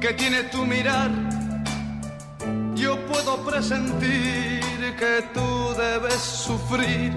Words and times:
que 0.00 0.12
tiene 0.14 0.44
tu 0.44 0.64
mirar, 0.64 1.10
yo 2.74 2.96
puedo 3.06 3.36
presentir 3.44 4.60
que 4.98 5.22
tú 5.34 5.74
debes 5.76 6.14
sufrir, 6.14 7.12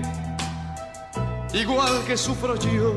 igual 1.53 2.03
que 2.05 2.17
sufro 2.17 2.55
yo, 2.55 2.95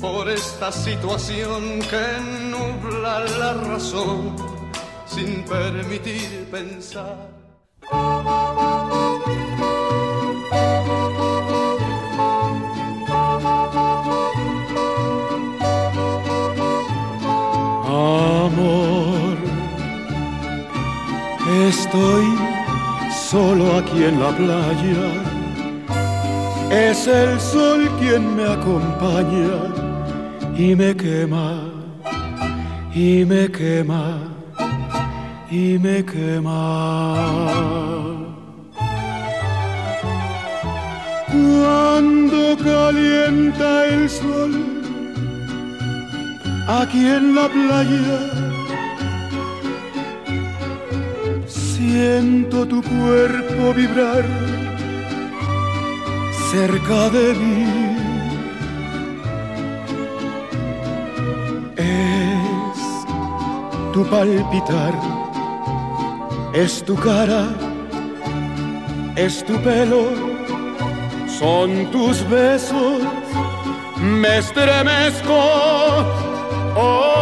por 0.00 0.28
esta 0.28 0.70
situación 0.70 1.80
que 1.80 2.20
nubla 2.50 3.20
la 3.20 3.54
razón 3.54 4.36
sin 5.06 5.44
permitir 5.44 6.48
pensar. 6.50 7.16
Estoy 21.68 22.24
solo 23.30 23.78
aquí 23.78 24.04
en 24.04 24.20
la 24.20 24.30
playa. 24.36 25.04
Es 26.70 27.06
el 27.06 27.40
sol 27.40 27.88
quien 27.98 28.36
me 28.36 28.44
acompaña 28.44 29.54
y 30.56 30.74
me 30.74 30.94
quema, 30.96 31.64
y 32.94 33.24
me 33.24 33.50
quema, 33.50 34.18
y 35.50 35.78
me 35.78 36.04
quema. 36.04 37.14
Cuando 41.30 42.56
calienta 42.62 43.86
el 43.86 44.08
sol 44.08 44.52
aquí 46.68 47.06
en 47.06 47.34
la 47.34 47.48
playa. 47.48 48.43
Siento 51.94 52.66
tu 52.66 52.82
cuerpo 52.82 53.72
vibrar 53.72 54.24
cerca 56.50 57.08
de 57.10 57.34
mí. 57.34 57.96
Es 61.76 62.78
tu 63.92 64.04
palpitar, 64.06 64.94
es 66.52 66.84
tu 66.84 66.96
cara, 66.96 67.44
es 69.14 69.44
tu 69.44 69.54
pelo, 69.62 70.06
son 71.38 71.92
tus 71.92 72.28
besos, 72.28 73.02
me 74.02 74.38
estremezco 74.38 75.38
Oh, 76.76 77.13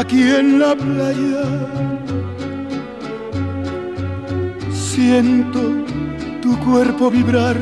aquí 0.00 0.22
en 0.22 0.58
la 0.58 0.74
playa, 0.74 1.44
siento 4.72 5.60
tu 6.42 6.58
cuerpo 6.58 7.10
vibrar 7.10 7.56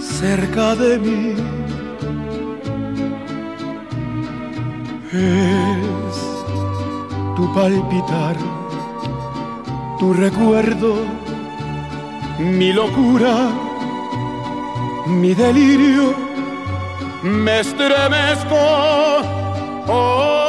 cerca 0.00 0.74
de 0.74 0.98
mí. 0.98 1.34
Es 5.12 6.16
tu 7.36 7.54
palpitar 7.54 8.36
tu 10.00 10.12
recuerdo, 10.12 10.96
mi 12.38 12.72
locura, 12.72 13.50
mi 15.06 15.32
delirio, 15.34 16.14
me 17.22 17.60
estremezco. 17.60 19.43
Oh, 19.86 20.48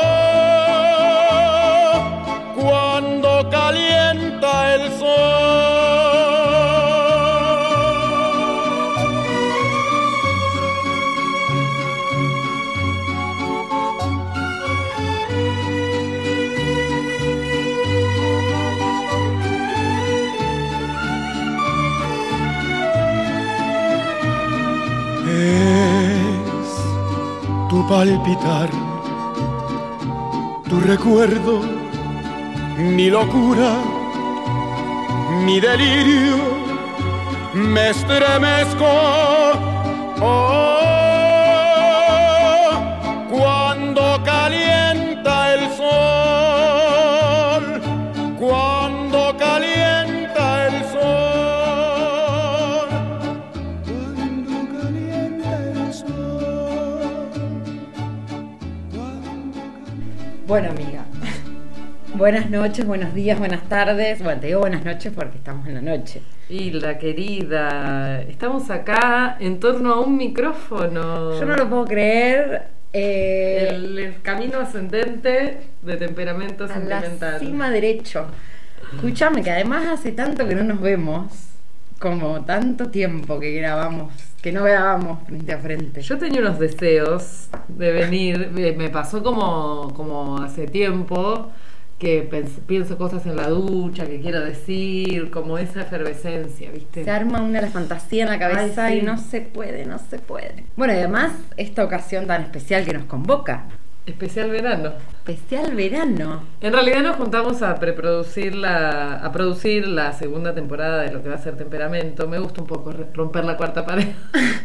cuando 2.56 3.50
calienta 3.50 4.76
el 4.76 4.92
sol. 5.00 5.36
palpitar, 27.88 28.70
tu 30.70 30.80
recuerdo, 30.80 31.62
mi 32.78 33.10
locura, 33.10 33.72
mi 35.46 35.60
delirio, 35.60 36.38
me 37.54 37.90
estremezco. 37.90 39.35
Buenas 62.26 62.50
noches, 62.50 62.88
buenos 62.88 63.14
días, 63.14 63.38
buenas 63.38 63.70
tardes. 63.70 64.18
Bueno, 64.24 64.42
te 64.42 64.48
digo 64.48 64.62
buenas 64.62 64.84
noches 64.84 65.14
porque 65.16 65.38
estamos 65.38 65.68
en 65.68 65.76
la 65.76 65.82
noche. 65.82 66.24
Hilda, 66.50 66.98
querida, 66.98 68.20
estamos 68.24 68.72
acá 68.72 69.38
en 69.40 69.60
torno 69.60 69.94
a 69.94 70.00
un 70.00 70.18
micrófono. 70.18 71.40
Yo 71.40 71.46
no 71.46 71.56
lo 71.56 71.70
puedo 71.70 71.86
creer. 71.86 72.64
eh, 72.94 73.68
el, 73.70 74.00
el 74.00 74.22
camino 74.24 74.60
ascendente 74.60 75.68
de 75.84 75.98
temperamento 75.98 76.64
a 76.64 76.68
la 76.68 76.74
sentimental. 76.74 77.40
cima 77.40 77.70
derecho. 77.70 78.26
Escúchame, 78.96 79.44
que 79.44 79.52
además 79.52 79.86
hace 79.86 80.12
tanto 80.12 80.48
que 80.48 80.56
no 80.56 80.64
nos 80.64 80.82
vemos. 80.82 81.32
como 82.00 82.44
tanto 82.44 82.90
tiempo 82.90 83.40
que 83.40 83.52
grabamos, 83.52 84.12
que 84.42 84.52
no 84.52 84.64
grabamos 84.64 85.20
frente 85.28 85.54
a 85.54 85.60
frente. 85.60 86.02
Yo 86.02 86.18
tenía 86.18 86.42
unos 86.42 86.58
deseos 86.58 87.50
de 87.68 87.92
venir, 87.92 88.50
me 88.52 88.72
me 88.72 88.90
pasó 88.90 89.22
como, 89.22 89.94
como 89.96 90.40
hace 90.42 90.66
tiempo 90.66 91.52
que 92.00 92.30
pienso 92.68 92.98
cosas 92.98 93.26
en 93.26 93.38
la 93.38 93.48
ducha, 93.50 94.06
que 94.06 94.20
quiero 94.20 94.42
decir, 94.42 95.32
como 95.32 95.58
esa 95.58 95.82
efervescencia, 95.82 96.70
¿viste? 96.72 97.04
Se 97.06 97.10
arma 97.10 97.42
una 97.42 97.62
la 97.62 97.70
fantasía 97.70 98.24
en 98.24 98.30
la 98.30 98.40
cabeza 98.40 98.86
Ay, 98.86 99.00
sí. 99.00 99.00
y 99.00 99.06
no 99.06 99.18
se 99.18 99.42
puede, 99.42 99.86
no 99.86 99.98
se 100.00 100.20
puede. 100.20 100.66
Bueno, 100.76 100.94
y 100.94 100.98
además, 100.98 101.32
esta 101.56 101.86
ocasión 101.86 102.28
tan 102.28 102.42
especial 102.42 102.86
que 102.86 102.94
nos 102.94 103.06
convoca. 103.06 103.66
Especial 104.06 104.52
verano. 104.52 104.92
Especial 105.26 105.74
verano. 105.76 106.44
En 106.62 106.74
realidad 106.74 107.02
nos 107.02 107.16
juntamos 107.16 107.64
a 107.64 107.74
preproducir 107.76 108.54
la, 108.56 109.16
a 109.16 109.32
producir 109.32 109.88
la 109.88 110.14
segunda 110.14 110.54
temporada 110.54 111.02
de 111.02 111.12
lo 111.12 111.24
que 111.24 111.30
va 111.30 111.36
a 111.36 111.40
ser 111.40 111.58
Temperamento. 111.58 112.28
Me 112.28 112.38
gusta 112.38 112.62
un 112.62 112.68
poco 112.68 112.94
romper 113.14 113.46
la 113.46 113.58
cuarta 113.58 113.84
pared, 113.84 114.10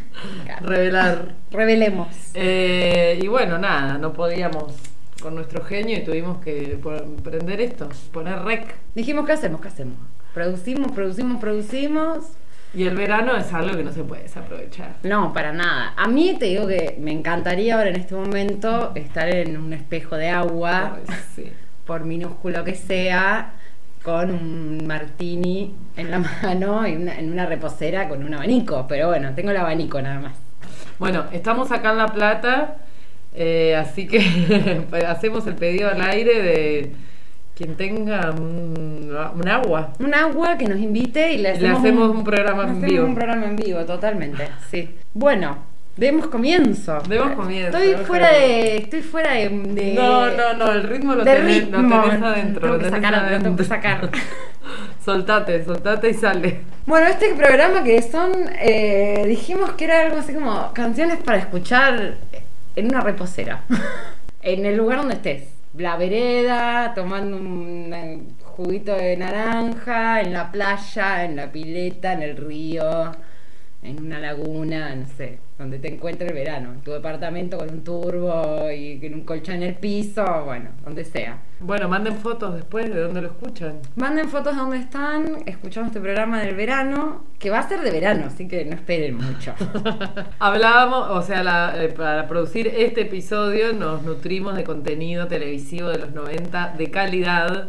revelar. 0.61 1.37
Revelemos. 1.51 2.09
Eh, 2.35 3.19
y 3.23 3.29
bueno, 3.29 3.57
nada, 3.59 3.97
no 3.97 4.13
podíamos 4.13 4.75
con 5.21 5.35
nuestro 5.35 5.65
genio 5.65 5.99
y 5.99 6.03
tuvimos 6.05 6.39
que 6.39 6.79
prender 7.23 7.61
esto, 7.61 7.89
poner 8.13 8.41
rec. 8.43 8.75
Dijimos, 8.95 9.27
¿qué 9.27 9.33
hacemos? 9.33 9.61
¿Qué 9.61 9.69
hacemos? 9.69 9.97
Producimos, 10.35 10.93
producimos, 10.93 11.41
producimos. 11.41 12.19
Y 12.73 12.85
el 12.87 12.95
verano 12.97 13.37
es 13.37 13.53
algo 13.53 13.77
que 13.77 13.83
no 13.83 13.93
se 13.93 14.05
puede 14.05 14.23
desaprovechar. 14.23 14.95
No, 15.03 15.33
para 15.33 15.53
nada. 15.53 15.93
A 15.97 16.07
mí 16.07 16.37
te 16.39 16.47
digo 16.47 16.69
que 16.69 16.97
me 17.01 17.11
encantaría 17.11 17.75
ahora 17.77 17.91
en 17.91 17.97
este 17.97 18.15
momento 18.15 18.93
estar 18.95 19.29
en 19.29 19.57
un 19.57 19.73
espejo 19.73 20.17
de 20.17 20.29
agua, 20.29 20.97
Ay, 21.09 21.15
sí. 21.35 21.53
por 21.85 22.05
minúsculo 22.05 22.63
que 22.63 22.77
sea, 22.77 23.55
con 24.05 24.31
un 24.31 24.87
martini 24.87 25.75
en 25.97 26.11
la 26.13 26.19
mano 26.43 26.87
y 26.87 26.95
una- 26.95 27.19
en 27.19 27.33
una 27.33 27.45
reposera 27.47 28.09
con 28.09 28.23
un 28.23 28.35
abanico. 28.35 28.87
Pero 28.89 29.09
bueno, 29.09 29.35
tengo 29.35 29.51
el 29.51 29.57
abanico 29.57 30.01
nada 30.01 30.21
más. 30.21 30.37
Bueno, 31.01 31.25
estamos 31.33 31.73
acá 31.73 31.91
en 31.91 31.99
La 31.99 32.09
Plata, 32.13 32.77
eh, 33.35 33.77
así 33.77 34.07
que 34.07 34.83
pues, 34.91 35.05
hacemos 35.05 35.47
el 35.47 35.55
pedido 35.55 35.89
al 35.91 36.01
aire 36.03 36.43
de 36.43 36.93
quien 37.57 37.77
tenga 37.77 38.31
un, 38.31 39.15
un 39.35 39.49
agua. 39.49 39.93
Un 39.99 40.15
agua 40.15 40.57
que 40.57 40.67
nos 40.67 40.79
invite 40.79 41.33
y 41.35 41.39
le 41.39 41.59
Le 41.61 41.69
hacemos, 41.69 42.11
un 42.11 42.25
programa 42.25 42.63
en 42.65 42.69
hacemos 42.71 42.91
vivo. 42.91 43.05
un 43.05 43.15
programa 43.15 43.47
en 43.47 43.57
vivo, 43.57 43.81
totalmente. 43.85 44.49
Sí. 44.71 44.89
Bueno, 45.13 45.59
demos 45.97 46.27
comienzo. 46.29 47.01
Demos 47.07 47.33
comienzo, 47.33 47.77
Estoy 47.77 48.05
fuera 48.07 48.33
de. 48.33 48.77
Estoy 48.79 49.03
fuera 49.03 49.35
de. 49.35 49.49
de- 49.51 49.93
No, 49.95 50.31
no, 50.31 50.55
no, 50.55 50.73
el 50.73 50.85
ritmo 50.85 51.15
lo 51.15 51.23
tenés, 51.23 51.65
ritmo. 51.65 51.83
lo 51.83 52.03
tenés 52.05 52.23
adentro. 52.23 52.61
Tengo 52.63 52.79
que 52.79 52.85
tenés 52.85 53.03
sacar, 53.03 53.13
lo 53.13 53.19
tengo 53.19 53.29
que 53.29 53.45
adentro. 53.45 53.65
sacar. 53.67 54.11
soltate, 55.05 55.65
soltate 55.65 56.11
y 56.11 56.15
sale. 56.15 56.61
Bueno, 56.87 57.07
este 57.09 57.35
programa 57.35 57.83
que 57.85 58.01
son, 58.03 58.33
eh, 58.59 59.25
dijimos 59.27 59.73
que 59.73 59.85
era 59.85 60.01
algo 60.07 60.19
así 60.19 60.33
como 60.33 60.73
canciones 60.73 61.19
para 61.19 61.39
escuchar 61.39 62.15
en 62.81 62.87
una 62.87 63.01
reposera, 63.01 63.65
en 64.43 64.67
el 64.67 64.77
lugar 64.77 64.99
donde 64.99 65.15
estés, 65.15 65.49
la 65.75 65.97
vereda, 65.97 66.93
tomando 66.95 67.37
un 67.37 68.37
juguito 68.43 68.95
de 68.97 69.17
naranja, 69.17 70.21
en 70.21 70.33
la 70.33 70.51
playa, 70.51 71.25
en 71.25 71.37
la 71.37 71.53
pileta, 71.53 72.13
en 72.13 72.23
el 72.23 72.37
río, 72.37 73.13
en 73.83 74.03
una 74.03 74.19
laguna, 74.19 74.95
no 74.95 75.07
sé, 75.17 75.39
donde 75.61 75.79
te 75.79 75.93
encuentre 75.95 76.27
el 76.27 76.33
verano, 76.35 76.73
en 76.73 76.81
tu 76.81 76.91
departamento 76.91 77.59
con 77.59 77.71
un 77.71 77.85
turbo 77.85 78.69
y 78.75 78.99
con 78.99 79.15
un 79.15 79.21
colchón 79.25 79.57
en 79.57 79.63
el 79.65 79.75
piso, 79.75 80.25
bueno, 80.45 80.71
donde 80.85 81.05
sea. 81.05 81.39
Bueno, 81.61 81.87
manden 81.89 82.17
fotos 82.17 82.55
después 82.55 82.89
de 82.93 82.99
dónde 83.01 83.21
lo 83.21 83.29
escuchan. 83.29 83.75
Manden 83.95 84.29
fotos 84.31 84.55
de 84.57 84.61
dónde 84.63 84.79
están, 84.79 85.43
escuchamos 85.45 85.89
este 85.89 86.01
programa 86.01 86.41
del 86.41 86.57
verano, 86.57 87.27
que 87.39 87.51
va 87.51 87.59
a 87.59 87.69
ser 87.69 87.83
de 87.83 87.91
verano, 87.91 88.25
así 88.27 88.49
que 88.49 88.65
no 88.65 88.75
esperen 88.75 89.17
mucho. 89.17 89.55
Hablábamos, 90.39 91.11
o 91.11 91.23
sea, 91.23 91.43
la- 91.43 91.75
eh, 91.85 91.89
para 91.89 92.27
producir 92.27 92.67
este 92.69 93.03
episodio 93.03 93.73
nos 93.75 94.03
nutrimos 94.03 94.57
de 94.57 94.65
contenido 94.65 95.27
televisivo 95.29 95.89
de 95.89 95.99
los 95.99 96.13
90 96.13 96.75
de 96.79 96.91
calidad, 96.91 97.69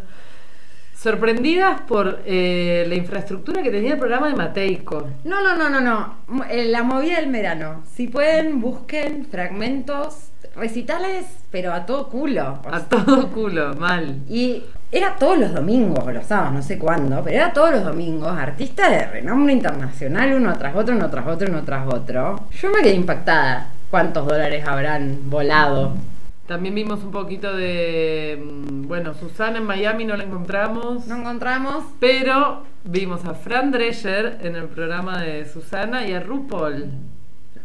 sorprendidas 1.02 1.82
por 1.82 2.22
eh, 2.26 2.86
la 2.88 2.94
infraestructura 2.94 3.64
que 3.64 3.72
tenía 3.72 3.94
el 3.94 4.00
programa 4.00 4.28
de 4.28 4.36
Mateico. 4.36 5.08
No, 5.24 5.42
no, 5.42 5.56
no, 5.56 5.68
no, 5.70 5.82
no. 5.82 6.46
Eh, 6.50 6.66
La 6.66 6.84
movida 6.84 7.20
del 7.20 7.32
verano. 7.32 7.84
Si 7.92 8.08
pueden, 8.08 8.62
busquen 8.62 9.26
fragmentos, 9.26 10.30
recitales, 10.56 11.26
pero 11.50 11.74
a 11.74 11.88
todo 11.88 12.08
culo. 12.08 12.60
A 12.70 12.82
todo 12.82 13.30
culo, 13.30 13.74
mal. 13.76 14.18
Y 14.30 14.64
era 14.92 15.16
todos 15.16 15.40
los 15.40 15.54
domingos, 15.56 16.06
o 16.06 16.12
los 16.12 16.26
sábados, 16.26 16.54
no 16.54 16.62
sé 16.62 16.78
cuándo, 16.78 17.24
pero 17.24 17.36
era 17.36 17.54
todos 17.54 17.72
los 17.72 17.84
domingos, 17.84 18.38
artistas 18.38 18.92
de 18.92 19.08
renombre 19.08 19.54
internacional, 19.54 20.34
uno 20.34 20.56
tras 20.58 20.76
otro, 20.76 20.96
uno 20.96 21.10
tras 21.10 21.26
otro, 21.26 21.50
uno 21.50 21.64
tras 21.64 21.88
otro. 21.88 22.48
Yo 22.52 22.70
me 22.70 22.84
quedé 22.84 22.94
impactada. 22.94 23.70
¿Cuántos 23.90 24.26
dólares 24.28 24.66
habrán 24.68 25.30
volado? 25.30 25.94
También 26.52 26.76
vimos 26.76 27.02
un 27.02 27.12
poquito 27.12 27.56
de, 27.56 28.38
mm, 28.46 28.82
bueno, 28.86 29.14
Susana 29.14 29.60
en 29.60 29.64
Miami 29.64 30.04
no 30.04 30.18
la 30.18 30.26
encontramos, 30.26 31.08
No 31.08 31.16
encontramos. 31.16 31.86
pero 32.02 32.64
vimos 32.84 33.24
a 33.24 33.36
Fran 33.36 33.72
Drescher 33.72 34.40
en 34.42 34.58
el 34.58 34.66
programa 34.66 35.22
de 35.22 35.46
Susana 35.46 36.06
y 36.06 36.12
a 36.12 36.20
RuPaul. 36.20 36.88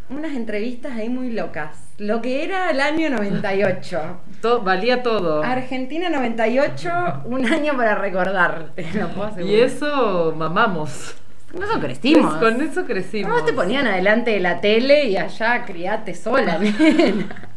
Unas 0.08 0.36
entrevistas 0.36 0.92
ahí 0.92 1.08
muy 1.08 1.32
locas. 1.32 1.94
Lo 1.98 2.22
que 2.22 2.44
era 2.44 2.70
el 2.70 2.80
año 2.80 3.10
98. 3.10 4.20
To- 4.40 4.60
valía 4.62 5.02
todo. 5.02 5.42
Argentina 5.42 6.08
98, 6.08 6.88
un 7.24 7.44
año 7.44 7.76
para 7.76 7.96
recordar. 7.96 8.70
lo 8.94 9.08
puedo. 9.08 9.44
Y 9.44 9.56
eso 9.56 10.32
mamamos. 10.38 11.16
Con 11.50 11.64
eso 11.64 11.80
crecimos. 11.80 12.34
Con 12.34 12.60
eso 12.60 12.84
crecimos. 12.84 13.32
¿Cómo 13.32 13.44
te 13.44 13.52
ponían 13.52 13.88
adelante 13.88 14.30
de 14.30 14.38
la 14.38 14.60
tele 14.60 15.06
y 15.06 15.16
allá 15.16 15.64
criate 15.64 16.14
sola, 16.14 16.56
nena? 16.78 17.48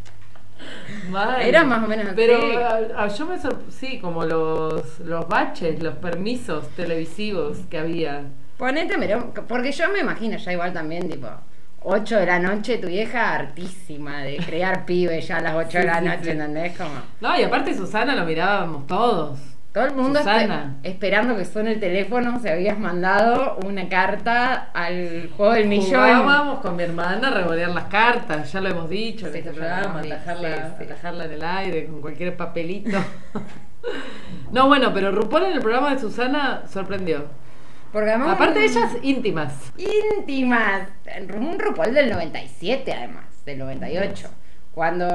Mal. 1.10 1.42
Era 1.42 1.64
más 1.64 1.84
o 1.84 1.88
menos 1.88 2.06
así. 2.08 2.16
Pero 2.16 2.38
a- 2.66 3.04
a- 3.04 3.08
yo 3.08 3.26
me 3.26 3.38
sí, 3.70 4.00
como 4.00 4.24
los, 4.26 5.00
los 5.00 5.28
baches, 5.28 5.82
los 5.82 5.96
permisos 5.96 6.68
televisivos 6.70 7.58
que 7.70 7.78
había. 7.80 8.24
Ponete, 8.58 8.96
pero- 8.98 9.34
porque 9.48 9.72
yo 9.72 9.90
me 9.90 10.00
imagino 10.00 10.38
ya 10.38 10.52
igual 10.54 10.74
también, 10.74 11.10
tipo, 11.10 11.28
8 11.82 12.18
de 12.18 12.26
la 12.26 12.40
noche, 12.40 12.78
tu 12.78 12.88
vieja 12.88 13.34
hartísima 13.36 14.22
de 14.24 14.38
crear 14.38 14.86
pibes 14.86 15.28
ya 15.28 15.38
a 15.38 15.42
las 15.42 15.56
8 15.56 15.78
de 15.80 15.84
la 15.86 16.00
sí, 16.00 16.06
noche, 16.06 16.24
sí. 16.24 16.30
¿entendés? 16.32 16.78
Como 16.78 16.92
No, 17.22 17.40
y 17.40 17.44
aparte 17.44 17.74
Susana 17.74 18.16
lo 18.16 18.26
mirábamos 18.26 18.86
todos. 18.88 19.40
Todo 19.74 19.86
el 19.86 19.94
mundo 19.96 20.20
espe- 20.20 20.24
Susana. 20.42 20.78
esperando 20.84 21.38
que 21.38 21.46
suene 21.46 21.74
el 21.74 21.80
teléfono, 21.80 22.40
se 22.40 22.52
habías 22.52 22.78
mandado 22.80 23.58
una 23.66 23.88
carta 23.88 24.70
al 24.74 25.30
juego 25.38 25.54
del 25.54 25.68
millón. 25.68 25.88
Jugábamos 26.22 26.60
con 26.62 26.76
mi 26.76 26.84
hermana 26.84 27.28
a 27.28 27.32
revolear 27.32 27.70
las 27.70 27.86
cartas, 27.86 28.52
ya 28.52 28.62
lo 28.62 28.70
hemos 28.70 28.90
dicho 28.90 29.28
en 29.28 29.34
Sí, 29.34 29.40
este 29.40 29.52
programa, 29.52 29.86
hemos 29.86 30.02
dicho, 30.04 30.16
atajarla, 30.16 30.56
sí, 30.56 30.74
sí. 30.80 30.84
atajarla 30.86 31.26
en 31.26 31.32
el 31.34 31.44
aire 31.44 31.86
con 31.86 32.02
cualquier 32.02 32.36
papelito. 32.36 32.98
no, 34.52 34.68
bueno, 34.68 34.92
pero 34.94 35.12
RuPaul 35.12 35.44
en 35.46 35.54
el 35.54 35.60
programa 35.62 35.94
de 35.94 36.00
Susana 36.00 36.64
sorprendió. 36.68 37.26
Porque 37.92 38.10
además 38.10 38.34
Aparte 38.36 38.60
de 38.60 38.66
ellas 38.66 38.92
íntimas. 39.02 39.72
íntimas. 40.18 40.84
Un 41.36 41.58
RuPaul 41.60 41.94
del 41.94 42.10
97, 42.12 42.94
además, 42.94 43.26
del 43.46 43.60
98. 43.60 44.30
Cuando. 44.74 45.08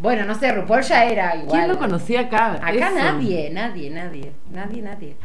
Bueno, 0.00 0.24
no 0.24 0.34
sé, 0.34 0.50
RuPaul 0.52 0.82
ya 0.82 1.04
era 1.04 1.36
igual. 1.36 1.50
¿Quién 1.50 1.68
lo 1.68 1.78
conocía 1.78 2.20
acá? 2.22 2.52
Acá 2.54 2.70
Eso. 2.70 2.94
nadie, 2.94 3.50
nadie, 3.50 3.90
nadie. 3.90 4.32
Nadie, 4.50 4.80
nadie. 4.82 5.16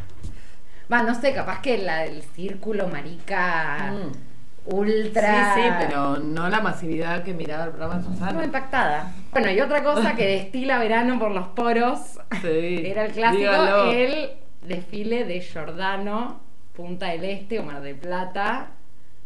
Va, 0.92 1.02
no 1.02 1.16
sé, 1.16 1.34
capaz 1.34 1.62
que 1.62 1.78
la 1.78 2.00
del 2.00 2.22
círculo 2.22 2.88
marica 2.90 3.94
Mm. 3.94 4.76
ultra. 4.76 5.54
Sí, 5.56 5.62
sí, 5.62 5.68
pero 5.80 6.18
no 6.18 6.50
la 6.50 6.60
masividad 6.60 7.24
que 7.24 7.34
miraba 7.34 7.66
el 7.66 7.70
programa 7.72 8.04
Susana. 8.04 8.44
impactada. 8.44 9.14
Bueno, 9.32 9.50
y 9.50 9.62
otra 9.62 9.82
cosa 9.84 10.14
que 10.16 10.26
destila 10.44 10.78
verano 10.80 11.18
por 11.20 11.32
los 11.32 11.48
poros 11.50 12.20
Sí, 12.42 12.82
era 12.86 13.06
el 13.06 13.14
clásico, 13.14 13.40
dígalo. 13.40 13.92
el 13.92 14.30
desfile 14.62 15.24
de 15.24 15.40
Giordano, 15.42 16.42
Punta 16.76 17.08
del 17.08 17.24
Este 17.24 17.60
o 17.60 17.64
Mar 17.64 17.82
del 17.82 17.96
Plata. 17.96 18.68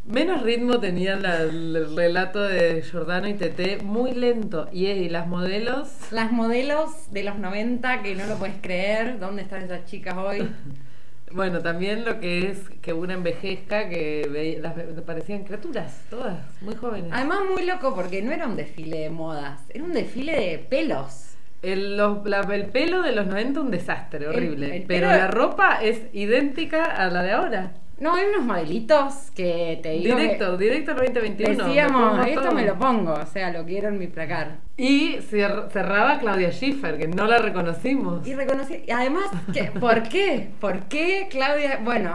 Menos 0.05 0.41
ritmo 0.41 0.79
tenía 0.79 1.15
la- 1.17 1.41
el 1.43 1.95
relato 1.95 2.41
de 2.41 2.81
Giordano 2.81 3.27
y 3.27 3.35
Tete, 3.35 3.77
muy 3.83 4.11
lento. 4.13 4.67
Y, 4.71 4.87
y 4.87 5.09
las 5.09 5.27
modelos, 5.27 5.89
Las 6.11 6.31
modelos 6.31 7.11
de 7.11 7.23
los 7.23 7.37
90 7.37 8.01
que 8.01 8.15
no 8.15 8.25
lo 8.25 8.37
puedes 8.37 8.55
creer, 8.61 9.19
¿dónde 9.19 9.43
están 9.43 9.61
esas 9.63 9.85
chicas 9.85 10.15
hoy? 10.17 10.49
bueno, 11.31 11.59
también 11.61 12.05
lo 12.05 12.19
que 12.19 12.49
es 12.49 12.57
que 12.81 12.91
una 12.93 13.13
envejezca, 13.13 13.87
que 13.87 14.57
las 14.61 14.73
parecían 15.03 15.43
criaturas, 15.43 16.01
todas, 16.09 16.39
muy 16.61 16.73
jóvenes. 16.75 17.11
Además 17.13 17.41
muy 17.53 17.63
loco 17.65 17.93
porque 17.93 18.23
no 18.23 18.31
era 18.31 18.47
un 18.47 18.55
desfile 18.55 18.99
de 19.01 19.09
modas, 19.11 19.61
era 19.69 19.83
un 19.83 19.93
desfile 19.93 20.31
de 20.33 20.57
pelos. 20.57 21.25
El, 21.61 21.97
los- 21.97 22.25
la- 22.25 22.39
el 22.55 22.65
pelo 22.67 23.03
de 23.03 23.11
los 23.11 23.27
90 23.27 23.59
un 23.61 23.69
desastre, 23.69 24.27
horrible. 24.27 24.77
el 24.77 24.83
pero 24.83 25.07
la 25.07 25.27
ropa 25.27 25.79
es 25.83 26.01
idéntica 26.13 26.83
a 26.85 27.09
la 27.11 27.21
de 27.21 27.31
ahora. 27.33 27.73
No, 27.99 28.15
hay 28.15 28.25
unos 28.33 28.45
modelitos 28.45 29.31
que 29.35 29.79
te 29.83 29.91
digo 29.91 30.15
que 30.15 30.21
Directo, 30.21 30.57
directo 30.57 30.91
al 30.91 30.97
2021. 30.97 31.49
me 31.57 31.63
decíamos, 31.65 32.27
esto 32.27 32.41
todo". 32.41 32.51
me 32.53 32.65
lo 32.65 32.77
pongo, 32.79 33.13
o 33.13 33.25
sea, 33.25 33.51
lo 33.51 33.65
quiero 33.65 33.89
en 33.89 33.99
mi 33.99 34.07
placar. 34.07 34.57
Y 34.77 35.17
cer- 35.17 35.69
cerraba 35.69 36.19
Claudia 36.19 36.51
Schiffer, 36.51 36.97
que 36.97 37.07
no 37.07 37.25
la 37.27 37.39
reconocimos. 37.39 38.25
Y 38.27 38.33
reconocí, 38.35 38.83
y 38.87 38.91
además, 38.91 39.25
que, 39.53 39.63
¿por 39.79 40.03
qué? 40.03 40.49
¿Por 40.61 40.83
qué 40.83 41.27
Claudia? 41.29 41.79
Bueno, 41.83 42.13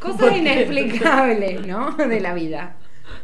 Cosas 0.00 0.20
¿Por 0.20 0.30
qué? 0.32 0.38
inexplicables, 0.38 1.66
¿no? 1.66 1.90
De 1.96 2.20
la 2.20 2.34
vida. 2.34 2.76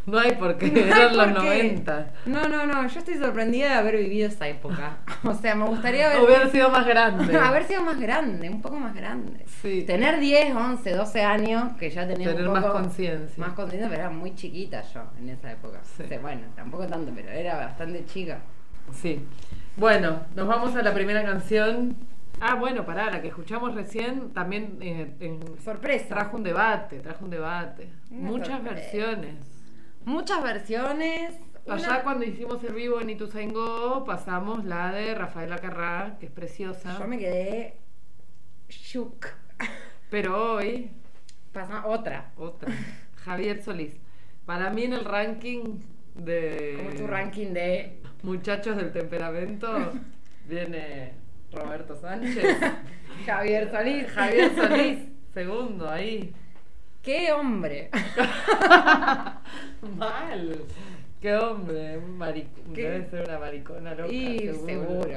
No 0.07 0.19
hay 0.19 0.33
por 0.33 0.57
qué, 0.59 0.67
No 0.71 0.79
eran 0.97 1.17
los 1.17 1.27
por 1.29 1.43
qué. 1.43 1.63
90. 1.65 2.07
No, 2.27 2.49
no, 2.49 2.67
no, 2.67 2.87
yo 2.89 2.99
estoy 2.99 3.15
sorprendida 3.17 3.69
de 3.69 3.75
haber 3.75 3.97
vivido 3.99 4.29
esa 4.29 4.49
época. 4.49 4.99
O 5.23 5.35
sea, 5.35 5.55
me 5.55 5.67
gustaría 5.67 6.11
haber, 6.11 6.23
Hubiera 6.23 6.49
sido 6.49 6.71
más 6.71 6.87
grande. 6.87 7.37
haber 7.39 7.65
sido 7.65 7.83
más 7.83 8.01
grande, 8.01 8.49
un 8.49 8.63
poco 8.63 8.77
más 8.81 8.95
grande. 8.95 9.45
Sí. 9.61 9.83
Tener 9.87 10.19
10, 10.19 10.55
11, 10.57 10.93
12 10.95 11.23
años, 11.23 11.77
que 11.79 11.91
ya 11.91 12.07
tenía 12.09 12.29
Tener 12.31 12.47
un 12.49 12.55
más 12.55 12.63
poco 12.65 12.75
conciencia. 12.79 13.45
Más 13.45 13.53
conciencia, 13.53 13.89
pero 13.91 14.01
era 14.03 14.11
muy 14.11 14.35
chiquita 14.35 14.83
yo 14.95 15.03
en 15.19 15.29
esa 15.29 15.53
época. 15.53 15.81
Sí. 15.97 16.05
O 16.05 16.09
sea, 16.09 16.19
bueno, 16.21 16.43
tampoco 16.57 16.87
tanto, 16.87 17.13
pero 17.15 17.29
era 17.31 17.57
bastante 17.57 18.05
chica. 18.07 18.39
Sí. 18.95 19.23
Bueno, 19.77 20.21
nos 20.35 20.49
vamos 20.49 20.75
a 20.75 20.83
la 20.83 20.95
primera 20.95 21.23
canción. 21.23 21.97
Ah, 22.41 22.55
bueno, 22.55 22.87
pará, 22.87 23.11
la 23.11 23.21
que 23.21 23.29
escuchamos 23.29 23.75
recién 23.75 24.31
también 24.31 24.79
eh, 24.81 25.15
en- 25.21 25.61
Sorpresa. 25.63 26.15
trajo 26.15 26.39
un 26.39 26.43
debate, 26.43 27.01
trajo 27.01 27.27
un 27.27 27.31
debate. 27.31 27.91
Una 28.11 28.31
Muchas 28.31 28.49
sorpresa. 28.63 28.75
versiones. 28.75 29.35
Muchas 30.05 30.43
versiones. 30.43 31.35
Allá 31.69 31.89
Una- 31.89 32.03
cuando 32.03 32.25
hicimos 32.25 32.63
el 32.65 32.75
vivo 32.75 33.01
en 33.01 33.11
Ituzaingó 33.11 34.05
pasamos 34.05 34.65
la 34.65 34.93
de 34.93 35.15
Rafaela 35.15 35.59
Carrá, 35.59 36.17
que 36.19 36.27
es 36.27 36.33
preciosa. 36.33 36.99
Yo 36.99 37.07
me 37.07 37.19
quedé 37.19 37.77
shook. 38.69 39.27
Pero 40.11 40.55
hoy, 40.55 40.91
Pasa 41.53 41.87
otra. 41.87 42.33
otra. 42.37 42.73
Javier 43.25 43.63
Solís. 43.63 43.95
Para 44.47 44.71
mí 44.71 44.85
en 44.85 44.95
el 44.95 45.05
ranking 45.05 45.81
de 46.15 46.75
Como 46.79 46.91
tu 46.97 47.07
ranking 47.07 47.53
de 47.53 48.01
muchachos 48.23 48.77
del 48.77 48.93
temperamento 48.93 49.93
viene 50.49 51.13
Roberto 51.53 51.95
Sánchez. 51.97 52.57
Javier 53.27 53.71
Solís. 53.71 54.07
Javier 54.11 54.55
Solís, 54.57 54.99
segundo 55.35 55.89
ahí. 55.89 56.33
¡Qué 57.03 57.33
hombre! 57.33 57.91
Mal. 59.97 60.63
Qué 61.21 61.35
hombre, 61.37 61.99
un 61.99 62.19
maric- 62.19 62.49
¿Qué? 62.75 62.89
debe 62.91 63.11
ser 63.11 63.29
una 63.29 63.39
maricona 63.39 63.95
loca. 63.95 64.11
Y 64.11 64.39
seguro. 64.67 65.03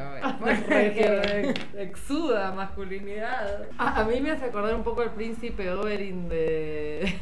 Ex- 0.69 1.65
exuda 1.77 2.51
masculinidad. 2.51 3.67
A, 3.77 4.01
a 4.01 4.03
mí 4.03 4.19
me 4.19 4.31
hace 4.31 4.45
acordar 4.45 4.75
un 4.75 4.83
poco 4.83 5.01
el 5.03 5.11
príncipe 5.11 5.71
Oberyn 5.71 6.27
de. 6.27 7.13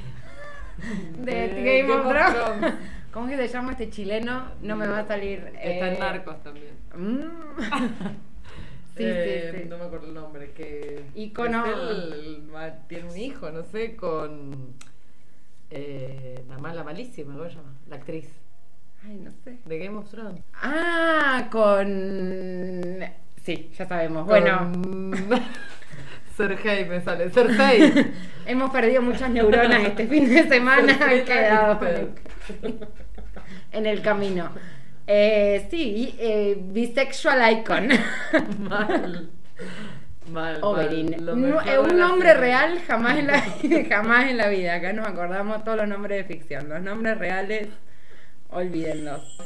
De 1.19 1.81
Game 1.83 1.93
of 1.93 2.07
Thrones. 2.09 2.73
¿Cómo 3.13 3.27
es 3.29 3.37
que 3.39 3.47
se 3.47 3.53
llama 3.53 3.73
este 3.73 3.91
chileno? 3.91 4.45
No 4.63 4.75
me 4.75 4.87
va 4.87 4.99
a 4.99 5.07
salir. 5.07 5.51
Está 5.61 5.89
eh, 5.89 5.93
en 5.93 5.99
Narcos 5.99 6.41
también. 6.41 6.73
mm. 6.95 8.30
Sí, 9.01 9.07
Eh, 9.09 9.49
sí, 9.53 9.57
sí. 9.63 9.69
No 9.69 9.77
me 9.77 9.85
acuerdo 9.85 10.07
el 10.07 10.13
nombre. 10.13 10.51
Que 10.51 11.03
el 11.15 12.43
ma- 12.51 12.71
tiene 12.87 13.09
un 13.09 13.17
hijo, 13.17 13.49
no 13.51 13.63
sé, 13.63 13.95
con. 13.95 14.75
Eh, 15.69 16.43
la 16.49 16.57
mala 16.57 16.83
malísima, 16.83 17.33
¿cómo 17.33 17.47
se 17.49 17.55
llama? 17.55 17.73
La 17.87 17.95
actriz 17.95 18.27
Ay, 19.05 19.15
no 19.15 19.31
sé. 19.43 19.57
de 19.65 19.79
Game 19.79 19.97
of 19.97 20.09
Thrones. 20.09 20.43
Ah, 20.53 21.47
con. 21.51 22.99
Sí, 23.43 23.71
ya 23.77 23.85
sabemos. 23.87 24.25
Bueno, 24.27 24.71
Sergei 26.37 26.85
me 26.85 27.01
sale. 27.01 27.29
Cersei. 27.29 28.11
hemos 28.45 28.69
perdido 28.71 29.01
muchas 29.01 29.29
neuronas 29.29 29.83
este 29.83 30.07
fin 30.07 30.27
de 30.29 30.47
semana. 30.47 30.97
Han 31.01 31.25
quedado 31.25 31.79
en 33.71 33.85
el 33.85 34.01
camino. 34.01 34.49
Eh, 35.13 35.67
sí, 35.69 36.15
eh, 36.19 36.55
bisexual 36.57 37.51
icon. 37.51 37.89
Mal. 38.59 39.29
Mal. 40.31 40.57
Oberyn. 40.61 41.13
eh, 41.13 41.79
un 41.79 41.97
nombre 41.97 42.33
real 42.33 42.79
jamás 42.87 43.17
en, 43.17 43.27
la, 43.27 43.41
jamás 43.89 44.29
en 44.29 44.37
la 44.37 44.47
vida. 44.47 44.75
Acá 44.75 44.93
nos 44.93 45.05
acordamos 45.05 45.65
todos 45.65 45.79
los 45.79 45.87
nombres 45.89 46.25
de 46.25 46.33
ficción. 46.33 46.69
Los 46.69 46.81
nombres 46.81 47.17
reales, 47.17 47.67
olvídenlos. 48.51 49.37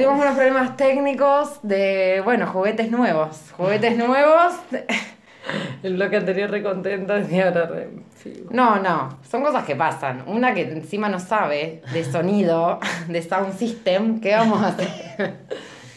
Tuvimos 0.00 0.18
unos 0.22 0.34
problemas 0.34 0.76
técnicos 0.78 1.60
de, 1.62 2.22
bueno, 2.24 2.46
juguetes 2.46 2.90
nuevos. 2.90 3.52
Juguetes 3.54 3.98
nuevos. 3.98 4.54
El 5.82 5.96
bloque 5.96 6.16
anterior 6.16 6.50
re 6.50 6.62
contenta 6.62 7.18
y 7.20 7.38
ahora 7.38 7.66
re... 7.66 7.90
sí. 8.16 8.44
No, 8.50 8.78
no, 8.78 9.18
son 9.30 9.42
cosas 9.42 9.64
que 9.66 9.76
pasan. 9.76 10.24
Una 10.26 10.54
que 10.54 10.62
encima 10.62 11.10
no 11.10 11.20
sabe 11.20 11.82
de 11.92 12.02
sonido, 12.04 12.80
de 13.08 13.20
sound 13.20 13.58
system, 13.58 14.22
¿qué 14.22 14.34
vamos 14.36 14.62
a 14.62 14.68
hacer? 14.68 14.88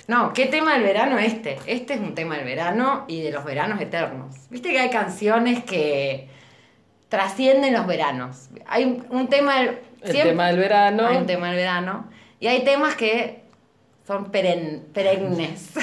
No, 0.05 0.33
¿qué 0.33 0.48
tema 0.48 0.74
del 0.74 0.83
verano 0.83 1.17
este? 1.17 1.57
Este 1.65 1.93
es 1.93 2.01
un 2.01 2.13
tema 2.13 2.36
del 2.36 2.43
verano 2.43 3.05
y 3.07 3.22
de 3.22 3.31
los 3.31 3.45
veranos 3.45 3.79
eternos. 3.79 4.36
Viste 4.50 4.72
que 4.72 4.79
hay 4.81 4.89
canciones 4.89 5.63
que 5.63 6.27
trascienden 7.07 7.72
los 7.72 7.88
veranos. 7.88 8.50
Hay 8.67 9.01
un- 9.10 9.29
tema 9.29 9.60
del... 9.60 9.79
El 10.01 10.12
siempre- 10.12 10.31
tema 10.31 10.48
del 10.48 10.57
verano. 10.57 11.07
Hay 11.07 11.15
un 11.15 11.25
tema 11.25 11.48
del 11.48 11.55
verano. 11.55 12.10
Y 12.41 12.48
hay 12.48 12.65
temas 12.65 12.95
que 12.95 13.43
son 14.07 14.31
peren- 14.31 14.81
perennes. 14.93 15.72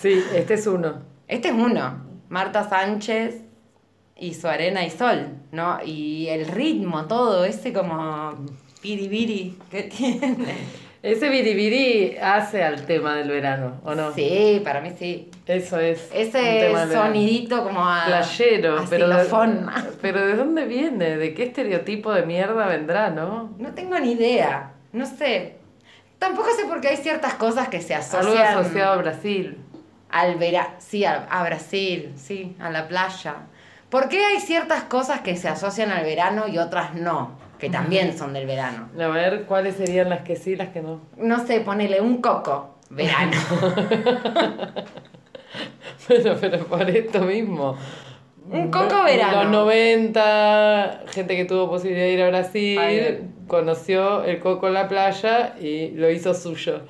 Sí, 0.00 0.20
este 0.34 0.54
es 0.54 0.66
uno. 0.66 1.02
Este 1.28 1.48
es 1.48 1.54
uno. 1.54 2.04
Marta 2.28 2.68
Sánchez 2.68 3.36
y 4.16 4.34
su 4.34 4.48
arena 4.48 4.84
y 4.84 4.90
sol, 4.90 5.28
¿no? 5.52 5.78
Y 5.84 6.26
el 6.28 6.46
ritmo, 6.46 7.04
todo, 7.06 7.44
ese 7.44 7.72
como 7.72 8.34
piribiri 8.82 9.56
que 9.70 9.82
tiene. 9.96 10.34
Ese 11.02 11.28
biribiri 11.30 12.16
hace 12.20 12.62
al 12.64 12.84
tema 12.86 13.14
del 13.14 13.28
verano, 13.30 13.80
¿o 13.84 13.94
no? 13.94 14.12
Sí, 14.12 14.60
para 14.64 14.80
mí 14.80 14.90
sí. 14.98 15.30
Eso 15.46 15.78
es. 15.78 16.10
Ese 16.12 16.72
sonidito 16.92 17.62
como 17.62 17.80
a. 17.88 18.04
Playero, 18.06 18.84
pero, 18.90 19.08
de- 19.08 19.14
xilofón. 19.14 19.70
pero 20.02 20.26
¿de 20.26 20.34
dónde 20.34 20.64
viene? 20.66 21.16
¿De 21.16 21.34
qué 21.34 21.44
estereotipo 21.44 22.12
de 22.12 22.26
mierda 22.26 22.66
vendrá, 22.66 23.10
no? 23.10 23.54
No 23.58 23.72
tengo 23.74 23.98
ni 24.00 24.12
idea. 24.12 24.72
No 24.92 25.06
sé. 25.06 25.59
Tampoco 26.20 26.48
sé 26.56 26.64
por 26.66 26.80
qué 26.80 26.88
hay 26.88 26.96
ciertas 26.98 27.34
cosas 27.34 27.68
que 27.68 27.80
se 27.80 27.94
Algo 27.94 28.06
asocian 28.18 28.46
asociado 28.58 28.92
a 28.92 28.96
Brasil. 28.98 29.58
al 30.10 30.36
verano. 30.36 30.68
Sí, 30.78 31.04
a, 31.04 31.26
a 31.28 31.42
Brasil, 31.42 32.12
sí, 32.16 32.54
a 32.60 32.70
la 32.70 32.86
playa. 32.86 33.34
¿Por 33.88 34.08
qué 34.08 34.24
hay 34.24 34.38
ciertas 34.38 34.84
cosas 34.84 35.20
que 35.22 35.36
se 35.36 35.48
asocian 35.48 35.90
al 35.90 36.04
verano 36.04 36.46
y 36.46 36.58
otras 36.58 36.94
no? 36.94 37.32
Que 37.58 37.68
también 37.70 38.16
son 38.16 38.32
del 38.32 38.46
verano. 38.46 38.88
A 38.98 39.08
ver, 39.08 39.44
¿cuáles 39.46 39.74
serían 39.76 40.08
las 40.08 40.20
que 40.22 40.36
sí, 40.36 40.54
las 40.56 40.68
que 40.68 40.80
no? 40.82 41.00
No 41.16 41.44
sé, 41.44 41.60
ponele 41.60 42.00
un 42.00 42.20
coco. 42.22 42.76
Verano. 42.90 43.32
Pero, 46.08 46.36
pero 46.40 46.64
por 46.66 46.88
esto 46.90 47.20
mismo. 47.20 47.76
Un 48.50 48.70
coco 48.70 49.04
verano. 49.04 49.44
los 49.44 49.52
90, 49.52 51.02
gente 51.12 51.36
que 51.36 51.44
tuvo 51.44 51.68
posibilidad 51.70 52.04
de 52.06 52.12
ir 52.12 52.22
a 52.22 52.28
Brasil, 52.28 52.78
Ay. 52.78 53.30
conoció 53.46 54.24
el 54.24 54.40
coco 54.40 54.66
en 54.68 54.74
la 54.74 54.88
playa 54.88 55.54
y 55.60 55.90
lo 55.92 56.10
hizo 56.10 56.34
suyo. 56.34 56.82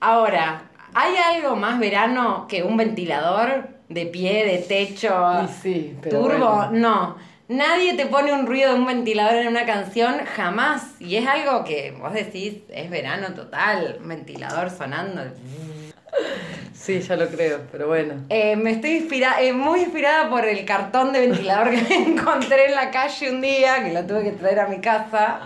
Ahora, 0.00 0.62
¿hay 0.94 1.14
algo 1.16 1.56
más 1.56 1.78
verano 1.78 2.46
que 2.48 2.62
un 2.62 2.76
ventilador 2.76 3.68
de 3.88 4.06
pie, 4.06 4.44
de 4.44 4.58
techo, 4.58 5.48
sí, 5.62 5.96
pero 6.02 6.20
turbo? 6.20 6.54
bueno. 6.56 6.70
No. 6.72 7.28
Nadie 7.48 7.94
te 7.94 8.04
pone 8.04 8.30
un 8.34 8.46
ruido 8.46 8.74
de 8.74 8.78
un 8.78 8.84
ventilador 8.86 9.36
en 9.36 9.48
una 9.48 9.64
canción 9.64 10.16
jamás. 10.36 11.00
Y 11.00 11.16
es 11.16 11.26
algo 11.26 11.64
que 11.64 11.96
vos 11.98 12.12
decís, 12.12 12.58
es 12.68 12.90
verano 12.90 13.28
total, 13.34 13.96
un 14.02 14.08
ventilador 14.08 14.68
sonando. 14.68 15.22
Sí, 16.74 17.00
ya 17.00 17.16
lo 17.16 17.26
creo, 17.28 17.60
pero 17.70 17.86
bueno. 17.88 18.14
Eh, 18.30 18.56
me 18.56 18.70
estoy 18.70 18.92
inspira 18.98 19.42
eh, 19.42 19.52
muy 19.52 19.80
inspirada 19.80 20.30
por 20.30 20.46
el 20.46 20.64
cartón 20.64 21.12
de 21.12 21.20
ventilador 21.26 21.70
que 21.86 21.94
encontré 21.94 22.66
en 22.66 22.74
la 22.74 22.90
calle 22.90 23.30
un 23.30 23.40
día, 23.40 23.82
que 23.84 23.92
lo 23.92 24.04
tuve 24.04 24.22
que 24.22 24.30
traer 24.32 24.60
a 24.60 24.68
mi 24.68 24.80
casa, 24.80 25.40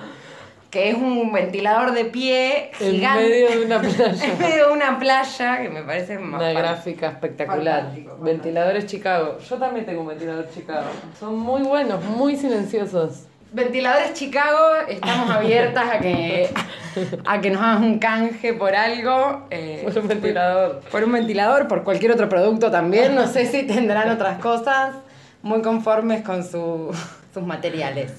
que 0.70 0.90
es 0.90 0.94
un 0.94 1.33
ventilador 1.33 1.92
de 1.92 2.05
pie 2.05 2.70
En 2.81 2.92
gigante. 2.92 3.29
medio 3.29 3.51
de 3.51 3.64
una 3.66 3.81
playa. 3.81 4.25
en 4.25 4.38
medio 4.38 4.66
de 4.68 4.72
una 4.72 4.98
playa, 4.98 5.62
que 5.62 5.68
me 5.68 5.83
parece 5.83 6.18
más 6.18 6.40
Una 6.40 6.53
gráfica 6.53 7.09
espectacular. 7.09 7.77
Fantástico, 7.81 8.09
fantástico. 8.11 8.25
Ventiladores 8.25 8.87
Chicago. 8.87 9.38
Yo 9.38 9.57
también 9.59 9.85
tengo 9.87 10.01
un 10.03 10.09
ventilador 10.09 10.48
Chicago. 10.55 10.87
Son 11.18 11.37
muy 11.38 11.62
buenos, 11.62 12.05
muy 12.05 12.37
silenciosos. 12.37 13.25
Ventiladores 13.53 14.15
Chicago, 14.15 14.59
estamos 14.88 15.29
abiertas 15.31 15.85
a 15.91 15.99
que, 15.99 16.49
a 17.27 17.41
que 17.41 17.51
nos 17.51 17.61
hagas 17.61 17.81
un 17.81 17.99
canje 17.99 18.55
por 18.55 18.75
algo. 18.75 19.47
eh, 19.51 19.83
Por 19.85 19.99
un 19.99 20.09
ventilador. 20.09 20.81
Por 20.91 21.05
un 21.05 21.12
ventilador, 21.12 21.69
por 21.69 21.85
cualquier 21.85 22.12
otro 22.12 22.29
producto 22.31 22.71
también. 22.71 23.15
No 23.15 23.27
sé 23.27 23.45
si 23.47 23.65
tendrán 23.65 24.09
otras 24.11 24.38
cosas. 24.38 24.95
Muy 25.43 25.61
conformes 25.61 26.23
con 26.23 26.45
su- 26.45 26.95
sus 27.35 27.43
materiales. 27.43 28.12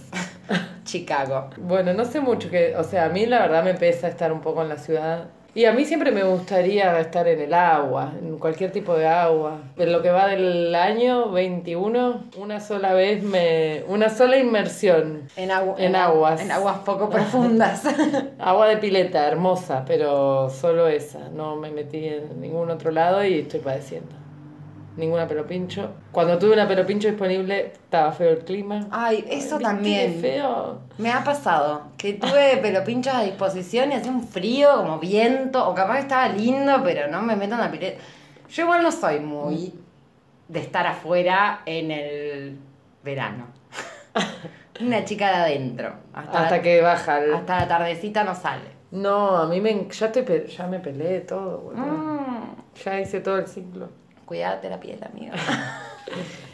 Chicago. 0.83 1.49
Bueno, 1.57 1.93
no 1.93 2.05
sé 2.05 2.19
mucho 2.19 2.49
que, 2.51 2.75
o 2.75 2.83
sea, 2.83 3.05
a 3.05 3.09
mí 3.09 3.25
la 3.25 3.39
verdad 3.39 3.63
me 3.63 3.73
pesa 3.73 4.07
estar 4.09 4.31
un 4.31 4.41
poco 4.41 4.61
en 4.61 4.69
la 4.69 4.77
ciudad. 4.77 5.25
Y 5.55 5.65
a 5.65 5.71
mí 5.71 5.85
siempre 5.85 6.11
me 6.11 6.23
gustaría 6.23 6.99
estar 6.99 7.27
en 7.27 7.39
el 7.39 7.53
agua, 7.53 8.13
en 8.19 8.39
cualquier 8.39 8.71
tipo 8.71 8.95
de 8.95 9.05
agua. 9.07 9.59
En 9.77 9.91
lo 9.91 10.01
que 10.01 10.09
va 10.09 10.27
del 10.27 10.73
año 10.73 11.29
21, 11.31 12.23
una 12.37 12.59
sola 12.59 12.93
vez 12.93 13.21
me. 13.21 13.83
Una 13.87 14.09
sola 14.09 14.37
inmersión. 14.37 15.27
En, 15.35 15.51
agu- 15.51 15.75
En 15.77 15.95
aguas. 15.95 16.41
En 16.41 16.51
aguas 16.51 16.79
poco 16.79 17.09
profundas. 17.09 17.83
Agua 18.39 18.67
de 18.67 18.77
pileta, 18.77 19.27
hermosa, 19.27 19.83
pero 19.85 20.49
solo 20.49 20.87
esa. 20.87 21.29
No 21.29 21.55
me 21.55 21.69
metí 21.69 22.07
en 22.07 22.41
ningún 22.41 22.71
otro 22.71 22.89
lado 22.89 23.23
y 23.23 23.39
estoy 23.41 23.59
padeciendo. 23.59 24.22
Ninguna 24.95 25.27
pelo 25.27 25.45
pincho. 25.47 25.89
Cuando 26.11 26.37
tuve 26.37 26.53
una 26.53 26.67
pelo 26.67 26.85
pincho 26.85 27.07
disponible, 27.07 27.67
estaba 27.73 28.11
feo 28.11 28.29
el 28.31 28.39
clima. 28.39 28.87
Ay, 28.91 29.25
eso 29.29 29.57
¿Viste 29.57 29.57
qué 29.57 29.63
también. 29.63 30.21
feo. 30.21 30.79
Me 30.99 31.11
ha 31.11 31.23
pasado 31.23 31.87
que 31.97 32.13
tuve 32.13 32.57
pelo 32.61 32.83
pinchos 32.83 33.13
a 33.13 33.23
disposición 33.23 33.91
y 33.91 33.95
hacía 33.95 34.11
un 34.11 34.27
frío, 34.27 34.75
como 34.77 34.99
viento, 34.99 35.67
o 35.67 35.73
capaz 35.73 35.95
que 35.95 36.01
estaba 36.01 36.29
lindo, 36.29 36.81
pero 36.83 37.07
no 37.07 37.21
me 37.21 37.35
meto 37.35 37.55
en 37.55 37.61
la 37.61 37.71
pileta. 37.71 38.01
Yo 38.49 38.63
igual 38.63 38.83
no 38.83 38.91
soy 38.91 39.19
muy 39.19 39.73
de 40.47 40.59
estar 40.59 40.85
afuera 40.85 41.61
en 41.65 41.89
el 41.89 42.59
verano. 43.03 43.47
Una 44.79 45.05
chica 45.05 45.29
de 45.29 45.35
adentro. 45.35 45.93
Hasta, 46.13 46.43
Hasta 46.43 46.57
la, 46.57 46.61
que 46.61 46.81
baja 46.81 47.19
el... 47.23 47.33
hasta 47.33 47.59
la 47.61 47.67
tardecita 47.67 48.23
no 48.23 48.35
sale. 48.35 48.73
No, 48.91 49.37
a 49.37 49.47
mí 49.47 49.59
me... 49.59 49.87
Ya, 49.89 50.07
estoy 50.07 50.47
ya 50.47 50.67
me 50.67 50.79
peleé 50.79 51.21
todo. 51.21 51.71
Mm, 51.75 52.55
Ya 52.83 52.99
hice 52.99 53.19
todo 53.21 53.37
el 53.39 53.47
ciclo. 53.47 53.89
Cuídate 54.25 54.69
la 54.69 54.79
piel, 54.79 54.99
amiga. 55.03 55.33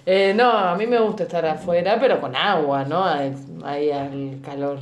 Eh, 0.06 0.34
no, 0.36 0.50
a 0.50 0.76
mí 0.76 0.88
me 0.88 0.98
gusta 1.00 1.24
estar 1.24 1.46
afuera, 1.46 1.98
pero 2.00 2.20
con 2.20 2.36
agua, 2.36 2.84
¿no? 2.84 3.04
Ahí 3.64 3.92
al 3.92 4.40
calor. 4.44 4.80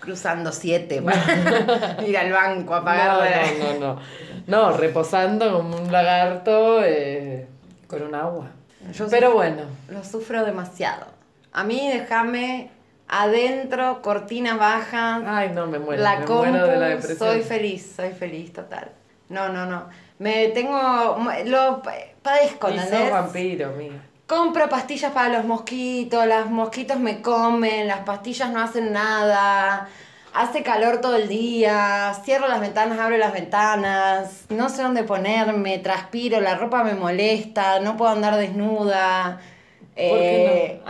Cruzando 0.00 0.52
siete 0.52 1.00
para 1.00 2.02
ir 2.06 2.16
al 2.18 2.32
banco 2.32 2.74
a 2.74 2.84
pagar. 2.84 3.12
No, 3.12 3.24
la- 3.24 3.70
no, 3.74 3.80
no, 3.80 3.94
no. 3.94 4.00
No, 4.46 4.76
reposando 4.76 5.52
como 5.52 5.76
un 5.76 5.90
lagarto 5.92 6.82
eh, 6.84 7.46
con 7.86 8.02
un 8.02 8.14
agua. 8.14 8.48
Yo 8.92 9.08
Pero 9.08 9.32
bueno, 9.32 9.62
Lo 9.88 10.04
sufro 10.04 10.44
demasiado. 10.44 11.06
A 11.52 11.64
mí 11.64 11.88
déjame 11.90 12.70
adentro, 13.08 14.02
cortinas 14.02 14.58
bajas. 14.58 15.22
ay 15.26 15.50
no, 15.54 15.66
me 15.66 15.78
muero. 15.78 16.02
la 16.02 16.18
me 16.20 16.24
compu, 16.26 16.44
muero 16.50 16.66
de 16.66 16.76
la 16.76 16.88
depresión. 16.88 17.18
soy 17.18 17.42
feliz, 17.42 17.92
soy 17.96 18.10
feliz 18.12 18.52
total. 18.52 18.90
No, 19.30 19.48
no, 19.48 19.64
no. 19.66 19.84
Me 20.18 20.48
tengo. 20.48 21.16
Lo 21.46 21.82
pa- 21.82 21.92
padezco, 22.22 22.70
Y 22.70 22.78
sos 22.78 23.10
vampiro, 23.10 23.68
amiga. 23.68 23.96
Compro 24.26 24.68
pastillas 24.68 25.12
para 25.12 25.30
los 25.38 25.44
mosquitos, 25.46 26.26
los 26.26 26.50
mosquitos 26.50 26.98
me 26.98 27.22
comen, 27.22 27.86
las 27.88 28.00
pastillas 28.00 28.50
no 28.50 28.60
hacen 28.60 28.92
nada. 28.92 29.88
Hace 30.34 30.62
calor 30.62 31.00
todo 31.00 31.16
el 31.16 31.26
día, 31.28 32.12
cierro 32.24 32.46
las 32.48 32.60
ventanas, 32.60 32.98
abro 32.98 33.16
las 33.16 33.32
ventanas, 33.32 34.44
no 34.50 34.68
sé 34.68 34.82
dónde 34.82 35.02
ponerme, 35.02 35.78
transpiro, 35.78 36.40
la 36.40 36.54
ropa 36.56 36.84
me 36.84 36.94
molesta, 36.94 37.80
no 37.80 37.96
puedo 37.96 38.12
andar 38.12 38.36
desnuda. 38.36 39.40
¿Por 40.08 40.18
qué 40.18 40.46
Eh, 40.46 40.80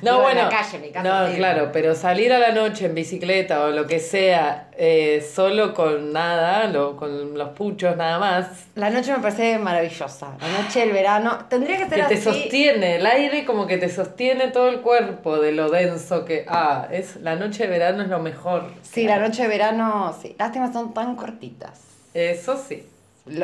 No, 0.00 0.18
en 0.18 0.22
bueno. 0.22 0.42
la 0.44 0.48
calle, 0.48 0.78
mi 0.78 0.90
casa 0.92 1.02
no, 1.26 1.28
sí. 1.28 1.36
claro, 1.38 1.70
pero 1.72 1.92
salir 1.96 2.32
a 2.32 2.38
la 2.38 2.52
noche 2.52 2.86
en 2.86 2.94
bicicleta 2.94 3.64
o 3.64 3.70
lo 3.70 3.84
que 3.88 3.98
sea, 3.98 4.68
eh, 4.78 5.20
solo 5.34 5.74
con 5.74 6.12
nada, 6.12 6.68
lo- 6.68 6.96
con 6.96 7.36
los 7.36 7.48
puchos 7.48 7.96
nada 7.96 8.20
más, 8.20 8.46
La 8.76 8.90
noche 8.90 9.10
me 9.10 9.18
parece 9.18 9.58
maravillosa. 9.58 10.36
La 10.40 10.62
noche 10.62 10.80
del 10.80 10.92
verano. 10.92 11.36
Tendría 11.50 11.78
que 11.78 11.88
ser 11.88 12.06
que 12.06 12.14
te 12.14 12.20
sostiene, 12.22 12.94
el 12.96 13.06
aire 13.06 13.44
como 13.44 13.66
que 13.66 13.76
te 13.76 13.88
sostiene 13.88 14.46
todo 14.52 14.68
el 14.68 14.82
cuerpo 14.82 15.38
de 15.40 15.50
lo 15.50 15.68
denso 15.68 16.24
que, 16.24 16.44
ah, 16.46 16.86
es 16.92 17.16
la 17.16 17.34
noche 17.34 17.64
de 17.64 17.70
verano 17.70 18.04
es 18.04 18.08
lo 18.08 18.20
mejor. 18.20 18.70
Sí, 18.82 19.04
la 19.08 19.18
noche 19.18 19.42
de 19.42 19.48
verano, 19.48 20.16
sí. 20.22 20.36
Lástima, 20.38 20.72
son 20.72 20.94
tan 20.94 21.16
cortitas. 21.16 21.80
Eso 22.14 22.56
sí. 22.56 22.86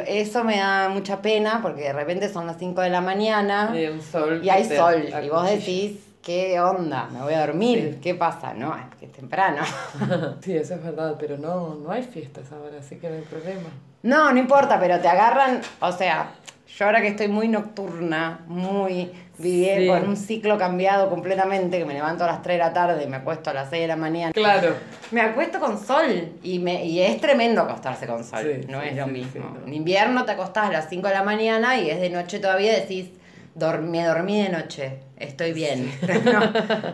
Eso 0.06 0.44
me 0.44 0.56
da 0.58 0.88
mucha 0.88 1.20
pena 1.22 1.60
porque 1.62 1.82
de 1.82 1.92
repente 1.92 2.28
son 2.28 2.46
las 2.46 2.58
5 2.58 2.80
de 2.80 2.90
la 2.90 3.00
mañana 3.00 3.72
Y 3.74 3.86
un 3.86 4.00
sol. 4.02 4.40
y 4.42 4.48
hay 4.48 4.64
sol. 4.64 5.08
Y 5.22 5.28
vos 5.28 5.48
decís, 5.48 5.98
¿qué 6.22 6.58
onda? 6.60 7.08
Me 7.12 7.20
voy 7.22 7.34
a 7.34 7.40
dormir. 7.46 7.98
¿Qué 8.02 8.14
pasa? 8.14 8.54
No, 8.54 8.74
es 8.74 8.82
que 8.98 9.06
es 9.06 9.12
temprano. 9.12 9.62
Sí, 10.40 10.56
eso 10.56 10.74
es 10.74 10.82
verdad, 10.82 11.16
pero 11.18 11.36
no, 11.38 11.74
no 11.76 11.90
hay 11.90 12.02
fiestas 12.02 12.50
ahora, 12.52 12.78
así 12.78 12.96
que 12.96 13.08
no 13.08 13.16
hay 13.16 13.22
problema. 13.22 13.68
No, 14.02 14.32
no 14.32 14.38
importa, 14.38 14.78
pero 14.78 15.00
te 15.00 15.08
agarran, 15.08 15.60
o 15.80 15.92
sea, 15.92 16.30
Yo 16.76 16.86
ahora 16.86 17.00
que 17.00 17.08
estoy 17.08 17.28
muy 17.28 17.48
nocturna, 17.48 18.40
muy 18.46 19.12
viví 19.38 19.68
Sí. 19.76 19.86
con 19.88 20.08
un 20.08 20.16
ciclo 20.16 20.58
cambiado 20.58 21.08
completamente, 21.10 21.78
que 21.78 21.84
me 21.84 21.94
levanto 21.94 22.24
a 22.24 22.28
las 22.28 22.42
3 22.42 22.58
de 22.58 22.64
la 22.64 22.72
tarde, 22.72 23.06
me 23.06 23.16
acuesto 23.16 23.50
a 23.50 23.54
las 23.54 23.70
6 23.70 23.82
de 23.82 23.88
la 23.88 23.96
mañana. 23.96 24.32
Claro. 24.32 24.74
Me 25.10 25.20
acuesto 25.20 25.58
con 25.60 25.82
sol 25.84 26.32
y, 26.42 26.58
me, 26.58 26.84
y 26.84 27.00
es 27.00 27.20
tremendo 27.20 27.62
acostarse 27.62 28.06
con 28.06 28.24
sol, 28.24 28.40
Sí, 28.60 28.66
no 28.68 28.80
sí, 28.82 28.88
es 28.90 28.96
lo 28.96 29.06
mismo. 29.06 29.56
En 29.66 29.74
invierno 29.74 30.24
te 30.24 30.32
acostás 30.32 30.68
a 30.68 30.72
las 30.72 30.88
5 30.88 31.08
de 31.08 31.14
la 31.14 31.22
mañana 31.22 31.76
y 31.76 31.90
es 31.90 32.00
de 32.00 32.10
noche 32.10 32.38
todavía 32.38 32.72
decís, 32.74 33.10
"Dor- 33.56 33.80
me 33.82 34.04
dormí 34.04 34.42
de 34.42 34.48
noche, 34.50 34.98
estoy 35.16 35.52
bien. 35.52 35.90
No, 36.24 36.40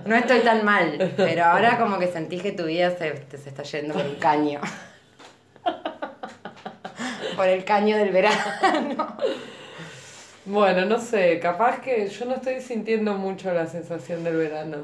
no 0.06 0.16
estoy 0.16 0.40
tan 0.40 0.64
mal, 0.64 1.12
pero 1.16 1.44
ahora 1.44 1.78
como 1.78 1.98
que 1.98 2.06
sentís 2.08 2.42
que 2.42 2.52
tu 2.52 2.64
vida 2.64 2.90
se, 2.90 3.14
se 3.36 3.48
está 3.48 3.62
yendo 3.62 3.94
por 3.94 4.04
un 4.04 4.14
caño. 4.16 4.60
Por 7.36 7.48
el 7.48 7.64
caño 7.64 7.96
del 7.96 8.10
verano. 8.10 9.16
Bueno, 10.46 10.86
no 10.86 10.98
sé, 10.98 11.38
capaz 11.38 11.80
que 11.80 12.08
yo 12.08 12.24
no 12.24 12.34
estoy 12.36 12.60
sintiendo 12.60 13.14
mucho 13.14 13.52
la 13.52 13.66
sensación 13.66 14.24
del 14.24 14.36
verano. 14.36 14.78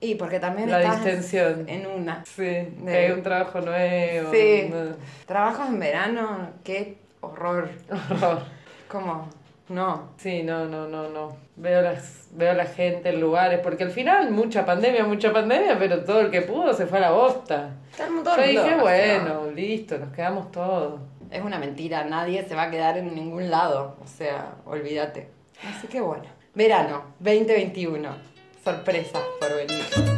Y 0.00 0.16
porque 0.16 0.38
también 0.38 0.70
La 0.70 0.80
estás 0.82 1.04
distensión. 1.04 1.68
en 1.68 1.86
una. 1.86 2.24
Sí, 2.24 2.68
que 2.84 2.90
hay 2.90 3.10
un 3.12 3.22
trabajo 3.22 3.60
nuevo. 3.60 4.30
Sí. 4.32 4.68
no. 4.70 4.96
Trabajos 5.26 5.68
en 5.68 5.78
verano, 5.78 6.50
qué 6.62 6.98
horror. 7.20 7.70
Horror. 7.90 8.42
Como, 8.88 9.28
no. 9.68 10.10
Sí, 10.18 10.42
no, 10.42 10.66
no, 10.66 10.86
no, 10.86 11.08
no. 11.08 11.36
Veo 11.56 11.80
las, 11.80 12.28
veo 12.32 12.52
la 12.52 12.66
gente 12.66 13.08
en 13.08 13.20
lugares, 13.20 13.60
porque 13.62 13.84
al 13.84 13.90
final 13.90 14.30
mucha 14.30 14.66
pandemia, 14.66 15.04
mucha 15.04 15.32
pandemia, 15.32 15.78
pero 15.78 16.04
todo 16.04 16.20
el 16.20 16.30
que 16.30 16.42
pudo 16.42 16.74
se 16.74 16.86
fue 16.86 16.98
a 16.98 17.02
la 17.02 17.10
bosta. 17.12 17.70
Todo 17.96 18.06
el 18.06 18.12
mundo 18.12 18.30
Yo 18.36 18.42
dije, 18.42 18.76
bueno, 18.78 19.50
listo, 19.52 19.98
nos 19.98 20.12
quedamos 20.12 20.52
todos. 20.52 21.00
Es 21.30 21.42
una 21.42 21.58
mentira, 21.58 22.04
nadie 22.04 22.46
se 22.48 22.54
va 22.54 22.64
a 22.64 22.70
quedar 22.70 22.98
en 22.98 23.14
ningún 23.14 23.50
lado. 23.50 23.96
O 24.02 24.06
sea, 24.06 24.56
olvídate. 24.64 25.28
Así 25.64 25.86
que 25.86 26.00
bueno. 26.00 26.24
Verano 26.54 27.04
2021. 27.20 28.08
Sorpresas 28.64 29.22
por 29.40 29.54
venir. 29.54 30.15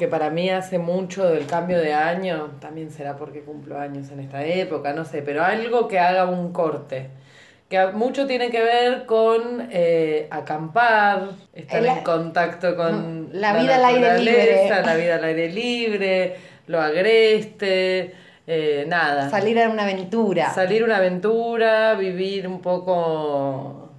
Verano 0.00 0.08
que 0.08 0.08
para 0.08 0.30
mí 0.30 0.48
hace 0.50 0.78
mucho 0.78 1.26
del 1.28 1.46
cambio 1.46 1.78
de 1.78 1.92
año. 1.92 2.52
También 2.60 2.90
será 2.90 3.16
porque 3.16 3.40
cumplo 3.42 3.78
años 3.78 4.10
en 4.10 4.20
esta 4.20 4.42
época, 4.44 4.92
no 4.92 5.04
sé, 5.04 5.22
pero 5.22 5.42
algo 5.44 5.86
que 5.88 5.98
haga 5.98 6.24
un 6.26 6.52
corte. 6.52 7.08
Que 7.68 7.78
a- 7.78 7.92
mucho 7.92 8.26
tiene 8.26 8.50
que 8.50 8.60
ver 8.62 9.06
con 9.06 9.68
eh, 9.70 10.26
acampar, 10.30 11.28
estar 11.54 11.78
El- 11.80 11.86
en 11.86 12.02
contacto 12.02 12.74
con 12.76 13.28
La 13.32 13.52
vida 13.56 13.76
al 13.76 13.84
aire 13.84 14.18
libre. 14.18 14.68
La 14.84 14.94
vida 14.96 15.14
al 15.16 15.24
aire 15.24 15.48
libre, 15.52 16.36
lo 16.66 16.80
agreste, 16.80 18.12
eh, 18.46 18.84
nada. 18.88 19.30
Salir 19.30 19.58
a 19.60 19.68
una 19.68 19.84
aventura. 19.84 20.50
Salir 20.52 20.82
una 20.82 20.96
aventura, 20.96 21.94
vivir 21.94 22.48
un 22.48 22.60
poco 22.60 23.90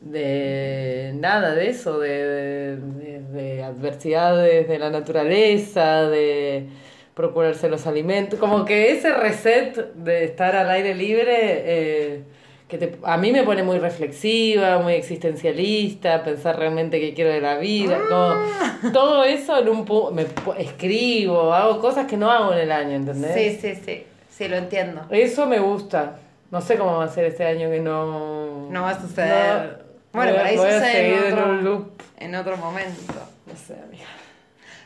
de 0.00 0.79
nada 1.20 1.54
de 1.54 1.68
eso, 1.70 1.98
de, 1.98 2.76
de- 2.76 3.20
de 3.32 3.62
adversidades 3.62 4.68
de 4.68 4.78
la 4.78 4.90
naturaleza, 4.90 6.08
de 6.08 6.66
procurarse 7.14 7.68
los 7.68 7.86
alimentos, 7.86 8.38
como 8.38 8.64
que 8.64 8.92
ese 8.92 9.12
reset 9.12 9.92
de 9.94 10.24
estar 10.24 10.56
al 10.56 10.70
aire 10.70 10.94
libre 10.94 11.36
eh, 11.38 12.22
que 12.68 12.78
te- 12.78 12.98
a 13.04 13.16
mí 13.18 13.30
me 13.32 13.42
pone 13.42 13.62
muy 13.62 13.78
reflexiva, 13.78 14.78
muy 14.78 14.94
existencialista, 14.94 16.22
pensar 16.22 16.58
realmente 16.58 17.00
qué 17.00 17.12
quiero 17.14 17.30
de 17.30 17.40
la 17.40 17.58
vida, 17.58 17.98
como 18.08 18.92
todo 18.92 19.24
eso 19.24 19.58
en 19.58 19.68
un 19.68 19.84
pu- 19.86 20.12
me 20.12 20.24
escribo, 20.62 21.52
hago 21.52 21.80
cosas 21.80 22.06
que 22.06 22.16
no 22.16 22.30
hago 22.30 22.52
en 22.52 22.60
el 22.60 22.72
año, 22.72 22.96
¿entendés? 22.96 23.34
Sí, 23.34 23.58
sí, 23.74 23.80
sí. 23.84 24.04
Sí, 24.30 24.48
lo 24.48 24.56
entiendo. 24.56 25.02
Eso 25.10 25.46
me 25.46 25.58
gusta. 25.58 26.16
No 26.50 26.60
sé 26.62 26.76
cómo 26.76 26.96
va 26.96 27.04
a 27.04 27.08
ser 27.08 27.26
este 27.26 27.44
año 27.44 27.68
que 27.70 27.80
no. 27.80 28.70
No 28.70 28.82
va 28.82 28.90
a 28.90 29.00
suceder. 29.00 29.78
No. 29.84 29.89
Bueno, 30.12 30.32
por 30.32 30.40
ahí 30.40 30.56
voy 30.56 30.70
sucede 30.72 31.16
en 31.16 31.24
en 31.24 31.32
otro, 31.32 31.50
un 31.50 31.64
loop. 31.64 32.02
en 32.18 32.34
otro 32.34 32.56
momento. 32.56 33.12
No 33.46 33.56
sé, 33.56 33.74
amiga. 33.74 34.04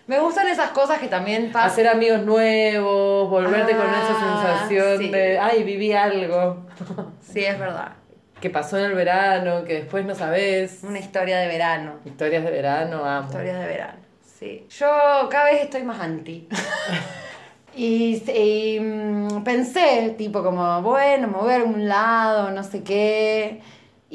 Me 0.06 0.18
gustan 0.20 0.48
esas 0.48 0.70
cosas 0.70 0.98
que 0.98 1.08
también 1.08 1.50
pasan. 1.50 1.70
Hacer 1.70 1.88
amigos 1.88 2.22
nuevos, 2.22 3.30
volverte 3.30 3.74
con 3.74 3.86
esa 3.86 4.10
Ah, 4.10 4.58
sensación 4.68 4.98
sí. 4.98 5.08
de, 5.08 5.38
ay, 5.38 5.62
viví 5.64 5.92
algo 5.94 6.66
Sí, 7.22 7.42
es 7.44 7.58
verdad. 7.58 7.92
que 8.40 8.50
pasó 8.50 8.76
en 8.78 8.84
el 8.84 8.94
verano, 8.94 9.64
que 9.64 9.74
después 9.74 10.04
no 10.04 10.14
sabes. 10.14 10.80
Una 10.82 10.98
historia 10.98 11.38
de 11.38 11.46
verano. 11.48 11.94
Historias 12.04 12.44
de 12.44 12.50
verano, 12.50 13.04
amo. 13.04 13.26
Historias 13.28 13.58
de 13.60 13.66
verano. 13.66 13.98
Sí. 14.38 14.66
Yo 14.78 14.86
cada 15.30 15.46
vez 15.46 15.62
estoy 15.62 15.84
más 15.84 15.98
anti. 16.00 16.48
y 17.74 18.22
y, 18.30 18.78
mm, 18.80 19.42
pensé, 19.42 20.14
tipo, 20.18 20.42
como, 20.42 20.82
bueno, 20.82 21.46
a 21.48 21.54
algún 21.54 21.88
lado, 21.88 22.50
no 22.50 22.62
sé 22.62 22.82
qué. 22.82 23.62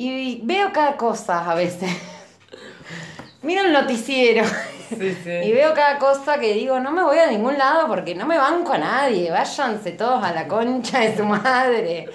Y 0.01 0.39
veo 0.45 0.71
cada 0.71 0.95
cosa 0.95 1.51
a 1.51 1.55
veces. 1.55 1.91
Miro 3.41 3.63
el 3.65 3.73
noticiero. 3.73 4.45
Sí, 4.87 5.13
sí. 5.23 5.29
Y 5.29 5.51
veo 5.51 5.73
cada 5.73 5.97
cosa 5.97 6.39
que 6.39 6.53
digo, 6.53 6.79
no 6.79 6.91
me 6.91 7.03
voy 7.03 7.17
a 7.17 7.27
ningún 7.27 7.57
lado 7.57 7.85
porque 7.87 8.15
no 8.15 8.25
me 8.25 8.37
banco 8.37 8.71
a 8.71 8.77
nadie. 8.77 9.29
Váyanse 9.29 9.91
todos 9.91 10.23
a 10.23 10.31
la 10.31 10.47
concha 10.47 11.01
de 11.01 11.17
su 11.17 11.25
madre. 11.25 12.05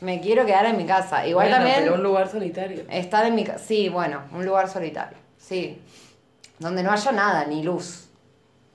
Me 0.00 0.20
quiero 0.20 0.46
quedar 0.46 0.66
en 0.66 0.76
mi 0.76 0.86
casa. 0.86 1.26
Igual 1.26 1.48
Bueno, 1.48 1.56
también 1.56 1.82
Pero 1.82 1.94
un 1.96 2.02
lugar 2.04 2.28
solitario. 2.28 2.84
estar 2.88 3.26
en 3.26 3.34
mi 3.34 3.42
casa. 3.42 3.58
Sí, 3.58 3.88
bueno, 3.88 4.22
un 4.32 4.46
lugar 4.46 4.68
solitario. 4.68 5.18
Sí. 5.36 5.80
Donde 6.60 6.84
no 6.84 6.92
haya 6.92 7.10
nada, 7.10 7.44
ni 7.44 7.64
luz. 7.64 8.08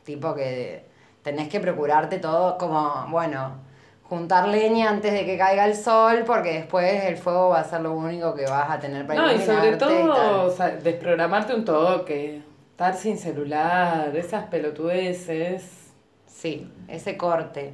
Tipo 0.04 0.36
que 0.36 0.84
tenés 1.24 1.48
que 1.48 1.62
procurarte 1.62 2.20
todo 2.20 2.58
como, 2.58 3.08
bueno, 3.12 3.66
juntar 4.10 4.48
leña 4.48 4.90
antes 4.90 5.12
de 5.12 5.26
que 5.26 5.38
caiga 5.38 5.66
el 5.66 5.76
sol 5.76 6.24
porque 6.26 6.54
después 6.54 7.04
el 7.06 7.18
fuego 7.18 7.50
va 7.50 7.60
a 7.60 7.64
ser 7.64 7.82
lo 7.82 7.94
único 7.94 8.34
que 8.34 8.46
vas 8.46 8.70
a 8.70 8.80
tener 8.80 9.06
para 9.06 9.22
No, 9.22 9.32
y 9.34 9.40
sobre 9.40 9.72
y 9.72 9.78
todo, 9.78 10.46
o 10.46 10.50
sea, 10.50 10.70
desprogramarte 10.70 11.54
un 11.54 11.66
toque. 11.66 12.42
Estar 12.72 12.96
sin 12.96 13.18
celular, 13.18 14.16
esas 14.16 14.46
pelotudeces. 14.46 15.92
Sí, 16.26 16.72
ese 16.88 17.18
corte. 17.18 17.74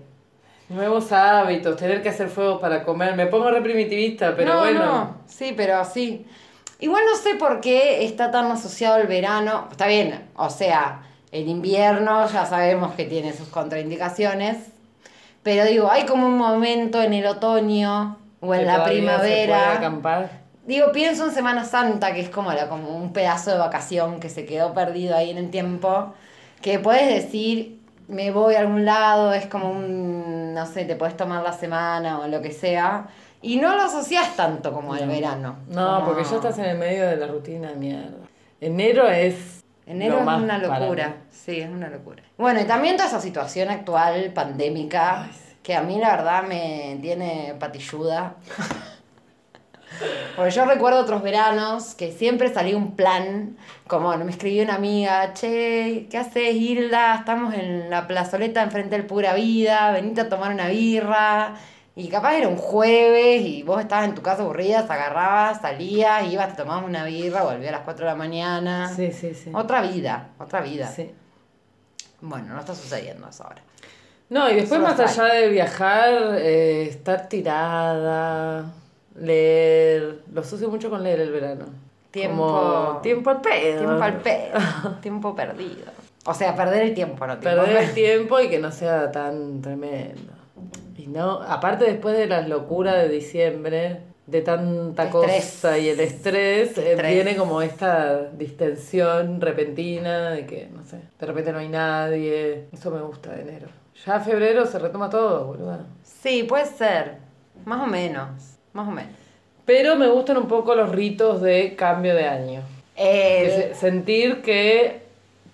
Nuevos 0.70 1.12
hábitos, 1.12 1.76
tener 1.76 2.02
que 2.02 2.10
hacer 2.10 2.30
fuego 2.30 2.60
para 2.60 2.84
comer. 2.84 3.16
Me 3.16 3.28
pongo 3.28 3.52
reprimitivista, 3.52 4.34
pero 4.36 4.54
no, 4.54 4.60
bueno. 4.62 4.80
no, 4.80 5.18
sí, 5.28 5.54
pero 5.56 5.84
sí. 5.84 6.26
Igual 6.80 7.04
no 7.06 7.18
sé 7.18 7.36
por 7.36 7.60
qué 7.60 8.06
está 8.06 8.32
tan 8.32 8.50
asociado 8.50 8.98
el 8.98 9.08
verano. 9.08 9.68
Está 9.70 9.88
bien, 9.88 10.30
o 10.36 10.50
sea, 10.50 11.04
el 11.32 11.48
invierno 11.48 12.28
ya 12.30 12.46
sabemos 12.46 12.94
que 12.94 13.06
tiene 13.06 13.34
sus 13.34 13.50
contraindicaciones. 13.50 14.73
Pero 15.44 15.66
digo, 15.66 15.92
hay 15.92 16.06
como 16.06 16.28
un 16.28 16.38
momento 16.38 17.02
en 17.02 17.14
el 17.14 17.26
otoño 17.26 18.18
o 18.40 18.54
en 18.54 18.62
que 18.62 18.66
la 18.66 18.76
todavía 18.76 18.96
se 19.12 19.18
puede 19.18 19.44
primavera. 19.44 19.74
acampar. 19.74 20.30
Digo, 20.66 20.92
pienso 20.94 21.26
en 21.26 21.32
Semana 21.32 21.66
Santa, 21.66 22.14
que 22.14 22.22
es 22.22 22.30
como, 22.30 22.54
la, 22.54 22.70
como 22.70 22.96
un 22.96 23.12
pedazo 23.12 23.52
de 23.52 23.58
vacación 23.58 24.20
que 24.22 24.30
se 24.30 24.46
quedó 24.46 24.74
perdido 24.74 25.16
ahí 25.18 25.30
en 25.30 25.38
el 25.38 25.50
tiempo. 25.50 26.14
Que 26.62 26.80
puedes 26.80 27.08
decir, 27.24 27.80
me 28.08 28.32
voy 28.32 28.56
a 28.56 28.62
algún 28.62 28.86
lado, 28.86 29.34
es 29.34 29.46
como 29.48 29.70
un, 29.70 30.54
no 30.54 30.66
sé, 30.66 30.86
te 30.86 30.96
puedes 30.96 31.18
tomar 31.18 31.44
la 31.44 31.52
semana 31.52 32.20
o 32.20 32.28
lo 32.28 32.42
que 32.42 32.52
sea. 32.52 33.08
Y 33.42 33.58
no 33.58 33.76
lo 33.76 33.82
asocias 33.84 34.38
tanto 34.38 34.72
como 34.72 34.94
al 34.94 35.06
verano. 35.06 35.58
No, 35.68 35.96
Como- 35.96 36.06
porque 36.06 36.24
ya 36.24 36.36
estás 36.38 36.58
en 36.60 36.66
el 36.66 36.78
medio 36.78 37.06
de 37.08 37.18
la 37.18 37.28
rutina 37.28 37.70
de 37.72 37.76
mierda. 37.76 38.16
Enero 38.62 39.10
es. 39.10 39.63
Enero 39.86 40.20
es 40.20 40.24
una 40.24 40.58
locura. 40.58 41.16
Sí, 41.30 41.60
es 41.60 41.70
una 41.70 41.90
locura. 41.90 42.24
Bueno, 42.38 42.62
y 42.62 42.66
también 42.66 42.96
toda 42.96 43.10
esa 43.10 43.20
situación 43.20 43.70
actual, 43.70 44.32
pandémica, 44.34 45.24
Ay, 45.24 45.32
sí. 45.34 45.56
que 45.62 45.76
a 45.76 45.82
mí 45.82 46.00
la 46.00 46.16
verdad 46.16 46.44
me 46.44 46.98
tiene 47.02 47.56
patilluda. 47.60 48.36
Porque 50.36 50.52
yo 50.52 50.66
recuerdo 50.66 51.00
otros 51.00 51.22
veranos 51.22 51.94
que 51.96 52.12
siempre 52.12 52.52
salía 52.52 52.76
un 52.76 52.96
plan, 52.96 53.58
como 53.88 54.16
me 54.18 54.32
escribió 54.32 54.64
una 54.64 54.76
amiga, 54.76 55.34
che, 55.34 56.08
¿qué 56.10 56.18
haces 56.18 56.56
Hilda? 56.56 57.16
Estamos 57.16 57.54
en 57.54 57.90
la 57.90 58.08
plazoleta 58.08 58.64
enfrente 58.64 58.96
del 58.96 59.06
Pura 59.06 59.34
Vida, 59.36 59.92
venite 59.92 60.22
a 60.22 60.30
tomar 60.30 60.52
una 60.52 60.68
birra. 60.68 61.54
Y 61.96 62.08
capaz 62.10 62.36
era 62.38 62.48
un 62.48 62.58
jueves 62.58 63.42
y 63.42 63.62
vos 63.62 63.80
estabas 63.80 64.06
en 64.06 64.16
tu 64.16 64.22
casa 64.24 64.42
aburrida, 64.42 64.86
te 64.88 64.94
agarrabas, 64.94 65.62
salías, 65.62 66.26
ibas, 66.32 66.50
te 66.56 66.64
tomabas 66.64 66.86
una 66.86 67.06
birra, 67.06 67.44
volvías 67.44 67.70
a 67.70 67.78
las 67.78 67.82
4 67.82 68.06
de 68.06 68.12
la 68.12 68.18
mañana. 68.18 68.90
Sí, 68.96 69.12
sí, 69.12 69.36
sí. 69.36 69.52
Otra 69.54 69.82
vida, 69.84 70.30
otra 70.40 70.62
vida. 70.62 70.88
Sí. 70.88 71.12
Bueno, 72.22 72.54
no 72.56 72.60
está 72.60 72.74
sucediendo 72.74 73.28
eso 73.30 73.44
ahora. 73.44 73.62
No, 74.30 74.50
y 74.50 74.56
después 74.56 74.82
Solo 74.82 74.84
más 74.88 75.00
allá 75.00 75.34
de 75.36 75.50
viajar, 75.50 76.10
eh, 76.40 76.88
estar 76.90 77.30
tirada, 77.30 78.66
leer. 79.16 80.22
Lo 80.34 80.42
asocio 80.42 80.70
mucho 80.70 80.90
con 80.90 81.04
leer 81.04 81.20
el 81.20 81.32
verano. 81.32 81.66
Tiempo- 82.10 82.36
Como 82.88 83.02
tiempo 83.02 83.30
al 83.30 83.42
pedo. 83.42 83.80
Tiempo 83.86 84.04
al 84.04 84.18
pedo, 84.22 84.60
tiempo 85.02 85.36
perdido. 85.36 85.92
O 86.26 86.34
sea, 86.34 86.56
perder 86.56 86.84
el 86.84 86.94
tiempo, 86.96 87.28
no 87.28 87.38
tiempo 87.38 87.62
Perder 87.64 87.84
el 87.84 87.94
tiempo 87.94 88.40
y 88.40 88.50
que 88.50 88.58
no 88.58 88.72
sea 88.72 89.12
tan 89.12 89.62
tremendo. 89.62 90.32
Y 91.04 91.08
no, 91.08 91.42
aparte 91.42 91.86
después 91.86 92.18
de 92.18 92.28
las 92.28 92.48
locuras 92.48 92.96
de 93.04 93.10
diciembre, 93.10 93.98
de 94.26 94.42
tanta 94.42 95.04
Estrés. 95.06 95.44
cosa 95.52 95.78
y 95.78 95.90
el 95.90 96.00
estrés, 96.00 96.78
eh, 96.78 96.92
Estrés. 96.94 97.14
viene 97.14 97.36
como 97.36 97.62
esta 97.62 98.30
distensión 98.30 99.42
repentina 99.42 100.32
de 100.32 100.46
que, 100.46 100.70
no 100.74 100.82
sé, 100.84 100.98
de 101.20 101.26
repente 101.26 101.52
no 101.52 101.60
hay 101.60 101.68
nadie. 101.68 102.66
Eso 102.72 102.90
me 102.92 103.02
gusta 103.02 103.32
de 103.34 103.42
enero. 103.42 103.68
Ya 104.06 104.20
febrero 104.22 104.66
se 104.66 104.80
retoma 104.80 105.10
todo, 105.10 105.46
boludo. 105.48 105.80
Sí, 106.04 106.44
puede 106.44 106.66
ser. 106.66 107.18
Más 107.66 107.82
o 107.82 107.86
menos. 107.88 108.30
Más 108.72 108.88
o 108.88 108.92
menos. 108.92 109.12
Pero 109.66 109.96
me 109.96 110.08
gustan 110.08 110.38
un 110.38 110.48
poco 110.48 110.74
los 110.76 110.90
ritos 110.90 111.42
de 111.42 111.76
cambio 111.76 112.16
de 112.16 112.28
año. 112.28 112.62
Se- 112.96 113.76
sentir 113.76 114.42
que 114.42 115.02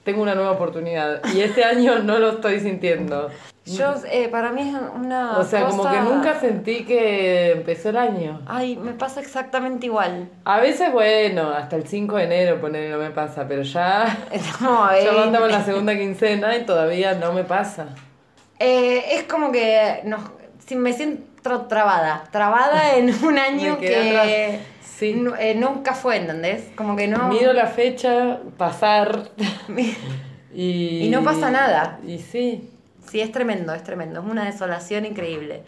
tengo 0.04 0.22
una 0.22 0.36
nueva 0.36 0.52
oportunidad. 0.52 1.22
Y 1.34 1.42
este 1.42 1.64
año 1.64 2.00
no 2.00 2.18
lo 2.20 2.32
estoy 2.32 2.60
sintiendo. 2.60 3.30
Yo, 3.78 3.94
eh, 4.12 4.28
para 4.30 4.52
mí 4.52 4.62
es 4.70 4.76
una. 4.96 5.38
O 5.38 5.44
sea, 5.44 5.66
como 5.66 5.90
que 5.90 6.00
nunca 6.02 6.40
sentí 6.40 6.86
que 6.86 7.52
empezó 7.52 7.90
el 7.90 7.98
año. 7.98 8.42
Ay, 8.48 8.76
me 8.78 8.92
pasa 8.94 9.20
exactamente 9.20 9.86
igual. 9.86 10.30
A 10.46 10.60
veces, 10.60 10.92
bueno, 10.92 11.50
hasta 11.52 11.76
el 11.76 11.88
5 11.88 12.16
de 12.18 12.24
enero, 12.24 12.62
poner 12.62 12.92
no 12.92 12.98
me 12.98 13.12
pasa, 13.12 13.48
pero 13.48 13.62
ya, 13.64 14.26
Estamos 14.32 14.90
a 14.92 15.00
ya 15.00 15.12
ver. 15.12 15.26
estamos 15.26 15.50
en 15.50 15.52
la 15.52 15.64
segunda 15.64 15.98
quincena 15.98 16.56
y 16.58 16.66
todavía 16.66 17.14
no 17.16 17.34
me 17.34 17.44
pasa. 17.44 17.88
Eh, 18.60 19.04
es 19.16 19.24
como 19.24 19.52
que 19.52 20.02
nos, 20.04 20.22
si 20.66 20.76
me 20.76 20.94
siento 20.94 21.62
trabada. 21.68 22.24
Trabada 22.32 22.96
en 22.98 23.14
un 23.26 23.38
año 23.40 23.78
que 23.80 24.60
Sí. 24.84 25.16
eh, 25.40 25.56
nunca 25.56 25.94
fue, 25.94 26.18
¿entendés? 26.18 26.72
Como 26.76 26.96
que 26.98 27.08
no. 27.08 27.30
Miro 27.30 27.54
la 27.54 27.68
fecha, 27.68 28.40
pasar 28.58 29.30
y... 30.54 31.06
Y 31.06 31.10
no 31.10 31.24
pasa 31.24 31.50
nada. 31.52 32.00
Y 32.06 32.18
sí, 32.20 32.69
Sí, 33.10 33.22
es 33.22 33.32
tremendo, 33.32 33.74
es 33.74 33.84
tremendo. 33.84 34.20
Es 34.20 34.26
una 34.26 34.46
desolación 34.46 35.06
increíble. 35.06 35.64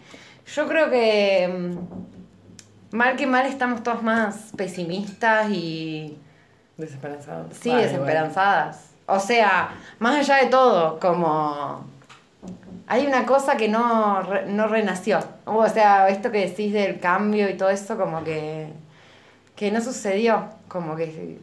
Yo 0.54 0.68
creo 0.68 0.90
que 0.90 1.48
mm, 1.48 2.96
mal 2.96 3.16
que 3.16 3.26
mal 3.26 3.46
estamos 3.46 3.82
todos 3.82 4.02
más 4.02 4.52
pesimistas 4.56 5.50
y 5.50 6.18
desesperanzado. 6.76 7.48
sí, 7.52 7.70
Vale, 7.70 7.82
desesperanzadas. 7.82 8.90
O 9.06 9.18
sea, 9.18 9.74
más 9.98 10.16
allá 10.16 10.44
de 10.44 10.50
todo, 10.50 11.00
como 11.00 11.84
hay 12.86 13.06
una 13.06 13.26
cosa 13.26 13.56
que 13.56 13.68
no, 13.68 14.22
no 14.46 14.68
renació. 14.68 15.20
O 15.44 15.68
sea, 15.68 16.08
esto 16.08 16.30
que 16.30 16.46
decís 16.48 16.72
del 16.72 17.00
cambio 17.00 17.48
y 17.48 17.56
todo 17.56 17.70
eso, 17.70 17.96
como 17.96 18.22
que, 18.22 18.68
que 19.56 19.70
no 19.70 19.80
sucedió. 19.80 20.48
Como 20.68 20.96
que, 20.96 21.38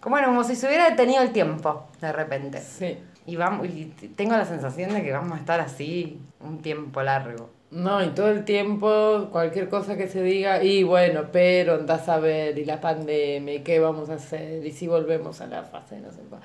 como, 0.00 0.14
bueno, 0.14 0.28
como 0.28 0.44
si 0.44 0.56
se 0.56 0.66
hubiera 0.66 0.88
detenido 0.88 1.22
el 1.22 1.32
tiempo 1.32 1.88
de 2.00 2.12
repente. 2.12 2.60
Sí. 2.60 2.98
Y, 3.26 3.36
vamos, 3.36 3.66
y 3.68 3.84
tengo 4.16 4.32
la 4.32 4.44
sensación 4.44 4.92
de 4.92 5.02
que 5.02 5.12
vamos 5.12 5.32
a 5.32 5.36
estar 5.40 5.60
así 5.60 6.18
un 6.40 6.58
tiempo 6.62 7.02
largo. 7.02 7.50
No, 7.70 8.02
y 8.02 8.08
todo 8.08 8.30
el 8.30 8.44
tiempo, 8.44 9.28
cualquier 9.30 9.68
cosa 9.68 9.96
que 9.96 10.08
se 10.08 10.22
diga, 10.22 10.62
y 10.62 10.82
bueno, 10.82 11.26
pero 11.30 11.74
andás 11.74 12.08
a 12.08 12.18
ver, 12.18 12.58
y 12.58 12.64
la 12.64 12.80
pandemia, 12.80 13.54
y 13.54 13.60
qué 13.60 13.78
vamos 13.78 14.10
a 14.10 14.14
hacer, 14.14 14.66
y 14.66 14.72
si 14.72 14.88
volvemos 14.88 15.40
a 15.40 15.46
la 15.46 15.62
fase, 15.62 16.00
no 16.00 16.10
sé 16.10 16.18
cuál. 16.28 16.40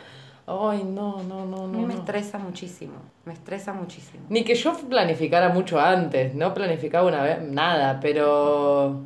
Ay, 0.47 0.83
no, 0.83 1.23
no, 1.23 1.43
no, 1.45 1.63
A 1.63 1.67
no. 1.67 1.67
mí 1.69 1.83
me 1.85 1.95
no. 1.95 1.99
estresa 2.01 2.37
muchísimo, 2.37 2.93
me 3.25 3.33
estresa 3.33 3.73
muchísimo. 3.73 4.23
Ni 4.29 4.43
que 4.43 4.53
yo 4.53 4.73
planificara 4.77 5.49
mucho 5.49 5.79
antes, 5.79 6.35
no 6.35 6.53
planificaba 6.53 7.07
una 7.07 7.23
vez 7.23 7.41
nada, 7.41 7.99
pero 7.99 9.01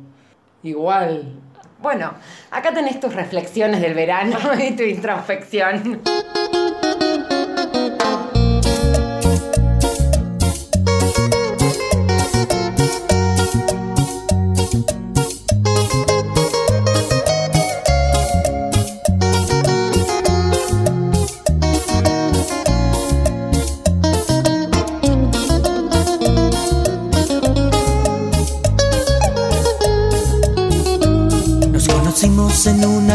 igual. 0.62 1.40
Bueno, 1.80 2.12
acá 2.50 2.74
tenés 2.74 3.00
tus 3.00 3.14
reflexiones 3.14 3.80
del 3.80 3.94
verano 3.94 4.36
y 4.62 4.76
tu 4.76 4.82
introspección. 4.82 6.02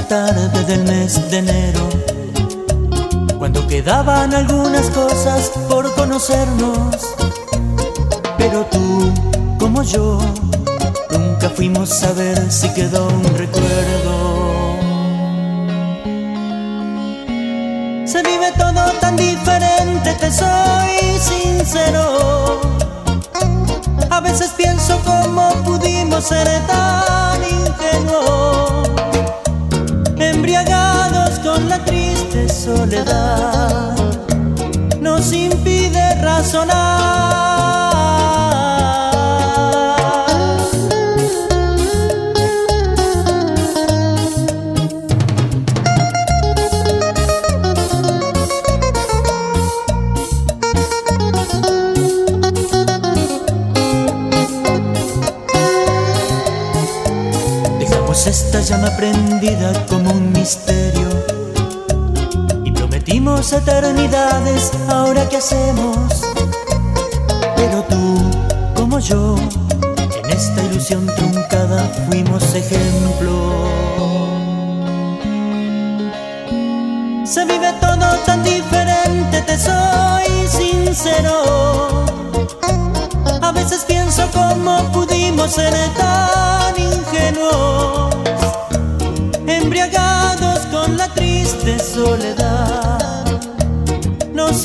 Tarde 0.07 0.63
del 0.65 0.83
mes 0.83 1.29
de 1.31 1.37
enero, 1.37 1.89
cuando 3.37 3.65
quedaban 3.67 4.33
algunas 4.33 4.89
cosas 4.91 5.51
por 5.69 5.93
conocernos. 5.95 6.95
Pero 8.37 8.65
tú, 8.65 9.11
como 9.59 9.83
yo, 9.83 10.19
nunca 11.11 11.49
fuimos 11.49 12.03
a 12.03 12.11
ver 12.13 12.51
si 12.51 12.69
quedó 12.73 13.07
un 13.07 13.23
recuerdo. 13.35 14.75
Se 18.05 18.21
vive 18.21 18.51
todo 18.57 18.91
tan 19.01 19.15
diferente, 19.15 20.13
te 20.19 20.31
soy 20.31 21.19
sincero. 21.19 22.61
A 24.09 24.19
veces 24.21 24.51
pienso 24.55 24.99
cómo 25.03 25.49
pudimos 25.65 26.23
ser 26.25 26.47
tan 26.67 27.41
ingenuos, 27.43 28.89
soledad, 32.65 33.95
nos 34.99 35.31
impide 35.31 36.15
razonar. 36.15 37.05
Dejamos 57.79 58.25
esta 58.25 58.59
llama 58.61 58.89
prendida 58.97 59.71
como 59.87 60.09
un 60.11 60.31
misterio 60.31 60.94
prometimos 63.25 63.53
eternidades. 63.53 64.71
Ahora 64.87 65.27
qué 65.27 65.37
hacemos? 65.37 66.21
Pero 67.55 67.83
tú, 67.83 68.31
como 68.75 68.99
yo, 68.99 69.35
en 70.23 70.29
esta 70.29 70.63
ilusión 70.63 71.05
truncada 71.15 71.89
fuimos 72.07 72.43
ejemplo. 72.53 73.33
Se 77.25 77.43
vive 77.45 77.73
todo 77.81 78.15
tan 78.25 78.43
diferente, 78.43 79.41
te 79.41 79.57
soy 79.57 80.47
sincero. 80.47 82.05
A 83.41 83.51
veces 83.51 83.83
pienso 83.85 84.29
cómo 84.33 84.83
pudimos 84.91 85.51
ser 85.51 85.73
tan 85.97 86.73
ingenuos, 86.77 88.15
embriagados 89.47 90.59
con 90.67 90.97
la 90.97 91.07
triste 91.13 91.79
soledad, 91.79 93.04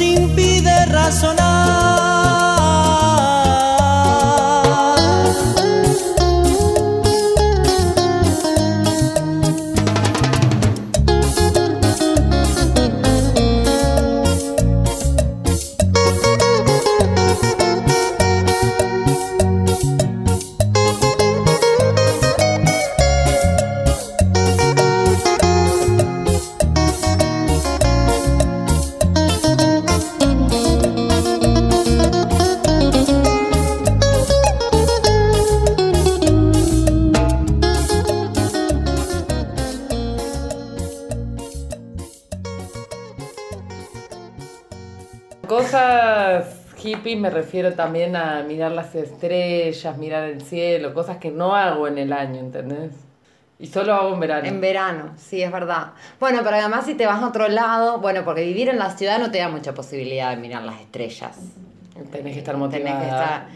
nos 0.00 0.18
impide 0.18 0.86
razonar. 0.86 1.59
Me 47.16 47.30
refiero 47.30 47.74
también 47.74 48.16
a 48.16 48.42
mirar 48.42 48.72
las 48.72 48.94
estrellas, 48.94 49.96
mirar 49.98 50.24
el 50.24 50.40
cielo, 50.42 50.92
cosas 50.94 51.18
que 51.18 51.30
no 51.30 51.54
hago 51.54 51.86
en 51.88 51.98
el 51.98 52.12
año, 52.12 52.40
¿entendés? 52.40 52.92
Y 53.58 53.66
solo 53.66 53.92
hago 53.94 54.14
en 54.14 54.20
verano. 54.20 54.46
En 54.48 54.60
verano, 54.60 55.12
sí, 55.18 55.42
es 55.42 55.52
verdad. 55.52 55.92
Bueno, 56.18 56.40
pero 56.42 56.56
además 56.56 56.86
si 56.86 56.94
te 56.94 57.04
vas 57.06 57.22
a 57.22 57.28
otro 57.28 57.46
lado, 57.48 57.98
bueno, 57.98 58.24
porque 58.24 58.42
vivir 58.42 58.68
en 58.70 58.78
la 58.78 58.90
ciudad 58.96 59.18
no 59.18 59.30
te 59.30 59.38
da 59.38 59.48
mucha 59.48 59.74
posibilidad 59.74 60.30
de 60.30 60.36
mirar 60.36 60.62
las 60.62 60.80
estrellas. 60.80 61.38
Tenés 62.10 62.32
que 62.32 62.38
estar 62.38 62.54
Tenés 62.54 62.58
motivada. 62.58 63.00
que 63.00 63.06
estar... 63.06 63.46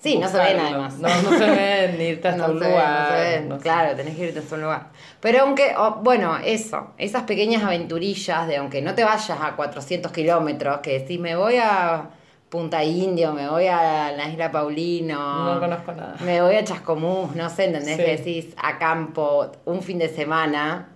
Sí, 0.00 0.16
no 0.16 0.28
se 0.28 0.38
ven 0.38 0.60
además. 0.60 0.98
No, 0.98 1.08
no 1.08 1.36
se 1.36 1.50
ven, 1.50 1.98
ni 1.98 2.04
irte 2.04 2.28
hasta 2.28 2.46
No 2.46 2.52
un 2.52 2.60
ven, 2.60 2.70
lugar. 2.70 3.00
no 3.00 3.08
se 3.08 3.22
ven. 3.22 3.48
no. 3.48 3.58
Claro, 3.58 3.96
tenés 3.96 4.14
que 4.16 4.26
irte 4.28 4.38
hasta 4.38 4.54
un 4.54 4.60
lugar. 4.62 4.86
Pero 5.20 5.40
aunque, 5.42 5.74
oh, 5.76 5.96
bueno, 6.04 6.36
eso, 6.38 6.92
esas 6.96 7.24
pequeñas 7.24 7.64
aventurillas 7.64 8.46
de 8.46 8.58
aunque 8.58 8.80
no 8.80 8.94
te 8.94 9.02
vayas 9.02 9.30
a 9.42 9.56
400 9.56 10.12
kilómetros, 10.12 10.78
que 10.78 11.00
decís, 11.00 11.18
me 11.18 11.34
voy 11.34 11.56
a 11.56 12.10
Punta 12.48 12.82
Indio, 12.82 13.32
me 13.34 13.48
voy 13.48 13.66
a 13.66 14.10
la 14.12 14.28
isla 14.28 14.50
Paulino. 14.50 15.54
No 15.54 15.60
conozco 15.60 15.92
nada. 15.92 16.16
Me 16.24 16.40
voy 16.40 16.54
a 16.56 16.64
Chascomús, 16.64 17.34
no 17.36 17.50
sé, 17.50 17.64
¿entendés? 17.66 17.96
Sí. 17.96 18.02
Que 18.04 18.16
decís 18.16 18.54
a 18.56 18.78
campo 18.78 19.52
un 19.66 19.82
fin 19.82 19.98
de 19.98 20.08
semana, 20.08 20.88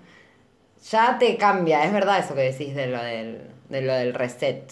ya 0.91 1.19
te 1.19 1.37
cambia, 1.37 1.85
es 1.85 1.93
verdad 1.93 2.19
eso 2.21 2.35
que 2.35 2.41
decís 2.43 2.75
de 2.75 2.87
lo 2.87 3.03
del, 3.03 3.43
de 3.69 3.83
lo 3.83 3.93
del 3.93 4.15
reset. 4.15 4.63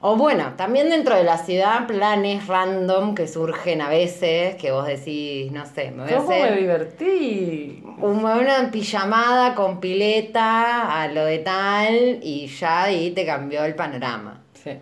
O 0.00 0.16
bueno, 0.16 0.52
también 0.56 0.90
dentro 0.90 1.14
de 1.16 1.24
la 1.24 1.38
ciudad, 1.38 1.86
planes 1.86 2.46
random 2.46 3.14
que 3.14 3.26
surgen 3.26 3.80
a 3.80 3.88
veces, 3.88 4.54
que 4.56 4.70
vos 4.70 4.86
decís, 4.86 5.50
no 5.52 5.64
sé, 5.66 5.90
me 5.90 6.04
voy 6.04 6.12
a 6.12 6.16
¿Cómo 6.16 6.28
me 6.28 6.52
divertí? 6.56 7.82
un- 7.98 8.24
una 8.24 8.70
pijamada 8.70 9.54
con 9.54 9.78
pileta 9.80 11.02
a 11.02 11.08
lo 11.08 11.24
de 11.24 11.38
tal 11.38 12.18
y 12.22 12.46
ya 12.48 12.82
ahí 12.84 13.12
te 13.12 13.24
cambió 13.24 13.64
el 13.64 13.74
panorama. 13.74 14.42
Sí. 14.52 14.72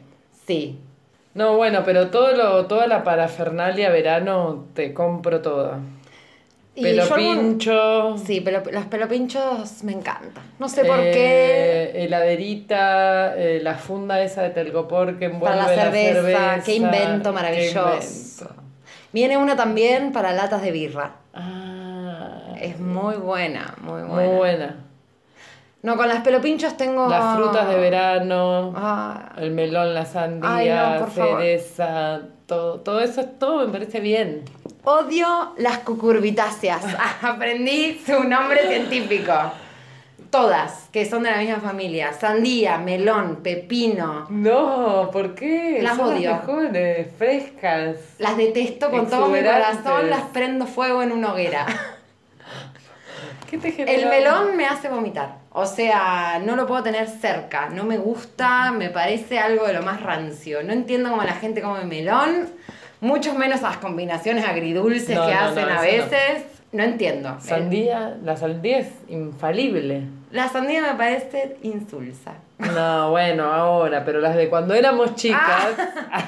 Sí, 0.46 0.78
No, 1.34 1.56
bueno, 1.56 1.82
pero 1.84 2.08
todo 2.10 2.32
lo, 2.32 2.66
toda 2.66 2.86
la 2.86 3.04
parafernalia 3.04 3.90
verano 3.90 4.66
te 4.74 4.92
compro 4.92 5.40
toda. 5.40 5.78
Y 6.74 6.82
Pelo 6.82 7.04
pincho. 7.14 8.16
Sí, 8.16 8.40
pero 8.40 8.62
los 8.70 8.86
pelopinchos 8.86 9.82
me 9.84 9.92
encantan. 9.92 10.42
No 10.58 10.68
sé 10.70 10.84
por 10.86 10.98
eh, 11.00 11.10
qué. 11.12 12.04
Heladerita, 12.04 13.34
eh, 13.36 13.60
la 13.62 13.74
funda 13.74 14.22
esa 14.22 14.42
de 14.42 14.50
telgopor 14.50 15.18
que 15.18 15.26
envuelve 15.26 15.58
Para 15.58 15.74
la 15.76 15.82
cerveza, 15.82 16.14
cerveza. 16.14 16.62
qué 16.64 16.74
invento 16.76 17.30
qué 17.30 17.34
maravilloso. 17.34 17.94
invento. 17.94 18.62
Viene 19.12 19.36
uno 19.36 19.54
también 19.56 20.12
para 20.12 20.32
latas 20.32 20.62
de 20.62 20.70
birra. 20.70 21.12
Ah, 21.34 22.54
Es 22.58 22.78
muy 22.80 23.16
buena, 23.16 23.74
muy 23.82 24.00
buena. 24.02 24.14
muy 24.14 24.36
buena. 24.36 24.76
No, 25.82 25.96
con 25.96 26.08
las 26.08 26.20
pelopinchos 26.22 26.76
tengo. 26.76 27.08
Las 27.08 27.36
frutas 27.36 27.68
de 27.68 27.76
verano, 27.76 28.72
Ah, 28.76 29.32
el 29.38 29.50
melón, 29.50 29.94
la 29.94 30.04
sandía, 30.06 30.54
Ay, 30.54 30.68
no, 30.98 30.98
por 31.06 31.10
favor. 31.10 31.40
cereza, 31.40 32.20
todo, 32.46 32.80
todo 32.80 33.00
eso, 33.00 33.24
todo 33.24 33.66
me 33.66 33.72
parece 33.72 33.98
bien. 34.00 34.44
odio 34.84 35.54
las 35.58 35.78
cucurbitáceas. 35.78 36.84
Aprendí 37.22 38.00
su 38.06 38.22
nombre 38.24 38.66
científico. 38.68 39.32
Todas, 40.30 40.88
que 40.92 41.04
son 41.04 41.24
de 41.24 41.30
la 41.30 41.38
misma 41.38 41.58
familia. 41.60 42.12
Sandía, 42.14 42.78
melón, 42.78 43.40
pepino. 43.42 44.26
No, 44.30 45.10
¿por 45.12 45.34
qué? 45.34 45.80
Las 45.82 45.96
Son 45.98 46.14
odio. 46.16 46.30
las 46.30 46.46
mejores, 46.46 47.08
frescas. 47.18 47.96
Las 48.18 48.36
detesto 48.38 48.88
con 48.90 49.10
todo 49.10 49.26
mi 49.28 49.40
corazón, 49.40 50.08
las 50.08 50.22
prendo 50.32 50.64
fuego 50.66 51.02
en 51.02 51.12
una 51.12 51.32
hoguera. 51.32 51.66
¿Qué 53.50 53.58
te 53.58 53.72
genera? 53.72 53.92
El 53.98 54.08
melón 54.08 54.56
me 54.56 54.64
hace 54.64 54.88
vomitar. 54.88 55.41
O 55.54 55.66
sea, 55.66 56.40
no 56.44 56.56
lo 56.56 56.66
puedo 56.66 56.82
tener 56.82 57.08
cerca. 57.08 57.68
No 57.68 57.84
me 57.84 57.98
gusta, 57.98 58.72
me 58.72 58.88
parece 58.88 59.38
algo 59.38 59.66
de 59.66 59.74
lo 59.74 59.82
más 59.82 60.02
rancio. 60.02 60.62
No 60.62 60.72
entiendo 60.72 61.10
cómo 61.10 61.22
la 61.22 61.34
gente 61.34 61.60
come 61.60 61.84
melón. 61.84 62.48
Mucho 63.00 63.34
menos 63.34 63.60
las 63.60 63.76
combinaciones 63.78 64.46
agridulces 64.46 65.14
No, 65.14 65.26
que 65.26 65.34
no, 65.34 65.40
no, 65.40 65.46
hacen 65.48 65.68
a 65.68 65.80
veces. 65.82 66.44
No, 66.72 66.82
entiendo. 66.84 67.36
Sandía, 67.40 68.16
la 68.24 68.36
sandía 68.36 68.78
es 68.78 68.88
infalible. 69.08 70.04
La 70.30 70.48
sandía 70.48 70.80
me 70.80 70.94
parece 70.94 71.58
insulsa. 71.62 72.32
No, 72.58 73.10
bueno, 73.10 73.52
ahora, 73.52 74.04
pero 74.06 74.20
las 74.20 74.34
de 74.34 74.48
cuando 74.48 74.72
éramos 74.72 75.16
chicas 75.16 75.68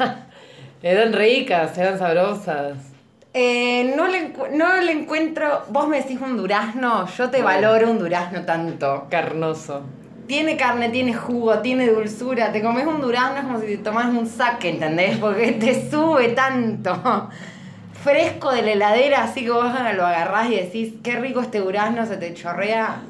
eran 0.83 1.15
ricas, 1.15 1.79
eran 1.79 1.99
sabrosas. 1.99 2.93
Eh, 3.37 3.92
no, 3.97 4.07
le, 4.07 4.33
no 4.53 4.81
le 4.81 4.93
encuentro. 4.93 5.64
Vos 5.68 5.89
me 5.89 6.01
decís 6.01 6.20
un 6.20 6.37
durazno, 6.37 7.07
yo 7.09 7.30
te 7.30 7.43
valoro 7.43 7.91
un 7.91 7.99
durazno 7.99 8.45
tanto. 8.45 9.07
Carnoso. 9.11 9.82
Tiene 10.28 10.57
carne, 10.57 10.89
tiene 10.89 11.12
jugo, 11.12 11.59
tiene 11.59 11.89
dulzura. 11.89 12.53
Te 12.53 12.62
comes 12.62 12.87
un 12.87 13.01
durazno 13.01 13.39
es 13.39 13.45
como 13.45 13.61
si 13.61 13.66
te 13.66 13.78
tomas 13.78 14.07
un 14.07 14.26
saque, 14.26 14.70
¿entendés? 14.70 15.18
Porque 15.18 15.53
te 15.53 15.91
sube 15.91 16.28
tanto. 16.28 17.28
Fresco 18.05 18.53
de 18.53 18.62
la 18.62 18.72
heladera, 18.72 19.24
así 19.24 19.43
que 19.43 19.51
vos 19.51 19.64
lo 19.64 20.07
agarrás 20.07 20.51
y 20.51 20.57
decís, 20.57 20.95
qué 21.03 21.18
rico 21.18 21.41
este 21.41 21.59
durazno, 21.59 22.07
se 22.07 22.16
te 22.18 22.32
chorrea 22.35 23.03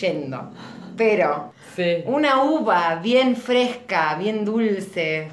yendo. 0.00 0.50
Pero 0.96 1.52
Sí. 1.76 2.02
una 2.06 2.42
uva 2.42 2.96
bien 2.96 3.36
fresca, 3.36 4.16
bien 4.18 4.44
dulce, 4.44 5.28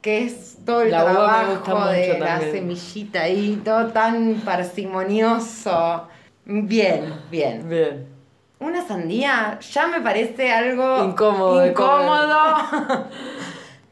que 0.00 0.24
es 0.24 0.58
todo 0.64 0.82
el 0.82 0.90
La 0.90 1.04
trabajo 1.04 1.86
de 1.90 2.18
la 2.18 2.26
también. 2.38 2.52
semillita 2.52 3.22
ahí, 3.22 3.60
todo 3.64 3.88
tan 3.88 4.42
parsimonioso. 4.44 6.08
Bien, 6.44 7.14
bien. 7.30 7.68
Bien. 7.68 8.06
Una 8.58 8.86
sandía 8.86 9.58
ya 9.60 9.86
me 9.86 10.00
parece 10.02 10.52
algo 10.52 11.02
Incómodo 11.04 11.66
incómodo. 11.66 12.56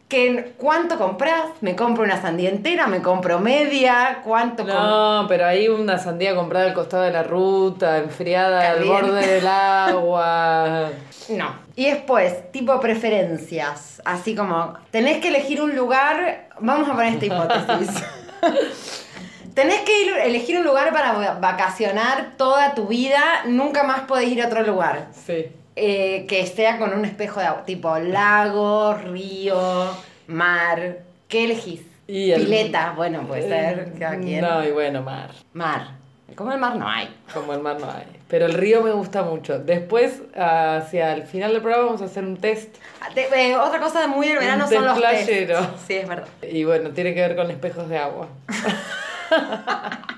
que 0.09 0.55
¿cuánto 0.57 0.97
compras? 0.99 1.43
Me 1.61 1.77
compro 1.77 2.03
una 2.05 2.21
sandía 2.21 2.49
entera, 2.49 2.87
me 2.87 3.03
compro 3.03 3.39
media, 3.41 4.23
¿cuánto 4.25 4.65
No, 4.65 5.27
pero 5.29 5.45
ahí 5.47 5.69
una 5.69 5.99
sandía 5.99 6.35
comprada 6.35 6.65
al 6.67 6.75
costado 6.75 7.03
de 7.03 7.11
la 7.11 7.23
ruta, 7.23 7.99
enfriada 7.99 8.71
al 8.71 8.85
borde 8.85 9.27
del 9.27 9.47
agua. 9.47 10.89
No. 11.29 11.55
Y 11.77 11.85
después, 11.91 12.51
tipo 12.53 12.81
preferencias. 12.81 14.01
Así 14.07 14.35
como, 14.35 14.73
tenés 14.91 15.19
que 15.21 15.29
elegir 15.29 15.61
un 15.61 15.77
lugar. 15.77 16.49
Vamos 16.59 16.89
a 16.89 16.93
poner 16.95 17.13
esta 17.13 17.27
hipótesis. 17.27 18.03
tenés 19.55 19.81
que 19.81 20.05
ir, 20.05 20.13
elegir 20.25 20.57
un 20.59 20.65
lugar 20.65 20.91
para 20.93 21.13
va- 21.13 21.35
vacacionar 21.39 22.33
toda 22.39 22.75
tu 22.75 22.87
vida. 22.87 23.21
Nunca 23.47 23.83
más 23.85 24.01
podés 24.03 24.29
ir 24.29 24.43
a 24.43 24.47
otro 24.47 24.63
lugar. 24.63 25.09
Sí. 25.13 25.53
Eh, 25.81 26.27
que 26.27 26.47
sea 26.47 26.79
con 26.79 26.93
un 26.93 27.05
espejo 27.05 27.39
de 27.41 27.47
agua. 27.47 27.65
Tipo 27.65 27.97
lago, 27.99 28.95
río, 28.95 29.89
mar. 30.27 30.99
¿Qué 31.29 31.45
elegís? 31.45 31.83
Y 32.07 32.31
el- 32.33 32.43
Pileta, 32.45 32.95
bueno, 32.97 33.23
puede 33.27 33.43
ser. 33.43 33.93
Cada 33.99 34.19
quien. 34.19 34.41
No, 34.41 34.65
y 34.67 34.71
bueno, 34.73 35.03
mar. 35.03 35.31
Mar. 35.53 35.99
Como 36.35 36.53
el 36.53 36.59
mar 36.59 36.77
no 36.77 36.89
hay. 36.89 37.09
Como 37.33 37.53
el 37.53 37.61
mar 37.61 37.79
no 37.81 37.91
hay. 37.91 38.05
Pero 38.29 38.47
el 38.47 38.55
río 38.55 38.83
me 38.83 38.91
gusta 38.93 39.23
mucho. 39.23 39.59
Después, 39.59 40.21
hacia 40.37 41.13
el 41.15 41.23
final 41.25 41.53
del 41.53 41.63
programa, 41.63 41.87
vamos 41.87 42.03
a 42.03 42.05
hacer 42.07 42.23
un 42.25 42.37
test. 42.37 42.77
Ah, 43.01 43.09
eh, 43.17 43.57
otra 43.57 43.81
cosa 43.81 44.07
muy 44.07 44.29
del 44.29 44.39
verano 44.39 44.65
Un 44.65 44.71
son 44.71 44.85
los 44.85 44.99
playero. 44.99 45.61
Sí, 45.87 45.95
es 45.95 46.09
verdad. 46.09 46.29
Y 46.43 46.65
bueno, 46.65 46.91
tiene 46.91 47.15
que 47.15 47.21
ver 47.21 47.35
con 47.37 47.51
espejos 47.51 47.89
de 47.89 47.99
agua. 47.99 48.29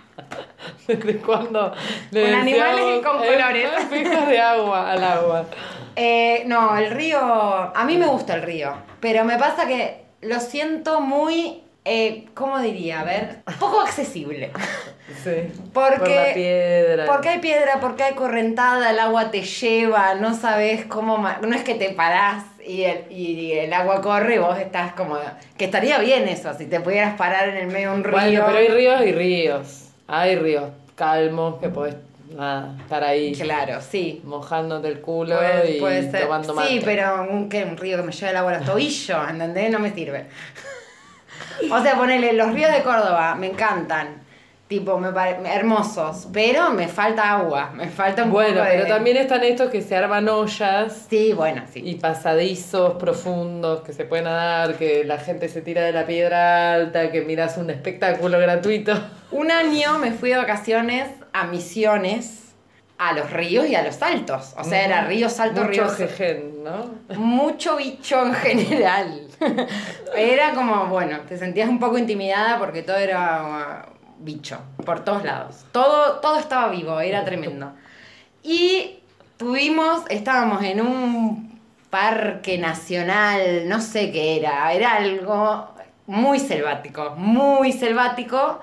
¿Desde 0.96 1.16
cuándo? 1.18 1.72
le 2.10 2.22
Con 2.22 2.34
animales 2.34 3.06
con 3.06 3.22
eh, 3.22 3.26
colores. 3.26 3.68
Espejos 3.78 4.28
de 4.28 4.40
agua 4.40 4.92
al 4.92 5.04
agua. 5.04 5.44
Eh, 5.96 6.42
no, 6.46 6.76
el 6.76 6.90
río. 6.90 7.20
A 7.20 7.84
mí 7.84 7.96
me 7.96 8.06
gusta 8.06 8.34
el 8.34 8.42
río. 8.42 8.74
Pero 9.00 9.24
me 9.24 9.38
pasa 9.38 9.66
que 9.66 10.04
lo 10.22 10.40
siento 10.40 11.00
muy. 11.00 11.62
Eh, 11.84 12.26
¿Cómo 12.34 12.58
diría? 12.60 13.00
A 13.00 13.04
ver. 13.04 13.42
Poco 13.58 13.80
accesible. 13.80 14.52
Sí. 15.24 15.52
Porque, 15.74 15.98
Por 15.98 16.08
la 16.08 16.34
piedra. 16.34 17.06
Porque 17.06 17.28
hay 17.30 17.38
piedra, 17.40 17.80
porque 17.80 18.04
hay 18.04 18.14
correntada, 18.14 18.92
el 18.92 18.98
agua 19.00 19.32
te 19.32 19.42
lleva, 19.42 20.14
no 20.14 20.34
sabes 20.34 20.84
cómo. 20.86 21.18
No 21.18 21.52
es 21.52 21.64
que 21.64 21.74
te 21.74 21.90
parás 21.90 22.44
y 22.64 22.84
el, 22.84 23.10
y 23.10 23.52
el 23.54 23.72
agua 23.72 24.00
corre 24.02 24.36
y 24.36 24.38
vos 24.38 24.56
estás 24.56 24.92
como. 24.92 25.18
Que 25.58 25.64
estaría 25.64 25.98
bien 25.98 26.28
eso, 26.28 26.54
si 26.54 26.66
te 26.66 26.78
pudieras 26.78 27.16
parar 27.16 27.48
en 27.48 27.56
el 27.56 27.66
medio 27.66 27.90
de 27.90 27.96
un 27.96 28.04
río. 28.04 28.12
Bueno, 28.12 28.44
pero 28.46 28.58
hay 28.58 28.68
ríos 28.68 29.04
y 29.04 29.12
ríos. 29.12 29.90
Hay 30.06 30.36
ríos 30.36 30.70
calmos 31.00 31.58
que 31.58 31.68
podés 31.70 31.96
nada, 32.36 32.76
estar 32.80 33.02
ahí 33.02 33.32
Claro, 33.34 33.80
sí. 33.80 34.20
mojándote 34.24 34.86
el 34.88 35.00
culo 35.00 35.36
Puede, 35.36 35.76
y 35.76 35.80
puede 35.80 36.10
ser. 36.10 36.22
tomando 36.24 36.54
mate. 36.54 36.68
Sí, 36.68 36.80
pero 36.84 37.26
un, 37.28 37.48
¿qué? 37.48 37.64
un 37.64 37.76
río 37.76 37.96
que 37.96 38.02
me 38.04 38.12
lleve 38.12 38.30
el 38.30 38.36
agua 38.36 38.52
a 38.52 38.58
los 38.58 38.66
tobillos, 38.66 39.30
¿entendés? 39.30 39.70
No 39.70 39.78
me 39.78 39.92
sirve. 39.92 40.26
O 41.70 41.82
sea, 41.82 41.94
ponele, 41.96 42.32
los 42.34 42.52
ríos 42.52 42.72
de 42.72 42.82
Córdoba 42.82 43.34
me 43.34 43.46
encantan. 43.48 44.19
Tipo, 44.70 44.98
me 44.98 45.10
pare- 45.10 45.36
hermosos. 45.52 46.28
Pero 46.32 46.70
me 46.70 46.86
falta 46.86 47.32
agua. 47.38 47.72
Me 47.74 47.88
falta 47.88 48.22
un 48.22 48.30
Bueno, 48.30 48.58
poco 48.60 48.64
de... 48.66 48.70
pero 48.76 48.86
también 48.86 49.16
están 49.16 49.42
estos 49.42 49.68
que 49.68 49.82
se 49.82 49.96
arman 49.96 50.28
ollas 50.28 51.06
Sí, 51.10 51.32
bueno, 51.32 51.62
sí. 51.72 51.82
y 51.84 51.96
pasadizos 51.96 52.94
profundos 52.94 53.80
que 53.80 53.92
se 53.92 54.04
pueden 54.04 54.26
nadar, 54.26 54.74
que 54.76 55.02
la 55.04 55.18
gente 55.18 55.48
se 55.48 55.60
tira 55.60 55.82
de 55.82 55.90
la 55.90 56.06
piedra 56.06 56.72
alta, 56.74 57.10
que 57.10 57.22
miras 57.22 57.56
un 57.56 57.68
espectáculo 57.70 58.38
gratuito. 58.38 58.92
Un 59.32 59.50
año 59.50 59.98
me 59.98 60.12
fui 60.12 60.30
de 60.30 60.36
vacaciones 60.36 61.08
a 61.32 61.46
Misiones, 61.48 62.52
a 62.96 63.12
los 63.12 63.28
ríos 63.32 63.66
y 63.66 63.74
a 63.74 63.82
los 63.82 63.96
saltos. 63.96 64.54
O 64.56 64.62
sea, 64.62 64.84
era 64.84 65.04
río, 65.04 65.28
salto, 65.28 65.62
Mucho 65.64 65.82
río, 65.84 65.88
jejen, 65.88 66.62
¿no? 66.62 66.94
mucho 67.16 67.76
bicho 67.76 68.22
en 68.24 68.34
general. 68.34 69.26
Era 70.16 70.52
como, 70.54 70.86
bueno, 70.86 71.18
te 71.28 71.36
sentías 71.38 71.68
un 71.68 71.80
poco 71.80 71.98
intimidada 71.98 72.58
porque 72.58 72.82
todo 72.84 72.96
era 72.98 73.86
bicho, 74.20 74.58
por 74.84 75.04
todos 75.04 75.24
lados. 75.24 75.64
Todo, 75.72 76.20
todo 76.20 76.38
estaba 76.38 76.70
vivo, 76.70 77.00
era 77.00 77.24
tremendo. 77.24 77.72
Y 78.42 79.00
tuvimos, 79.36 80.02
estábamos 80.08 80.62
en 80.62 80.80
un 80.80 81.60
parque 81.90 82.58
nacional, 82.58 83.68
no 83.68 83.80
sé 83.80 84.12
qué 84.12 84.36
era, 84.36 84.72
era 84.72 84.94
algo 84.94 85.68
muy 86.06 86.38
selvático, 86.38 87.14
muy 87.16 87.72
selvático. 87.72 88.60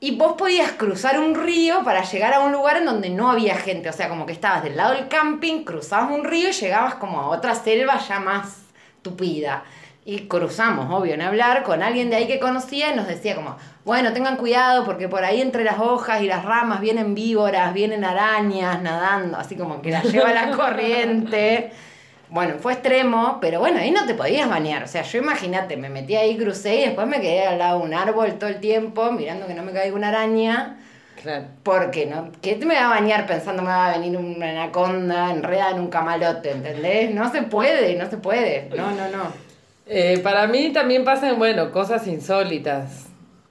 Y 0.00 0.16
vos 0.16 0.34
podías 0.34 0.72
cruzar 0.72 1.18
un 1.18 1.34
río 1.34 1.82
para 1.82 2.04
llegar 2.04 2.34
a 2.34 2.40
un 2.40 2.52
lugar 2.52 2.76
en 2.76 2.84
donde 2.84 3.08
no 3.08 3.30
había 3.30 3.56
gente. 3.56 3.88
O 3.88 3.92
sea, 3.92 4.08
como 4.08 4.26
que 4.26 4.32
estabas 4.32 4.62
del 4.62 4.76
lado 4.76 4.94
del 4.94 5.08
camping, 5.08 5.64
cruzabas 5.64 6.10
un 6.10 6.24
río 6.24 6.50
y 6.50 6.52
llegabas 6.52 6.96
como 6.96 7.20
a 7.20 7.28
otra 7.28 7.54
selva 7.54 7.98
ya 7.98 8.20
más 8.20 8.64
tupida. 9.00 9.64
Y 10.06 10.28
cruzamos, 10.28 10.92
obvio, 10.92 11.14
en 11.14 11.22
hablar 11.22 11.62
con 11.62 11.82
alguien 11.82 12.10
de 12.10 12.16
ahí 12.16 12.26
que 12.26 12.38
conocía 12.38 12.92
y 12.92 12.96
nos 12.96 13.06
decía 13.06 13.34
como, 13.34 13.56
bueno, 13.86 14.12
tengan 14.12 14.36
cuidado 14.36 14.84
porque 14.84 15.08
por 15.08 15.24
ahí 15.24 15.40
entre 15.40 15.64
las 15.64 15.78
hojas 15.78 16.20
y 16.20 16.26
las 16.26 16.44
ramas 16.44 16.80
vienen 16.80 17.14
víboras, 17.14 17.72
vienen 17.72 18.04
arañas 18.04 18.82
nadando, 18.82 19.38
así 19.38 19.56
como 19.56 19.80
que 19.80 19.90
las 19.90 20.04
lleva 20.12 20.34
la 20.34 20.50
corriente. 20.50 21.70
Bueno, 22.28 22.56
fue 22.58 22.74
extremo, 22.74 23.38
pero 23.40 23.60
bueno, 23.60 23.78
ahí 23.78 23.92
no 23.92 24.04
te 24.04 24.12
podías 24.12 24.48
bañar. 24.48 24.82
O 24.82 24.88
sea, 24.88 25.02
yo 25.02 25.18
imagínate, 25.18 25.78
me 25.78 25.88
metí 25.88 26.16
ahí, 26.16 26.36
crucé 26.36 26.80
y 26.80 26.84
después 26.86 27.06
me 27.06 27.20
quedé 27.22 27.46
al 27.46 27.58
lado 27.58 27.78
de 27.78 27.84
un 27.86 27.94
árbol 27.94 28.34
todo 28.34 28.50
el 28.50 28.60
tiempo, 28.60 29.10
mirando 29.10 29.46
que 29.46 29.54
no 29.54 29.62
me 29.62 29.72
caiga 29.72 29.96
una 29.96 30.08
araña. 30.08 30.80
Claro. 31.22 31.46
Porque 31.62 32.04
no, 32.04 32.30
¿qué 32.42 32.56
te 32.56 32.66
me 32.66 32.74
va 32.74 32.86
a 32.86 33.00
bañar 33.00 33.26
pensando 33.26 33.62
me 33.62 33.68
va 33.68 33.86
a 33.86 33.98
venir 33.98 34.18
una 34.18 34.50
anaconda 34.50 35.30
enredada 35.30 35.70
en 35.70 35.80
un 35.80 35.88
camalote, 35.88 36.50
¿entendés? 36.50 37.14
No 37.14 37.30
se 37.32 37.42
puede, 37.42 37.94
no 37.94 38.10
se 38.10 38.18
puede. 38.18 38.68
No, 38.76 38.90
no, 38.90 39.08
no. 39.08 39.43
Eh, 39.86 40.18
para 40.22 40.46
mí 40.46 40.72
también 40.72 41.04
pasan, 41.04 41.38
bueno, 41.38 41.70
cosas 41.70 42.06
insólitas 42.06 43.06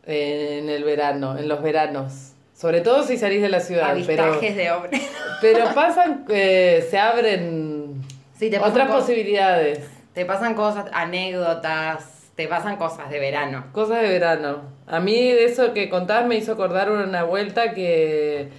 en 0.05 0.69
el 0.69 0.83
verano, 0.83 1.37
en 1.37 1.47
los 1.47 1.61
veranos. 1.61 2.31
Sobre 2.55 2.81
todo 2.81 3.03
si 3.03 3.17
salís 3.17 3.41
de 3.41 3.49
la 3.49 3.59
ciudad. 3.59 3.95
Pero, 4.05 4.23
Avistajes 4.23 4.55
de 4.55 4.71
hombres. 4.71 5.01
pero 5.41 5.73
pasan 5.73 6.25
que 6.25 6.85
se 6.89 6.97
abren 6.97 8.01
Sí, 8.37 8.49
te 8.49 8.57
pasan 8.59 8.71
otras 8.71 8.87
posibilidades. 8.89 9.79
Te 10.13 10.25
pasan 10.25 10.53
cosas, 10.55 10.85
anécdotas, 10.93 12.29
te 12.35 12.47
pasan 12.47 12.77
cosas 12.77 13.09
de 13.09 13.19
verano. 13.19 13.65
Cosas 13.71 14.01
de 14.01 14.09
verano. 14.09 14.61
A 14.87 14.99
mí 14.99 15.31
de 15.31 15.45
eso 15.45 15.73
que 15.73 15.89
contás 15.89 16.25
me 16.25 16.35
hizo 16.35 16.53
acordar 16.53 16.91
una 16.91 17.23
vuelta 17.23 17.73
que 17.73 18.49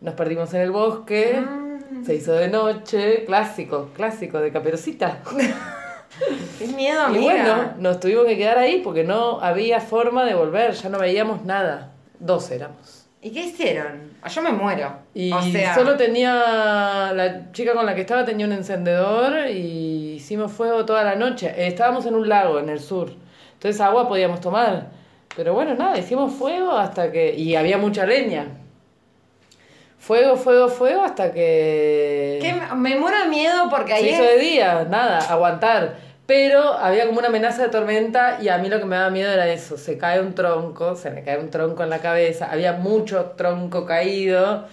nos 0.00 0.14
perdimos 0.14 0.52
en 0.54 0.60
el 0.62 0.70
bosque, 0.70 1.40
Mm. 1.90 2.04
se 2.04 2.14
hizo 2.14 2.32
de 2.32 2.48
noche, 2.48 3.24
clásico, 3.24 3.90
clásico 3.94 4.40
de 4.40 4.50
caperucita. 4.50 5.18
Qué 6.58 6.66
miedo, 6.68 7.00
Y 7.02 7.04
amiga. 7.04 7.22
bueno, 7.22 7.72
nos 7.78 8.00
tuvimos 8.00 8.24
que 8.26 8.36
quedar 8.36 8.58
ahí 8.58 8.80
porque 8.82 9.04
no 9.04 9.40
había 9.40 9.80
forma 9.80 10.24
de 10.24 10.34
volver, 10.34 10.72
ya 10.72 10.88
no 10.88 10.98
veíamos 10.98 11.44
nada. 11.44 11.90
Dos 12.18 12.50
éramos. 12.50 13.06
¿Y 13.20 13.30
qué 13.30 13.40
hicieron? 13.44 14.12
Ah, 14.22 14.28
Yo 14.28 14.42
me 14.42 14.52
muero. 14.52 14.92
Y 15.14 15.32
o 15.32 15.40
sea, 15.42 15.74
solo 15.74 15.96
tenía, 15.96 17.10
la 17.14 17.50
chica 17.52 17.72
con 17.72 17.86
la 17.86 17.94
que 17.94 18.02
estaba 18.02 18.24
tenía 18.24 18.46
un 18.46 18.52
encendedor 18.52 19.48
y 19.48 20.14
hicimos 20.16 20.52
fuego 20.52 20.84
toda 20.84 21.02
la 21.04 21.14
noche. 21.14 21.46
Eh, 21.56 21.66
Estábamos 21.68 22.04
en 22.06 22.14
un 22.14 22.28
lago 22.28 22.58
en 22.58 22.68
el 22.68 22.80
sur, 22.80 23.10
entonces 23.54 23.80
agua 23.80 24.08
podíamos 24.08 24.40
tomar. 24.40 24.88
Pero 25.36 25.54
bueno, 25.54 25.74
nada, 25.74 25.98
hicimos 25.98 26.32
fuego 26.34 26.72
hasta 26.72 27.10
que... 27.10 27.34
Y 27.34 27.56
había 27.56 27.76
mucha 27.78 28.06
leña. 28.06 28.46
Fuego, 29.98 30.36
fuego, 30.36 30.68
fuego 30.68 31.02
hasta 31.02 31.32
que... 31.32 32.38
me- 32.76 32.96
muero 32.98 33.18
de 33.20 33.28
miedo 33.28 33.68
porque 33.70 33.92
Se 33.92 33.94
ahí 33.94 34.08
hizo 34.10 34.22
es- 34.22 34.28
de 34.30 34.38
día, 34.38 34.86
nada, 34.88 35.18
aguantar. 35.18 35.96
Pero 36.26 36.72
había 36.72 37.06
como 37.06 37.18
una 37.18 37.28
amenaza 37.28 37.62
de 37.62 37.68
tormenta 37.68 38.38
y 38.40 38.48
a 38.48 38.56
mí 38.58 38.68
lo 38.68 38.78
que 38.78 38.86
me 38.86 38.96
daba 38.96 39.10
miedo 39.10 39.30
era 39.30 39.46
eso, 39.48 39.76
se 39.76 39.98
cae 39.98 40.20
un 40.20 40.34
tronco, 40.34 40.96
se 40.96 41.10
me 41.10 41.22
cae 41.22 41.38
un 41.38 41.50
tronco 41.50 41.82
en 41.82 41.90
la 41.90 41.98
cabeza, 41.98 42.50
había 42.50 42.72
mucho 42.72 43.32
tronco 43.36 43.84
caído 43.84 44.66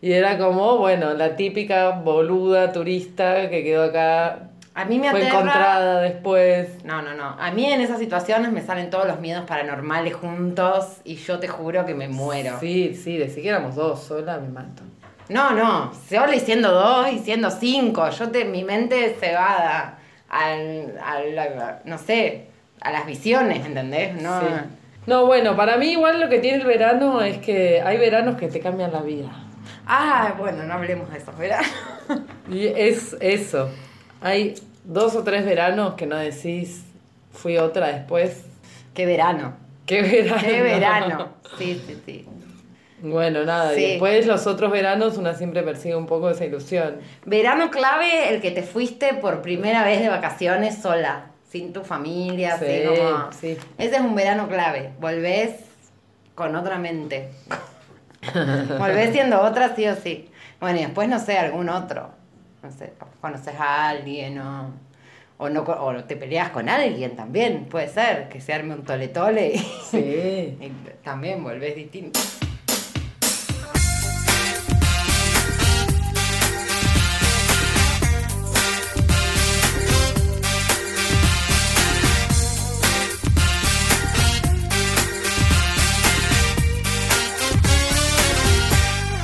y 0.00 0.12
era 0.12 0.36
como, 0.36 0.78
bueno, 0.78 1.14
la 1.14 1.36
típica 1.36 1.90
boluda 1.90 2.72
turista 2.72 3.48
que 3.48 3.62
quedó 3.62 3.84
acá, 3.84 4.50
a 4.74 4.84
mí 4.84 4.98
me 4.98 5.10
fue 5.10 5.20
aterra. 5.20 5.38
encontrada 5.38 6.00
después. 6.02 6.84
No, 6.84 7.00
no, 7.00 7.14
no. 7.14 7.34
A 7.38 7.50
mí 7.50 7.64
en 7.64 7.80
esas 7.80 7.98
situaciones 7.98 8.52
me 8.52 8.60
salen 8.60 8.90
todos 8.90 9.06
los 9.06 9.20
miedos 9.20 9.46
paranormales 9.46 10.14
juntos 10.14 10.98
y 11.02 11.14
yo 11.16 11.38
te 11.38 11.48
juro 11.48 11.86
que 11.86 11.94
me 11.94 12.08
muero. 12.08 12.58
Sí, 12.60 12.94
sí, 12.94 13.16
de 13.16 13.32
que 13.32 13.48
éramos 13.48 13.74
dos, 13.74 14.02
sola 14.02 14.38
me 14.38 14.48
mato. 14.48 14.82
No, 15.30 15.52
no. 15.52 15.92
Solo 16.08 16.34
y 16.34 16.40
siendo 16.40 16.70
dos 16.72 17.10
y 17.10 17.20
siendo 17.20 17.50
cinco. 17.50 18.10
Yo 18.10 18.30
te, 18.30 18.44
mi 18.44 18.64
mente 18.64 19.16
se 19.18 19.32
va 19.32 19.98
al, 20.28 20.98
al- 21.02 21.80
no 21.84 21.98
sé, 21.98 22.46
a 22.80 22.92
las 22.92 23.06
visiones, 23.06 23.64
¿entendés? 23.64 24.20
No. 24.20 24.40
Sí. 24.40 24.46
No, 25.06 25.26
bueno, 25.26 25.54
para 25.56 25.76
mí 25.76 25.92
igual 25.92 26.20
lo 26.20 26.28
que 26.28 26.40
tiene 26.40 26.58
el 26.58 26.66
verano 26.66 27.22
es 27.22 27.38
que 27.38 27.80
hay 27.80 27.96
veranos 27.96 28.36
que 28.36 28.48
te 28.48 28.58
cambian 28.60 28.92
la 28.92 29.02
vida. 29.02 29.28
Ah, 29.86 30.34
bueno, 30.36 30.64
no 30.64 30.74
hablemos 30.74 31.10
de 31.12 31.18
eso, 31.18 31.32
¿verdad? 31.38 31.60
Y 32.50 32.66
es 32.66 33.16
eso. 33.20 33.70
Hay 34.20 34.54
dos 34.84 35.14
o 35.16 35.22
tres 35.24 35.44
veranos 35.44 35.94
que 35.94 36.06
no 36.06 36.16
decís, 36.16 36.84
fui 37.32 37.56
otra 37.58 37.88
después. 37.88 38.44
Qué 38.94 39.06
verano. 39.06 39.54
¿Qué 39.86 40.02
verano? 40.02 40.40
Qué 40.40 40.62
verano. 40.62 41.28
Sí, 41.58 41.80
sí, 41.86 41.96
sí. 42.04 42.28
Bueno, 43.02 43.44
nada, 43.44 43.74
Sí. 43.74 43.80
y 43.84 43.90
después 43.92 44.26
los 44.26 44.46
otros 44.46 44.70
veranos 44.72 45.18
una 45.18 45.34
siempre 45.34 45.62
persigue 45.62 45.94
un 45.96 46.06
poco 46.06 46.30
esa 46.30 46.44
ilusión. 46.46 46.96
Verano 47.26 47.70
clave, 47.70 48.30
el 48.30 48.40
que 48.40 48.50
te 48.50 48.62
fuiste 48.62 49.12
por 49.14 49.42
primera 49.42 49.84
vez 49.84 50.00
de 50.00 50.08
vacaciones 50.08 50.78
sola. 50.78 51.26
sin 51.48 51.72
tu 51.72 51.84
familia, 51.84 52.54
así 52.54 52.64
Sí, 52.66 52.82
como... 52.86 53.32
sí. 53.32 53.56
Ese 53.78 53.96
es 53.96 54.00
un 54.00 54.14
verano 54.14 54.48
clave, 54.48 54.90
volvés 55.00 55.52
con 56.34 56.54
otra 56.56 56.76
mente. 56.78 57.28
volvés 58.78 59.12
siendo 59.12 59.40
otra 59.40 59.74
sí 59.74 59.86
o 59.86 59.94
sí. 59.94 60.28
Bueno, 60.60 60.78
y 60.80 60.82
después, 60.82 61.08
no 61.08 61.18
sé, 61.18 61.38
algún 61.38 61.68
otro. 61.68 62.10
No 62.62 62.70
sé, 62.72 62.92
conoces 63.20 63.54
a 63.58 63.88
alguien 63.88 64.38
o, 64.40 64.70
o, 65.38 65.48
no, 65.48 65.62
o 65.62 65.94
te 66.04 66.16
peleas 66.16 66.50
con 66.50 66.68
alguien 66.68 67.14
también, 67.14 67.66
puede 67.66 67.88
ser, 67.88 68.28
que 68.28 68.40
se 68.40 68.52
arme 68.52 68.74
un 68.74 68.84
tole-tole 68.84 69.52
y, 69.54 69.58
Sí. 69.58 69.98
y 70.60 70.72
también 71.04 71.44
volvés 71.44 71.76
distinto. 71.76 72.18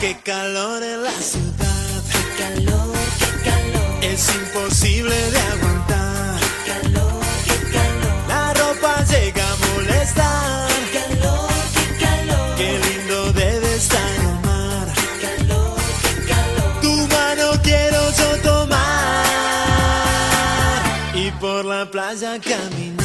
Qué 0.02 0.16
calor 0.24 0.82
en 0.82 1.04
la 1.04 1.12
ciudad, 1.12 2.02
Qué 2.10 2.22
calor, 2.42 2.92
qué 3.20 3.30
calor, 3.48 4.02
es 4.02 4.34
imposible 4.34 5.14
de 5.14 5.38
aguantar. 5.38 6.40
qué 6.66 6.72
calor, 6.72 7.22
qué 7.46 7.56
calor, 7.70 8.16
La 8.26 8.52
ropa 8.52 9.04
llega 9.04 9.44
a 9.52 9.56
molestar. 9.56 10.68
qué 10.92 10.98
calor, 10.98 11.50
qué 11.76 11.86
calor, 12.04 12.56
Qué 12.56 12.70
lindo 12.86 13.32
debe 13.32 13.74
estar 13.76 14.10
el 14.18 14.40
mar. 14.44 14.86
qué 14.92 15.06
calor, 15.24 15.76
qué 16.02 16.12
calor. 16.32 16.80
Tu 16.82 16.92
mano 17.14 17.46
quiero 17.62 18.00
yo 18.18 18.28
tomar 18.42 19.24
y 21.14 21.30
por 21.40 21.64
la 21.64 21.88
playa 21.88 22.40
caminar. 22.40 23.01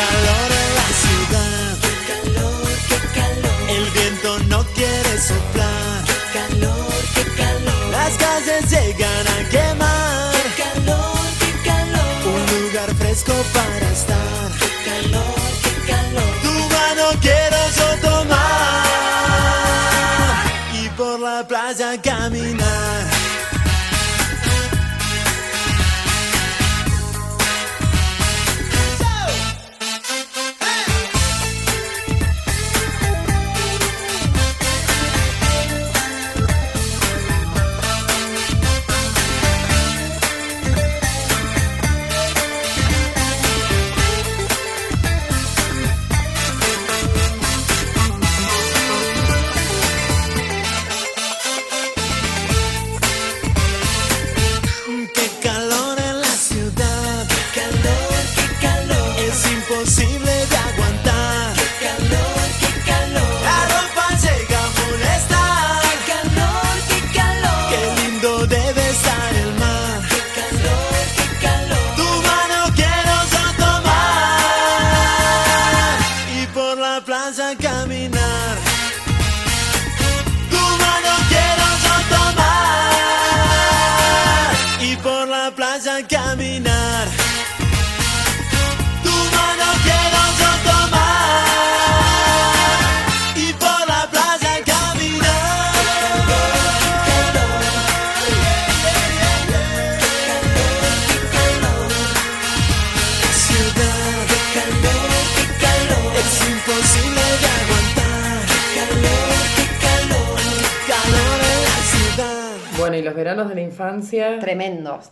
Calor 0.00 0.48
en 0.62 0.70
la 0.80 0.88
ciudad. 1.04 1.70
Qué 1.84 1.94
calor, 2.10 2.68
qué 2.90 2.98
calor, 3.18 3.58
El 3.76 3.84
viento 3.96 4.30
no 4.52 4.60
quiere 4.76 5.12
soplar. 5.30 6.04
qué 6.08 6.18
calor, 6.38 6.92
qué 7.14 7.24
calor, 7.42 7.86
Las 7.90 8.12
calles 8.24 8.62
llegan 8.70 9.26
a 9.36 9.48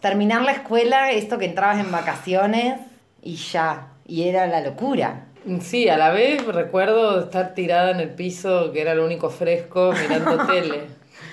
Terminar 0.07 0.43
la 0.43 0.53
escuela, 0.53 1.11
esto 1.11 1.37
que 1.37 1.47
entrabas 1.47 1.81
en 1.81 1.91
vacaciones 1.91 2.79
y 3.25 3.35
ya. 3.35 3.89
Y 4.07 4.29
era 4.29 4.47
la 4.47 4.61
locura. 4.61 5.25
Sí, 5.61 5.89
a 5.89 5.97
la 5.99 6.11
vez 6.11 6.47
recuerdo 6.47 7.19
estar 7.25 7.55
tirada 7.55 7.91
en 7.91 7.99
el 7.99 8.11
piso, 8.11 8.71
que 8.73 8.83
era 8.83 8.95
lo 8.95 9.05
único 9.05 9.31
fresco, 9.31 9.93
mirando 10.01 10.47
tele. 10.47 10.83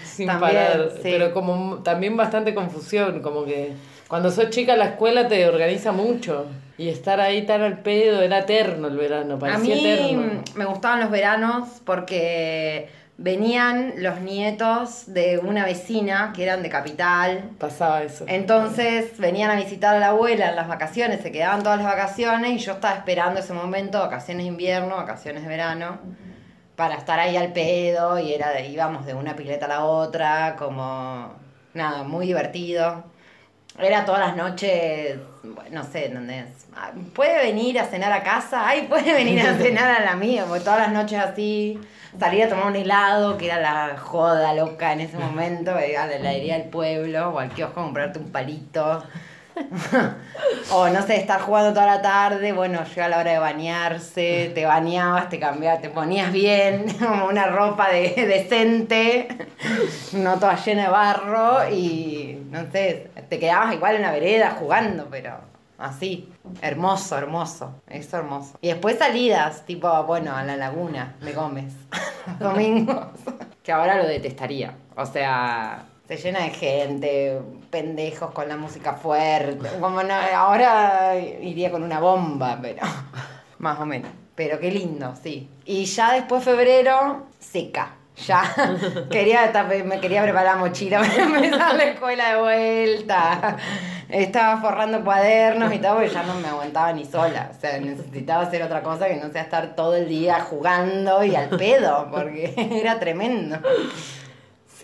Sin 0.03 0.26
También, 0.26 0.53
parar. 0.53 0.89
sí. 0.95 1.01
Pero 1.03 1.34
como 1.36 1.84
también 1.84 2.17
bastante 2.17 2.55
confusión, 2.55 3.21
como 3.21 3.45
que 3.45 3.74
cuando 4.07 4.32
sos 4.32 4.49
chica 4.49 4.76
la 4.76 4.86
escuela 4.86 5.28
te 5.28 5.47
organiza 5.47 5.91
mucho. 5.91 6.47
Y 6.76 6.89
estar 6.89 7.19
ahí 7.21 7.45
tan 7.45 7.61
al 7.61 7.78
pedo 7.84 8.24
era 8.24 8.39
eterno 8.39 8.88
el 8.88 8.97
verano, 8.97 9.36
A 9.36 9.39
parecía 9.39 9.76
mí 9.76 9.86
eterno. 9.88 10.41
me 10.55 10.65
gustaban 10.65 10.99
los 11.01 11.11
veranos 11.11 11.69
porque 11.86 12.89
venían 13.18 13.93
los 13.97 14.22
nietos 14.22 15.14
de 15.14 15.38
una 15.38 15.66
vecina 15.66 16.34
que 16.36 16.43
eran 16.43 16.64
de 16.64 16.70
capital. 16.70 17.51
Pasaba 17.59 18.03
eso. 18.03 18.26
Entonces 18.28 19.18
venían 19.18 19.51
a 19.51 19.55
visitar 19.55 19.95
a 19.95 19.99
la 19.99 20.07
abuela 20.09 20.49
en 20.49 20.55
las 20.55 20.68
vacaciones, 20.68 21.22
se 21.22 21.32
quedaban 21.32 21.64
todas 21.64 21.78
las 21.80 21.88
vacaciones 21.88 22.51
y 22.51 22.57
yo 22.57 22.74
estaba 22.74 22.95
esperando 22.95 23.39
ese 23.39 23.53
momento, 23.53 23.99
vacaciones 23.99 24.45
de 24.45 24.49
invierno, 24.49 24.95
vacaciones 24.95 25.43
de 25.43 25.49
verano, 25.49 25.99
para 26.76 26.95
estar 26.95 27.20
ahí 27.20 27.38
al 27.38 27.53
pedo 27.53 28.18
y 28.20 28.34
era 28.34 28.51
de, 28.51 28.68
íbamos 28.68 29.05
de 29.05 29.14
una 29.14 29.36
pileta 29.36 29.66
a 29.66 29.70
la 29.70 29.86
otra, 29.86 30.55
como 30.57 31.34
nada, 31.74 32.03
muy 32.03 32.28
divertido. 32.28 33.12
Era 33.80 34.05
todas 34.05 34.28
las 34.28 34.36
noches, 34.36 35.17
no 35.71 35.84
sé, 35.84 36.05
¿entendés? 36.05 36.45
Ah, 36.76 36.91
¿Puede 37.15 37.41
venir 37.43 37.80
a 37.80 37.86
cenar 37.86 38.11
a 38.11 38.21
casa? 38.21 38.67
Ay, 38.67 38.84
puede 38.89 39.13
venir 39.13 39.41
a 39.41 39.55
cenar 39.55 39.89
a 39.89 40.05
la 40.05 40.15
mía, 40.15 40.45
porque 40.47 40.63
todas 40.63 40.80
las 40.80 40.91
noches 40.91 41.19
así, 41.19 41.80
salir 42.19 42.43
a 42.43 42.49
tomar 42.49 42.67
un 42.67 42.76
helado, 42.76 43.38
que 43.38 43.47
era 43.47 43.59
la 43.59 43.97
joda 43.97 44.53
loca 44.53 44.93
en 44.93 45.01
ese 45.01 45.17
momento, 45.17 45.71
a 45.71 45.82
la 45.82 46.15
heladería 46.15 46.59
del 46.59 46.69
pueblo 46.69 47.30
o 47.30 47.39
al 47.39 47.49
kiosco 47.49 47.82
comprarte 47.82 48.19
un 48.19 48.32
palito. 48.32 49.03
o 50.72 50.89
no 50.89 51.01
sé, 51.04 51.18
estar 51.18 51.41
jugando 51.41 51.74
toda 51.74 51.86
la 51.86 52.01
tarde, 52.01 52.51
bueno, 52.54 52.84
llega 52.84 53.08
la 53.08 53.20
hora 53.20 53.32
de 53.32 53.39
bañarse, 53.39 54.51
te 54.54 54.66
bañabas, 54.66 55.30
te 55.30 55.39
cambiabas, 55.39 55.82
te 55.82 55.89
ponías 55.89 56.32
bien, 56.32 56.86
como 56.99 57.28
una 57.28 57.47
ropa 57.47 57.89
de, 57.89 58.10
decente, 58.28 59.28
no 60.14 60.39
toda 60.39 60.56
llena 60.56 60.84
de 60.84 60.89
barro 60.89 61.70
y 61.70 62.45
no 62.49 62.72
sé, 62.72 63.12
te 63.30 63.39
quedabas 63.39 63.74
igual 63.74 63.95
en 63.95 64.01
la 64.01 64.12
vereda 64.12 64.51
jugando, 64.60 65.08
pero 65.10 65.38
así, 65.78 66.32
hermoso, 66.62 67.18
hermoso, 67.18 67.82
eso 67.89 68.18
hermoso. 68.18 68.58
Y 68.62 68.70
después 68.70 68.97
salidas, 68.97 69.66
tipo, 69.66 70.04
bueno, 70.04 70.36
a 70.36 70.43
la 70.43 70.58
laguna 70.58 71.16
de 71.22 71.34
Gómez, 71.34 71.74
domingos, 72.39 73.08
que 73.62 73.72
ahora 73.72 73.97
lo 73.97 74.08
detestaría, 74.08 74.76
o 74.95 75.06
sea... 75.06 75.86
Se 76.06 76.18
llena 76.18 76.41
de 76.41 76.49
gente, 76.49 77.39
pendejos 77.74 78.30
con 78.32 78.47
la 78.47 78.55
música 78.55 78.93
fuerte. 78.93 79.67
Como 79.80 80.03
no, 80.03 80.13
ahora 80.13 81.15
iría 81.17 81.71
con 81.71 81.82
una 81.82 81.99
bomba, 81.99 82.59
pero 82.61 82.84
más 83.57 83.80
o 83.80 83.86
menos. 83.86 84.11
Pero 84.36 84.59
qué 84.59 84.71
lindo, 84.71 85.15
sí. 85.21 85.49
Y 85.65 85.86
ya 85.86 86.13
después 86.13 86.43
febrero, 86.43 87.26
seca. 87.39 87.95
Ya 88.28 88.43
quería, 89.09 89.51
me 89.86 89.99
quería 89.99 90.21
preparar 90.21 90.55
la 90.55 90.61
mochila 90.61 90.99
para 91.01 91.24
empezar 91.24 91.76
la 91.76 91.84
escuela 91.84 92.30
de 92.30 92.41
vuelta. 92.41 93.57
Estaba 94.07 94.61
forrando 94.61 95.03
cuadernos 95.03 95.74
y 95.74 95.80
todo, 95.80 95.95
porque 95.95 96.09
ya 96.09 96.21
no 96.21 96.36
me 96.36 96.49
aguantaba 96.49 96.93
ni 96.93 97.05
sola. 97.05 97.49
O 97.57 97.59
sea, 97.59 97.80
necesitaba 97.80 98.43
hacer 98.43 98.61
otra 98.61 98.84
cosa 98.84 99.07
que 99.07 99.15
no 99.15 99.32
sea 99.32 99.41
estar 99.41 99.76
todo 99.76 99.95
el 99.95 100.07
día 100.07 100.41
jugando 100.41 101.24
y 101.24 101.36
al 101.36 101.49
pedo, 101.49 102.09
porque 102.11 102.53
era 102.71 102.99
tremendo. 102.99 103.57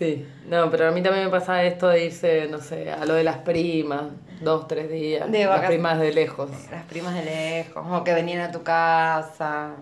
Sí, 0.00 0.26
no, 0.48 0.70
pero 0.70 0.88
a 0.88 0.92
mí 0.92 1.02
también 1.02 1.26
me 1.26 1.30
pasa 1.30 1.62
esto 1.62 1.88
de 1.88 2.06
irse, 2.06 2.48
no 2.50 2.58
sé, 2.58 2.90
a 2.90 3.04
lo 3.04 3.12
de 3.12 3.22
las 3.22 3.36
primas, 3.36 4.04
dos, 4.40 4.66
tres 4.66 4.90
días. 4.90 5.30
De 5.30 5.44
las 5.44 5.66
primas 5.66 6.00
de 6.00 6.10
lejos. 6.10 6.50
Las 6.70 6.86
primas 6.86 7.14
de 7.14 7.22
lejos, 7.22 7.84
o 7.86 8.02
que 8.02 8.14
venían 8.14 8.40
a 8.40 8.50
tu 8.50 8.62
casa. 8.62 9.72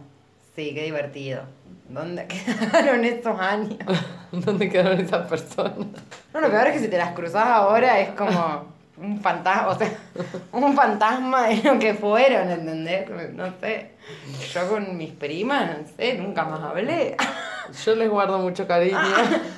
Sí, 0.56 0.74
qué 0.74 0.82
divertido. 0.82 1.42
¿Dónde 1.88 2.26
quedaron 2.72 3.04
estos 3.04 3.38
años? 3.38 3.78
¿Dónde 4.32 4.68
quedaron 4.68 4.98
esas 4.98 5.28
personas? 5.28 5.86
No, 6.34 6.40
lo 6.40 6.50
peor 6.50 6.66
es 6.66 6.72
que 6.72 6.80
si 6.80 6.88
te 6.88 6.98
las 6.98 7.12
cruzás 7.12 7.46
ahora 7.46 8.00
es 8.00 8.08
como 8.10 8.74
un 8.96 9.20
fantasma, 9.20 9.68
o 9.68 9.78
sea, 9.78 9.88
un 10.50 10.74
fantasma 10.74 11.46
de 11.46 11.62
lo 11.62 11.78
que 11.78 11.94
fueron, 11.94 12.50
¿entendés? 12.50 13.08
No 13.34 13.52
sé. 13.60 13.92
Yo 14.52 14.68
con 14.68 14.96
mis 14.96 15.12
primas, 15.12 15.78
no 15.78 15.86
sé, 15.96 16.14
nunca 16.14 16.44
más 16.44 16.60
hablé. 16.60 17.16
Yo 17.84 17.94
les 17.96 18.08
guardo 18.08 18.38
mucho 18.38 18.66
cariño. 18.66 18.98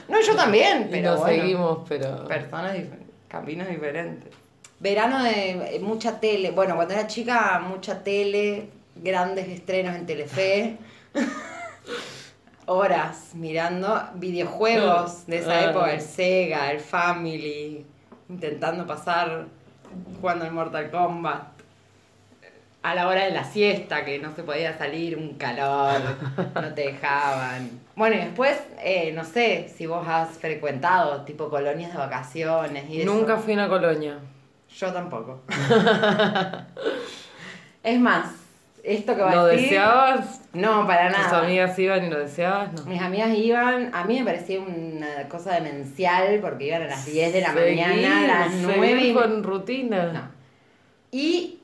No, 0.08 0.20
yo 0.20 0.34
también, 0.36 0.82
y 0.82 0.84
Ah, 0.84 0.88
pero 0.90 1.10
nos 1.12 1.20
bueno, 1.20 1.42
seguimos, 1.42 1.78
pero. 1.88 2.24
Personas 2.26 2.72
diferentes, 2.74 3.08
caminos 3.28 3.68
diferentes. 3.68 4.32
Verano 4.80 5.22
de 5.22 5.76
eh, 5.76 5.80
mucha 5.80 6.18
tele. 6.20 6.50
Bueno, 6.52 6.74
cuando 6.76 6.94
era 6.94 7.06
chica, 7.06 7.60
mucha 7.66 8.02
tele, 8.02 8.68
grandes 8.96 9.48
estrenos 9.48 9.94
en 9.94 10.06
Telefe. 10.06 10.76
Horas 12.66 13.30
mirando 13.34 14.00
videojuegos 14.14 15.26
de 15.26 15.38
esa 15.38 15.50
Ah. 15.52 15.64
época, 15.70 15.92
el 15.94 16.00
Sega, 16.00 16.70
el 16.70 16.78
Family, 16.80 17.84
intentando 18.28 18.86
pasar 18.86 19.46
jugando 20.20 20.44
al 20.44 20.52
Mortal 20.52 20.90
Kombat. 20.90 21.42
A 22.82 22.94
la 22.94 23.08
hora 23.08 23.24
de 23.24 23.32
la 23.32 23.44
siesta, 23.44 24.04
que 24.04 24.18
no 24.20 24.34
se 24.34 24.42
podía 24.42 24.78
salir, 24.78 25.16
un 25.18 25.34
calor, 25.34 26.00
no 26.54 26.74
te 26.74 26.82
dejaban. 26.92 27.70
Bueno, 28.00 28.16
y 28.16 28.20
después, 28.20 28.58
eh, 28.82 29.12
no 29.14 29.24
sé 29.24 29.70
si 29.76 29.84
vos 29.84 30.08
has 30.08 30.30
frecuentado 30.38 31.20
tipo 31.26 31.50
colonias 31.50 31.92
de 31.92 31.98
vacaciones 31.98 32.88
y 32.88 33.02
eso. 33.02 33.12
Nunca 33.14 33.36
fui 33.36 33.52
a 33.52 33.56
una 33.56 33.68
colonia. 33.68 34.18
Yo 34.74 34.90
tampoco. 34.90 35.42
es 37.82 38.00
más, 38.00 38.32
esto 38.82 39.14
que 39.14 39.20
va 39.20 39.34
¿Lo 39.34 39.40
a 39.42 39.46
decir. 39.48 39.64
deseabas? 39.64 40.40
No, 40.54 40.86
para 40.86 41.08
¿Tus 41.10 41.18
nada. 41.18 41.40
amigas 41.40 41.78
iban 41.78 42.06
y 42.06 42.08
lo 42.08 42.20
deseabas? 42.20 42.72
No. 42.72 42.84
Mis 42.86 43.02
amigas 43.02 43.34
iban, 43.34 43.94
a 43.94 44.04
mí 44.04 44.18
me 44.18 44.24
parecía 44.24 44.60
una 44.60 45.28
cosa 45.28 45.52
demencial 45.56 46.38
porque 46.40 46.68
iban 46.68 46.80
a 46.80 46.86
las 46.86 47.04
10 47.04 47.34
de 47.34 47.40
la 47.42 47.52
Seguir, 47.52 47.86
mañana, 47.86 48.24
a 48.24 48.46
las 48.46 48.54
seguir 48.54 48.76
9 48.78 49.00
y... 49.02 49.12
con 49.12 49.42
rutina. 49.44 50.10
No. 50.10 50.22
Y 51.12 51.59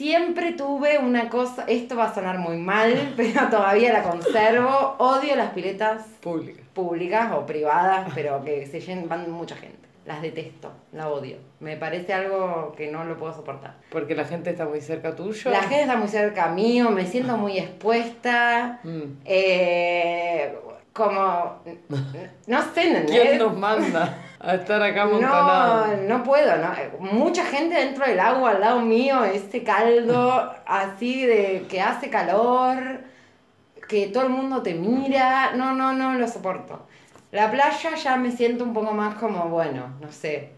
siempre 0.00 0.52
tuve 0.52 0.96
una 0.96 1.28
cosa, 1.28 1.66
esto 1.68 1.94
va 1.94 2.04
a 2.04 2.14
sonar 2.14 2.38
muy 2.38 2.56
mal, 2.56 3.12
pero 3.18 3.50
todavía 3.50 3.92
la 3.92 4.02
conservo, 4.02 4.94
odio 4.96 5.36
las 5.36 5.50
piletas 5.50 6.04
Pública. 6.22 6.62
públicas 6.72 7.32
o 7.34 7.44
privadas, 7.44 8.10
pero 8.14 8.42
que 8.42 8.66
se 8.66 8.80
llenan, 8.80 9.10
van 9.10 9.30
mucha 9.30 9.56
gente. 9.56 9.76
Las 10.06 10.22
detesto, 10.22 10.72
la 10.92 11.10
odio. 11.10 11.36
Me 11.60 11.76
parece 11.76 12.14
algo 12.14 12.72
que 12.74 12.90
no 12.90 13.04
lo 13.04 13.18
puedo 13.18 13.34
soportar. 13.34 13.74
Porque 13.90 14.14
la 14.14 14.24
gente 14.24 14.48
está 14.48 14.64
muy 14.64 14.80
cerca 14.80 15.14
tuyo. 15.14 15.50
La 15.50 15.60
gente 15.60 15.82
está 15.82 15.96
muy 15.96 16.08
cerca 16.08 16.48
mío, 16.48 16.90
me 16.90 17.04
siento 17.04 17.36
muy 17.36 17.58
expuesta. 17.58 18.80
Mm. 18.82 19.02
eh, 19.26 20.54
como. 20.94 21.60
No 22.46 22.62
sé. 22.72 23.04
¿Quién 23.06 23.38
nos 23.38 23.56
manda 23.56 24.18
a 24.40 24.54
estar 24.54 24.82
acá 24.82 25.04
No, 25.04 25.10
amontonados? 25.10 25.98
no 26.08 26.22
puedo, 26.24 26.56
¿no? 26.56 26.72
Mucha 27.12 27.44
gente 27.44 27.74
dentro 27.74 28.06
del 28.06 28.18
agua 28.18 28.52
al 28.52 28.60
lado 28.60 28.80
mío, 28.80 29.24
ese 29.24 29.62
caldo 29.62 30.52
así 30.66 31.26
de 31.26 31.66
que 31.68 31.80
hace 31.80 32.08
calor, 32.10 33.00
que 33.88 34.06
todo 34.08 34.24
el 34.24 34.30
mundo 34.30 34.62
te 34.62 34.74
mira. 34.74 35.52
No, 35.54 35.74
no, 35.74 35.92
no 35.92 36.14
lo 36.14 36.26
soporto. 36.26 36.86
La 37.32 37.50
playa 37.50 37.94
ya 37.94 38.16
me 38.16 38.32
siento 38.32 38.64
un 38.64 38.72
poco 38.72 38.92
más 38.92 39.14
como, 39.16 39.48
bueno, 39.48 39.94
no 40.00 40.10
sé, 40.10 40.50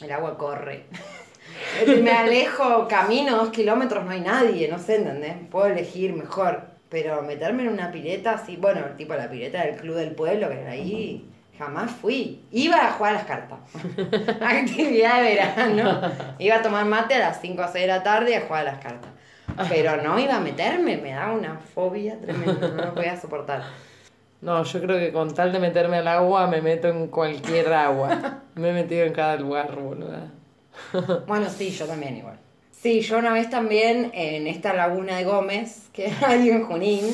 el 0.00 0.10
agua 0.12 0.38
corre. 0.38 0.86
me 2.02 2.10
alejo, 2.12 2.86
camino 2.88 3.36
dos 3.36 3.50
kilómetros, 3.50 4.04
no 4.04 4.12
hay 4.12 4.20
nadie, 4.20 4.68
no 4.68 4.78
sé, 4.78 4.96
¿entendés? 4.96 5.34
Puedo 5.50 5.66
elegir 5.66 6.12
mejor. 6.14 6.62
Pero 6.88 7.20
meterme 7.20 7.64
en 7.64 7.68
una 7.70 7.90
pileta 7.90 8.32
así, 8.32 8.56
bueno, 8.56 8.80
tipo 8.96 9.12
la 9.14 9.28
pileta 9.28 9.62
del 9.62 9.76
Club 9.76 9.96
del 9.96 10.12
Pueblo, 10.14 10.48
que 10.48 10.60
era 10.60 10.70
ahí, 10.70 11.28
jamás 11.58 11.90
fui. 11.90 12.44
Iba 12.50 12.86
a 12.86 12.92
jugar 12.92 13.12
a 13.12 13.16
las 13.16 13.24
cartas. 13.24 13.58
Actividad 14.40 15.22
de 15.22 15.34
verano. 15.34 16.00
Iba 16.38 16.56
a 16.56 16.62
tomar 16.62 16.84
mate 16.84 17.14
a 17.14 17.18
las 17.18 17.40
5 17.40 17.62
o 17.62 17.64
6 17.64 17.74
de 17.74 17.86
la 17.86 18.02
tarde 18.02 18.30
y 18.30 18.34
a 18.34 18.42
jugar 18.42 18.66
a 18.66 18.72
las 18.72 18.78
cartas. 18.78 19.10
Pero 19.68 20.00
no 20.02 20.18
iba 20.18 20.36
a 20.36 20.40
meterme, 20.40 20.98
me 20.98 21.12
daba 21.12 21.32
una 21.32 21.56
fobia 21.56 22.20
tremenda, 22.20 22.68
no 22.68 22.84
lo 22.84 22.94
podía 22.94 23.20
soportar. 23.20 23.62
No, 24.40 24.62
yo 24.62 24.80
creo 24.80 24.98
que 24.98 25.12
con 25.12 25.34
tal 25.34 25.52
de 25.52 25.58
meterme 25.58 25.96
al 25.96 26.06
agua, 26.06 26.46
me 26.46 26.60
meto 26.60 26.88
en 26.88 27.08
cualquier 27.08 27.72
agua. 27.72 28.42
me 28.54 28.70
he 28.70 28.72
metido 28.72 29.04
en 29.04 29.12
cada 29.12 29.36
lugar, 29.36 29.74
boluda. 29.74 30.30
Bueno, 31.26 31.48
sí, 31.48 31.70
yo 31.70 31.86
también 31.86 32.16
igual. 32.18 32.38
Sí, 32.70 33.00
yo 33.00 33.18
una 33.18 33.32
vez 33.32 33.50
también 33.50 34.12
en 34.14 34.46
esta 34.46 34.72
laguna 34.72 35.16
de 35.16 35.24
Gómez, 35.24 35.88
que 35.92 36.12
hay 36.24 36.50
en 36.50 36.64
Junín, 36.64 37.04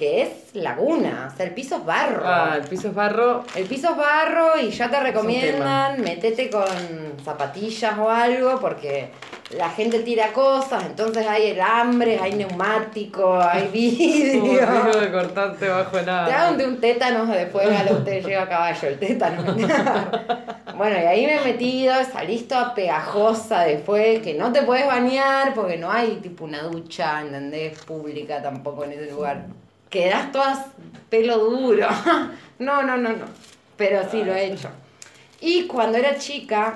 que 0.00 0.22
es 0.22 0.54
laguna, 0.54 1.28
o 1.30 1.36
sea, 1.36 1.44
el 1.44 1.52
piso 1.52 1.76
es 1.76 1.84
barro. 1.84 2.22
Ah, 2.24 2.56
el 2.56 2.66
piso 2.66 2.88
es 2.88 2.94
barro. 2.94 3.44
El 3.54 3.66
piso 3.66 3.90
es 3.90 3.96
barro 3.98 4.58
y 4.58 4.70
ya 4.70 4.90
te 4.90 4.98
recomiendan 4.98 6.00
metete 6.00 6.48
con 6.48 6.64
zapatillas 7.22 7.98
o 7.98 8.08
algo 8.08 8.58
porque 8.60 9.10
la 9.50 9.68
gente 9.68 9.98
tira 9.98 10.32
cosas, 10.32 10.84
entonces 10.86 11.26
hay 11.26 11.50
alambres, 11.50 12.18
hay 12.18 12.32
neumáticos, 12.32 13.44
hay 13.44 13.68
vidrio. 13.72 15.00
de 15.00 15.12
cortarte 15.12 15.68
bajo 15.68 15.98
el 15.98 16.04
Te 16.06 16.10
hagan 16.10 16.56
de 16.56 16.66
un 16.66 16.80
tétanos 16.80 17.28
después 17.28 17.68
a 17.68 17.84
lo 17.84 17.98
usted 17.98 18.24
llega 18.24 18.44
a 18.44 18.48
caballo, 18.48 18.88
el 18.88 18.98
tétano. 18.98 19.42
bueno, 20.78 20.96
y 20.96 21.04
ahí 21.04 21.26
me 21.26 21.36
he 21.36 21.44
metido, 21.44 21.92
salís 22.10 22.48
toda 22.48 22.72
pegajosa 22.72 23.64
después, 23.64 24.20
que 24.20 24.32
no 24.32 24.50
te 24.50 24.62
puedes 24.62 24.86
bañar 24.86 25.52
porque 25.52 25.76
no 25.76 25.92
hay 25.92 26.20
tipo 26.22 26.44
una 26.44 26.62
ducha, 26.62 27.20
¿entendés? 27.20 27.78
Pública 27.80 28.40
tampoco 28.40 28.84
en 28.84 28.92
ese 28.92 29.10
lugar. 29.10 29.44
Quedás 29.90 30.30
todas 30.32 30.66
pelo 31.08 31.38
duro. 31.38 31.88
no, 32.58 32.82
no, 32.82 32.96
no, 32.96 33.10
no. 33.10 33.24
Pero 33.76 34.08
sí 34.10 34.22
lo 34.24 34.34
he 34.34 34.46
hecho. 34.52 34.68
Y 35.40 35.66
cuando 35.66 35.98
era 35.98 36.16
chica, 36.16 36.74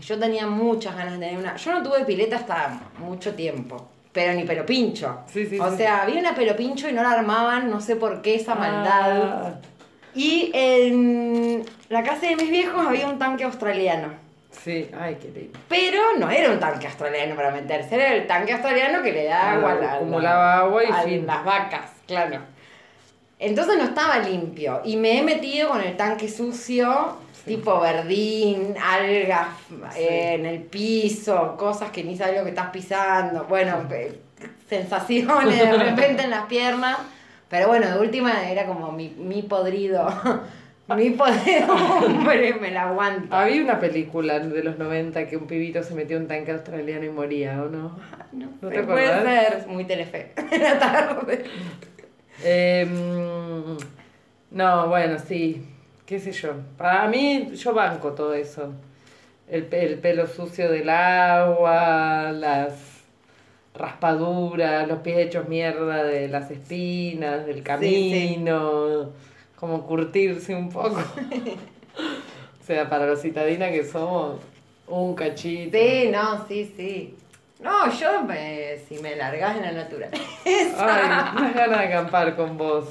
yo 0.00 0.18
tenía 0.18 0.46
muchas 0.46 0.96
ganas 0.96 1.14
de 1.14 1.18
tener 1.26 1.38
una. 1.38 1.56
Yo 1.56 1.72
no 1.72 1.82
tuve 1.82 2.04
pileta 2.04 2.36
hasta 2.36 2.80
mucho 2.98 3.34
tiempo. 3.34 3.88
Pero 4.12 4.32
ni 4.32 4.44
pelo 4.44 4.64
pincho. 4.66 5.20
Sí, 5.30 5.46
sí, 5.46 5.60
o 5.60 5.70
sí. 5.70 5.76
sea, 5.76 6.02
había 6.02 6.18
una 6.18 6.34
pelo 6.34 6.56
pincho 6.56 6.88
y 6.88 6.92
no 6.92 7.02
la 7.02 7.12
armaban, 7.12 7.70
no 7.70 7.80
sé 7.80 7.94
por 7.94 8.20
qué 8.22 8.34
esa 8.36 8.54
maldad. 8.54 9.22
Ah, 9.22 9.54
Y 10.14 10.50
en 10.54 11.62
la 11.90 12.02
casa 12.02 12.26
de 12.26 12.34
mis 12.36 12.50
viejos 12.50 12.84
había 12.86 13.06
un 13.06 13.18
tanque 13.18 13.44
australiano. 13.44 14.08
sí, 14.50 14.90
ay, 14.98 15.18
qué 15.20 15.28
lindo. 15.28 15.58
Pero 15.68 16.00
no 16.18 16.30
era 16.30 16.50
un 16.50 16.58
tanque 16.58 16.86
australiano 16.86 17.36
para 17.36 17.50
meterse, 17.50 17.94
era 17.94 18.14
el 18.14 18.26
tanque 18.26 18.54
australiano 18.54 19.02
que 19.02 19.12
le 19.12 19.24
da 19.26 19.50
Ah, 19.50 19.52
agua 19.54 19.72
a, 19.72 19.74
la- 19.76 19.94
acumulaba 19.94 20.58
agua 20.60 20.82
y 20.84 20.92
fin. 21.08 21.26
las 21.26 21.44
vacas, 21.44 21.90
claro. 22.08 22.40
Entonces 23.38 23.76
no 23.78 23.84
estaba 23.84 24.18
limpio 24.18 24.80
y 24.84 24.96
me 24.96 25.18
he 25.18 25.22
metido 25.22 25.68
con 25.68 25.80
el 25.80 25.96
tanque 25.96 26.28
sucio, 26.28 27.16
tipo 27.44 27.78
verdín, 27.78 28.74
algas 28.84 29.46
eh, 29.96 30.34
en 30.34 30.44
el 30.44 30.62
piso, 30.62 31.56
cosas 31.56 31.90
que 31.92 32.02
ni 32.02 32.16
sabes 32.16 32.38
lo 32.38 32.42
que 32.42 32.50
estás 32.50 32.70
pisando, 32.70 33.44
bueno, 33.44 33.86
sensaciones 34.68 35.56
de 35.56 35.72
repente 35.72 36.24
en 36.24 36.30
las 36.30 36.46
piernas, 36.46 36.98
pero 37.48 37.68
bueno, 37.68 37.88
de 37.88 37.98
última 38.00 38.50
era 38.50 38.66
como 38.66 38.90
mi, 38.90 39.10
mi 39.10 39.42
podrido, 39.42 40.08
mi 40.96 41.10
podrido 41.10 41.72
hombre, 42.06 42.54
me 42.54 42.72
la 42.72 42.88
aguanto. 42.88 43.34
Había 43.34 43.62
una 43.62 43.78
película 43.78 44.40
de 44.40 44.64
los 44.64 44.78
90 44.78 45.28
que 45.28 45.36
un 45.36 45.46
pibito 45.46 45.82
se 45.84 45.94
metió 45.94 46.16
en 46.16 46.24
un 46.24 46.28
tanque 46.28 46.50
australiano 46.50 47.04
y 47.04 47.10
moría, 47.10 47.62
¿o 47.62 47.68
no? 47.68 47.98
No, 48.32 48.48
¿No 48.60 48.68
te 48.68 48.82
puede 48.82 49.12
acordás? 49.12 49.62
ser 49.62 49.68
muy 49.68 49.84
telefe 49.84 50.32
la 50.60 50.78
tarde. 50.78 51.44
Em, 52.44 53.76
no, 54.50 54.88
bueno, 54.88 55.18
sí, 55.18 55.64
qué 56.06 56.18
sé 56.18 56.32
yo. 56.32 56.54
Para 56.76 57.08
mí, 57.08 57.50
yo 57.54 57.74
banco 57.74 58.12
todo 58.12 58.34
eso. 58.34 58.72
El, 59.48 59.68
el 59.72 59.98
pelo 59.98 60.26
sucio 60.26 60.70
del 60.70 60.88
agua, 60.90 62.32
las 62.32 62.98
raspaduras, 63.74 64.86
los 64.88 64.98
pies 65.00 65.18
hechos 65.18 65.48
mierda 65.48 66.04
de 66.04 66.28
las 66.28 66.50
espinas, 66.50 67.46
del 67.46 67.62
camino, 67.62 69.12
como 69.56 69.86
curtirse 69.86 70.54
un 70.54 70.68
poco. 70.68 70.98
o 72.60 72.64
sea, 72.64 72.88
para 72.88 73.06
los 73.06 73.22
citadinas 73.22 73.70
que 73.70 73.84
somos 73.84 74.40
un 74.86 75.14
cachito. 75.14 75.76
Sí, 75.76 76.08
no, 76.10 76.46
sí, 76.46 76.72
sí. 76.76 77.14
No, 77.60 77.90
yo 77.92 78.22
me, 78.22 78.76
si 78.88 78.98
me 78.98 79.16
largas 79.16 79.56
en 79.56 79.62
la 79.62 79.72
naturaleza. 79.72 80.22
Ay, 80.46 81.32
unas 81.36 81.54
ganas 81.54 81.78
de 81.80 81.86
acampar 81.86 82.36
con 82.36 82.56
vos. 82.56 82.88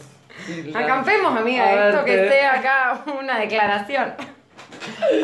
Acampemos, 0.76 1.36
amiga, 1.38 1.64
A 1.64 1.90
esto 1.90 2.06
que 2.06 2.30
sea 2.30 2.60
acá 2.60 3.02
una 3.20 3.40
declaración. 3.40 4.14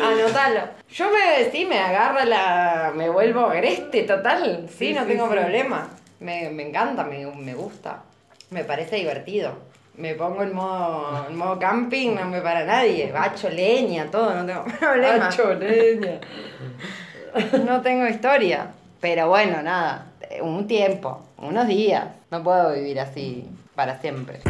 Anotalo. 0.02 0.60
Yo 0.90 1.10
me, 1.10 1.50
sí, 1.50 1.66
me 1.66 1.78
agarra 1.78 2.24
la. 2.24 2.92
Me 2.94 3.08
vuelvo 3.10 3.46
agreste 3.46 4.02
total. 4.04 4.66
Sí, 4.68 4.88
Sí, 4.88 4.94
no 4.94 5.02
sí, 5.02 5.08
tengo 5.08 5.26
sí. 5.28 5.32
problema. 5.34 5.88
Me, 6.20 6.50
me 6.50 6.68
encanta, 6.68 7.04
me, 7.04 7.26
me 7.26 7.54
gusta. 7.54 8.02
Me 8.50 8.64
parece 8.64 8.96
divertido. 8.96 9.56
Me 9.96 10.14
pongo 10.14 10.42
en 10.42 10.52
modo, 10.54 11.26
en 11.28 11.36
modo 11.36 11.58
camping, 11.58 12.14
no 12.14 12.24
me 12.26 12.40
para 12.40 12.64
nadie. 12.64 13.12
Bacho, 13.12 13.48
leña, 13.48 14.10
todo, 14.10 14.34
no 14.34 14.44
tengo 14.46 14.64
problema. 14.80 15.28
Hacho, 15.28 15.54
leña. 15.54 16.18
No 17.64 17.80
tengo 17.82 18.06
historia. 18.06 18.68
Pero 19.04 19.28
bueno, 19.28 19.62
nada, 19.62 20.06
un 20.40 20.66
tiempo, 20.66 21.20
unos 21.36 21.68
días. 21.68 22.06
No 22.30 22.42
puedo 22.42 22.72
vivir 22.72 22.98
así 22.98 23.46
para 23.74 24.00
siempre. 24.00 24.40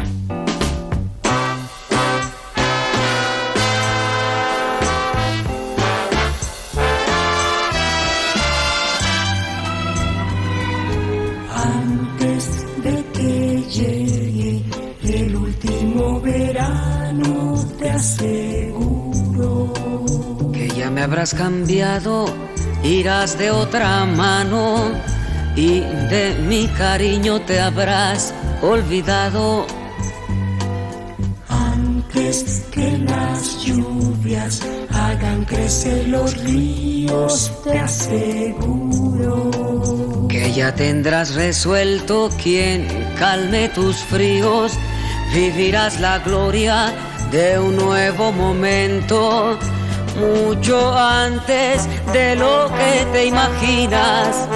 Antes 11.53 12.65
de 12.81 13.03
que 13.11 13.61
llegue 13.63 14.63
el 15.03 15.35
último 15.35 16.21
verano, 16.21 17.55
te 17.77 17.89
aseguro 17.89 19.73
que 20.53 20.69
ya 20.69 20.89
me 20.89 21.01
habrás 21.01 21.33
cambiado, 21.33 22.27
irás 22.85 23.37
de 23.37 23.51
otra 23.51 24.05
mano 24.05 24.91
y 25.55 25.79
de 25.79 26.35
mi 26.47 26.67
cariño 26.67 27.41
te 27.41 27.59
habrás 27.59 28.33
olvidado. 28.61 29.65
antes 31.49 32.65
que 32.71 32.97
las 32.99 33.65
lluvias 33.65 34.61
hagan 34.91 35.43
crecer 35.45 36.07
los 36.07 36.37
ríos, 36.43 37.51
te 37.63 37.79
aseguro 37.79 39.51
Que 40.29 40.51
ya 40.53 40.73
tendrás 40.75 41.33
resuelto 41.35 42.29
quien 42.41 42.87
calme 43.17 43.69
tus 43.69 43.97
fríos, 43.97 44.73
vivirás 45.33 45.99
la 45.99 46.19
gloria 46.19 46.93
de 47.31 47.57
un 47.59 47.75
nuevo 47.75 48.31
momento, 48.31 49.57
mucho 50.15 50.97
antes 50.97 51.87
de 52.13 52.35
lo 52.35 52.69
que 52.69 53.05
te 53.11 53.25
imaginas, 53.25 54.47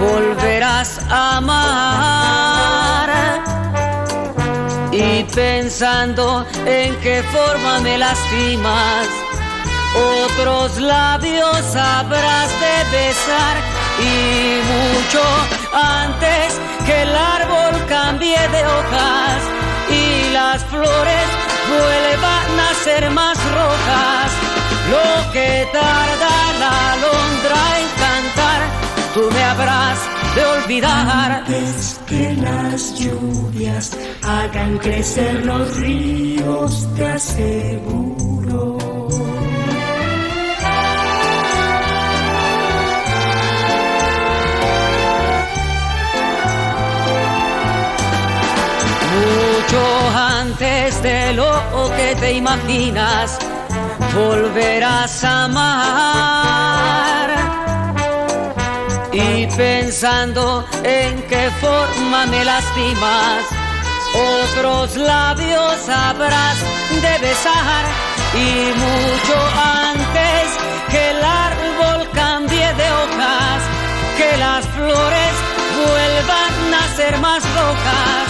volverás 0.00 1.00
a 1.10 1.38
amar. 1.38 3.08
Y 4.92 5.24
pensando 5.24 6.44
en 6.66 6.96
qué 7.00 7.22
forma 7.32 7.80
me 7.80 7.98
lastimas, 7.98 9.06
otros 10.24 10.78
labios 10.78 11.76
habrás 11.76 12.50
de 12.60 12.84
besar 12.96 13.56
y 14.00 14.60
mucho 14.72 15.22
antes 15.72 16.58
que 16.84 17.02
el 17.02 17.14
árbol 17.14 17.86
cambie 17.88 18.38
de 18.48 18.66
hojas 18.66 19.42
y 19.90 20.30
las 20.32 20.64
flores 20.64 21.28
vuelvan 21.68 22.60
a 22.60 22.74
ser 22.84 23.10
más 23.10 23.38
rojas. 23.52 24.47
Lo 24.90 25.32
que 25.32 25.66
tarda 25.72 26.34
la 26.58 26.92
alondra 26.94 27.60
en 27.80 27.88
cantar, 28.04 28.60
tú 29.14 29.22
me 29.32 29.42
habrás 29.42 29.98
de 30.34 30.44
olvidar. 30.44 31.32
Antes 31.48 32.00
que 32.06 32.34
las 32.34 32.94
lluvias 32.98 33.96
hagan 34.22 34.78
crecer 34.78 35.44
los 35.44 35.76
ríos, 35.76 36.88
te 36.96 37.06
aseguro. 37.06 38.78
Mucho 49.18 49.82
antes 50.16 51.02
de 51.02 51.32
lo 51.34 51.52
que 51.96 52.16
te 52.20 52.32
imaginas, 52.32 53.38
volverás 54.18 55.24
a 55.24 55.44
amar. 55.44 57.28
Y 59.12 59.46
pensando 59.46 60.64
en 60.82 61.22
qué 61.30 61.50
forma 61.60 62.26
me 62.26 62.44
lastimas, 62.44 63.44
otros 64.14 64.96
labios 64.96 65.88
habrás 65.88 66.58
de 67.04 67.18
besar. 67.26 67.84
Y 68.34 68.72
mucho 68.84 69.36
antes 69.86 70.44
que 70.90 71.10
el 71.10 71.20
árbol 71.24 72.00
cambie 72.12 72.68
de 72.80 72.86
hojas, 72.98 73.60
que 74.18 74.36
las 74.36 74.64
flores 74.66 75.34
vuelvan 75.80 76.74
a 76.80 76.84
ser 76.96 77.14
más 77.18 77.42
rojas. 77.58 78.26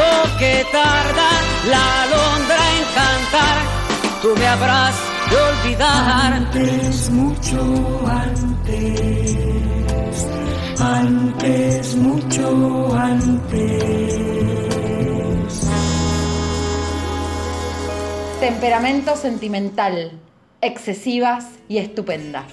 Lo 0.00 0.38
que 0.38 0.66
tarda 0.70 1.30
la 1.72 2.02
alondra 2.02 2.60
en 2.76 2.84
cantar, 2.94 3.75
tú 4.22 4.34
me 4.36 4.46
habrás 4.46 4.94
de 5.30 5.36
olvidar. 5.36 6.32
Antes, 6.32 7.10
mucho 7.10 7.60
antes, 8.06 9.36
antes, 10.80 11.96
mucho 11.96 12.94
antes. 12.96 14.16
Temperamento 18.40 19.16
sentimental, 19.16 20.12
excesivas 20.60 21.46
y 21.68 21.78
estupendas. 21.78 22.52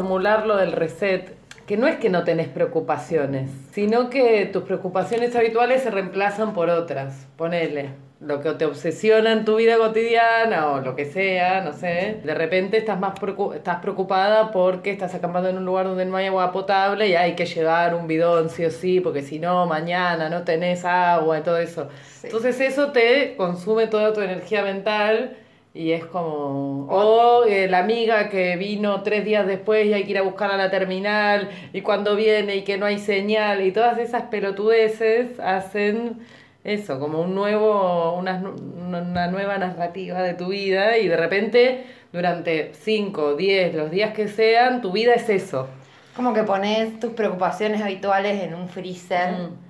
Reformular 0.00 0.46
lo 0.46 0.56
del 0.56 0.72
reset, 0.72 1.34
que 1.66 1.76
no 1.76 1.86
es 1.86 1.96
que 1.96 2.08
no 2.08 2.24
tenés 2.24 2.48
preocupaciones, 2.48 3.50
sino 3.72 4.08
que 4.08 4.46
tus 4.46 4.62
preocupaciones 4.62 5.36
habituales 5.36 5.82
se 5.82 5.90
reemplazan 5.90 6.54
por 6.54 6.70
otras. 6.70 7.26
Ponele. 7.36 7.90
Lo 8.18 8.40
que 8.40 8.50
te 8.52 8.66
obsesiona 8.66 9.32
en 9.32 9.46
tu 9.46 9.56
vida 9.56 9.78
cotidiana 9.78 10.72
o 10.72 10.80
lo 10.80 10.94
que 10.94 11.06
sea, 11.06 11.62
no 11.62 11.72
sé. 11.72 12.20
De 12.22 12.34
repente 12.34 12.76
estás 12.76 12.98
más 13.00 13.14
estás 13.54 13.76
preocupada 13.80 14.50
porque 14.52 14.90
estás 14.90 15.14
acampando 15.14 15.48
en 15.48 15.56
un 15.56 15.64
lugar 15.64 15.86
donde 15.86 16.04
no 16.04 16.16
hay 16.16 16.26
agua 16.26 16.52
potable 16.52 17.08
y 17.08 17.14
hay 17.14 17.34
que 17.34 17.46
llevar 17.46 17.94
un 17.94 18.06
bidón 18.06 18.50
sí 18.50 18.64
o 18.64 18.70
sí, 18.70 19.00
porque 19.00 19.22
si 19.22 19.38
no, 19.38 19.66
mañana 19.66 20.28
no 20.28 20.42
tenés 20.42 20.84
agua 20.84 21.38
y 21.38 21.42
todo 21.42 21.56
eso. 21.56 21.88
Entonces 22.22 22.60
eso 22.60 22.92
te 22.92 23.36
consume 23.36 23.86
toda 23.86 24.12
tu 24.12 24.20
energía 24.20 24.62
mental 24.62 25.36
y 25.72 25.92
es 25.92 26.04
como... 26.04 26.86
O 26.88 27.44
eh, 27.44 27.68
la 27.68 27.78
amiga 27.78 28.28
que 28.28 28.56
vino 28.56 29.02
tres 29.02 29.24
días 29.24 29.46
después 29.46 29.86
y 29.86 29.94
hay 29.94 30.04
que 30.04 30.10
ir 30.10 30.18
a 30.18 30.22
buscarla 30.22 30.54
a 30.54 30.58
la 30.58 30.70
terminal 30.70 31.48
y 31.72 31.82
cuando 31.82 32.16
viene 32.16 32.56
y 32.56 32.62
que 32.62 32.76
no 32.76 32.86
hay 32.86 32.98
señal 32.98 33.64
y 33.64 33.72
todas 33.72 33.98
esas 33.98 34.24
pelotudeces 34.24 35.38
hacen 35.38 36.20
eso, 36.64 36.98
como 36.98 37.22
un 37.22 37.34
nuevo, 37.34 38.14
una, 38.18 38.42
una 38.86 39.28
nueva 39.28 39.58
narrativa 39.58 40.22
de 40.22 40.34
tu 40.34 40.48
vida 40.48 40.98
y 40.98 41.08
de 41.08 41.16
repente 41.16 41.84
durante 42.12 42.72
5, 42.74 43.36
10, 43.36 43.74
los 43.74 43.90
días 43.90 44.12
que 44.12 44.28
sean, 44.28 44.82
tu 44.82 44.92
vida 44.92 45.14
es 45.14 45.28
eso. 45.28 45.68
Como 46.16 46.34
que 46.34 46.42
pones 46.42 46.98
tus 46.98 47.12
preocupaciones 47.12 47.80
habituales 47.80 48.42
en 48.42 48.54
un 48.54 48.68
freezer 48.68 49.32
Mm. 49.32 49.69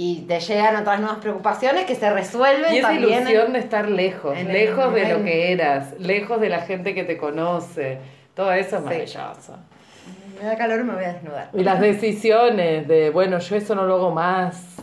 Y 0.00 0.20
te 0.28 0.38
llegan 0.38 0.76
otras 0.76 1.00
nuevas 1.00 1.18
preocupaciones 1.18 1.84
que 1.84 1.96
se 1.96 2.08
resuelven 2.12 2.72
Y 2.72 2.78
esa 2.78 2.88
también. 2.90 3.22
ilusión 3.22 3.52
de 3.52 3.58
estar 3.58 3.90
lejos, 3.90 4.40
lejos 4.44 4.94
de 4.94 5.08
lo 5.12 5.24
que 5.24 5.50
eras, 5.52 5.98
lejos 5.98 6.40
de 6.40 6.48
la 6.50 6.60
gente 6.60 6.94
que 6.94 7.02
te 7.02 7.16
conoce. 7.16 7.98
Todo 8.34 8.52
eso 8.52 8.76
es 8.76 8.82
Sí. 8.82 8.84
maravilloso. 8.84 9.56
Me 10.40 10.46
da 10.46 10.56
calor 10.56 10.80
y 10.80 10.84
me 10.84 10.94
voy 10.94 11.04
a 11.04 11.12
desnudar. 11.14 11.50
Y 11.52 11.64
las 11.64 11.80
decisiones 11.80 12.86
de, 12.86 13.10
bueno, 13.10 13.40
yo 13.40 13.56
eso 13.56 13.74
no 13.74 13.86
lo 13.86 13.94
hago 13.96 14.10
más, 14.12 14.76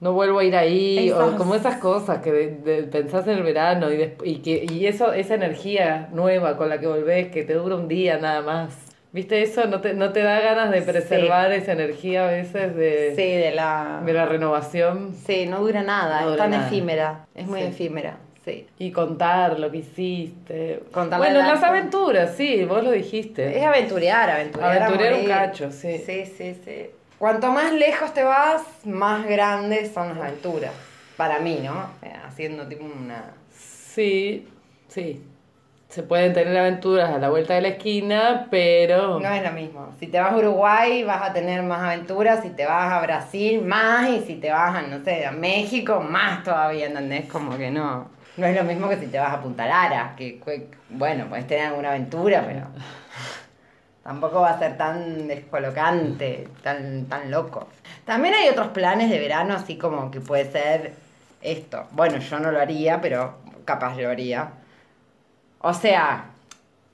no 0.00 0.12
vuelvo 0.12 0.40
a 0.40 0.44
ir 0.44 0.56
ahí, 0.56 1.10
o 1.12 1.36
como 1.36 1.54
esas 1.54 1.76
cosas 1.76 2.18
que 2.18 2.32
de- 2.32 2.48
de- 2.56 2.82
pensás 2.82 3.28
en 3.28 3.34
el 3.38 3.42
verano 3.44 3.92
y, 3.92 4.12
y, 4.24 4.38
que, 4.42 4.66
y 4.68 4.86
eso, 4.88 5.12
esa 5.12 5.34
energía 5.34 6.08
nueva 6.12 6.56
con 6.56 6.68
la 6.68 6.78
que 6.80 6.88
volvés, 6.88 7.28
que 7.28 7.44
te 7.44 7.54
dura 7.54 7.76
un 7.76 7.86
día 7.86 8.18
nada 8.18 8.42
más. 8.42 8.74
¿Viste 9.16 9.40
eso? 9.40 9.66
¿No 9.66 9.80
te, 9.80 9.94
no 9.94 10.12
te 10.12 10.20
da 10.22 10.40
ganas 10.40 10.70
de 10.70 10.82
preservar 10.82 11.50
esa 11.50 11.72
energía 11.72 12.28
a 12.28 12.30
veces 12.30 12.76
de, 12.76 13.14
Sí, 13.16 13.22
de 13.32 13.50
la... 13.50 14.02
de 14.04 14.12
la 14.12 14.26
renovación? 14.26 15.14
Sí, 15.26 15.46
no 15.46 15.60
dura 15.60 15.82
nada, 15.82 16.20
No 16.20 16.32
es 16.32 16.36
tan 16.36 16.50
nada. 16.50 16.66
efímera, 16.66 17.24
es 17.34 17.46
muy 17.46 17.60
Sí. 17.62 17.66
efímera, 17.68 18.18
sí. 18.44 18.66
Y 18.78 18.90
contar 18.92 19.58
lo 19.58 19.70
que 19.70 19.78
hiciste. 19.78 20.82
Contar 20.92 21.18
bueno, 21.18 21.38
la- 21.38 21.48
las 21.54 21.62
aventuras, 21.62 22.34
sí, 22.36 22.66
vos 22.66 22.84
lo 22.84 22.90
dijiste. 22.90 23.58
Es 23.58 23.64
aventurear, 23.64 24.28
aventurear. 24.28 24.82
Aventurear 24.82 25.14
un 25.14 25.24
cacho, 25.26 25.72
sí. 25.72 25.96
Sí, 26.04 26.26
sí, 26.26 26.54
sí. 26.62 26.90
Cuanto 27.18 27.50
más 27.50 27.72
lejos 27.72 28.12
te 28.12 28.22
vas, 28.22 28.62
más 28.84 29.26
grandes 29.26 29.92
son 29.94 30.10
las 30.10 30.18
aventuras. 30.18 30.72
Para 31.16 31.38
mí, 31.38 31.60
¿no? 31.64 31.88
Eh, 32.02 32.12
Haciendo 32.26 32.66
tipo 32.68 32.84
una... 32.84 33.32
Sí, 33.50 34.46
sí. 34.88 35.22
Se 35.88 36.02
pueden 36.02 36.34
tener 36.34 36.56
aventuras 36.56 37.10
a 37.10 37.18
la 37.18 37.30
vuelta 37.30 37.54
de 37.54 37.62
la 37.62 37.68
esquina, 37.68 38.48
pero... 38.50 39.20
No 39.20 39.28
es 39.28 39.42
lo 39.42 39.52
mismo. 39.52 39.94
Si 39.98 40.08
te 40.08 40.18
vas 40.18 40.32
a 40.32 40.36
Uruguay 40.36 41.04
vas 41.04 41.30
a 41.30 41.32
tener 41.32 41.62
más 41.62 41.80
aventuras, 41.80 42.42
si 42.42 42.50
te 42.50 42.66
vas 42.66 42.92
a 42.92 43.00
Brasil 43.00 43.62
más 43.62 44.08
y 44.10 44.20
si 44.20 44.34
te 44.34 44.50
vas 44.50 44.74
a, 44.74 44.82
no 44.82 45.02
sé, 45.04 45.24
a 45.24 45.32
México 45.32 46.00
más 46.00 46.42
todavía, 46.42 46.86
¿entendés? 46.86 47.26
Como 47.30 47.56
que 47.56 47.70
no. 47.70 48.08
No 48.36 48.46
es 48.46 48.54
lo 48.54 48.64
mismo 48.64 48.88
que 48.88 48.96
si 48.96 49.06
te 49.06 49.18
vas 49.18 49.32
a 49.32 49.40
Punta 49.40 49.66
Lara, 49.66 50.14
que, 50.16 50.38
que, 50.40 50.68
bueno, 50.90 51.26
puedes 51.28 51.46
tener 51.46 51.66
alguna 51.68 51.90
aventura, 51.90 52.44
pero 52.46 52.66
tampoco 54.02 54.40
va 54.40 54.50
a 54.50 54.58
ser 54.58 54.76
tan 54.76 55.26
descolocante, 55.26 56.48
tan, 56.62 57.06
tan 57.06 57.30
loco. 57.30 57.68
También 58.04 58.34
hay 58.34 58.48
otros 58.48 58.68
planes 58.68 59.08
de 59.08 59.18
verano, 59.18 59.54
así 59.54 59.78
como 59.78 60.10
que 60.10 60.20
puede 60.20 60.50
ser 60.50 60.92
esto. 61.40 61.86
Bueno, 61.92 62.18
yo 62.18 62.38
no 62.38 62.52
lo 62.52 62.60
haría, 62.60 63.00
pero 63.00 63.38
capaz 63.64 63.96
lo 63.96 64.10
haría. 64.10 64.50
O 65.68 65.74
sea, 65.74 66.26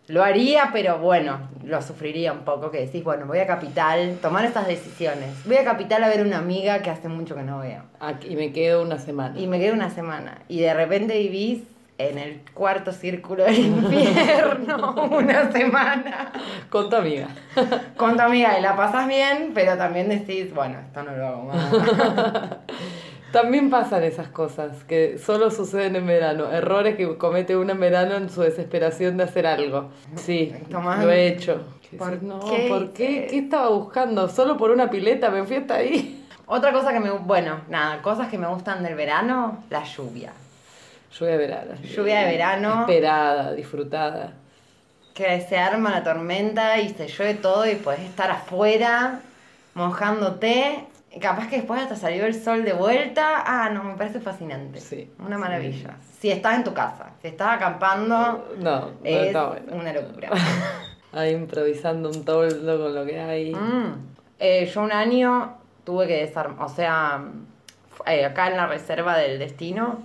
lo 0.09 0.25
haría, 0.25 0.71
pero 0.73 0.97
bueno, 0.99 1.41
lo 1.63 1.83
sufriría 1.83 2.33
un 2.33 2.39
poco, 2.39 2.71
que 2.71 2.81
decís, 2.81 3.05
bueno, 3.05 3.27
voy 3.27 3.39
a 3.39 3.47
Capital, 3.47 4.17
tomar 4.23 4.47
estas 4.47 4.67
decisiones. 4.67 5.45
Voy 5.45 5.57
a 5.57 5.65
Capital 5.65 6.03
a 6.03 6.09
ver 6.09 6.25
una 6.25 6.39
amiga 6.39 6.79
que 6.81 6.89
hace 6.89 7.09
mucho 7.09 7.35
que 7.35 7.43
no 7.43 7.59
veo. 7.59 7.83
Aquí 8.01 8.35
me 8.35 8.51
quedo 8.51 8.81
una 8.81 8.97
semana. 8.99 9.39
Y 9.39 9.47
me 9.47 9.59
quedo 9.59 9.75
una 9.75 9.91
semana. 9.91 10.39
Y 10.49 10.61
de 10.61 10.73
repente 10.73 11.19
vivís 11.19 11.65
en 11.99 12.17
el 12.17 12.41
cuarto 12.55 12.93
círculo 12.93 13.45
del 13.45 13.59
infierno 13.67 14.95
una 15.13 15.53
semana 15.53 16.33
Con 16.71 16.89
tu 16.89 16.97
amiga. 16.97 17.29
con 17.99 18.17
tu 18.17 18.23
amiga 18.23 18.59
y 18.59 18.63
la 18.63 18.75
pasas 18.75 19.07
bien, 19.07 19.51
pero 19.53 19.77
también 19.77 20.09
decís, 20.09 20.55
bueno, 20.55 20.79
esto 20.81 21.03
no 21.03 21.15
lo 21.15 21.27
hago 21.27 21.43
más. 21.43 21.67
También 23.33 23.71
pasan 23.71 24.05
esas 24.05 24.29
cosas 24.29 24.85
que 24.85 25.19
solo 25.19 25.51
suceden 25.51 25.97
en 25.97 26.07
verano. 26.07 26.53
Errores 26.53 26.97
que 26.97 27.17
comete 27.17 27.57
uno 27.57 27.73
en 27.73 27.81
verano 27.81 28.15
en 28.17 28.29
su 28.31 28.43
desesperación 28.43 29.17
de 29.17 29.25
hacer 29.25 29.47
algo. 29.47 29.91
Sí, 30.17 30.53
Tomás, 30.71 31.03
lo 31.03 31.11
he 31.11 31.27
hecho. 31.29 31.63
¿por 31.99 32.23
no, 32.23 32.41
qué 32.41 32.67
¿por 32.69 32.93
qué? 32.93 33.27
¿Qué 33.29 33.39
estaba 33.39 33.69
buscando? 33.71 34.29
¿Solo 34.29 34.57
por 34.57 34.71
una 34.71 34.91
pileta? 34.91 35.31
Me 35.31 35.45
fui 35.45 35.57
hasta 35.57 35.75
ahí. 35.77 36.27
Otra 36.47 36.73
cosa 36.73 36.93
que 36.93 37.01
me, 37.01 37.11
bueno, 37.11 37.61
nada, 37.69 38.03
cosas 38.03 38.29
que 38.29 38.37
me 38.39 38.47
gustan 38.47 38.83
del 38.83 38.95
verano, 38.95 39.65
la 39.71 39.85
lluvia. 39.85 40.33
Lluvia 41.19 41.33
de 41.33 41.39
verano. 41.39 41.73
Lluvia 41.83 42.21
de 42.21 42.27
verano. 42.33 42.81
Esperada, 42.83 43.53
disfrutada. 43.53 44.33
que 45.15 45.41
se 45.43 45.59
arma 45.59 45.91
la 45.91 46.03
tormenta 46.05 46.79
y 46.81 46.89
se 46.91 47.07
llueve 47.09 47.35
todo 47.35 47.67
y 47.67 47.75
podés 47.77 48.01
estar 48.01 48.31
afuera 48.31 49.21
mojándote. 49.75 50.87
Capaz 51.21 51.49
que 51.49 51.57
después 51.57 51.81
hasta 51.81 51.95
salió 51.97 52.25
el 52.27 52.35
sol 52.35 52.65
de 52.65 52.73
vuelta. 52.73 53.43
Ah, 53.45 53.69
no, 53.71 53.85
me 53.85 53.95
parece 53.97 54.21
fascinante. 54.21 54.81
Sí. 54.81 55.11
Una 55.19 55.37
maravilla. 55.37 55.97
Si 56.21 56.31
estás 56.31 56.57
en 56.57 56.65
tu 56.65 56.73
casa, 56.73 57.11
si 57.21 57.29
estás 57.29 57.57
acampando, 57.57 58.49
No, 58.59 58.81
no 58.81 58.91
es 59.05 59.27
está 59.27 59.47
bueno. 59.49 59.73
una 59.77 59.93
locura. 59.93 60.31
Ahí 61.13 61.33
improvisando 61.33 62.09
un 62.09 62.25
toldo 62.25 62.83
con 62.83 62.95
lo 62.95 63.05
que 63.05 63.21
hay. 63.21 63.55
Mm. 63.55 63.95
Eh, 64.39 64.71
yo 64.73 64.81
un 64.83 64.93
año 64.93 65.59
tuve 65.85 66.07
que 66.07 66.17
desarmar, 66.25 66.65
o 66.65 66.69
sea, 66.71 67.23
eh, 68.07 68.25
acá 68.25 68.49
en 68.49 68.57
la 68.57 68.67
reserva 68.67 69.17
del 69.19 69.39
destino, 69.39 69.99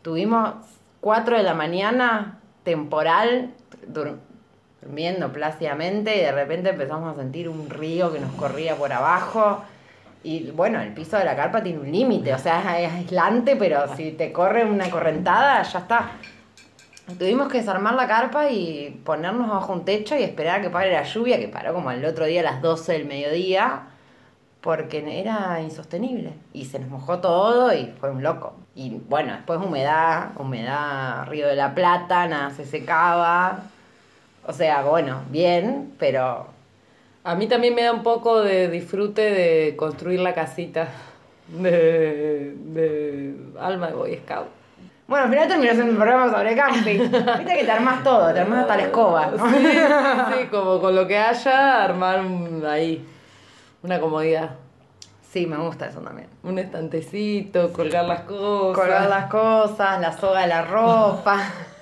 tuvimos 0.00 0.54
4 1.02 1.36
de 1.36 1.42
la 1.42 1.52
mañana, 1.54 2.38
temporal, 2.62 3.50
dur- 3.92 4.16
durmiendo 4.80 5.30
plácidamente, 5.32 6.16
y 6.16 6.20
de 6.20 6.32
repente 6.32 6.70
empezamos 6.70 7.14
a 7.14 7.20
sentir 7.20 7.48
un 7.50 7.68
río 7.68 8.10
que 8.12 8.20
nos 8.20 8.32
corría 8.32 8.74
por 8.76 8.90
abajo. 8.92 9.62
Y 10.24 10.50
bueno, 10.52 10.80
el 10.80 10.94
piso 10.94 11.18
de 11.18 11.24
la 11.24 11.36
carpa 11.36 11.62
tiene 11.62 11.78
un 11.78 11.92
límite, 11.92 12.32
o 12.32 12.38
sea, 12.38 12.80
es 12.80 12.90
aislante, 12.90 13.56
pero 13.56 13.94
si 13.94 14.12
te 14.12 14.32
corre 14.32 14.64
una 14.64 14.90
correntada, 14.90 15.62
ya 15.62 15.80
está. 15.80 16.12
Tuvimos 17.18 17.48
que 17.48 17.58
desarmar 17.58 17.92
la 17.92 18.08
carpa 18.08 18.50
y 18.50 19.02
ponernos 19.04 19.50
bajo 19.50 19.74
un 19.74 19.84
techo 19.84 20.16
y 20.16 20.22
esperar 20.22 20.60
a 20.60 20.62
que 20.62 20.70
pare 20.70 20.90
la 20.90 21.02
lluvia, 21.02 21.38
que 21.38 21.48
paró 21.48 21.74
como 21.74 21.90
el 21.90 22.02
otro 22.06 22.24
día 22.24 22.40
a 22.40 22.44
las 22.44 22.62
12 22.62 22.92
del 22.92 23.04
mediodía, 23.04 23.82
porque 24.62 25.20
era 25.20 25.60
insostenible. 25.60 26.32
Y 26.54 26.64
se 26.64 26.78
nos 26.78 26.88
mojó 26.88 27.18
todo 27.18 27.74
y 27.74 27.92
fue 28.00 28.10
un 28.10 28.22
loco. 28.22 28.54
Y 28.74 28.98
bueno, 29.10 29.34
después 29.34 29.60
humedad, 29.60 30.30
humedad, 30.38 31.26
Río 31.26 31.48
de 31.48 31.56
la 31.56 31.74
Plata, 31.74 32.26
nada 32.26 32.48
se 32.48 32.64
secaba. 32.64 33.64
O 34.46 34.54
sea, 34.54 34.82
bueno, 34.84 35.20
bien, 35.28 35.92
pero 35.98 36.53
A 37.24 37.34
mí 37.34 37.46
también 37.46 37.74
me 37.74 37.82
da 37.82 37.92
un 37.92 38.02
poco 38.02 38.40
de 38.42 38.68
disfrute 38.68 39.22
de 39.22 39.76
construir 39.76 40.20
la 40.20 40.34
casita 40.34 40.88
de, 41.48 42.54
de 42.56 43.34
alma 43.60 43.88
de 43.88 43.94
Boy 43.94 44.16
Scout. 44.24 44.46
Bueno, 45.06 45.24
al 45.24 45.30
final 45.30 45.48
terminó 45.48 45.72
siendo 45.72 45.92
un 45.92 45.96
programa 45.98 46.30
sobre 46.30 46.54
camping. 46.56 46.98
Viste 47.38 47.56
que 47.58 47.64
te 47.64 47.70
armás 47.70 48.02
todo, 48.02 48.32
te 48.32 48.40
armás 48.40 48.60
hasta 48.60 48.76
la 48.76 48.82
escoba, 48.84 49.26
¿no? 49.36 49.50
Sí, 49.50 50.46
como 50.50 50.80
con 50.80 50.94
lo 50.94 51.06
que 51.06 51.18
haya, 51.18 51.82
armar 51.84 52.20
un- 52.20 52.64
ahí 52.66 53.06
una 53.82 54.00
comodidad. 54.00 54.50
Sí, 55.30 55.46
me 55.46 55.56
gusta 55.58 55.86
eso 55.86 56.00
también. 56.00 56.28
Un 56.42 56.58
estantecito, 56.58 57.72
colgar 57.72 58.04
las 58.06 58.20
cosas. 58.20 58.78
Colgar 58.82 59.08
las 59.08 59.26
cosas, 59.30 60.00
la 60.00 60.12
soga 60.12 60.42
de 60.42 60.46
la 60.46 60.62
ropa. 60.62 61.38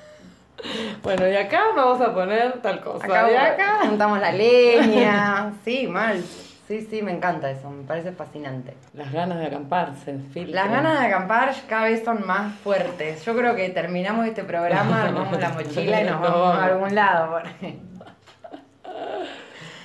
Bueno, 1.02 1.28
y 1.28 1.34
acá 1.34 1.60
vamos 1.74 2.00
a 2.00 2.14
poner 2.14 2.60
tal 2.62 2.80
cosa. 2.80 3.04
Acá, 3.04 3.30
y 3.30 3.34
acá. 3.34 3.78
juntamos 3.86 4.20
la 4.20 4.32
leña. 4.32 5.52
Sí, 5.64 5.86
mal. 5.86 6.22
Sí, 6.68 6.86
sí, 6.88 7.02
me 7.02 7.12
encanta 7.12 7.50
eso, 7.50 7.68
me 7.68 7.82
parece 7.82 8.12
fascinante. 8.12 8.74
Las 8.94 9.12
ganas 9.12 9.38
de 9.38 9.46
acampar 9.46 9.92
se 10.04 10.16
filtran. 10.32 10.54
Las 10.54 10.70
ganas 10.70 11.00
de 11.00 11.06
acampar 11.06 11.54
cada 11.68 11.84
vez 11.84 12.04
son 12.04 12.26
más 12.26 12.54
fuertes. 12.60 13.24
Yo 13.24 13.36
creo 13.36 13.54
que 13.56 13.68
terminamos 13.70 14.26
este 14.26 14.44
programa, 14.44 15.02
armamos 15.08 15.38
la 15.38 15.50
mochila 15.50 16.00
y 16.00 16.04
nos 16.04 16.20
vamos 16.20 16.56
a 16.56 16.64
algún 16.64 16.94
lado. 16.94 17.42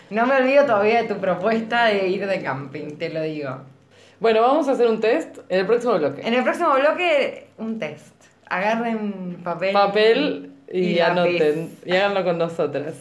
No 0.10 0.26
me 0.26 0.36
olvido 0.36 0.66
todavía 0.66 1.02
de 1.02 1.08
tu 1.10 1.20
propuesta 1.20 1.86
de 1.86 2.08
ir 2.08 2.26
de 2.26 2.42
camping, 2.42 2.98
te 2.98 3.10
lo 3.10 3.22
digo. 3.22 3.58
Bueno, 4.20 4.42
vamos 4.42 4.68
a 4.70 4.72
hacer 4.72 4.88
un 4.88 5.02
test 5.02 5.40
en 5.50 5.60
el 5.60 5.66
próximo 5.66 5.98
bloque. 5.98 6.26
En 6.26 6.34
el 6.34 6.44
próximo 6.44 6.74
bloque, 6.74 7.50
un 7.58 7.80
test. 7.80 8.16
Agarren 8.50 9.42
papel. 9.44 9.74
Papel 9.74 10.57
y, 10.72 10.80
y 10.80 11.00
anoten. 11.00 11.70
Y 11.86 11.92
háganlo 11.92 12.24
con 12.24 12.38
nosotras. 12.38 12.96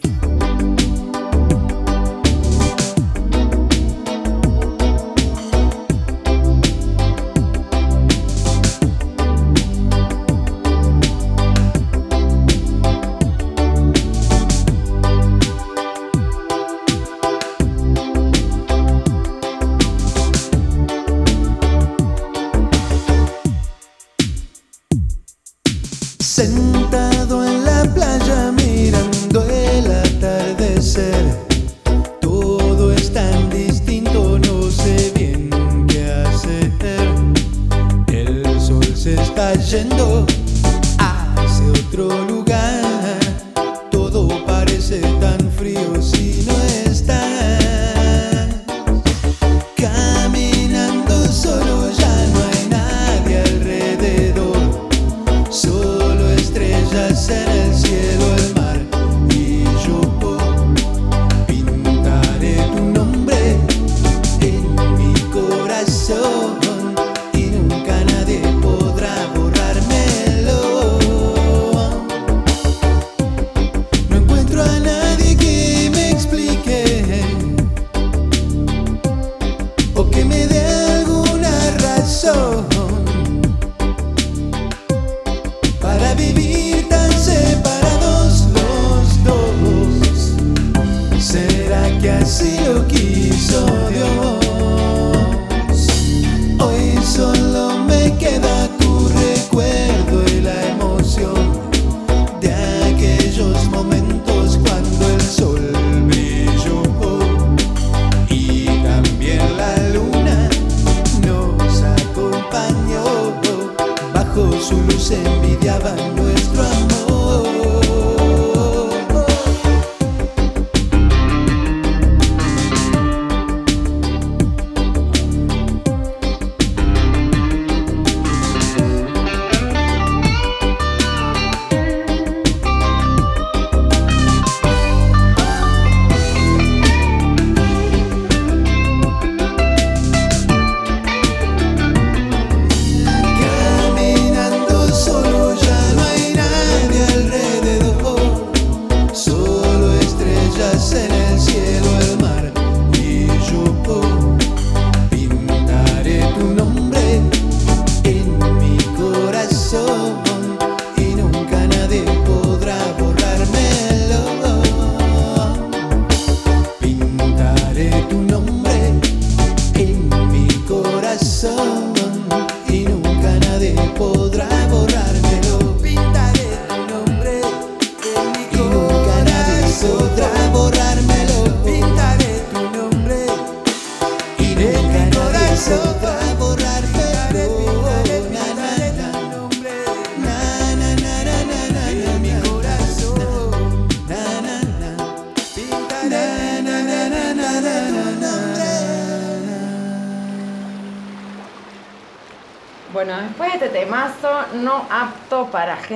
me 80.27 80.56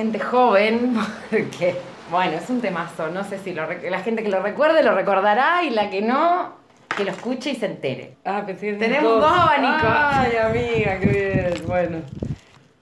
gente 0.02 0.18
joven, 0.18 0.94
porque, 1.30 1.76
bueno, 2.10 2.32
es 2.36 2.50
un 2.50 2.60
temazo, 2.60 3.08
no 3.08 3.22
sé 3.24 3.38
si 3.38 3.54
lo 3.54 3.66
la 3.68 4.00
gente 4.00 4.22
que 4.24 4.28
lo 4.28 4.42
recuerde 4.42 4.82
lo 4.82 4.94
recordará 4.94 5.62
y 5.62 5.70
la 5.70 5.90
que 5.90 6.02
no, 6.02 6.54
que 6.96 7.04
lo 7.04 7.12
escuche 7.12 7.50
y 7.50 7.54
se 7.56 7.66
entere. 7.66 8.16
Ah, 8.24 8.42
pensé 8.44 8.72
Tenemos 8.74 9.20
dos 9.20 9.32
abanicos. 9.32 9.82
Ay, 9.84 10.36
amiga, 10.36 10.98
qué 10.98 11.06
bien. 11.06 11.66
Bueno, 11.66 11.98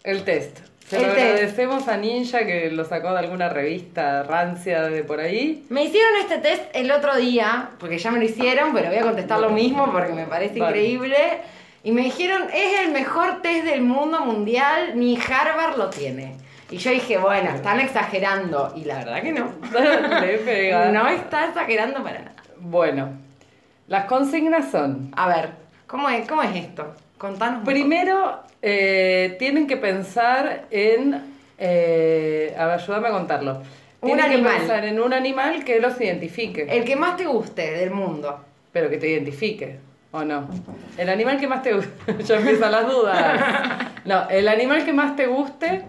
el 0.02 0.24
test. 0.24 0.60
Se 0.88 0.96
El 0.96 1.02
lo 1.02 1.08
test. 1.12 1.24
agradecemos 1.26 1.88
a 1.88 1.96
Ninja 1.98 2.46
que 2.46 2.70
lo 2.70 2.84
sacó 2.84 3.12
de 3.12 3.18
alguna 3.20 3.48
revista 3.50 4.22
rancia 4.24 4.82
de 4.84 5.04
por 5.04 5.20
ahí. 5.20 5.64
Me 5.68 5.84
hicieron 5.84 6.10
este 6.22 6.38
test 6.38 6.62
el 6.74 6.90
otro 6.90 7.14
día, 7.16 7.68
porque 7.78 7.98
ya 7.98 8.10
me 8.10 8.18
lo 8.18 8.24
hicieron, 8.24 8.72
pero 8.72 8.88
voy 8.88 8.96
a 8.98 9.02
contestar 9.02 9.38
lo 9.38 9.50
mismo 9.50 9.92
porque 9.92 10.12
me 10.14 10.24
parece 10.24 10.58
Vale. 10.58 10.78
increíble. 10.78 11.16
Y 11.84 11.92
me 11.92 12.02
dijeron, 12.02 12.42
es 12.52 12.80
el 12.80 12.92
mejor 12.92 13.40
test 13.42 13.64
del 13.66 13.82
mundo 13.82 14.20
mundial, 14.24 14.92
ni 14.96 15.16
Harvard 15.16 15.76
lo 15.76 15.90
tiene. 15.90 16.34
Y 16.70 16.76
yo 16.78 16.90
dije, 16.92 17.18
bueno, 17.18 17.50
están 17.50 17.80
exagerando. 17.80 18.72
Y 18.76 18.84
la 18.84 18.98
verdad 18.98 19.22
que 19.22 19.32
no. 19.32 19.52
No 20.92 21.08
está 21.08 21.46
exagerando 21.46 22.02
para 22.02 22.18
nada. 22.20 22.34
Bueno, 22.60 23.08
las 23.88 24.04
consignas 24.04 24.70
son. 24.70 25.12
A 25.16 25.28
ver, 25.28 25.50
¿cómo 25.86 26.08
es, 26.08 26.26
cómo 26.28 26.42
es 26.42 26.54
esto? 26.54 26.94
Contanos. 27.18 27.58
un 27.60 27.64
Primero, 27.64 28.40
eh, 28.62 29.36
tienen 29.38 29.66
que 29.66 29.76
pensar 29.76 30.66
en. 30.70 31.20
eh, 31.58 32.54
a 32.58 32.66
ver, 32.66 32.74
ayúdame 32.80 33.08
a 33.08 33.10
contarlo. 33.12 33.62
Un 34.02 34.06
Tienen 34.06 34.26
que 34.26 34.34
animal. 34.34 34.56
pensar 34.58 34.84
en 34.86 35.00
un 35.00 35.12
animal 35.12 35.62
que 35.64 35.78
los 35.80 36.00
identifique. 36.00 36.66
El 36.70 36.84
que 36.84 36.96
más 36.96 37.16
te 37.16 37.26
guste 37.26 37.72
del 37.72 37.90
mundo. 37.90 38.44
Pero 38.72 38.88
que 38.88 38.96
te 38.96 39.08
identifique, 39.08 39.78
¿o 40.12 40.22
no? 40.22 40.48
El 40.96 41.08
animal 41.10 41.38
que 41.38 41.46
más 41.48 41.62
te 41.62 41.74
guste. 41.74 42.22
ya 42.24 42.36
empiezan 42.36 42.72
las 42.72 42.86
dudas. 42.86 43.86
No, 44.02 44.26
el 44.30 44.48
animal 44.48 44.86
que 44.86 44.94
más 44.94 45.14
te 45.14 45.26
guste 45.26 45.82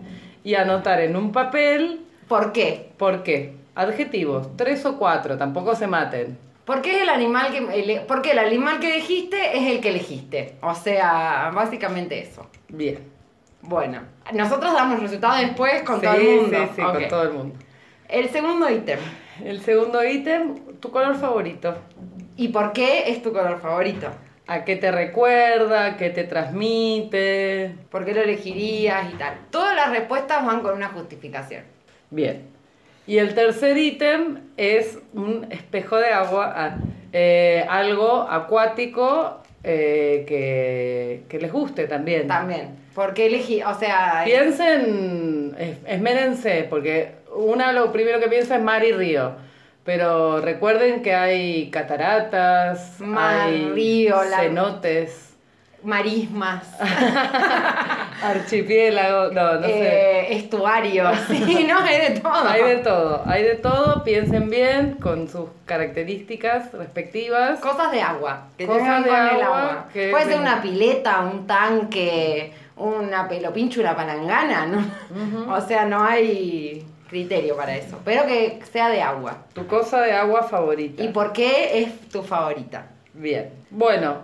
y 0.43 0.55
anotar 0.55 1.01
en 1.01 1.15
un 1.15 1.31
papel. 1.31 2.05
¿Por 2.27 2.51
qué? 2.51 2.91
¿Por 2.97 3.23
qué? 3.23 3.55
Adjetivos, 3.75 4.55
tres 4.57 4.85
o 4.85 4.97
cuatro, 4.97 5.37
tampoco 5.37 5.75
se 5.75 5.87
maten. 5.87 6.37
¿Por 6.65 6.81
qué 6.81 6.95
es 6.97 7.01
el 7.01 7.09
animal 7.09 7.51
que 7.51 7.57
ele- 7.81 8.01
porque 8.07 8.31
el 8.31 8.39
animal 8.39 8.79
que 8.79 8.95
elegiste 8.95 9.57
es 9.57 9.71
el 9.71 9.81
que 9.81 9.89
elegiste? 9.89 10.55
O 10.61 10.75
sea, 10.75 11.51
básicamente 11.53 12.19
eso. 12.19 12.47
Bien. 12.69 12.99
Bueno, 13.61 14.01
nosotros 14.33 14.73
damos 14.73 14.99
resultados 14.99 15.39
después 15.41 15.83
con 15.83 15.99
Sí, 15.99 16.05
todo 16.05 16.15
el 16.15 16.23
mundo. 16.41 16.57
Sí, 16.57 16.69
sí, 16.75 16.81
con 16.81 17.07
todo 17.07 17.23
el 17.23 17.31
mundo. 17.33 17.55
El 18.07 18.29
segundo 18.29 18.69
ítem. 18.69 18.99
El 19.43 19.61
segundo 19.61 20.03
ítem, 20.03 20.55
tu 20.79 20.91
color 20.91 21.15
favorito. 21.15 21.75
¿Y 22.37 22.49
por 22.49 22.73
qué 22.73 23.09
es 23.09 23.21
tu 23.23 23.31
color 23.31 23.59
favorito? 23.59 24.07
¿A 24.47 24.65
qué 24.65 24.75
te 24.75 24.91
recuerda? 24.91 25.95
¿Qué 25.97 26.09
te 26.09 26.23
transmite? 26.25 27.73
¿Por 27.89 28.05
qué 28.05 28.13
lo 28.13 28.21
elegirías 28.21 29.11
y 29.13 29.15
tal? 29.17 29.35
Todas 29.49 29.75
las 29.75 29.89
respuestas 29.91 30.45
van 30.45 30.61
con 30.61 30.75
una 30.75 30.89
justificación. 30.89 31.63
Bien. 32.09 32.43
Y 33.07 33.17
el 33.17 33.33
tercer 33.33 33.77
ítem 33.77 34.39
es 34.57 34.99
un 35.13 35.47
espejo 35.49 35.97
de 35.97 36.07
agua, 36.09 36.53
ah, 36.55 36.77
eh, 37.13 37.65
algo 37.69 38.27
acuático 38.29 39.41
eh, 39.63 40.23
que, 40.27 41.23
que 41.29 41.39
les 41.39 41.51
guste 41.51 41.87
también. 41.87 42.27
También. 42.27 42.75
¿Por 42.93 43.13
qué 43.13 43.27
elegí? 43.27 43.61
O 43.63 43.73
sea, 43.73 44.21
Piensen, 44.25 45.55
es- 45.57 45.77
esmérense, 45.87 46.67
porque 46.69 47.13
una 47.35 47.71
lo 47.71 47.91
primero 47.91 48.19
que 48.19 48.27
piensa 48.27 48.57
es 48.57 48.61
mar 48.61 48.83
y 48.83 48.91
río. 48.91 49.31
Pero 49.83 50.41
recuerden 50.41 51.01
que 51.01 51.15
hay 51.15 51.69
cataratas, 51.71 52.99
Mar, 52.99 53.47
hay 53.47 53.69
río, 53.71 54.15
cenotes, 54.39 55.33
marismas, 55.83 56.67
archipiélagos, 58.23 59.33
no, 59.33 59.53
no 59.55 59.65
sé. 59.67 59.71
eh, 59.73 60.35
estuarios. 60.35 61.17
Sí, 61.27 61.65
no, 61.67 61.79
hay 61.79 62.13
de 62.13 62.19
todo. 62.19 62.47
Hay 62.47 62.63
de 62.63 62.75
todo, 62.77 63.23
hay 63.25 63.43
de 63.43 63.55
todo, 63.55 64.03
piensen 64.03 64.49
bien 64.49 64.97
con 65.01 65.27
sus 65.27 65.49
características 65.65 66.71
respectivas. 66.73 67.59
Cosas 67.59 67.91
de 67.91 68.01
agua. 68.01 68.47
Que 68.57 68.67
Cosas 68.67 69.03
de 69.03 69.09
con 69.09 69.19
el 69.19 69.41
agua 69.41 69.61
agua. 69.61 69.85
que 69.91 70.09
Puede 70.11 70.25
ser 70.25 70.39
una 70.39 70.61
pileta, 70.61 71.21
un 71.21 71.47
tanque, 71.47 72.53
una 72.77 73.27
pelopincho, 73.27 73.81
una 73.81 73.95
palangana, 73.95 74.65
¿no? 74.67 75.53
O 75.53 75.61
sea, 75.61 75.85
no 75.85 76.03
hay 76.03 76.85
criterio 77.11 77.55
para 77.55 77.75
eso. 77.75 77.99
Pero 78.03 78.25
que 78.25 78.59
sea 78.71 78.89
de 78.89 79.01
agua. 79.01 79.37
Tu 79.53 79.67
cosa 79.67 80.01
de 80.01 80.13
agua 80.13 80.43
favorita. 80.43 81.03
¿Y 81.03 81.09
por 81.09 81.31
qué 81.33 81.79
es 81.83 82.09
tu 82.09 82.23
favorita? 82.23 82.87
Bien. 83.13 83.49
Bueno, 83.69 84.19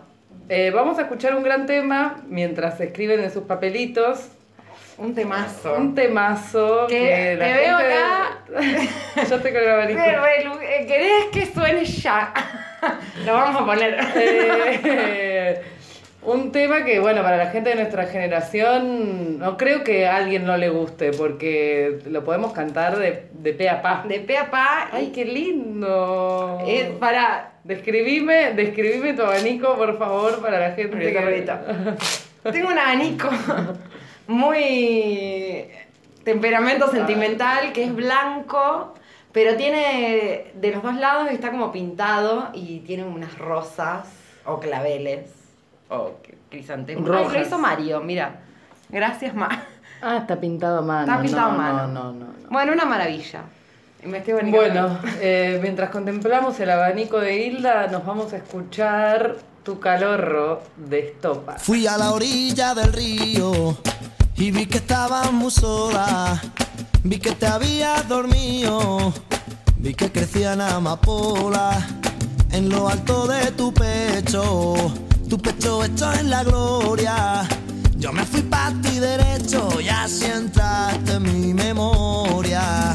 eh, 0.50 0.72
vamos 0.74 0.98
a 0.98 1.02
escuchar 1.04 1.36
un 1.36 1.44
gran 1.44 1.66
tema 1.68 2.24
mientras 2.28 2.80
escriben 2.80 3.20
en 3.20 3.30
sus 3.32 3.44
papelitos. 3.44 4.30
Un 4.98 5.14
temazo. 5.14 5.76
Un 5.76 5.94
temazo 5.94 6.88
Que 6.88 6.98
que 7.00 7.36
la 7.38 7.46
te 7.46 7.54
veo 7.54 7.78
gente- 7.78 8.90
Yo 9.30 9.38
con 9.38 9.48
el 9.64 9.70
abanico. 9.70 10.00
Pero, 10.04 10.22
Belu, 10.24 10.54
eh, 10.62 10.86
¿Querés 10.88 11.26
que 11.32 11.46
suene 11.54 11.86
ya? 11.86 12.34
Lo 13.26 13.34
vamos 13.34 13.62
a 13.62 13.66
poner. 13.66 13.98
Eh, 14.16 15.62
un 16.24 16.52
tema 16.52 16.84
que, 16.84 17.00
bueno, 17.00 17.22
para 17.22 17.38
la 17.38 17.52
gente 17.52 17.70
de 17.70 17.76
nuestra 17.76 18.06
generación, 18.06 19.40
no 19.40 19.56
creo 19.56 19.84
que 19.84 20.08
a 20.08 20.18
alguien 20.18 20.46
no 20.46 20.58
le 20.58 20.70
guste, 20.70 21.12
porque 21.12 22.00
lo 22.06 22.24
podemos 22.24 22.54
cantar 22.54 22.98
de, 22.98 23.30
de 23.32 23.54
pe 23.54 23.70
a 23.70 23.82
pa. 23.82 24.04
De 24.08 24.20
pe 24.20 24.38
a 24.38 24.50
pa. 24.50 24.90
¡Ay, 24.92 25.12
qué 25.14 25.26
lindo! 25.26 26.60
Es 26.68 26.90
para. 26.90 27.54
Describime, 27.64 28.54
describime 28.54 29.14
tu 29.14 29.24
abanico, 29.24 29.76
por 29.76 29.98
favor, 29.98 30.42
para 30.42 30.60
la 30.60 30.72
gente. 30.72 31.18
Ahorita. 31.18 31.96
Tengo 32.52 32.70
un 32.70 32.78
abanico 32.78 33.30
muy 34.28 35.66
temperamento 36.24 36.90
sentimental 36.90 37.72
que 37.74 37.84
es 37.84 37.96
blanco, 37.96 38.96
pero 39.32 39.56
tiene 39.56 40.52
de 40.54 40.72
los 40.72 40.84
dos 40.84 40.96
lados 40.96 41.30
está 41.32 41.52
como 41.52 41.72
pintado 41.72 42.50
y 42.54 42.80
tiene 42.80 43.04
unas 43.06 43.38
rosas 43.38 44.08
o 44.46 44.60
claveles 44.60 45.37
o 45.90 46.18
crisantemos. 46.50 47.04
Ay, 47.10 47.24
Rojas. 47.24 47.34
lo 47.34 47.42
hizo 47.42 47.60
Mario, 47.60 48.02
mira. 48.02 48.40
Gracias, 48.90 49.34
Ma. 49.34 49.50
Ah, 50.02 50.18
está 50.18 50.40
pintado 50.40 50.80
a 50.80 50.82
mano. 50.82 51.12
Está 51.12 51.22
pintado 51.22 51.48
no, 51.50 51.54
a 51.54 51.58
mano. 51.58 51.88
No, 51.88 52.04
no, 52.04 52.14
no. 52.14 52.26
no. 52.26 52.50
Bueno, 52.50 52.74
una 52.74 52.86
maravilla. 52.86 53.42
Bueno, 54.50 55.00
eh, 55.20 55.60
mientras 55.62 55.90
contemplamos 55.90 56.60
el 56.60 56.70
abanico 56.70 57.20
de 57.20 57.46
Hilda, 57.46 57.88
nos 57.88 58.06
vamos 58.06 58.32
a 58.34 58.38
escuchar 58.38 59.36
Tu 59.64 59.80
calorro 59.80 60.62
de 60.78 61.00
estopa. 61.00 61.58
Fui 61.58 61.88
a 61.88 61.98
la 61.98 62.12
orilla 62.12 62.74
del 62.74 62.94
río 62.94 63.78
y 64.36 64.52
vi 64.52 64.66
que 64.68 64.78
estabas 64.78 65.32
muy 65.34 65.52
sola. 65.52 66.42
Vi 67.04 67.20
que 67.20 67.32
te 67.32 67.48
habías 67.48 68.08
dormido. 68.08 69.14
Vi 69.78 69.94
que 69.94 70.12
crecían 70.12 70.62
amapolas 70.62 71.86
en 72.52 72.70
lo 72.70 72.88
alto 72.88 73.28
de 73.28 73.52
tu 73.52 73.74
pecho. 73.74 74.76
Tu 75.30 75.38
pecho 75.38 75.84
hecho 75.84 76.14
en 76.14 76.30
la 76.30 76.44
gloria. 76.44 77.48
Yo 77.98 78.14
me 78.14 78.24
fui 78.26 78.42
para 78.44 78.72
ti 78.82 79.00
derecho 79.00 79.82
y 79.82 79.90
así 79.90 80.26
entraste 80.26 81.14
en 81.16 81.24
mi 81.24 81.54
memoria. 81.54 82.94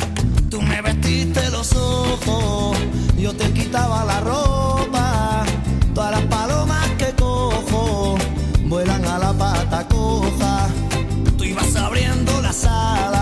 Tú 0.48 0.62
me 0.62 0.80
vestiste 0.80 1.50
los 1.50 1.72
ojos, 1.74 2.78
yo 3.18 3.34
te 3.34 3.52
quitaba 3.52 4.04
la 4.04 4.20
ropa. 4.20 5.44
Todas 5.94 6.12
las 6.12 6.22
palomas 6.22 6.88
que 6.98 7.12
cojo 7.14 8.16
vuelan 8.66 9.04
a 9.04 9.18
la 9.18 9.32
pata 9.34 9.86
coja. 9.88 10.68
Tú 11.36 11.44
ibas 11.44 11.76
abriendo 11.76 12.40
la 12.40 12.52
sala, 12.52 13.21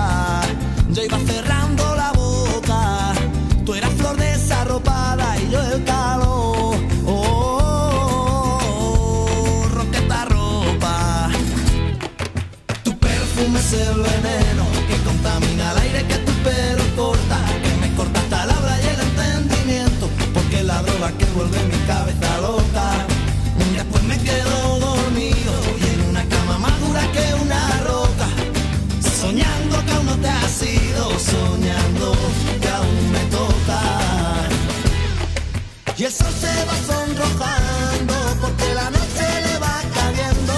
El 36.11 36.17
sol 36.17 36.35
se 36.41 36.65
va 36.67 36.77
sonrojando 36.91 38.15
porque 38.41 38.75
la 38.75 38.91
noche 38.91 39.27
le 39.47 39.59
va 39.59 39.81
cayendo. 39.95 40.55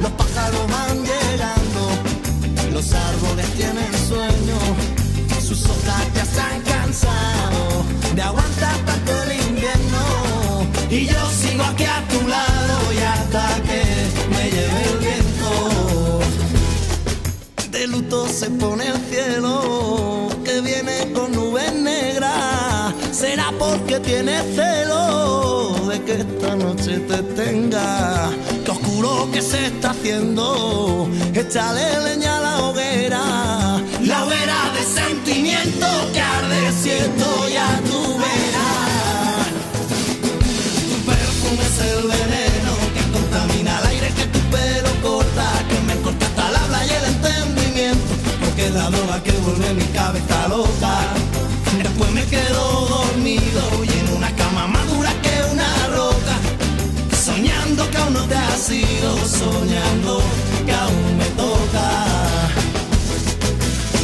Los 0.00 0.12
pájaros 0.12 0.70
van 0.70 1.02
llegando, 1.02 1.82
los 2.72 2.92
árboles 2.92 3.48
tienen 3.56 3.92
sueño. 4.06 4.58
Sus 5.44 5.64
hojas 5.64 6.04
ya 6.14 6.22
están 6.22 6.60
cansado 6.60 7.82
de 8.14 8.22
aguantar 8.22 8.76
tanto 8.86 9.22
el 9.24 9.32
invierno. 9.48 10.04
Y 10.90 11.06
yo 11.06 11.30
sigo 11.32 11.64
aquí 11.64 11.82
a 11.82 12.06
tu 12.06 12.28
lado 12.28 12.92
y 12.92 12.98
hasta 12.98 13.62
que 13.62 13.82
me 14.30 14.44
lleve 14.48 14.82
el 14.92 14.98
viento. 14.98 16.20
De 17.72 17.88
luto 17.88 18.28
se 18.28 18.48
pone 18.48 18.86
el 18.86 18.98
cielo 19.10 19.81
porque 23.72 24.00
tiene 24.00 24.34
celo 24.54 25.74
de 25.88 26.02
que 26.04 26.12
esta 26.24 26.54
noche 26.56 26.98
te 27.10 27.22
tenga. 27.40 28.30
Que 28.64 28.70
oscuro 28.70 29.28
que 29.32 29.40
se 29.40 29.66
está 29.66 29.90
haciendo, 29.90 31.08
échale 31.34 31.84
leña 32.04 32.38
a 32.38 32.40
la 32.40 32.54
hoguera. 32.64 33.22
La 34.02 34.24
hoguera 34.24 34.60
de 34.76 34.82
sentimiento 35.00 35.86
que 36.12 36.20
arde 36.20 36.72
siento 36.82 37.26
ya 37.48 37.68
tú 37.88 38.00
verás. 38.22 39.48
Tu 40.90 40.96
perfume 41.10 41.64
es 41.70 41.78
el 41.92 42.02
veneno 42.14 42.72
que 42.94 43.02
contamina 43.16 43.78
el 43.80 43.86
aire 43.86 44.08
que 44.18 44.26
tu 44.34 44.40
pelo 44.54 44.90
corta, 45.02 45.46
que 45.68 45.78
me 45.88 45.96
corta 46.02 46.26
hasta 46.26 46.50
la 46.50 46.64
habla 46.64 46.86
y 46.86 46.90
el 46.90 47.04
entendimiento, 47.14 48.12
porque 48.40 48.70
la 48.70 48.90
droga 48.90 49.22
que 49.22 49.32
vuelve 49.32 49.74
mi 49.74 49.86
cabeza 49.98 50.48
loca. 50.48 50.94
Después 51.82 52.10
me 52.12 52.24
quedo 52.26 52.91
y 53.54 53.98
en 53.98 54.16
una 54.16 54.34
cama 54.34 54.66
más 54.66 54.86
dura 54.88 55.12
que 55.20 55.52
una 55.52 55.86
roca, 55.88 56.36
soñando 57.22 57.90
que 57.90 57.98
aún 57.98 58.14
no 58.14 58.24
te 58.24 58.34
has 58.34 58.70
ido, 58.70 59.16
soñando 59.26 60.22
que 60.64 60.72
aún 60.72 61.18
me 61.18 61.26
toca. 61.36 61.86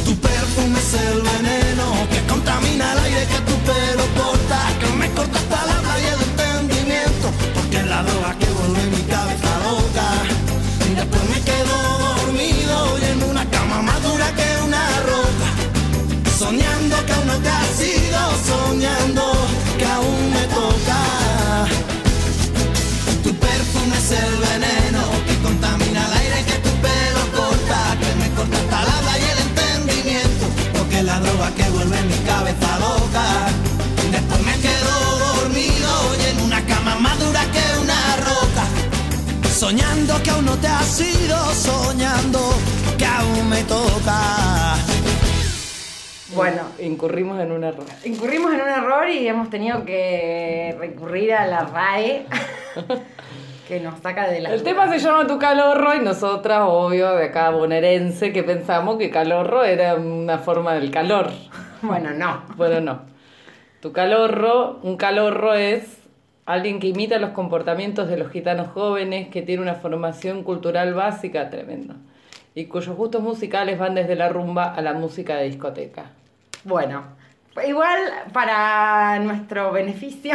Tu 0.05 0.15
perfume 0.17 0.79
es 0.79 0.95
el 0.95 1.23
veneno 1.23 1.87
que 2.11 2.21
contamina 2.27 2.93
el 2.93 2.99
aire 2.99 3.27
que 3.27 3.41
tu 3.49 3.55
pelo 3.69 4.05
corta, 4.21 4.61
que 4.81 4.87
me 4.97 5.11
corta 5.13 5.39
hasta 5.39 5.67
la 5.67 5.79
habla 5.79 5.95
y 5.99 6.07
el 6.15 6.21
entendimiento, 6.29 7.31
porque 7.55 7.79
es 7.79 7.87
la 7.87 8.03
droga 8.03 8.37
que 8.39 8.47
vuelve 8.51 8.83
mi 8.97 9.03
cabeza 9.05 9.51
loca. 9.65 10.09
Y 10.91 10.95
después 10.95 11.23
me 11.33 11.41
quedo 11.41 11.77
dormido 12.21 12.99
y 13.01 13.05
en 13.13 13.23
una 13.23 13.49
cama 13.49 13.81
más 13.81 14.03
dura 14.03 14.31
que 14.35 14.49
una 14.67 14.85
roca, 15.13 15.49
soñando 16.39 16.97
que 17.07 17.13
aún 17.15 17.27
no 17.29 17.37
te 17.39 17.49
has 17.49 17.81
ido, 17.81 17.98
que 31.59 31.71
vuelve 31.71 32.03
mi 32.03 32.19
cabeza 32.27 32.79
loca. 32.79 33.27
Y 34.07 34.11
después 34.11 34.41
me 34.45 34.55
quedo 34.67 35.19
dormido 35.35 35.91
y 36.21 36.31
en 36.31 36.41
una 36.43 36.65
cama 36.67 36.95
más 36.97 37.19
dura 37.21 37.41
que 37.53 37.79
una 37.83 38.17
roca, 38.17 38.65
soñando 39.51 40.23
que 40.23 40.31
aún 40.31 40.47
no 40.47 40.57
te 40.57 40.67
has 40.69 41.01
ido, 41.01 41.37
soñando 41.55 42.41
que 42.97 43.05
aún 43.07 43.49
me 43.51 43.63
toca. 43.65 44.77
Bueno, 46.35 46.61
Incurrimos 46.79 47.41
en 47.41 47.51
un 47.53 47.65
error. 47.65 47.87
incurrimos 48.05 48.53
en 48.55 48.61
un 48.61 48.69
error 48.69 49.09
y 49.09 49.27
hemos 49.27 49.51
tenido 49.51 49.85
que 49.85 50.77
recurrir 50.79 51.33
a 51.33 51.47
la 51.47 51.65
RAE 51.65 52.27
que 53.69 53.79
nos 53.81 54.01
saca 54.01 54.29
de 54.29 54.41
la. 54.41 54.53
El 54.53 54.63
tema 54.63 54.91
se 54.91 54.99
llama 54.99 55.27
Tu 55.27 55.39
Calorro 55.39 55.95
y 55.95 56.01
nosotras, 56.01 56.63
obvio, 56.65 57.15
de 57.15 57.27
acá 57.27 57.51
bonaerense, 57.51 58.33
que 58.33 58.43
pensamos 58.43 58.97
que 58.97 59.11
calorro 59.11 59.63
era 59.63 59.95
una 59.95 60.39
forma 60.39 60.75
del 60.75 60.91
calor. 60.91 61.31
Bueno, 61.81 62.11
no. 62.11 62.43
Bueno, 62.57 62.81
no. 62.81 63.03
Tu 63.81 63.93
calorro, 63.93 64.81
un 64.83 64.97
calorro 64.97 65.55
es 65.55 65.99
alguien 66.45 66.81
que 66.81 66.89
imita 66.89 67.21
los 67.21 67.31
comportamientos 67.31 68.09
de 68.09 68.17
los 68.17 68.33
gitanos 68.33 68.67
jóvenes, 68.73 69.29
que 69.29 69.43
tiene 69.43 69.63
una 69.63 69.77
formación 69.77 70.43
cultural 70.43 70.95
básica 70.95 71.51
tremenda 71.51 71.95
y 72.57 72.65
cuyos 72.65 72.97
gustos 72.97 73.23
musicales 73.23 73.79
van 73.79 73.95
desde 73.95 74.17
la 74.17 74.29
rumba 74.29 74.75
a 74.75 74.83
la 74.83 74.93
música 74.93 75.37
de 75.37 75.45
discoteca. 75.45 76.07
Bueno, 76.65 77.05
igual 77.65 78.01
para 78.33 79.21
nuestro 79.21 79.71
beneficio, 79.71 80.35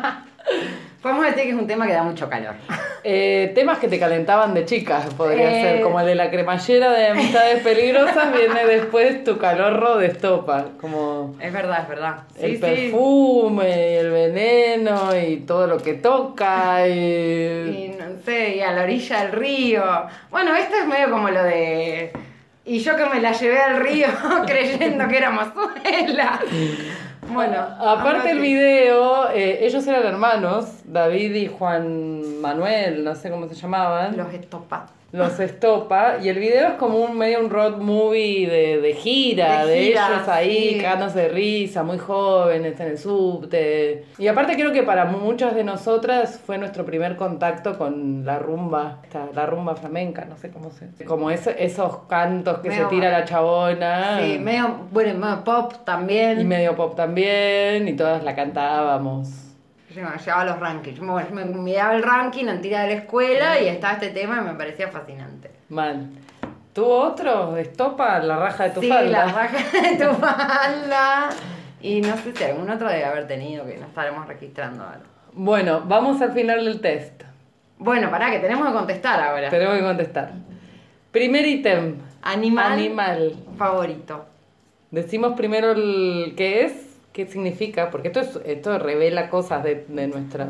podemos 1.06 1.24
decir 1.26 1.42
que 1.44 1.48
es 1.50 1.54
un 1.54 1.66
tema 1.66 1.86
que 1.86 1.92
da 1.92 2.02
mucho 2.02 2.28
calor. 2.28 2.54
Eh, 3.04 3.52
temas 3.54 3.78
que 3.78 3.86
te 3.86 3.98
calentaban 4.00 4.52
de 4.54 4.64
chicas, 4.64 5.04
podría 5.14 5.48
Eh. 5.58 5.62
ser, 5.62 5.80
como 5.80 6.00
el 6.00 6.06
de 6.06 6.16
la 6.16 6.28
cremallera 6.30 6.90
de 6.90 7.06
amistades 7.08 7.62
peligrosas, 7.62 8.32
viene 8.32 8.66
después 8.66 9.22
tu 9.22 9.38
calorro 9.38 9.96
de 9.98 10.06
estopa, 10.08 10.64
como 10.80 11.36
Es 11.40 11.52
verdad, 11.52 11.82
es 11.82 11.88
verdad. 11.88 12.14
el 12.40 12.52
sí. 12.54 12.58
perfume 12.58 13.68
y 13.92 13.94
el 13.98 14.10
veneno 14.10 15.10
y 15.16 15.36
todo 15.38 15.68
lo 15.68 15.78
que 15.78 15.94
toca 15.94 16.88
y... 16.88 16.92
Y 16.92 17.96
no 17.96 18.06
sé, 18.24 18.56
y 18.56 18.60
a 18.60 18.72
la 18.72 18.82
orilla 18.82 19.22
del 19.22 19.32
río. 19.32 19.84
Bueno, 20.30 20.56
esto 20.56 20.74
es 20.76 20.86
medio 20.88 21.08
como 21.10 21.28
lo 21.30 21.42
de. 21.44 22.10
Y 22.64 22.80
yo 22.80 22.96
que 22.96 23.06
me 23.06 23.20
la 23.20 23.30
llevé 23.30 23.60
al 23.60 23.76
río 23.76 24.08
creyendo 24.46 25.06
que 25.06 25.16
era 25.18 25.30
mazuela. 25.30 26.40
Bueno, 27.32 27.56
Aparte 27.80 28.30
el 28.30 28.40
video, 28.40 29.30
eh, 29.30 29.66
ellos 29.66 29.86
eran 29.86 30.04
hermanos, 30.04 30.82
David 30.84 31.34
y 31.34 31.46
Juan 31.48 32.40
Manuel, 32.40 33.04
no 33.04 33.14
sé 33.14 33.30
cómo 33.30 33.48
se 33.48 33.54
llamaban. 33.54 34.16
Los 34.16 34.32
estopa. 34.32 34.86
Los 35.12 35.38
estopa 35.40 36.16
y 36.22 36.28
el 36.28 36.38
video 36.38 36.68
es 36.68 36.74
como 36.74 36.98
un 36.98 37.16
medio 37.16 37.40
un 37.40 37.48
road 37.48 37.78
movie 37.78 38.46
de, 38.48 38.80
de 38.80 38.92
gira, 38.94 39.64
De 39.64 39.72
de, 39.72 39.82
gira, 39.84 40.08
ellos 40.14 40.28
ahí 40.28 40.68
sí. 40.74 40.78
cagándose 40.80 41.20
de 41.20 41.28
risa, 41.28 41.82
muy 41.84 41.96
jóvenes 41.98 42.78
en 42.80 42.88
el 42.88 42.98
subte. 42.98 44.04
Y 44.18 44.26
aparte 44.26 44.54
creo 44.56 44.72
que 44.72 44.82
para 44.82 45.04
muchas 45.06 45.54
de 45.54 45.64
nosotras 45.64 46.40
fue 46.44 46.58
nuestro 46.58 46.84
primer 46.84 47.16
contacto 47.16 47.78
con 47.78 48.26
la 48.26 48.38
rumba, 48.38 48.98
la 49.34 49.46
rumba 49.46 49.74
flamenca, 49.76 50.24
no 50.26 50.36
sé 50.36 50.50
cómo 50.50 50.70
se 50.70 50.88
como 51.06 51.30
ese- 51.30 51.64
esos 51.64 51.98
cantos 52.08 52.58
que 52.58 52.68
Medio- 52.68 52.84
se 52.90 52.94
tira 52.94 53.10
la 53.10 53.24
chabona. 53.24 54.20
Sí, 54.20 54.38
medio, 54.38 54.76
bueno, 54.90 55.18
medio 55.18 55.44
pop 55.44 55.72
también. 55.84 56.40
y 56.40 56.44
medio 56.44 56.74
pop 56.74 56.94
también, 56.96 57.86
y 57.88 57.92
todas 57.94 58.22
la 58.24 58.34
cantábamos. 58.34 59.28
Llevaba 59.96 60.44
los 60.44 60.60
rankings. 60.60 61.00
Me, 61.00 61.44
miraba 61.44 61.94
el 61.94 62.02
ranking 62.02 62.46
antigua 62.46 62.80
de 62.80 62.88
la 62.88 62.94
escuela 62.94 63.60
y 63.60 63.68
estaba 63.68 63.94
este 63.94 64.10
tema 64.10 64.40
y 64.42 64.44
me 64.44 64.54
parecía 64.54 64.88
fascinante. 64.88 65.50
Man. 65.70 66.12
¿Tuvo 66.72 66.98
otro? 66.98 67.56
¿Estopa? 67.56 68.18
¿La 68.18 68.36
raja 68.36 68.64
de 68.64 68.70
tu 68.70 68.80
sí, 68.82 68.88
falda? 68.88 69.10
la 69.10 69.32
raja 69.32 69.80
de 69.80 70.04
tu 70.04 70.12
falda. 70.14 71.30
Y 71.80 72.02
no 72.02 72.16
sé 72.18 72.36
si 72.36 72.44
algún 72.44 72.68
otro 72.68 72.88
debe 72.88 73.04
haber 73.04 73.26
tenido 73.26 73.64
que 73.64 73.78
no 73.78 73.86
estaremos 73.86 74.28
registrando 74.28 74.82
ahora. 74.82 75.00
Bueno, 75.32 75.82
vamos 75.86 76.20
al 76.20 76.32
final 76.32 76.64
del 76.64 76.80
test. 76.80 77.22
Bueno, 77.78 78.10
pará, 78.10 78.30
que 78.30 78.38
tenemos 78.40 78.66
que 78.66 78.74
contestar 78.74 79.20
ahora. 79.20 79.48
Tenemos 79.48 79.76
que 79.76 79.82
contestar. 79.82 80.32
Primer 81.12 81.46
ítem. 81.46 81.96
Animal, 82.22 82.72
Animal. 82.72 83.36
favorito. 83.56 84.26
Decimos 84.90 85.34
primero 85.34 85.72
el 85.72 86.34
qué 86.36 86.64
es, 86.64 86.85
qué 87.16 87.26
significa, 87.26 87.90
porque 87.90 88.08
esto, 88.08 88.20
es, 88.20 88.38
esto 88.44 88.78
revela 88.78 89.30
cosas 89.30 89.64
de, 89.64 89.86
de 89.88 90.06
nuestras... 90.06 90.48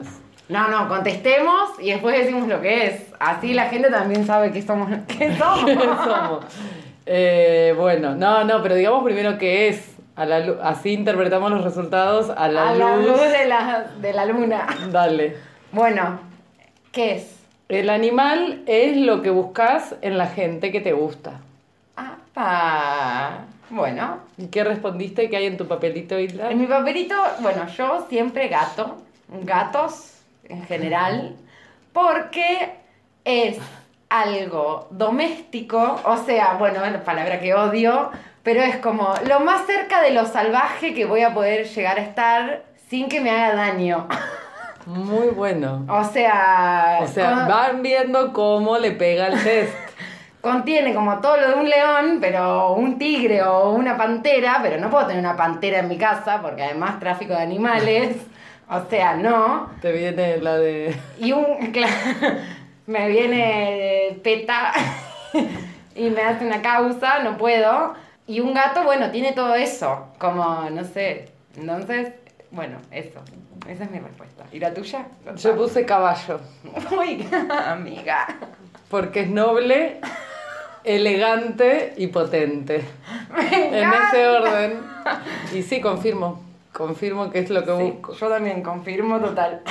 No, 0.49 0.69
no, 0.69 0.89
contestemos 0.89 1.71
y 1.81 1.91
después 1.93 2.19
decimos 2.19 2.49
lo 2.49 2.61
que 2.61 2.87
es. 2.89 3.03
Así 3.21 3.55
la 3.55 3.67
gente 3.67 3.89
también 3.89 4.27
sabe 4.27 4.51
qué 4.51 4.63
somos. 4.71 4.91
¿Qué 5.07 5.37
somos? 5.37 5.65
¿Qué 5.65 5.75
somos? 5.77 6.45
Eh, 7.07 7.73
bueno, 7.79 8.17
no, 8.17 8.43
no, 8.43 8.63
pero 8.63 8.75
digamos 8.75 9.05
primero 9.05 9.39
qué 9.39 9.69
es. 9.69 9.95
A 10.17 10.25
la 10.25 10.41
lu- 10.41 10.57
así 10.63 10.93
interpretamos 10.93 11.51
los 11.53 11.63
resultados 11.63 12.31
a 12.37 12.49
la 12.49 12.71
A 12.71 12.73
luz. 12.73 12.79
la 12.81 12.97
luz 12.97 13.21
de 13.33 13.47
la, 13.47 13.87
de 14.01 14.13
la 14.13 14.25
luna. 14.27 14.67
Dale. 14.91 15.37
Bueno, 15.73 16.19
¿qué 16.91 17.17
es? 17.17 17.37
El 17.69 17.91
animal 17.91 18.63
es 18.67 18.97
lo 18.97 19.23
que 19.23 19.31
buscas 19.31 19.95
en 20.03 20.17
la 20.19 20.27
gente 20.27 20.73
que 20.73 20.81
te 20.81 20.93
gusta. 20.95 21.41
Ah, 22.37 23.39
bueno. 23.71 24.19
¿Y 24.39 24.47
qué 24.47 24.65
respondiste 24.65 25.29
que 25.29 25.37
hay 25.37 25.47
en 25.47 25.57
tu 25.57 25.67
papelito, 25.67 26.19
Isla? 26.19 26.51
En 26.51 26.61
mi 26.61 26.67
papelito, 26.67 27.15
bueno, 27.41 27.67
yo 27.69 28.07
siempre 28.09 28.49
gato, 28.49 28.97
gatos 29.43 30.13
en 30.49 30.65
general, 30.65 31.37
porque 31.93 32.75
es 33.25 33.59
algo 34.09 34.87
doméstico, 34.91 36.01
o 36.05 36.17
sea, 36.17 36.55
bueno, 36.59 36.81
la 36.81 37.03
palabra 37.03 37.41
que 37.41 37.55
odio, 37.55 38.11
pero 38.43 38.63
es 38.63 38.77
como 38.77 39.15
lo 39.27 39.41
más 39.41 39.67
cerca 39.67 40.01
de 40.03 40.13
lo 40.13 40.25
salvaje 40.27 40.95
que 40.95 41.05
voy 41.05 41.23
a 41.23 41.35
poder 41.35 41.67
llegar 41.67 41.99
a 41.99 42.03
estar 42.03 42.63
sin 42.89 43.09
que 43.09 43.21
me 43.21 43.31
haga 43.31 43.57
daño. 43.57 44.07
Muy 44.87 45.29
bueno. 45.29 45.85
O 45.89 46.05
sea, 46.05 47.01
O 47.03 47.09
sea, 47.09 47.47
van 47.49 47.83
viendo 47.83 48.33
cómo 48.33 48.79
le 48.79 48.93
pega 48.93 49.27
el 49.27 49.43
test. 49.43 49.75
Contiene 50.47 50.95
como 50.95 51.19
todo 51.21 51.37
lo 51.39 51.49
de 51.49 51.55
un 51.55 51.69
león, 51.69 52.19
pero 52.21 52.73
un 52.75 52.99
tigre 52.99 53.43
o 53.43 53.71
una 53.71 53.97
pantera, 53.97 54.61
pero 54.63 54.79
no 54.79 54.89
puedo 54.91 55.09
tener 55.09 55.21
una 55.21 55.37
pantera 55.37 55.81
en 55.81 55.89
mi 55.89 55.99
casa 55.99 56.41
porque 56.41 56.63
además 56.63 57.01
tráfico 57.01 57.33
de 57.33 57.41
animales, 57.41 58.17
o 58.69 58.81
sea, 58.89 59.17
no. 59.17 59.71
Te 59.83 59.91
viene 59.91 60.37
la 60.37 60.57
de... 60.57 60.97
Y 61.19 61.33
un, 61.33 61.45
me 62.87 63.09
viene 63.09 64.21
peta 64.23 64.73
y 65.97 66.11
me 66.11 66.23
hace 66.23 66.47
una 66.47 66.63
causa, 66.63 67.25
no 67.25 67.37
puedo. 67.37 67.95
Y 68.29 68.39
un 68.39 68.55
gato, 68.55 68.85
bueno, 68.85 69.11
tiene 69.11 69.33
todo 69.33 69.57
eso, 69.57 70.13
como, 70.19 70.71
no 70.71 70.85
sé, 70.85 71.27
entonces, 71.57 72.13
bueno, 72.53 72.79
eso, 72.93 73.21
esa 73.69 73.85
es 73.85 73.91
mi 73.91 73.99
respuesta. 73.99 74.45
¿Y 74.53 74.61
la 74.61 74.73
tuya? 74.73 75.07
Yo 75.37 75.57
puse 75.57 75.85
caballo. 75.85 76.39
Uy, 76.97 77.29
amiga. 77.67 78.29
Porque 78.89 79.23
es 79.23 79.29
noble, 79.29 80.01
elegante 80.87 81.93
y 81.97 82.07
potente. 82.09 82.83
En 83.53 83.91
ese 83.93 84.27
orden. 84.29 84.81
Y 85.55 85.63
sí, 85.63 85.81
confirmo. 85.81 86.43
Confirmo 86.73 87.31
que 87.31 87.41
es 87.41 87.51
lo 87.51 87.61
que 87.65 87.77
Sí, 87.77 87.83
busco. 87.91 88.15
yo 88.15 88.29
también 88.29 88.63
confirmo 88.63 89.19
total. 89.21 89.63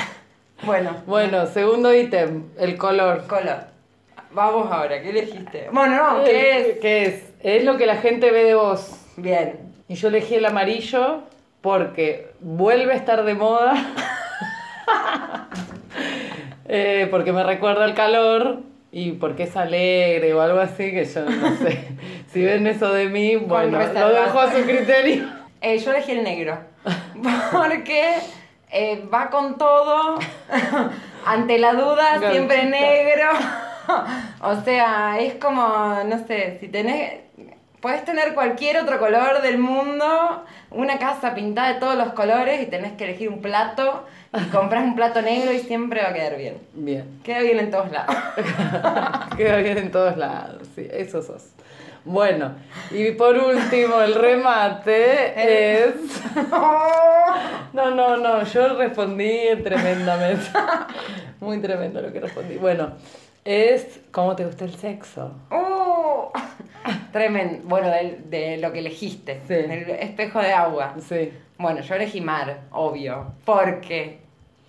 Bueno, 0.64 0.92
Bueno, 1.06 1.46
segundo 1.48 1.94
ítem, 1.94 2.44
el 2.58 2.78
color. 2.78 3.26
color. 3.28 3.66
Vamos 4.32 4.72
ahora, 4.72 5.02
¿qué 5.02 5.10
elegiste? 5.12 5.70
Bueno, 5.72 5.96
no, 6.18 6.24
¿qué 6.24 6.58
es? 6.72 6.80
¿Qué 6.80 7.06
es? 7.06 7.24
Es 7.42 7.64
lo 7.64 7.78
que 7.78 7.86
la 7.86 7.96
gente 7.98 8.32
ve 8.32 8.44
de 8.44 8.56
vos. 8.56 8.92
Bien. 9.18 9.60
Y 9.88 9.96
yo 9.96 10.08
elegí 10.10 10.36
el 10.36 10.46
amarillo 10.46 11.22
porque 11.62 12.32
vuelve 12.42 12.94
a 12.94 12.96
estar 12.96 13.24
de 13.24 13.34
moda. 13.34 13.74
Eh, 16.68 17.08
porque 17.12 17.32
me 17.32 17.44
recuerda 17.44 17.86
el 17.86 17.94
calor 17.94 18.58
y 18.96 19.12
porque 19.12 19.44
es 19.44 19.58
alegre 19.58 20.34
o 20.34 20.40
algo 20.40 20.62
así 20.62 20.94
que 20.94 21.04
yo 21.04 21.26
no 21.26 21.58
sé. 21.58 21.90
Si 22.32 22.42
ven 22.42 22.66
eso 22.66 22.94
de 22.94 23.10
mí, 23.10 23.36
bueno, 23.36 23.78
lo 23.78 24.10
dejo 24.10 24.40
a 24.40 24.52
su 24.52 24.62
criterio. 24.64 25.26
Eh, 25.60 25.78
yo 25.80 25.92
elegí 25.92 26.14
el 26.14 26.24
negro. 26.24 26.58
Porque 27.52 28.14
eh, 28.72 29.06
va 29.14 29.30
con 29.30 29.58
todo. 29.58 30.18
Ante 31.26 31.60
la 31.60 31.74
duda, 31.74 32.32
siempre 32.32 32.64
negro. 32.66 33.32
o 34.42 34.62
sea, 34.62 35.20
es 35.20 35.36
como, 35.36 36.02
no 36.06 36.26
sé, 36.26 36.58
si 36.62 36.70
tenés. 36.70 37.20
Puedes 37.82 38.06
tener 38.06 38.34
cualquier 38.34 38.78
otro 38.78 38.98
color 38.98 39.42
del 39.42 39.58
mundo, 39.58 40.46
una 40.72 41.00
casa 41.00 41.36
pintada 41.36 41.74
de 41.74 41.80
todos 41.82 41.98
los 41.98 42.14
colores 42.14 42.62
y 42.62 42.68
tenés 42.68 42.94
que 42.94 43.04
elegir 43.04 43.28
un 43.28 43.42
plato 43.42 44.06
y 44.38 44.50
compras 44.50 44.84
un 44.84 44.96
plato 44.96 45.22
negro 45.22 45.52
y 45.52 45.60
siempre 45.60 46.02
va 46.02 46.10
a 46.10 46.14
quedar 46.14 46.38
bien. 46.38 46.58
Bien, 46.74 47.20
Queda 47.24 47.40
bien 47.42 47.60
en 47.60 47.72
todos 47.72 47.92
lados. 47.92 48.16
queda 49.38 49.58
bien 49.58 49.78
en 49.78 49.92
todos 49.92 50.18
lados, 50.18 50.68
sí, 50.76 50.88
eso 50.92 51.22
sos. 51.22 51.50
Bueno, 52.04 52.54
y 52.92 53.12
por 53.12 53.36
último, 53.36 54.00
el 54.02 54.14
remate 54.16 55.88
es... 55.88 55.96
No, 57.74 57.92
no, 57.92 58.16
no, 58.16 58.44
yo 58.44 58.78
respondí 58.78 59.38
tremendamente. 59.62 60.46
Muy 61.42 61.60
tremendo 61.60 62.02
lo 62.02 62.14
que 62.14 62.22
respondí. 62.22 62.56
Bueno, 62.56 62.94
es 63.44 64.00
¿cómo 64.12 64.34
te 64.36 64.46
gusta 64.46 64.64
el 64.64 64.76
sexo? 64.76 65.34
¡Uh! 65.52 66.32
Tremendo. 67.12 67.68
Bueno, 67.68 67.90
de, 67.90 68.20
de 68.30 68.58
lo 68.58 68.72
que 68.72 68.80
elegiste. 68.80 69.42
Sí. 69.48 69.56
El 69.56 69.90
espejo 69.90 70.40
de 70.40 70.54
agua. 70.54 70.96
Sí. 71.06 71.34
Bueno, 71.58 71.82
yo 71.82 71.96
elegí 71.96 72.22
mar, 72.22 72.62
obvio. 72.72 73.34
Porque 73.44 74.20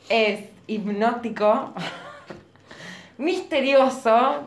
es 0.08 0.40
hipnótico, 0.66 1.72
misterioso, 3.18 4.44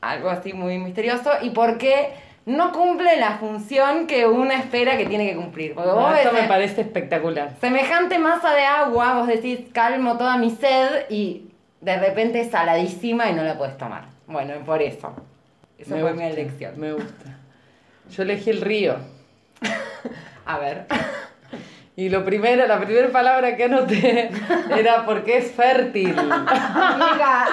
algo 0.00 0.30
así 0.30 0.52
muy 0.52 0.78
misterioso, 0.78 1.30
y 1.42 1.50
porque 1.50 2.12
no 2.46 2.72
cumple 2.72 3.16
la 3.18 3.38
función 3.38 4.06
que 4.06 4.26
uno 4.26 4.50
espera 4.52 4.96
que 4.96 5.06
tiene 5.06 5.28
que 5.28 5.36
cumplir. 5.36 5.74
Porque 5.74 5.90
vos 5.90 6.00
No, 6.00 6.14
esto 6.14 6.32
ves 6.32 6.42
me 6.42 6.48
parece 6.48 6.80
espectacular. 6.80 7.54
semejante 7.60 8.18
masa 8.18 8.54
de 8.54 8.64
agua, 8.64 9.18
vos 9.18 9.26
decís, 9.28 9.60
calmo 9.72 10.16
toda 10.16 10.36
mi 10.38 10.50
sed, 10.50 11.06
y 11.10 11.50
de 11.80 11.96
repente 11.98 12.40
es 12.40 12.50
saladísima 12.50 13.28
y 13.30 13.34
no 13.34 13.42
la 13.44 13.56
puedes 13.56 13.76
tomar. 13.76 14.04
Bueno, 14.26 14.54
por 14.64 14.82
eso. 14.82 15.14
Esa 15.78 15.90
fue 15.90 16.02
gusta, 16.02 16.16
mi 16.16 16.24
elección. 16.24 16.80
Me 16.80 16.92
gusta. 16.92 17.36
Yo 18.10 18.22
elegí 18.22 18.50
el 18.50 18.60
río. 18.60 18.96
A 20.46 20.58
ver. 20.58 20.86
Y 21.98 22.10
lo 22.10 22.24
primero, 22.24 22.64
la 22.68 22.78
primera 22.78 23.08
palabra 23.08 23.56
que 23.56 23.64
anoté 23.64 24.30
era 24.78 25.04
porque 25.04 25.38
es 25.38 25.50
fértil. 25.50 26.16
Amiga, 26.16 27.46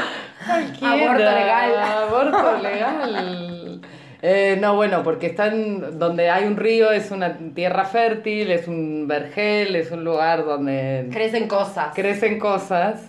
aborto 0.84 1.18
legal. 1.18 1.76
Aborto 1.80 2.58
legal. 2.62 3.82
Eh, 4.22 4.56
no, 4.62 4.76
bueno, 4.76 5.02
porque 5.02 5.26
están 5.26 5.98
donde 5.98 6.30
hay 6.30 6.46
un 6.46 6.58
río, 6.58 6.92
es 6.92 7.10
una 7.10 7.36
tierra 7.56 7.86
fértil, 7.86 8.52
es 8.52 8.68
un 8.68 9.08
vergel, 9.08 9.76
es 9.76 9.90
un 9.90 10.04
lugar 10.04 10.46
donde 10.46 11.08
Crecen 11.12 11.48
cosas. 11.48 11.96
crecen 11.96 12.38
cosas. 12.38 13.02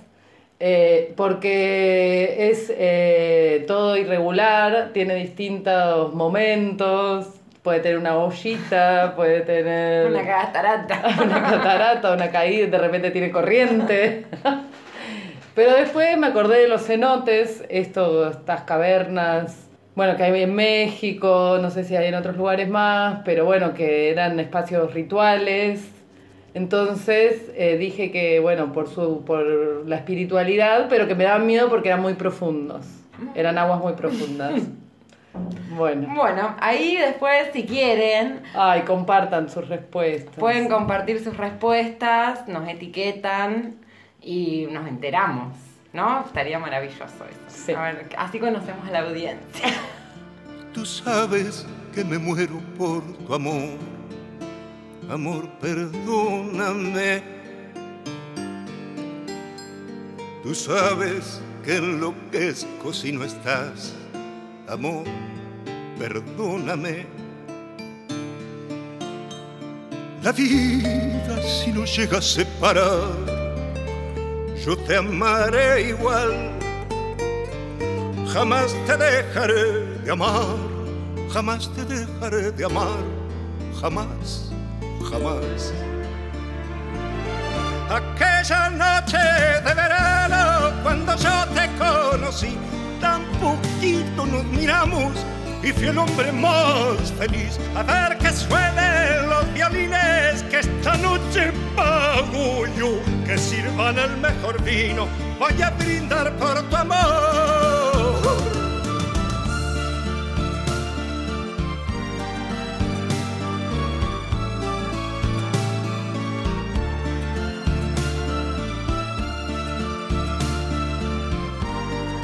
eh, 0.58 1.12
porque 1.18 2.48
es 2.48 2.72
eh, 2.74 3.64
todo 3.66 3.98
irregular, 3.98 4.90
tiene 4.94 5.16
distintos 5.16 6.14
momentos, 6.14 7.28
puede 7.66 7.80
tener 7.80 7.98
una 7.98 8.16
ollita, 8.16 9.14
puede 9.16 9.40
tener 9.40 10.06
Una 10.06 10.24
catarata. 10.24 11.02
una 11.24 11.42
catarata, 11.42 12.12
una 12.12 12.30
caída, 12.30 12.68
de 12.68 12.78
repente 12.78 13.10
tiene 13.10 13.32
corriente. 13.32 14.24
Pero 15.56 15.74
después 15.74 16.16
me 16.16 16.28
acordé 16.28 16.60
de 16.60 16.68
los 16.68 16.86
cenotes, 16.86 17.64
esto, 17.68 18.30
estas 18.30 18.60
cavernas, 18.60 19.66
bueno, 19.96 20.16
que 20.16 20.22
hay 20.22 20.42
en 20.44 20.54
México, 20.54 21.58
no 21.60 21.70
sé 21.70 21.82
si 21.82 21.96
hay 21.96 22.06
en 22.06 22.14
otros 22.14 22.36
lugares 22.36 22.68
más, 22.68 23.22
pero 23.24 23.44
bueno, 23.46 23.74
que 23.74 24.10
eran 24.10 24.38
espacios 24.38 24.94
rituales. 24.94 25.90
Entonces 26.54 27.50
eh, 27.56 27.78
dije 27.78 28.12
que, 28.12 28.38
bueno, 28.38 28.72
por, 28.72 28.88
su, 28.88 29.24
por 29.24 29.44
la 29.88 29.96
espiritualidad, 29.96 30.86
pero 30.88 31.08
que 31.08 31.16
me 31.16 31.24
daban 31.24 31.46
miedo 31.46 31.68
porque 31.68 31.88
eran 31.88 32.02
muy 32.02 32.14
profundos. 32.14 32.86
Eran 33.34 33.58
aguas 33.58 33.80
muy 33.80 33.94
profundas. 33.94 34.52
Bueno. 35.76 36.14
Bueno, 36.14 36.56
ahí 36.60 36.96
después, 36.96 37.48
si 37.52 37.64
quieren, 37.64 38.42
Ay, 38.54 38.82
compartan 38.82 39.48
sus 39.50 39.68
respuestas. 39.68 40.34
pueden 40.36 40.68
compartir 40.68 41.22
sus 41.22 41.36
respuestas, 41.36 42.46
nos 42.48 42.68
etiquetan 42.68 43.76
y 44.22 44.66
nos 44.70 44.86
enteramos, 44.88 45.54
¿no? 45.92 46.24
Estaría 46.26 46.58
maravilloso 46.58 47.04
eso. 47.04 47.40
Sí. 47.48 47.72
A 47.72 47.82
ver, 47.82 48.08
así 48.16 48.38
conocemos 48.38 48.86
a 48.88 48.90
la 48.90 49.00
audiencia. 49.00 49.68
Tú 50.72 50.84
sabes 50.84 51.66
que 51.94 52.04
me 52.04 52.18
muero 52.18 52.58
por 52.76 53.02
tu 53.18 53.34
amor. 53.34 53.78
Amor, 55.10 55.48
perdóname. 55.60 57.22
Tú 60.42 60.54
sabes 60.54 61.40
que 61.64 61.76
enloquezco 61.76 62.92
si 62.92 63.12
no 63.12 63.24
estás. 63.24 63.94
Amor, 64.68 65.04
perdóname. 65.96 67.06
La 70.22 70.32
vida 70.32 71.40
si 71.40 71.70
nos 71.70 71.96
llega 71.96 72.18
a 72.18 72.22
separar, 72.22 73.14
yo 74.64 74.76
te 74.76 74.96
amaré 74.96 75.90
igual. 75.90 76.50
Jamás 78.32 78.74
te 78.86 78.96
dejaré 78.96 79.86
de 80.04 80.10
amar, 80.10 80.56
jamás 81.32 81.70
te 81.72 81.84
dejaré 81.84 82.50
de 82.50 82.64
amar, 82.64 83.04
jamás, 83.80 84.50
jamás. 85.08 85.72
Aquella 87.88 88.70
noche 88.70 89.18
de 89.64 89.74
verano, 89.74 90.72
cuando 90.82 91.14
yo 91.16 91.46
te 91.54 91.70
conocí, 91.78 92.58
tan 93.00 93.24
poquito 93.40 94.26
nos 94.26 94.44
miramos 94.44 95.12
y 95.62 95.72
fui 95.72 95.88
el 95.88 95.98
hombre 95.98 96.30
más 96.32 97.12
feliz. 97.18 97.58
A 97.74 97.82
ver 97.82 98.18
que 98.18 98.30
suenen 98.30 99.28
los 99.28 99.52
violines, 99.52 100.42
que 100.50 100.60
esta 100.60 100.96
noche 100.98 101.52
pago 101.74 102.66
yo, 102.78 103.00
que 103.26 103.36
sirvan 103.36 103.98
el 103.98 104.16
mejor 104.18 104.62
vino, 104.62 105.08
voy 105.38 105.60
a 105.62 105.70
brindar 105.70 106.36
por 106.36 106.62
tu 106.68 106.76
amor. 106.76 107.95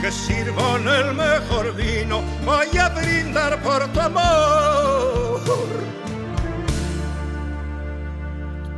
Que 0.02 0.10
sirvan 0.10 0.88
el 0.88 1.14
mejor 1.14 1.76
vino, 1.76 2.22
voy 2.44 2.76
a 2.76 2.88
brindar 2.88 3.62
por 3.62 3.86
tu 3.92 4.00
amor. 4.00 5.40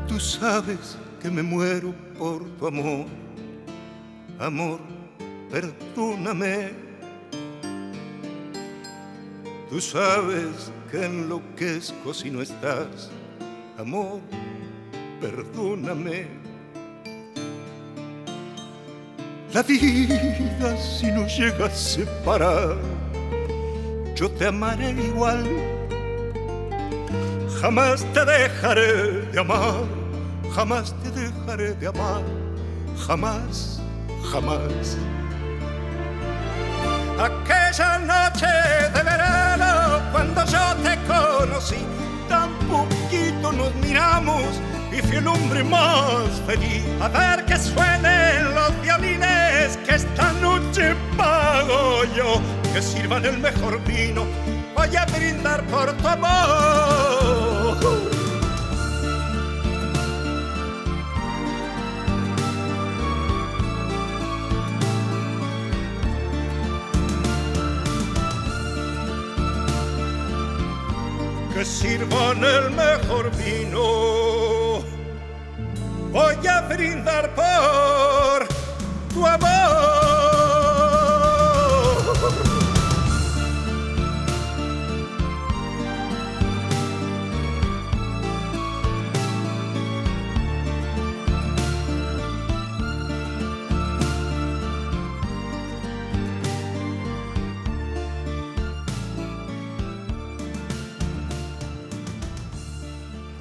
Tú 0.07 0.21
sabes 0.21 0.99
que 1.23 1.31
me 1.31 1.43
muero 1.43 1.95
por 2.19 2.45
tu 2.59 2.67
amor, 2.67 3.07
amor, 4.39 4.81
perdóname. 5.51 6.73
Tú 9.71 9.81
sabes 9.81 10.71
que 10.91 11.07
enloquezco 11.07 12.13
si 12.13 12.31
no 12.31 12.43
estás, 12.43 13.11
amor, 13.79 14.21
perdóname. 15.23 16.44
La 19.55 19.63
vida 19.63 20.77
si 20.77 21.13
no 21.13 21.29
llega 21.29 21.67
a 21.67 21.71
separar, 21.71 22.75
yo 24.17 24.29
te 24.29 24.49
amaré 24.49 24.91
igual. 24.91 25.47
Jamás 27.61 28.05
te 28.13 28.25
dejaré 28.25 29.23
de 29.31 29.39
amar, 29.39 29.85
jamás 30.53 30.93
te 31.05 31.11
dejaré 31.13 31.73
de 31.75 31.87
amar, 31.87 32.23
jamás, 33.07 33.81
jamás. 34.33 34.99
Aquella 37.17 37.99
noche 38.01 38.53
de 38.93 39.03
verano 39.05 40.03
cuando 40.11 40.45
yo 40.47 40.75
te 40.83 40.99
conocí, 41.07 41.87
tan 42.29 42.53
poquito 42.67 43.53
nos 43.53 43.73
miramos 43.77 44.61
y 44.91 45.01
fui 45.01 45.19
el 45.19 45.29
hombre 45.29 45.63
más 45.63 46.43
feliz. 46.45 46.83
A 47.01 47.07
ver 47.07 47.45
que 47.45 47.57
suene 47.57 48.24
los 48.65 48.83
violines, 48.83 49.77
que 49.85 49.95
esta 49.95 50.33
noche 50.35 50.95
pago 51.17 52.05
yo, 52.17 52.41
que 52.73 52.81
sirvan 52.81 53.25
el 53.25 53.39
mejor 53.39 53.83
vino, 53.85 54.25
voy 54.75 54.97
a 54.97 55.05
brindar 55.07 55.63
por 55.67 55.93
tu 55.95 56.09
amor. 56.09 57.45
que 71.53 71.65
sirvan 71.65 72.43
el 72.43 72.71
mejor 72.73 73.31
vino. 73.37 74.83
Voy 76.11 76.47
a 76.47 76.61
brindar 76.63 77.33
por 77.35 78.44
tu 79.15 79.25
amor. 79.25 79.95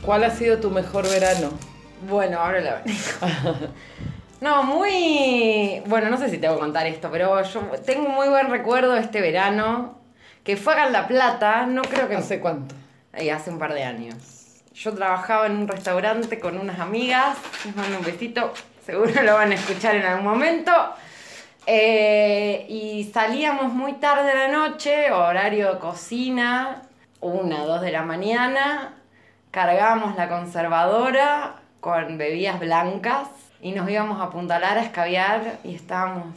¿Cuál 0.06 0.26
ha 0.26 0.30
sido 0.30 0.60
tu 0.60 0.70
mejor 0.70 1.10
verano? 1.10 1.50
Bueno, 2.08 2.38
ahora 2.40 2.60
la 2.60 2.84
No, 4.44 4.62
muy. 4.64 5.82
Bueno, 5.86 6.10
no 6.10 6.18
sé 6.18 6.30
si 6.30 6.38
te 6.38 6.50
voy 6.50 6.58
a 6.58 6.60
contar 6.60 6.86
esto, 6.86 7.10
pero 7.10 7.42
yo 7.44 7.62
tengo 7.86 8.10
un 8.10 8.14
muy 8.14 8.28
buen 8.28 8.50
recuerdo 8.50 8.92
de 8.92 9.00
este 9.00 9.22
verano. 9.22 10.02
Que 10.44 10.58
fue 10.58 10.74
en 10.84 10.92
La 10.92 11.08
Plata, 11.08 11.66
no 11.66 11.82
creo 11.82 12.10
que. 12.10 12.18
¿Hace 12.18 12.42
cuánto? 12.42 12.76
Ay, 13.14 13.30
hace 13.30 13.52
un 13.52 13.58
par 13.58 13.74
de 13.74 13.86
años. 13.86 14.62
Yo 14.74 14.94
trabajaba 14.94 15.46
en 15.46 15.54
un 15.54 15.68
restaurante 15.70 16.42
con 16.42 16.58
unas 16.58 16.78
amigas. 16.80 17.38
Les 17.64 17.74
mando 17.74 18.00
un 18.00 18.04
besito. 18.04 18.52
Seguro 18.86 19.14
lo 19.24 19.36
van 19.36 19.54
a 19.54 19.56
escuchar 19.56 19.96
en 19.96 20.04
algún 20.04 20.26
momento. 20.26 20.74
Eh, 21.66 22.66
y 22.68 23.10
salíamos 23.14 23.74
muy 23.74 23.94
tarde 23.94 24.28
de 24.28 24.36
la 24.36 24.48
noche, 24.50 25.10
horario 25.14 25.76
de 25.76 25.80
cocina, 25.80 26.82
una, 27.22 27.64
dos 27.64 27.80
de 27.80 27.94
la 27.94 28.02
mañana. 28.02 28.96
Cargábamos 29.52 30.18
la 30.18 30.28
conservadora 30.28 31.62
con 31.80 32.18
bebidas 32.18 32.60
blancas 32.60 33.30
y 33.64 33.72
nos 33.72 33.90
íbamos 33.90 34.22
a 34.22 34.30
Punta 34.30 34.60
Lara 34.60 34.82
a 34.82 34.84
escabiar 34.84 35.60
y 35.64 35.74
estábamos 35.74 36.36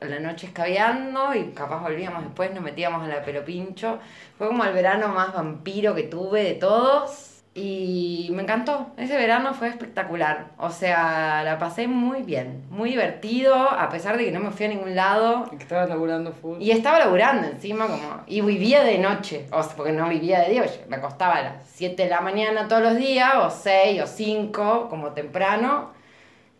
la 0.00 0.20
noche 0.20 0.46
escabeando 0.46 1.34
y 1.34 1.50
capaz 1.50 1.82
volvíamos 1.82 2.22
después, 2.22 2.54
nos 2.54 2.62
metíamos 2.62 3.02
a 3.02 3.08
la 3.08 3.24
pelo 3.24 3.44
pincho. 3.44 3.98
Fue 4.38 4.46
como 4.46 4.64
el 4.64 4.72
verano 4.72 5.08
más 5.08 5.34
vampiro 5.34 5.92
que 5.96 6.04
tuve 6.04 6.44
de 6.44 6.54
todos 6.54 7.42
y 7.52 8.28
me 8.32 8.44
encantó. 8.44 8.92
Ese 8.96 9.16
verano 9.16 9.54
fue 9.54 9.66
espectacular. 9.66 10.52
O 10.56 10.70
sea, 10.70 11.42
la 11.42 11.58
pasé 11.58 11.88
muy 11.88 12.22
bien, 12.22 12.64
muy 12.70 12.90
divertido, 12.90 13.56
a 13.56 13.88
pesar 13.88 14.16
de 14.16 14.26
que 14.26 14.30
no 14.30 14.38
me 14.38 14.52
fui 14.52 14.66
a 14.66 14.68
ningún 14.68 14.94
lado. 14.94 15.50
Que 15.50 15.56
estabas 15.56 15.88
laburando 15.88 16.30
full. 16.30 16.62
Y 16.62 16.70
estaba 16.70 17.00
laburando 17.00 17.48
encima 17.48 17.88
como... 17.88 18.22
Y 18.28 18.40
vivía 18.42 18.84
de 18.84 18.98
noche, 18.98 19.48
o 19.50 19.60
sea, 19.64 19.74
porque 19.74 19.90
no 19.90 20.08
vivía 20.08 20.42
de 20.42 20.50
día, 20.50 20.64
me 20.86 20.94
acostaba 20.94 21.38
a 21.38 21.42
las 21.42 21.54
7 21.72 22.04
de 22.04 22.08
la 22.08 22.20
mañana 22.20 22.68
todos 22.68 22.82
los 22.82 22.96
días, 22.96 23.34
o 23.38 23.50
6 23.50 24.02
o 24.02 24.06
5, 24.06 24.86
como 24.88 25.10
temprano. 25.10 25.97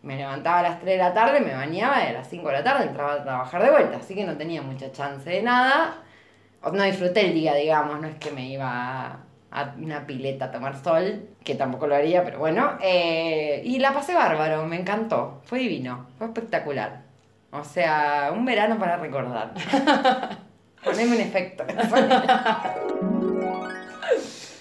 Me 0.01 0.15
levantaba 0.15 0.59
a 0.59 0.63
las 0.63 0.79
3 0.79 0.93
de 0.93 0.97
la 0.97 1.13
tarde, 1.13 1.41
me 1.41 1.53
bañaba 1.53 2.03
y 2.03 2.07
a 2.07 2.13
las 2.13 2.29
5 2.29 2.47
de 2.47 2.53
la 2.53 2.63
tarde 2.63 2.85
entraba 2.85 3.13
a 3.13 3.23
trabajar 3.23 3.61
de 3.63 3.69
vuelta, 3.69 3.97
así 3.97 4.15
que 4.15 4.23
no 4.23 4.37
tenía 4.37 4.61
mucha 4.61 4.91
chance 4.91 5.29
de 5.29 5.41
nada. 5.41 5.97
No 6.61 6.83
disfruté 6.83 7.27
el 7.27 7.33
día, 7.33 7.53
digamos, 7.55 7.99
no 7.99 8.07
es 8.07 8.15
que 8.15 8.31
me 8.31 8.47
iba 8.47 8.69
a, 8.69 9.19
a 9.51 9.73
una 9.77 10.05
pileta 10.05 10.45
a 10.45 10.51
tomar 10.51 10.81
sol, 10.81 11.27
que 11.43 11.55
tampoco 11.55 11.87
lo 11.87 11.95
haría, 11.95 12.23
pero 12.23 12.39
bueno. 12.39 12.77
Eh, 12.81 13.61
y 13.65 13.79
la 13.79 13.93
pasé 13.93 14.13
bárbaro, 14.13 14.65
me 14.65 14.79
encantó, 14.79 15.41
fue 15.45 15.59
divino, 15.59 16.07
fue 16.17 16.27
espectacular. 16.27 17.01
O 17.51 17.63
sea, 17.63 18.31
un 18.33 18.45
verano 18.45 18.77
para 18.77 18.97
recordar. 18.97 19.53
Poneme 20.83 21.15
un 21.15 21.21
efecto. 21.21 21.63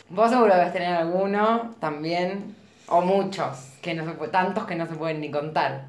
Vos 0.09 0.31
seguro 0.31 0.55
debes 0.57 0.73
tener 0.73 0.95
alguno 0.95 1.75
también, 1.81 2.57
o 2.89 3.03
muchos, 3.03 3.75
que 3.89 3.95
no 3.95 4.05
se 4.05 4.29
tantos 4.29 4.67
que 4.67 4.75
no 4.75 4.87
se 4.87 4.95
pueden 4.97 5.21
ni 5.21 5.31
contar. 5.31 5.87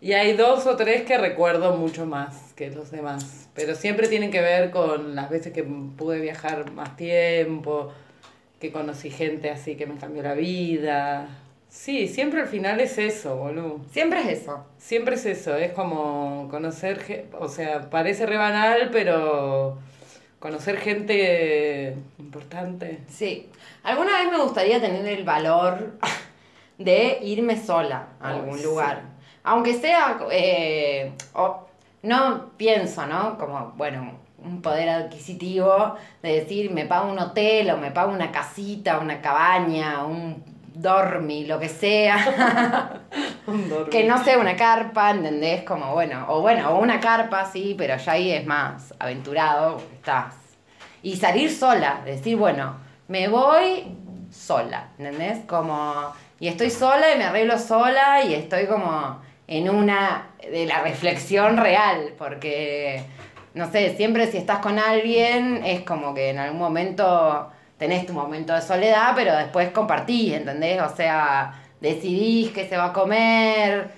Y 0.00 0.14
hay 0.14 0.32
dos 0.32 0.66
o 0.66 0.74
tres 0.74 1.02
que 1.02 1.18
recuerdo 1.18 1.76
mucho 1.76 2.06
más 2.06 2.54
que 2.54 2.70
los 2.70 2.90
demás. 2.90 3.48
Pero 3.54 3.74
siempre 3.74 4.08
tienen 4.08 4.30
que 4.30 4.40
ver 4.40 4.70
con 4.70 5.14
las 5.14 5.28
veces 5.28 5.52
que 5.52 5.62
pude 5.62 6.18
viajar 6.18 6.70
más 6.72 6.96
tiempo, 6.96 7.92
que 8.58 8.72
conocí 8.72 9.10
gente 9.10 9.50
así 9.50 9.76
que 9.76 9.86
me 9.86 9.96
cambió 9.96 10.22
la 10.22 10.32
vida. 10.32 11.28
Sí, 11.68 12.08
siempre 12.08 12.40
al 12.40 12.48
final 12.48 12.80
es 12.80 12.96
eso, 12.96 13.36
boludo. 13.36 13.80
Siempre 13.90 14.20
es 14.20 14.40
eso. 14.40 14.64
Siempre 14.78 15.16
es 15.16 15.26
eso, 15.26 15.56
es 15.56 15.72
como 15.72 16.48
conocer, 16.50 17.26
o 17.38 17.48
sea, 17.48 17.90
parece 17.90 18.24
re 18.24 18.38
banal, 18.38 18.88
pero 18.90 19.78
conocer 20.38 20.78
gente 20.78 21.96
importante. 22.18 23.00
Sí. 23.08 23.50
Alguna 23.82 24.22
vez 24.22 24.32
me 24.32 24.42
gustaría 24.42 24.80
tener 24.80 25.06
el 25.06 25.24
valor 25.24 25.92
de 26.78 27.18
irme 27.22 27.56
sola 27.62 28.08
a 28.20 28.30
algún 28.30 28.62
lugar. 28.62 29.02
Aunque 29.44 29.74
sea, 29.74 30.18
eh, 30.30 31.12
o- 31.34 31.66
no 32.02 32.50
pienso, 32.56 33.06
¿no? 33.06 33.38
Como, 33.38 33.72
bueno, 33.76 34.12
un 34.44 34.60
poder 34.62 34.88
adquisitivo 34.88 35.94
de 36.22 36.40
decir, 36.40 36.70
me 36.72 36.84
pago 36.86 37.10
un 37.12 37.18
hotel 37.18 37.70
o 37.70 37.76
me 37.76 37.90
pago 37.92 38.12
una 38.12 38.32
casita, 38.32 38.98
una 38.98 39.20
cabaña, 39.20 40.04
un 40.04 40.42
dormi, 40.74 41.44
lo 41.44 41.58
que 41.60 41.68
sea. 41.68 43.00
que 43.90 44.04
no 44.04 44.22
sea 44.24 44.38
una 44.38 44.56
carpa, 44.56 45.10
¿entendés? 45.10 45.62
Como, 45.64 45.92
bueno, 45.92 46.24
o 46.28 46.40
bueno, 46.40 46.70
o 46.70 46.78
una 46.80 46.98
carpa, 47.00 47.44
sí, 47.44 47.74
pero 47.76 47.96
ya 47.96 48.12
ahí 48.12 48.32
es 48.32 48.46
más 48.46 48.94
aventurado, 48.98 49.80
estás. 49.94 50.34
Y 51.02 51.16
salir 51.16 51.50
sola, 51.50 52.00
decir, 52.04 52.36
bueno, 52.36 52.76
me 53.08 53.28
voy 53.28 53.96
sola, 54.30 54.88
¿entendés? 54.98 55.40
Como, 55.46 56.12
y 56.42 56.48
estoy 56.48 56.70
sola 56.70 57.14
y 57.14 57.18
me 57.18 57.22
arreglo 57.22 57.56
sola 57.56 58.24
y 58.24 58.34
estoy 58.34 58.66
como 58.66 59.22
en 59.46 59.70
una 59.70 60.30
de 60.42 60.66
la 60.66 60.82
reflexión 60.82 61.56
real, 61.56 62.14
porque, 62.18 63.04
no 63.54 63.70
sé, 63.70 63.96
siempre 63.96 64.26
si 64.26 64.38
estás 64.38 64.58
con 64.58 64.80
alguien 64.80 65.64
es 65.64 65.82
como 65.82 66.12
que 66.14 66.30
en 66.30 66.40
algún 66.40 66.58
momento 66.58 67.48
tenés 67.78 68.06
tu 68.06 68.12
momento 68.12 68.52
de 68.52 68.60
soledad, 68.60 69.12
pero 69.14 69.36
después 69.36 69.70
compartís, 69.70 70.34
¿entendés? 70.34 70.82
O 70.82 70.88
sea, 70.88 71.62
decidís 71.80 72.50
qué 72.50 72.68
se 72.68 72.76
va 72.76 72.86
a 72.86 72.92
comer, 72.92 73.92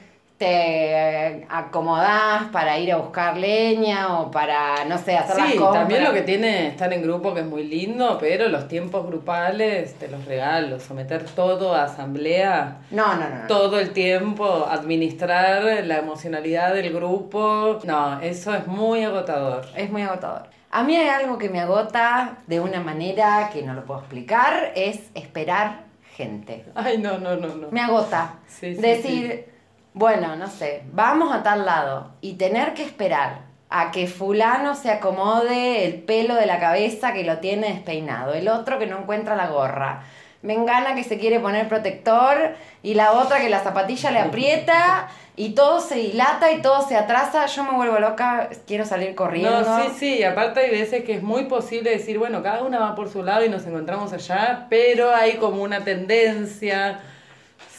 te 0.45 1.47
acomodás 1.49 2.45
para 2.53 2.79
ir 2.79 2.93
a 2.93 2.97
buscar 2.99 3.37
leña 3.37 4.21
o 4.21 4.31
para, 4.31 4.85
no 4.85 4.99
sé, 4.99 5.17
hacer 5.17 5.37
las 5.37 5.51
Sí, 5.51 5.57
compras. 5.59 5.81
también 5.83 6.05
lo 6.05 6.13
que 6.13 6.23
tiene 6.23 6.69
estar 6.69 6.93
en 6.93 7.03
grupo 7.03 7.35
que 7.35 7.41
es 7.41 7.47
muy 7.47 7.65
lindo, 7.65 8.19
pero 8.21 8.49
los 8.49 8.69
tiempos 8.69 9.07
grupales 9.07 9.95
te 9.95 10.09
los 10.09 10.25
regalo, 10.25 10.79
someter 10.81 11.25
todo 11.25 11.75
a 11.75 11.85
asamblea 11.85 12.79
No, 12.91 13.15
no, 13.17 13.29
no. 13.29 13.47
todo 13.49 13.79
el 13.81 13.91
tiempo, 13.93 14.67
administrar 14.71 15.63
la 15.85 15.99
emocionalidad 15.99 16.75
del 16.75 16.93
grupo, 16.93 17.79
no, 17.85 18.21
eso 18.21 18.55
es 18.55 18.67
muy 18.67 19.03
agotador. 19.05 19.67
Es 19.77 19.91
muy 19.91 20.03
agotador. 20.03 20.49
A 20.71 20.83
mí 20.83 20.97
hay 20.97 21.09
algo 21.09 21.39
que 21.39 21.49
me 21.49 21.61
agota 21.61 22.39
de 22.49 22.59
una 22.61 22.81
manera 22.81 23.49
que 23.53 23.63
no 23.63 23.75
lo 23.75 23.85
puedo 23.85 24.01
explicar, 24.01 24.73
es 24.75 24.99
esperar 25.15 25.85
gente. 26.17 26.65
Ay, 26.75 26.99
no, 26.99 27.19
no, 27.19 27.37
no, 27.37 27.49
no. 27.55 27.69
Me 27.71 27.81
agota. 27.81 28.35
Sí, 28.49 28.75
sí, 28.75 28.81
Decir, 28.81 29.54
bueno, 29.95 30.35
no 30.35 30.49
sé, 30.49 30.83
vamos 30.93 31.33
a 31.33 31.43
tal 31.45 31.65
lado 31.65 32.11
y 32.21 32.35
tener 32.35 32.75
que 32.75 32.83
esperar 32.83 33.43
a 33.71 33.93
que 33.93 34.09
fulano 34.09 34.75
se 34.75 34.91
acomode 34.91 35.85
el 35.85 36.03
pelo 36.03 36.35
de 36.35 36.47
la 36.47 36.59
cabeza 36.59 37.13
que 37.13 37.25
lo 37.25 37.39
tiene 37.39 37.69
despeinado, 37.69 38.35
el 38.35 38.49
otro 38.49 38.79
que 38.79 38.87
no 38.87 38.99
encuentra 38.99 39.37
la 39.37 39.47
gorra, 39.47 40.03
Mengana 40.43 40.95
que 40.95 41.05
se 41.05 41.19
quiere 41.19 41.41
poner 41.41 41.69
protector 41.69 42.55
y 42.83 42.93
la 42.93 43.13
otra 43.13 43.41
que 43.41 43.49
la 43.49 43.61
zapatilla 43.61 44.11
le 44.11 44.19
aprieta 44.19 45.09
y 45.37 45.55
todo 45.55 45.81
se 45.81 45.95
dilata 45.95 46.53
y 46.53 46.61
todo 46.61 46.87
se 46.87 46.97
atrasa, 46.97 47.47
yo 47.47 47.65
me 47.65 47.73
vuelvo 47.73 47.99
loca, 47.99 48.51
quiero 48.67 48.85
salir 48.85 49.15
corriendo. 49.15 49.63
No, 49.63 49.85
sí, 49.85 49.91
sí, 49.97 50.23
aparte 50.23 50.61
hay 50.61 50.71
veces 50.71 51.03
que 51.03 51.15
es 51.15 51.23
muy 51.23 51.45
posible 51.45 51.89
decir, 51.89 52.19
bueno, 52.19 52.43
cada 52.43 52.63
una 52.63 52.79
va 52.79 52.95
por 52.95 53.09
su 53.09 53.23
lado 53.23 53.43
y 53.43 53.49
nos 53.49 53.65
encontramos 53.65 54.13
allá, 54.13 54.67
pero 54.69 55.15
hay 55.15 55.37
como 55.39 55.63
una 55.63 55.83
tendencia 55.83 57.01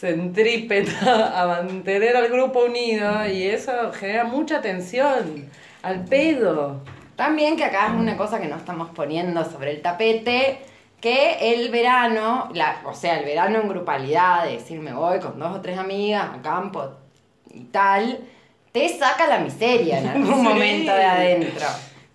centrípeta 0.05 1.41
a 1.41 1.47
mantener 1.47 2.15
al 2.15 2.27
grupo 2.29 2.65
unido 2.65 3.27
y 3.27 3.43
eso 3.43 3.71
genera 3.93 4.23
mucha 4.25 4.61
tensión, 4.61 5.49
al 5.81 6.05
pedo. 6.05 6.81
También 7.15 7.55
que 7.55 7.63
acá 7.63 7.87
es 7.87 7.93
una 7.93 8.17
cosa 8.17 8.39
que 8.39 8.47
no 8.47 8.57
estamos 8.57 8.89
poniendo 8.91 9.43
sobre 9.49 9.71
el 9.71 9.81
tapete, 9.81 10.59
que 10.99 11.53
el 11.53 11.69
verano, 11.71 12.49
la, 12.53 12.81
o 12.85 12.93
sea, 12.93 13.19
el 13.19 13.25
verano 13.25 13.59
en 13.61 13.69
grupalidad, 13.69 14.45
de 14.45 14.53
decir 14.53 14.79
me 14.79 14.93
voy 14.93 15.19
con 15.19 15.39
dos 15.39 15.55
o 15.57 15.61
tres 15.61 15.77
amigas 15.77 16.29
a 16.33 16.41
campo 16.41 16.89
y 17.53 17.61
tal, 17.65 18.19
te 18.71 18.89
saca 18.89 19.27
la 19.27 19.39
miseria 19.39 19.99
en 19.99 20.07
algún 20.07 20.35
Sí. 20.35 20.41
momento 20.41 20.93
de 20.93 21.03
adentro. 21.03 21.65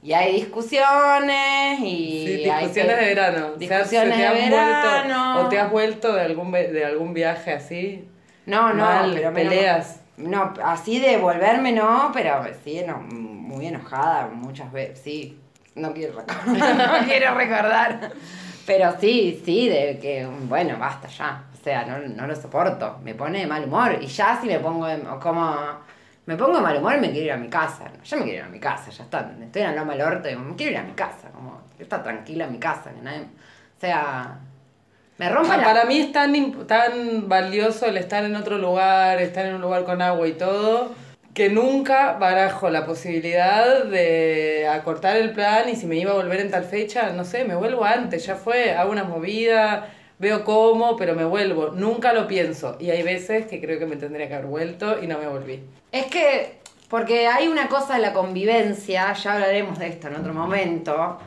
Y 0.02 0.12
hay 0.14 0.32
discusiones 0.36 1.78
y 1.80 2.24
Sí, 2.26 2.36
discusiones 2.44 2.98
de 2.98 3.04
verano. 3.06 3.46
O 3.54 3.58
sea, 3.58 3.78
Discusiones 3.78 4.14
¿se 4.16 4.16
te 4.16 4.16
de 4.16 4.26
han 4.26 4.50
verano. 4.50 5.34
Vuelto, 5.34 5.46
¿O 5.46 5.48
te 5.48 5.58
has 5.58 5.70
vuelto 5.70 6.12
de 6.14 6.20
algún, 6.22 6.52
de 6.52 6.84
algún 6.84 7.12
viaje 7.14 7.52
así? 7.52 8.08
No, 8.46 8.72
no, 8.72 8.84
Mal, 8.84 9.12
pero 9.14 9.32
peleas. 9.34 10.00
No, 10.16 10.52
así 10.64 10.98
de 11.00 11.16
volverme 11.18 11.72
no, 11.72 12.10
pero 12.12 12.42
sí, 12.64 12.78
eno- 12.78 12.98
muy 13.10 13.66
enojada 13.66 14.28
muchas 14.32 14.70
veces, 14.72 15.00
sí. 15.02 15.38
No 15.74 15.92
quiero 15.94 16.18
recordar, 16.18 16.74
no 17.00 17.06
quiero 17.06 17.34
recordar. 17.34 18.12
Pero 18.66 18.94
sí, 19.00 19.40
sí, 19.44 19.68
de 19.68 19.98
que, 20.00 20.26
bueno, 20.48 20.76
basta 20.78 21.08
ya. 21.08 21.44
O 21.58 21.62
sea, 21.64 21.84
no, 21.84 21.98
no 21.98 22.26
lo 22.26 22.34
soporto. 22.36 22.98
Me 23.02 23.14
pone 23.14 23.40
de 23.40 23.46
mal 23.46 23.64
humor. 23.64 23.98
Y 24.00 24.06
ya 24.06 24.38
si 24.40 24.46
me 24.46 24.58
pongo 24.58 24.86
de- 24.86 25.02
como... 25.22 25.54
Me 26.26 26.36
pongo 26.36 26.56
de 26.56 26.62
mal 26.62 26.76
humor 26.76 27.00
me 27.00 27.10
quiero 27.10 27.26
ir 27.26 27.32
a 27.32 27.36
mi 27.36 27.48
casa. 27.48 27.90
Yo 28.04 28.16
me 28.18 28.24
quiero 28.24 28.38
ir 28.38 28.44
a 28.44 28.48
mi 28.48 28.60
casa, 28.60 28.90
ya 28.90 29.04
está. 29.04 29.32
Estoy 29.42 29.62
en 29.62 29.74
la 29.74 29.80
loma 29.80 29.94
del 29.94 30.02
orto 30.02 30.28
y 30.28 30.36
me 30.36 30.54
quiero 30.54 30.72
ir 30.72 30.78
a 30.78 30.82
mi 30.82 30.92
casa. 30.92 31.30
Como, 31.32 31.62
está 31.78 32.02
tranquila 32.02 32.44
en 32.44 32.52
mi 32.52 32.58
casa. 32.58 32.92
Que 32.92 33.00
nadie, 33.00 33.22
o 33.22 33.80
sea, 33.80 34.38
me 35.20 35.26
Ah, 35.26 35.42
la... 35.58 35.64
Para 35.64 35.84
mí 35.84 35.98
es 35.98 36.12
tan, 36.12 36.66
tan 36.66 37.28
valioso 37.28 37.84
el 37.84 37.98
estar 37.98 38.24
en 38.24 38.36
otro 38.36 38.56
lugar, 38.56 39.20
estar 39.20 39.44
en 39.44 39.56
un 39.56 39.60
lugar 39.60 39.84
con 39.84 40.00
agua 40.00 40.26
y 40.26 40.32
todo, 40.32 40.94
que 41.34 41.50
nunca 41.50 42.14
barajo 42.14 42.70
la 42.70 42.86
posibilidad 42.86 43.84
de 43.84 44.66
acortar 44.66 45.18
el 45.18 45.32
plan 45.32 45.68
y 45.68 45.76
si 45.76 45.86
me 45.86 45.96
iba 45.96 46.12
a 46.12 46.14
volver 46.14 46.40
en 46.40 46.50
tal 46.50 46.64
fecha, 46.64 47.12
no 47.12 47.26
sé, 47.26 47.44
me 47.44 47.54
vuelvo 47.54 47.84
antes, 47.84 48.24
ya 48.24 48.34
fue, 48.34 48.72
hago 48.72 48.90
una 48.90 49.04
movida, 49.04 49.88
veo 50.20 50.44
cómo, 50.44 50.96
pero 50.96 51.14
me 51.14 51.24
vuelvo, 51.24 51.70
nunca 51.74 52.12
lo 52.12 52.26
pienso. 52.28 52.76
Y 52.78 52.90
hay 52.90 53.02
veces 53.02 53.46
que 53.46 53.60
creo 53.60 53.78
que 53.78 53.86
me 53.86 53.96
tendría 53.96 54.28
que 54.28 54.34
haber 54.34 54.46
vuelto 54.46 55.02
y 55.02 55.06
no 55.06 55.18
me 55.18 55.26
volví. 55.26 55.60
Es 55.90 56.06
que, 56.06 56.58
porque 56.88 57.26
hay 57.26 57.48
una 57.48 57.68
cosa 57.68 57.94
de 57.94 58.00
la 58.00 58.12
convivencia, 58.12 59.12
ya 59.14 59.32
hablaremos 59.32 59.78
de 59.78 59.88
esto 59.88 60.08
en 60.08 60.16
otro 60.16 60.34
momento, 60.34 61.18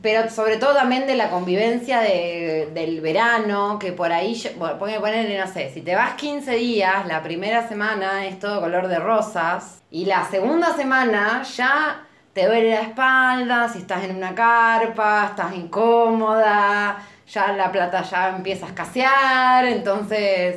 pero 0.00 0.30
sobre 0.30 0.56
todo 0.56 0.72
también 0.74 1.06
de 1.06 1.14
la 1.14 1.28
convivencia 1.28 2.00
de- 2.00 2.70
del 2.72 3.02
verano, 3.02 3.78
que 3.78 3.92
por 3.92 4.10
ahí, 4.10 4.40
bueno, 4.56 4.78
ponele, 4.78 5.38
no 5.38 5.46
sé, 5.46 5.70
si 5.74 5.82
te 5.82 5.94
vas 5.94 6.14
15 6.14 6.52
días, 6.54 7.06
la 7.06 7.22
primera 7.22 7.68
semana 7.68 8.24
es 8.26 8.38
todo 8.38 8.62
color 8.62 8.88
de 8.88 8.98
rosas, 8.98 9.82
y 9.90 10.06
la 10.06 10.24
segunda 10.30 10.74
semana 10.74 11.42
ya 11.42 12.06
te 12.32 12.46
duele 12.46 12.70
la 12.70 12.80
espalda, 12.80 13.68
si 13.68 13.80
estás 13.80 14.02
en 14.04 14.16
una 14.16 14.34
carpa, 14.34 15.26
estás 15.30 15.54
incómoda, 15.54 16.98
ya 17.28 17.52
la 17.52 17.70
plata 17.72 18.02
ya 18.02 18.30
empieza 18.36 18.66
a 18.66 18.68
escasear, 18.68 19.64
entonces 19.66 20.56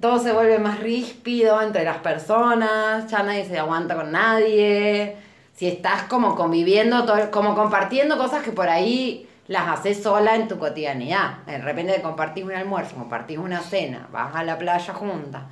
todo 0.00 0.18
se 0.18 0.32
vuelve 0.32 0.58
más 0.58 0.80
ríspido 0.80 1.60
entre 1.62 1.84
las 1.84 1.98
personas, 1.98 3.10
ya 3.10 3.22
nadie 3.22 3.44
se 3.44 3.58
aguanta 3.58 3.94
con 3.94 4.12
nadie. 4.12 5.16
Si 5.54 5.66
estás 5.68 6.02
como 6.04 6.34
conviviendo, 6.34 7.04
todo- 7.04 7.30
como 7.30 7.54
compartiendo 7.54 8.18
cosas 8.18 8.42
que 8.42 8.52
por 8.52 8.68
ahí 8.68 9.28
las 9.46 9.68
haces 9.68 10.02
sola 10.02 10.34
en 10.34 10.48
tu 10.48 10.58
cotidianidad. 10.58 11.38
De 11.46 11.58
repente 11.58 12.02
compartís 12.02 12.44
un 12.44 12.52
almuerzo, 12.52 12.96
compartís 12.96 13.38
una 13.38 13.60
cena, 13.60 14.08
vas 14.12 14.34
a 14.34 14.42
la 14.42 14.58
playa 14.58 14.92
juntas. 14.92 15.42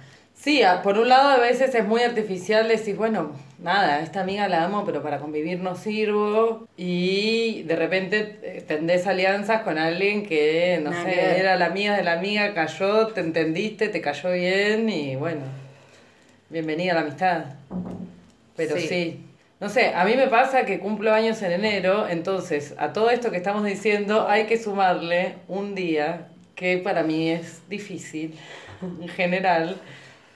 Sí, 0.45 0.61
por 0.83 0.99
un 0.99 1.09
lado 1.09 1.31
a 1.31 1.39
veces 1.39 1.75
es 1.75 1.87
muy 1.87 2.03
artificial 2.03 2.69
decir, 2.69 2.97
bueno, 2.97 3.33
nada, 3.63 4.01
esta 4.01 4.21
amiga 4.21 4.47
la 4.47 4.65
amo, 4.65 4.85
pero 4.85 5.03
para 5.03 5.19
convivir 5.19 5.61
no 5.61 5.75
sirvo. 5.75 6.69
Y 6.77 7.63
de 7.63 7.75
repente 7.77 8.41
eh, 8.43 8.63
tendés 8.69 9.07
alianzas 9.07 9.63
con 9.63 9.79
alguien 9.79 10.27
que, 10.27 10.83
no 10.85 10.91
Nada 10.91 11.03
sé, 11.03 11.39
era 11.41 11.57
la 11.57 11.65
amiga 11.65 11.97
de 11.97 12.05
la 12.05 12.13
amiga, 12.13 12.53
cayó, 12.53 13.07
te 13.07 13.23
entendiste, 13.23 13.89
te 13.89 14.03
cayó 14.03 14.33
bien 14.33 14.91
y 14.91 15.17
bueno, 15.17 15.41
bienvenida 16.51 16.93
a 16.93 16.97
la 16.97 17.01
amistad. 17.01 17.45
Pero 18.55 18.77
Sí. 18.77 18.87
sí. 18.87 19.21
No 19.61 19.71
sé, 19.71 19.95
a 19.95 20.05
mí 20.05 20.15
me 20.15 20.27
pasa 20.27 20.67
que 20.67 20.79
cumplo 20.79 21.15
años 21.15 21.41
en 21.41 21.53
enero, 21.53 22.07
entonces 22.07 22.75
a 22.77 22.93
todo 22.93 23.09
esto 23.09 23.31
que 23.31 23.39
estamos 23.39 23.65
diciendo 23.65 24.29
hay 24.29 24.45
que 24.45 24.59
sumarle 24.59 25.37
un 25.49 25.75
día 25.75 26.29
que 26.55 26.77
para 26.77 27.03
mí 27.03 27.31
es 27.31 27.67
difícil 27.71 28.35
en 28.83 29.09
general 29.09 29.81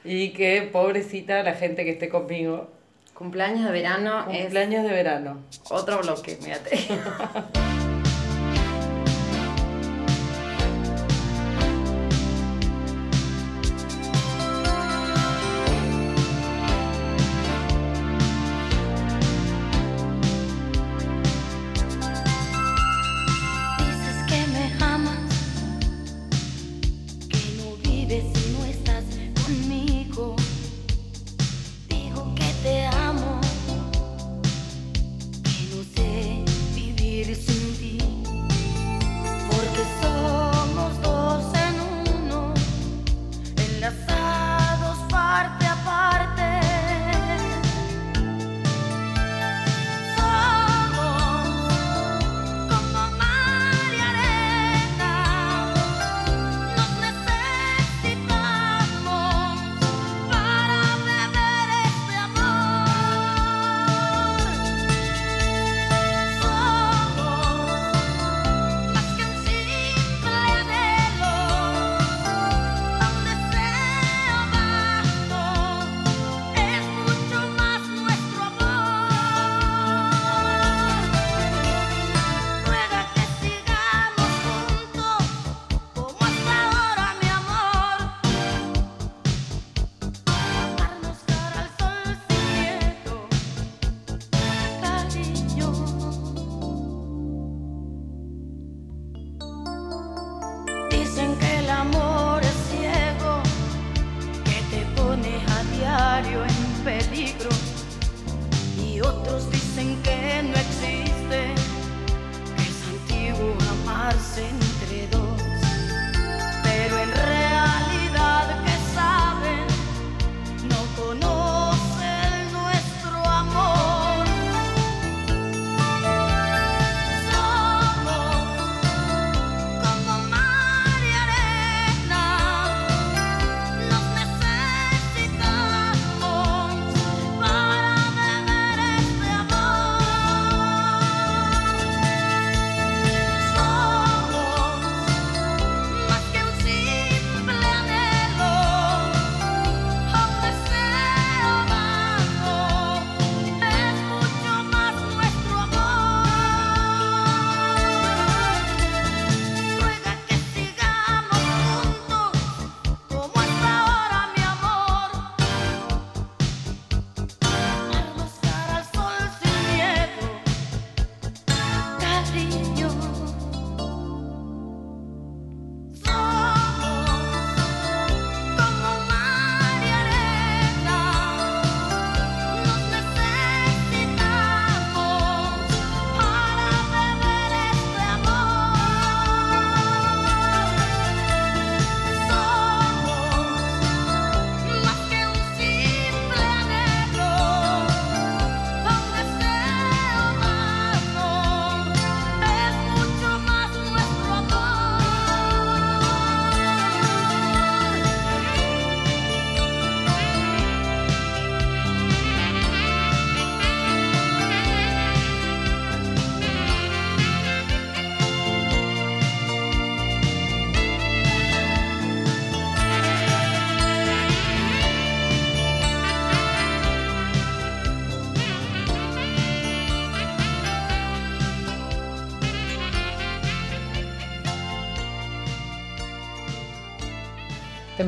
y 0.08 0.30
que 0.30 0.62
pobrecita 0.62 1.42
la 1.42 1.52
gente 1.52 1.84
que 1.84 1.90
esté 1.90 2.08
conmigo. 2.08 2.68
Cumpleaños 3.12 3.64
de 3.66 3.72
verano 3.72 4.24
Cumpleaños 4.26 4.84
de 4.84 4.90
verano. 4.90 5.38
otro 5.70 6.00
bloque, 6.00 6.38
mírate. 6.42 6.78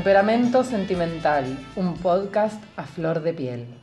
Temperamento 0.01 0.65
Sentimental, 0.65 1.45
un 1.77 1.93
podcast 1.93 2.59
a 2.77 2.85
flor 2.85 3.21
de 3.21 3.35
piel. 3.35 3.80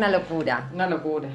Una 0.00 0.08
locura. 0.10 0.70
Una 0.72 0.86
locura. 0.88 1.28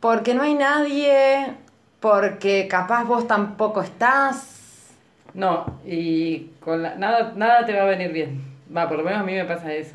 Porque 0.00 0.34
no 0.34 0.42
hay 0.42 0.54
nadie, 0.54 1.52
porque 2.00 2.66
capaz 2.68 3.04
vos 3.04 3.28
tampoco 3.28 3.80
estás. 3.80 4.90
No, 5.34 5.78
y 5.86 6.50
con 6.60 6.82
la- 6.82 6.96
nada, 6.96 7.32
nada 7.36 7.64
te 7.64 7.72
va 7.74 7.82
a 7.82 7.86
venir 7.86 8.12
bien. 8.12 8.42
Va, 8.76 8.88
por 8.88 8.98
lo 8.98 9.04
menos 9.04 9.20
a 9.20 9.24
mí 9.24 9.32
me 9.34 9.44
pasa 9.44 9.72
eso. 9.72 9.94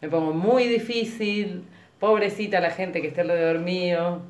Me 0.00 0.08
pongo 0.08 0.32
muy 0.32 0.66
difícil, 0.68 1.64
pobrecita 1.98 2.60
la 2.60 2.70
gente 2.70 3.00
que 3.02 3.08
esté 3.08 3.22
alrededor 3.22 3.58
mío. 3.58 4.20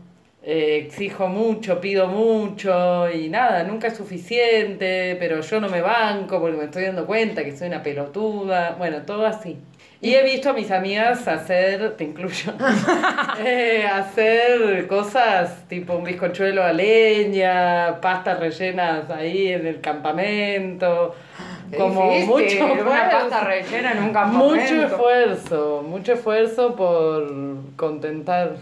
Eh, 0.45 0.85
exijo 0.87 1.29
mucho, 1.29 1.81
pido 1.81 2.09
mucho 2.09 3.09
y 3.11 3.29
nada, 3.29 3.63
nunca 3.63 3.89
es 3.89 3.97
suficiente, 3.97 5.17
pero 5.21 5.41
yo 5.41 5.61
no 5.61 5.69
me 5.69 5.81
banco 5.83 6.41
porque 6.41 6.57
me 6.57 6.65
estoy 6.65 6.85
dando 6.87 7.07
cuenta 7.07 7.45
que 7.45 7.57
soy 7.57 7.69
una 7.69 7.83
pelotuda. 7.83 8.75
Bueno, 8.79 9.03
todo 9.03 9.25
así. 9.27 9.59
Y 10.03 10.17
he 10.17 10.25
visto 10.25 10.51
a 10.51 10.53
mis 10.53 10.69
amigas 10.73 11.29
hacer, 11.29 11.97
te 11.97 12.03
incluyo, 12.03 12.53
eh, 13.39 13.87
hacer 13.87 14.89
cosas 14.89 15.69
tipo 15.69 15.95
un 15.95 16.03
bizcochuelo 16.03 16.65
a 16.65 16.73
leña, 16.73 18.01
pastas 18.01 18.41
rellenas 18.41 19.09
ahí 19.11 19.53
en 19.53 19.65
el 19.65 19.81
campamento. 19.81 21.15
Como 21.79 22.11
difícil, 22.11 22.27
mucho 22.27 22.65
una 22.65 22.75
esfuerzo. 22.75 23.29
pasta 23.31 23.45
rellena 23.45 23.93
en 23.93 24.03
un 24.03 24.13
campamento. 24.13 24.45
Mucho 24.45 24.83
esfuerzo, 24.83 25.85
mucho 25.87 26.13
esfuerzo 26.15 26.75
por 26.75 27.33
contentar. 27.77 28.57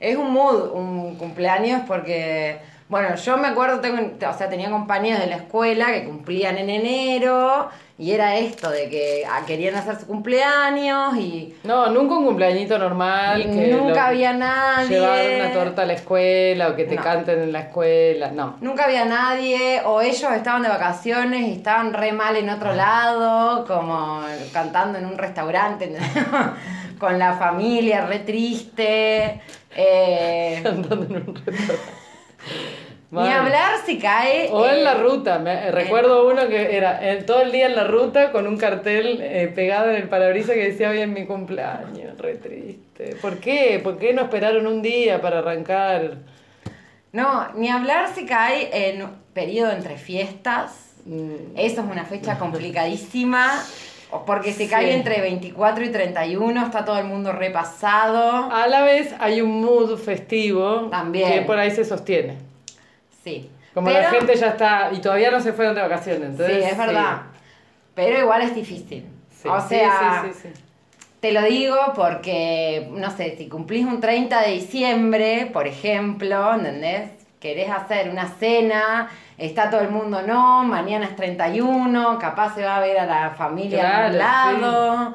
Es 0.00 0.16
un 0.16 0.32
mood, 0.32 0.72
un 0.72 1.14
cumpleaños, 1.14 1.82
porque, 1.86 2.58
bueno, 2.90 3.14
yo 3.14 3.36
me 3.38 3.48
acuerdo, 3.48 3.80
tengo, 3.80 3.98
o 4.28 4.32
sea, 4.36 4.48
tenía 4.50 4.68
compañeros 4.70 5.20
de 5.20 5.28
la 5.28 5.36
escuela 5.36 5.86
que 5.92 6.04
cumplían 6.04 6.58
en 6.58 6.68
enero 6.68 7.68
y 7.96 8.10
era 8.12 8.36
esto 8.36 8.68
de 8.70 8.88
que 8.88 9.24
ah, 9.30 9.42
querían 9.46 9.74
hacer 9.76 9.98
su 10.00 10.06
cumpleaños 10.06 11.16
y 11.16 11.54
No, 11.64 11.88
nunca 11.90 12.14
un 12.16 12.24
cumpleañito 12.24 12.78
normal. 12.78 13.42
Que 13.42 13.68
nunca 13.74 14.08
había 14.08 14.32
nadie. 14.32 14.88
Llevar 14.98 15.20
una 15.36 15.52
torta 15.52 15.82
a 15.82 15.86
la 15.86 15.92
escuela 15.92 16.68
o 16.68 16.74
que 16.76 16.84
te 16.84 16.96
No. 16.96 17.02
canten 17.02 17.40
en 17.42 17.52
la 17.52 17.60
escuela. 17.60 18.30
No. 18.32 18.56
Nunca 18.60 18.84
había 18.86 19.04
nadie, 19.04 19.82
o 19.84 20.00
ellos 20.00 20.32
estaban 20.32 20.62
de 20.62 20.68
vacaciones 20.70 21.42
y 21.46 21.52
estaban 21.52 21.92
re 21.92 22.12
mal 22.12 22.34
en 22.36 22.48
otro 22.50 22.72
lado, 22.74 23.64
como 23.66 24.22
cantando 24.52 24.98
en 24.98 25.06
un 25.06 25.16
restaurante, 25.18 25.94
con 26.98 27.18
la 27.18 27.34
familia, 27.34 28.06
re 28.06 28.20
triste. 28.20 29.42
eh, 29.76 30.60
Cantando 30.64 31.04
en 31.04 31.28
un 31.28 31.34
restaurante. 31.36 31.99
ni 33.10 33.28
hablar 33.28 33.76
si 33.84 33.98
cae. 33.98 34.48
O 34.50 34.66
en 34.66 34.84
la 34.84 34.94
ruta, 34.94 35.38
me, 35.38 35.70
recuerdo 35.70 36.28
uno 36.28 36.48
que 36.48 36.76
era 36.76 36.98
eh, 37.02 37.22
todo 37.22 37.42
el 37.42 37.52
día 37.52 37.66
en 37.66 37.76
la 37.76 37.84
ruta 37.84 38.32
con 38.32 38.46
un 38.46 38.56
cartel 38.56 39.20
eh, 39.20 39.50
pegado 39.54 39.90
en 39.90 39.96
el 39.96 40.08
parabrisas 40.08 40.54
que 40.54 40.70
decía 40.70 40.90
hoy 40.90 41.00
en 41.00 41.12
mi 41.12 41.26
cumpleaños, 41.26 42.16
re 42.18 42.34
triste. 42.36 43.16
¿Por 43.20 43.38
qué? 43.38 43.80
¿Por 43.82 43.98
qué 43.98 44.12
no 44.12 44.22
esperaron 44.22 44.66
un 44.66 44.82
día 44.82 45.20
para 45.20 45.38
arrancar? 45.38 46.18
No, 47.12 47.52
ni 47.54 47.68
hablar 47.68 48.08
si 48.14 48.26
cae 48.26 48.90
en 48.90 49.08
periodo 49.34 49.72
entre 49.72 49.96
fiestas. 49.96 50.92
Mm. 51.04 51.56
Eso 51.56 51.80
es 51.80 51.86
una 51.90 52.04
fecha 52.04 52.38
complicadísima. 52.38 53.50
Porque 54.26 54.52
Sí. 54.52 54.68
cae 54.68 54.92
entre 54.94 55.20
24 55.20 55.84
y 55.84 55.90
31, 55.90 56.64
está 56.64 56.84
todo 56.84 56.98
el 56.98 57.04
mundo 57.04 57.32
repasado. 57.32 58.50
A 58.52 58.66
la 58.66 58.82
vez 58.82 59.14
hay 59.20 59.40
un 59.40 59.60
mood 59.60 59.96
festivo 59.98 60.88
También. 60.90 61.32
que 61.32 61.40
por 61.42 61.58
ahí 61.58 61.70
se 61.70 61.84
sostiene. 61.84 62.36
Sí. 63.24 63.50
Como 63.74 63.86
Pero- 63.86 64.00
la 64.00 64.10
gente 64.10 64.34
ya 64.36 64.48
está 64.48 64.90
y 64.92 65.00
todavía 65.00 65.30
no 65.30 65.40
se 65.40 65.52
fueron 65.52 65.74
de 65.76 65.82
vacaciones. 65.82 66.30
Entonces, 66.30 66.64
sí, 66.64 66.70
es 66.70 66.76
verdad. 66.78 67.22
Pero 67.94 68.18
igual 68.18 68.42
es 68.42 68.54
difícil. 68.54 69.04
Sí, 69.32 69.48
o 69.48 69.60
sea, 69.60 70.24
sí, 70.26 70.32
sí, 70.32 70.48
sí. 70.54 70.60
Te 71.20 71.32
lo 71.32 71.42
digo 71.42 71.76
porque, 71.94 72.88
no 72.92 73.10
sé, 73.10 73.36
si 73.36 73.48
cumplís 73.48 73.84
un 73.86 74.00
30 74.00 74.40
de 74.42 74.52
diciembre, 74.52 75.50
por 75.52 75.66
ejemplo, 75.66 76.54
¿entendés? 76.54 77.10
Querés 77.40 77.70
hacer 77.70 78.10
una 78.10 78.28
cena, 78.28 79.08
está 79.38 79.70
todo 79.70 79.80
el 79.80 79.88
mundo, 79.88 80.20
no, 80.20 80.62
mañana 80.62 81.06
es 81.06 81.16
31, 81.16 82.18
capaz 82.18 82.54
se 82.54 82.62
va 82.62 82.76
a 82.76 82.80
ver 82.80 82.98
a 82.98 83.06
la 83.06 83.30
familia 83.30 83.80
Claro, 84.10 84.18
lado. 84.18 85.14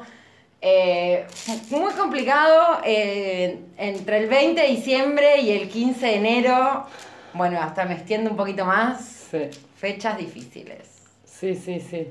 Eh, 0.60 1.24
muy 1.70 1.92
complicado, 1.92 2.80
eh, 2.84 3.60
entre 3.78 4.18
el 4.18 4.28
20 4.28 4.60
de 4.60 4.66
diciembre 4.66 5.40
y 5.40 5.52
el 5.52 5.68
15 5.68 6.04
de 6.04 6.14
enero, 6.16 6.86
bueno, 7.34 7.60
hasta 7.60 7.84
me 7.84 7.94
extiendo 7.94 8.28
un 8.30 8.36
poquito 8.36 8.64
más, 8.64 9.28
Sí, 9.30 9.42
fechas 9.76 10.18
difíciles, 10.18 10.88
sí, 11.24 11.54
sí, 11.54 11.78
sí. 11.78 12.08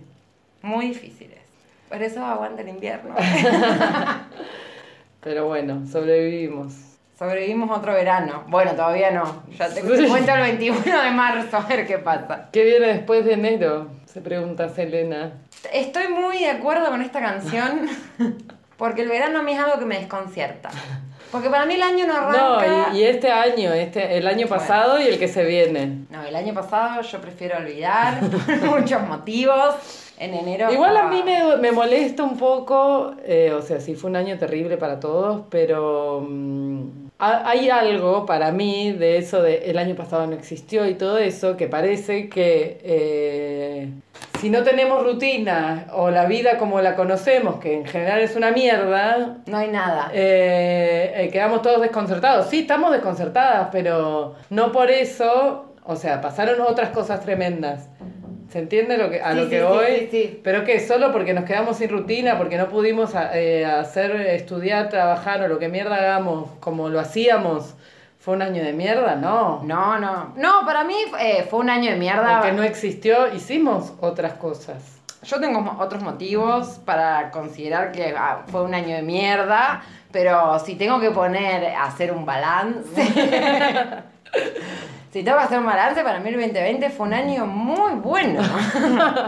muy 0.62 0.90
difíciles. 0.90 1.40
Por 1.90 2.02
eso 2.02 2.26
aguanta 2.26 2.62
el 2.62 2.70
invierno. 2.70 3.16
Pero 5.22 5.48
bueno, 5.48 5.86
sobrevivimos. 5.92 6.74
Sobrevivimos 7.18 7.78
otro 7.78 7.94
verano. 7.94 8.44
Bueno, 8.48 8.72
todavía 8.74 9.12
no. 9.12 9.44
Ya 9.58 9.70
te 9.74 9.82
cuento 9.82 10.34
el 10.34 10.42
21 10.42 10.82
de 11.04 11.12
marzo 11.12 11.58
a 11.58 11.62
ver 11.62 11.88
qué 11.88 11.98
pasa. 11.98 12.50
¿Qué 12.52 12.64
viene 12.64 12.88
después 12.88 13.24
de 13.26 13.34
enero? 13.34 13.88
Se 14.06 14.20
pregunta 14.22 14.68
Selena. 14.70 15.32
Estoy 15.72 16.10
muy 16.10 16.40
de 16.40 16.50
acuerdo 16.52 16.88
con 16.90 17.02
esta 17.02 17.22
canción 17.22 17.88
porque 18.78 19.02
el 19.04 19.10
verano 19.10 19.40
a 19.40 19.44
mí 19.44 19.54
es 19.54 19.60
algo 19.60 19.80
que 19.80 19.86
me 19.86 19.98
desconcierta. 19.98 20.70
Porque 21.32 21.50
para 21.50 21.66
mí 21.66 21.74
el 21.76 21.82
año 21.84 22.06
no 22.06 22.32
No, 22.32 22.54
arranca. 22.60 22.90
y, 22.94 23.00
y 23.00 23.04
este 23.04 23.32
año, 23.32 23.74
este, 23.74 24.18
el 24.18 24.28
año 24.28 24.48
pasado 24.48 25.02
y 25.02 25.06
el 25.08 25.18
que 25.20 25.28
se 25.28 25.44
viene. 25.44 26.06
No, 26.10 26.24
el 26.24 26.36
año 26.36 26.54
pasado 26.54 27.02
yo 27.02 27.20
prefiero 27.20 27.58
olvidar 27.58 28.20
por 28.30 28.80
muchos 28.80 29.02
motivos. 29.08 30.04
En 30.18 30.34
enero. 30.34 30.72
Igual 30.72 30.96
a 30.96 31.08
mí 31.10 31.24
me, 31.24 31.58
me 31.58 31.74
molesta 31.74 32.24
un 32.24 32.38
poco, 32.38 33.16
eh, 33.26 33.52
o 33.52 33.62
sea, 33.62 33.82
sí 33.82 33.96
fue 33.96 34.10
un 34.10 34.16
año 34.16 34.38
terrible 34.38 34.78
para 34.78 34.98
todos, 34.98 35.42
pero 35.50 36.26
mm, 36.26 37.05
hay 37.18 37.70
algo 37.70 38.26
para 38.26 38.52
mí 38.52 38.92
de 38.92 39.18
eso 39.18 39.42
de 39.42 39.70
el 39.70 39.78
año 39.78 39.96
pasado 39.96 40.28
no 40.28 40.34
existió 40.34 40.86
y 40.88 40.96
todo 40.96 41.18
eso 41.18 41.56
que 41.56 41.68
parece 41.68 42.28
que 42.28 42.80
eh, 42.84 43.90
si 44.40 44.50
no 44.50 44.64
tenemos 44.64 45.02
rutina 45.04 45.88
o 45.94 46.10
la 46.10 46.26
vida 46.26 46.58
como 46.58 46.82
la 46.82 46.96
conocemos, 46.96 47.60
que 47.60 47.74
en 47.74 47.86
general 47.86 48.20
es 48.20 48.36
una 48.36 48.52
mierda, 48.52 49.38
No 49.46 49.58
hay 49.58 49.70
nada. 49.70 50.12
eh, 50.14 51.14
eh, 51.16 51.30
quedamos 51.32 51.62
todos 51.62 51.82
desconcertados. 51.82 52.48
Sí, 52.50 52.60
estamos 52.62 52.92
desconcertadas, 52.92 53.70
pero 53.72 54.36
no 54.50 54.72
por 54.74 54.92
eso, 54.92 55.74
o 55.86 55.96
sea, 55.96 56.20
pasaron 56.22 56.60
otras 56.62 56.90
cosas 56.90 57.22
tremendas. 57.22 57.88
¿Se 58.56 58.60
entiende 58.60 58.98
lo 58.98 59.10
que, 59.10 59.22
a 59.22 59.34
Sí, 59.34 59.38
lo 59.38 59.50
que 59.50 59.58
sí, 59.60 59.64
hoy? 59.66 59.86
sí, 60.00 60.08
sí. 60.12 60.40
Pero 60.42 60.64
que 60.64 60.80
solo 60.80 61.12
porque 61.12 61.34
nos 61.34 61.44
quedamos 61.44 61.76
sin 61.76 61.90
rutina, 61.90 62.38
porque 62.38 62.56
no 62.56 62.70
pudimos 62.70 63.14
a- 63.14 63.38
eh, 63.38 63.66
hacer, 63.66 64.16
estudiar, 64.16 64.88
trabajar 64.88 65.42
o 65.44 65.50
lo 65.50 65.60
que 65.60 65.68
mierda 65.68 65.98
hagamos 65.98 66.52
como 66.62 66.88
lo 66.88 67.02
hacíamos, 67.02 67.74
fue 68.18 68.34
un 68.34 68.42
año 68.42 68.64
de 68.64 68.72
mierda, 68.72 69.16
no. 69.16 69.62
No, 69.66 70.00
no. 70.00 70.32
No, 70.38 70.66
para 70.66 70.86
mí 70.86 70.96
eh, 71.20 71.46
fue 71.50 71.60
un 71.60 71.70
año 71.70 71.92
de 71.92 71.98
mierda. 71.98 72.38
Porque 72.40 72.54
no 72.54 72.64
existió, 72.64 73.34
hicimos 73.36 73.92
otras 74.00 74.36
cosas. 74.36 75.02
Yo 75.24 75.38
tengo 75.42 75.76
otros 75.78 76.02
motivos 76.02 76.80
para 76.86 77.32
considerar 77.32 77.92
que 77.92 78.16
ah, 78.18 78.44
fue 78.48 78.64
un 78.64 78.74
año 78.74 78.96
de 78.96 79.02
mierda, 79.02 79.84
pero 80.14 80.60
si 80.60 80.76
tengo 80.76 81.02
que 81.02 81.12
poner 81.12 81.74
a 81.76 81.88
hacer 81.88 82.14
un 82.14 82.26
balance. 82.26 83.04
si 85.16 85.24
tengo 85.24 85.38
que 85.38 85.46
hacer 85.46 85.60
un 85.60 85.66
balance, 85.66 86.04
para 86.04 86.20
mí 86.20 86.28
el 86.28 86.36
2020 86.36 86.90
fue 86.90 87.08
un 87.08 87.14
año 87.14 87.46
muy 87.46 87.94
bueno. 87.94 88.42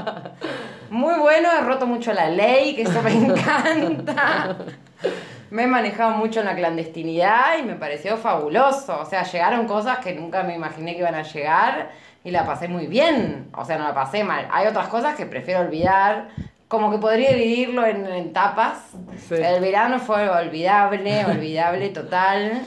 muy 0.90 1.18
bueno, 1.18 1.48
he 1.58 1.62
roto 1.62 1.88
mucho 1.88 2.12
la 2.12 2.30
ley, 2.30 2.76
que 2.76 2.82
eso 2.82 3.02
me 3.02 3.14
encanta. 3.14 4.58
Me 5.50 5.64
he 5.64 5.68
manejado 5.68 6.12
mucho 6.12 6.42
en 6.42 6.48
la 6.48 6.56
clandestinidad 6.58 7.60
y 7.60 7.64
me 7.64 7.76
pareció 7.76 8.18
fabuloso. 8.18 9.00
O 9.00 9.06
sea, 9.06 9.24
llegaron 9.24 9.66
cosas 9.66 10.00
que 10.00 10.14
nunca 10.14 10.44
me 10.44 10.56
imaginé 10.56 10.92
que 10.92 11.00
iban 11.00 11.16
a 11.16 11.22
llegar 11.22 11.92
y 12.22 12.32
la 12.32 12.46
pasé 12.46 12.68
muy 12.68 12.88
bien. 12.88 13.48
O 13.56 13.64
sea, 13.64 13.78
no 13.78 13.86
la 13.86 13.94
pasé 13.94 14.26
mal. 14.26 14.46
Hay 14.52 14.68
otras 14.68 14.90
cosas 14.90 15.16
que 15.16 15.26
prefiero 15.26 15.62
olvidar. 15.62 16.28
Como 16.68 16.92
que 16.92 16.98
podría 16.98 17.30
dividirlo 17.30 17.86
en, 17.86 18.06
en. 18.08 18.34
Sí. 19.26 19.36
El 19.36 19.62
verano 19.62 20.00
fue 20.00 20.28
olvidable, 20.28 21.24
olvidable 21.24 21.88
total. 21.92 22.66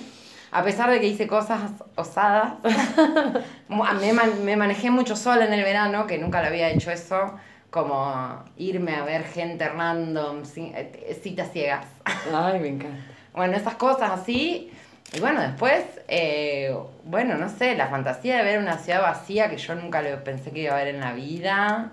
A 0.52 0.62
pesar 0.64 0.90
de 0.90 1.00
que 1.00 1.06
hice 1.06 1.26
cosas 1.26 1.70
osadas. 1.94 2.54
Me, 3.68 4.12
man- 4.12 4.44
me 4.44 4.56
manejé 4.56 4.90
mucho 4.90 5.14
sola 5.14 5.44
en 5.44 5.52
el 5.52 5.62
verano, 5.62 6.06
que 6.06 6.18
nunca 6.18 6.40
lo 6.40 6.48
había 6.48 6.70
hecho 6.70 6.90
eso. 6.90 7.34
Como 7.70 8.42
irme 8.56 8.96
a 8.96 9.04
ver 9.04 9.22
gente 9.24 9.68
random, 9.68 10.42
eh, 10.56 11.20
citas 11.22 11.52
ciegas. 11.52 11.86
Ay, 12.34 12.58
me 12.58 12.68
encanta. 12.68 12.98
Bueno, 13.32 13.56
esas 13.56 13.74
cosas 13.76 14.10
así. 14.10 14.72
Y 15.12 15.20
bueno, 15.20 15.40
después, 15.40 15.84
eh, 16.08 16.74
bueno, 17.04 17.36
no 17.36 17.48
sé, 17.48 17.76
la 17.76 17.86
fantasía 17.88 18.38
de 18.38 18.42
ver 18.44 18.58
una 18.58 18.76
ciudad 18.78 19.02
vacía 19.02 19.48
que 19.50 19.56
yo 19.56 19.74
nunca 19.76 20.02
lo 20.02 20.22
pensé 20.24 20.50
que 20.50 20.60
iba 20.62 20.72
a 20.72 20.76
ver 20.76 20.88
en 20.94 21.00
la 21.00 21.12
vida. 21.12 21.92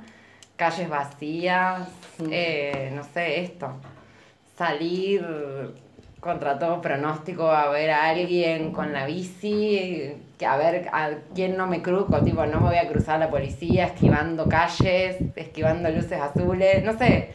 Calles 0.56 0.90
vacías, 0.90 1.88
eh, 2.32 2.92
no 2.96 3.04
sé, 3.04 3.42
esto. 3.42 3.72
Salir 4.58 5.24
contra 6.20 6.58
todo 6.60 6.82
pronóstico 6.82 7.50
a 7.50 7.70
ver 7.70 7.92
a 7.92 8.10
alguien 8.10 8.72
con 8.72 8.92
la 8.94 9.06
bici, 9.06 10.14
a 10.46 10.58
ver 10.58 10.90
a 10.92 11.12
quién 11.34 11.58
no 11.58 11.68
me 11.68 11.82
cruzo, 11.82 12.22
tipo, 12.24 12.46
no 12.46 12.60
me 12.60 12.68
voy 12.68 12.78
a 12.78 12.88
cruzar 12.90 13.16
a 13.16 13.26
la 13.26 13.30
policía, 13.30 13.86
esquivando 13.86 14.48
calles, 14.48 15.18
esquivando 15.36 15.90
luces 15.90 16.20
azules, 16.20 16.84
no 16.84 16.98
sé 16.98 17.34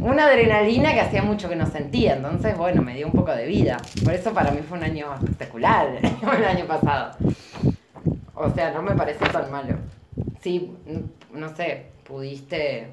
una 0.00 0.26
adrenalina 0.26 0.94
que 0.94 1.00
hacía 1.00 1.22
mucho 1.22 1.48
que 1.48 1.56
no 1.56 1.66
sentía, 1.66 2.14
entonces 2.16 2.56
bueno, 2.56 2.82
me 2.82 2.94
dio 2.94 3.06
un 3.06 3.12
poco 3.12 3.32
de 3.32 3.46
vida. 3.46 3.76
Por 4.02 4.14
eso 4.14 4.32
para 4.32 4.50
mí 4.50 4.60
fue 4.66 4.78
un 4.78 4.84
año 4.84 5.14
espectacular 5.14 5.98
el 6.02 6.44
año 6.44 6.66
pasado. 6.66 7.16
O 8.34 8.50
sea, 8.50 8.72
no 8.72 8.82
me 8.82 8.94
pareció 8.94 9.26
tan 9.28 9.50
malo. 9.50 9.76
Sí, 10.40 10.74
no 11.32 11.54
sé, 11.54 11.86
pudiste 12.04 12.88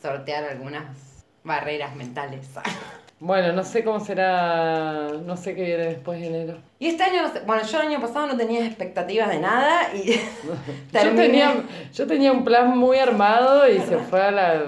sortear 0.00 0.44
algunas 0.44 1.24
barreras 1.42 1.96
mentales. 1.96 2.48
Bueno, 3.24 3.52
no 3.52 3.62
sé 3.62 3.84
cómo 3.84 4.00
será, 4.04 5.06
no 5.24 5.36
sé 5.36 5.54
qué 5.54 5.62
viene 5.62 5.84
después 5.84 6.18
de 6.20 6.26
enero. 6.26 6.58
Y 6.80 6.88
este 6.88 7.04
año, 7.04 7.22
no 7.22 7.32
sé- 7.32 7.42
bueno, 7.46 7.62
yo 7.64 7.80
el 7.80 7.86
año 7.86 8.00
pasado 8.00 8.26
no 8.26 8.36
tenía 8.36 8.66
expectativas 8.66 9.28
de 9.28 9.38
nada 9.38 9.94
y 9.94 10.08
Yo 10.92 11.00
terminé- 11.00 11.26
tenía, 11.26 11.54
yo 11.94 12.06
tenía 12.08 12.32
un 12.32 12.42
plan 12.42 12.76
muy 12.76 12.98
armado 12.98 13.68
y 13.68 13.78
se 13.78 13.98
fue 13.98 14.20
a 14.22 14.32
la... 14.32 14.64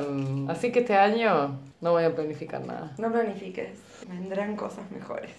Así 0.49 0.71
que 0.71 0.81
este 0.81 0.95
año 0.95 1.59
no 1.81 1.91
voy 1.93 2.05
a 2.05 2.15
planificar 2.15 2.65
nada. 2.65 2.93
No 2.97 3.11
planifiques, 3.11 3.71
vendrán 4.09 4.55
cosas 4.55 4.89
mejores. 4.93 5.31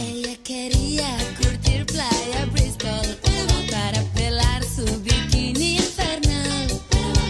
Ella 0.00 0.36
quería 0.42 1.08
curtir 1.36 1.84
playa 1.84 2.46
Bristol 2.52 3.06
para 3.70 4.00
pelar 4.14 4.62
su 4.64 4.84
bikini 5.02 5.76
infernal. 5.76 6.68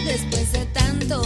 Después 0.05 0.53
de 0.53 0.65
tanto 0.67 1.21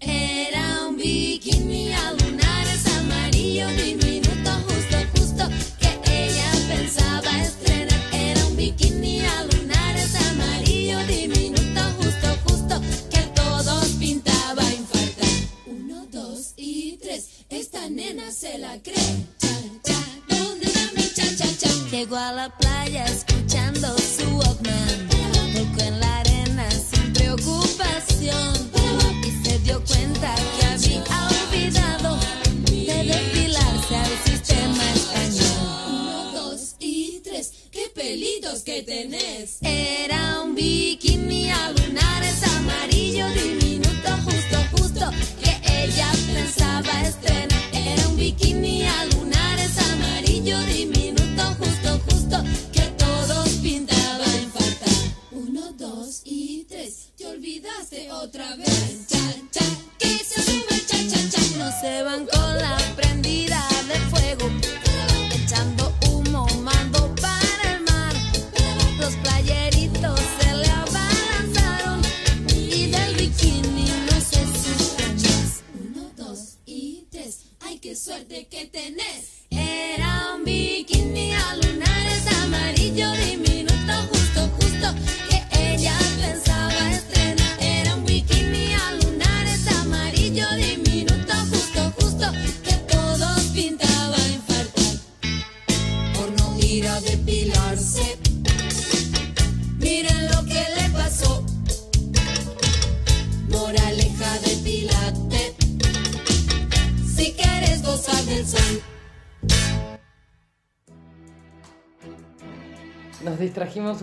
Era 0.00 0.86
un 0.86 0.96
bikini 0.96 1.92
a 1.92 2.12
lunares 2.12 2.86
amarillo 2.98 3.66
diminuto, 3.70 4.50
justo, 4.68 4.96
justo 5.16 5.48
que 5.80 5.90
ella 6.06 6.50
pensaba 6.68 7.42
estrenar. 7.42 8.00
Era 8.12 8.46
un 8.46 8.54
bikini 8.56 9.20
a 9.20 9.42
lunares 9.42 10.14
amarillo 10.30 11.00
diminuto, 11.06 11.80
justo, 12.00 12.28
justo 12.44 12.80
que 13.10 13.22
todos 13.34 13.88
pintaba 13.98 14.62
infartar. 14.72 15.28
Uno, 15.66 16.06
dos 16.12 16.54
y 16.56 16.96
tres. 17.02 17.28
Esta 17.50 17.88
nena 17.88 18.30
se 18.30 18.56
la 18.58 18.80
cree. 18.80 19.26
Cha, 19.40 19.48
cha, 19.82 20.00
¿dónde 20.28 20.66
está 20.66 20.92
mi 20.94 21.02
cha, 21.12 21.24
cha, 21.36 21.58
cha? 21.58 21.70
Llegó 21.90 22.16
a 22.16 22.32
la 22.32 22.56
playa 22.56 23.04
escuchando 23.06 23.97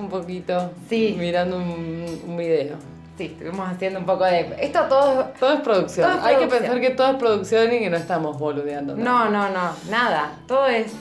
un 0.05 0.09
poquito 0.09 0.71
Sí. 0.89 1.15
mirando 1.19 1.57
un, 1.57 2.05
un 2.27 2.37
video. 2.37 2.75
Sí, 3.17 3.25
estuvimos 3.27 3.69
haciendo 3.69 3.99
un 3.99 4.05
poco 4.05 4.25
de. 4.25 4.55
Esto 4.59 4.81
todo. 4.89 5.31
Todo 5.39 5.53
es 5.53 5.59
producción. 5.61 6.09
Todo 6.09 6.19
es 6.19 6.25
Hay 6.25 6.35
que 6.37 6.47
pensar 6.47 6.81
que 6.81 6.89
todo 6.91 7.11
es 7.11 7.15
producción 7.15 7.73
y 7.73 7.79
que 7.79 7.89
no 7.89 7.97
estamos 7.97 8.37
boludeando. 8.37 8.95
No, 8.95 9.29
no, 9.29 9.49
no, 9.49 9.71
nada. 9.89 10.31
Todo 10.47 10.67
es. 10.67 10.91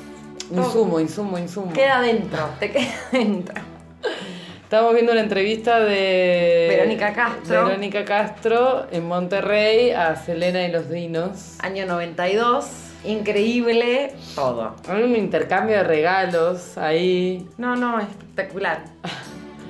todo 0.48 0.64
Insumo, 0.64 1.00
insumo, 1.00 1.38
insumo. 1.38 1.72
Queda 1.72 2.00
dentro, 2.02 2.48
te 2.60 2.70
queda 2.70 2.92
dentro. 3.12 3.54
Estamos 4.62 4.94
viendo 4.94 5.12
una 5.12 5.20
entrevista 5.22 5.80
de 5.80 6.66
Verónica 6.70 7.12
Castro. 7.12 7.66
Verónica 7.66 8.04
Castro 8.04 8.86
en 8.90 9.06
Monterrey 9.06 9.90
a 9.90 10.16
Selena 10.16 10.62
y 10.64 10.70
los 10.72 10.90
Dinos. 10.90 11.56
Año 11.60 11.84
92. 11.86 12.66
Increíble 13.04 14.14
todo. 14.34 14.74
Hay 14.88 15.02
un 15.02 15.14
intercambio 15.14 15.76
de 15.76 15.84
regalos 15.84 16.78
ahí. 16.78 17.46
No, 17.58 17.76
no, 17.76 18.00
espectacular. 18.00 18.84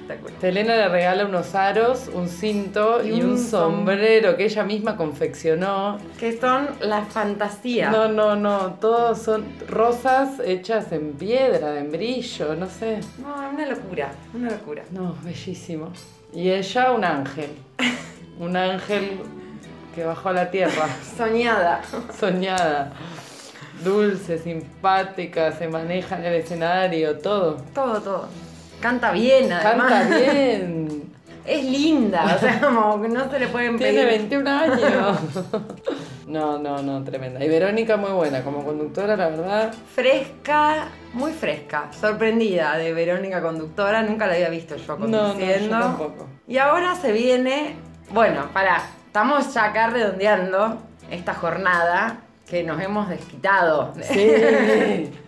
Espectacular. 0.00 0.40
Selena 0.40 0.76
le 0.76 0.88
regala 0.88 1.24
unos 1.26 1.54
aros, 1.54 2.10
un 2.12 2.28
cinto 2.28 3.02
y, 3.04 3.08
Y 3.08 3.22
un, 3.22 3.30
un 3.30 3.38
sombrero 3.38 4.36
que 4.36 4.44
ella 4.44 4.62
misma 4.62 4.96
confeccionó. 4.96 5.98
Que 6.18 6.38
son 6.38 6.68
la 6.80 7.04
fantasía. 7.04 7.90
No, 7.90 8.08
no, 8.08 8.36
no, 8.36 8.74
todos 8.74 9.18
son 9.18 9.44
rosas 9.68 10.40
hechas 10.44 10.92
en 10.92 11.14
piedra, 11.14 11.78
en 11.78 11.90
brillo, 11.90 12.54
no 12.54 12.68
sé. 12.68 13.00
No, 13.18 13.34
una 13.50 13.66
locura, 13.66 14.12
una 14.32 14.50
locura. 14.50 14.84
No, 14.92 15.16
bellísimo. 15.24 15.90
Y 16.32 16.50
ella 16.50 16.92
un 16.92 17.04
ángel. 17.04 17.50
Un 18.36 18.56
ángel 18.56 19.20
que 19.94 20.04
bajó 20.04 20.30
a 20.30 20.32
la 20.32 20.50
tierra, 20.50 20.86
Soñada. 21.16 21.80
soñada. 22.18 22.92
Dulce, 23.82 24.38
simpática, 24.38 25.52
se 25.52 25.68
maneja 25.68 26.16
en 26.16 26.24
el 26.24 26.34
escenario, 26.34 27.18
todo. 27.18 27.56
Todo, 27.74 28.00
todo. 28.00 28.28
Canta 28.80 29.12
bien, 29.12 29.52
además. 29.52 29.92
Canta 29.92 30.16
bien. 30.18 31.14
Es 31.46 31.62
linda, 31.62 32.24
o 32.36 32.38
sea, 32.40 32.58
como 32.58 32.96
no 33.06 33.30
se 33.30 33.38
le 33.38 33.48
pueden 33.48 33.76
pedir. 33.78 33.92
Tiene 33.96 34.06
21 34.06 34.50
años. 34.50 35.18
No, 36.26 36.58
no, 36.58 36.82
no, 36.82 37.04
tremenda. 37.04 37.44
Y 37.44 37.48
Verónica 37.50 37.98
muy 37.98 38.10
buena 38.12 38.42
como 38.42 38.64
conductora, 38.64 39.14
la 39.14 39.28
verdad. 39.28 39.74
Fresca, 39.94 40.86
muy 41.12 41.32
fresca. 41.32 41.90
Sorprendida 42.00 42.78
de 42.78 42.94
Verónica 42.94 43.42
conductora, 43.42 44.02
nunca 44.02 44.26
la 44.26 44.32
había 44.32 44.48
visto 44.48 44.74
yo 44.76 44.96
No, 44.96 45.06
no, 45.06 45.08
yo 45.08 45.28
conduciendo. 45.34 45.78
tampoco. 45.78 46.26
Y 46.48 46.56
ahora 46.56 46.94
se 46.94 47.12
viene, 47.12 47.76
bueno, 48.10 48.48
pará, 48.54 48.82
estamos 49.14 49.54
ya 49.54 49.66
acá 49.66 49.86
redondeando 49.90 50.82
esta 51.08 51.34
jornada 51.34 52.16
que 52.50 52.64
nos 52.64 52.82
hemos 52.82 53.08
desquitado. 53.08 53.94
Sí. 54.02 55.12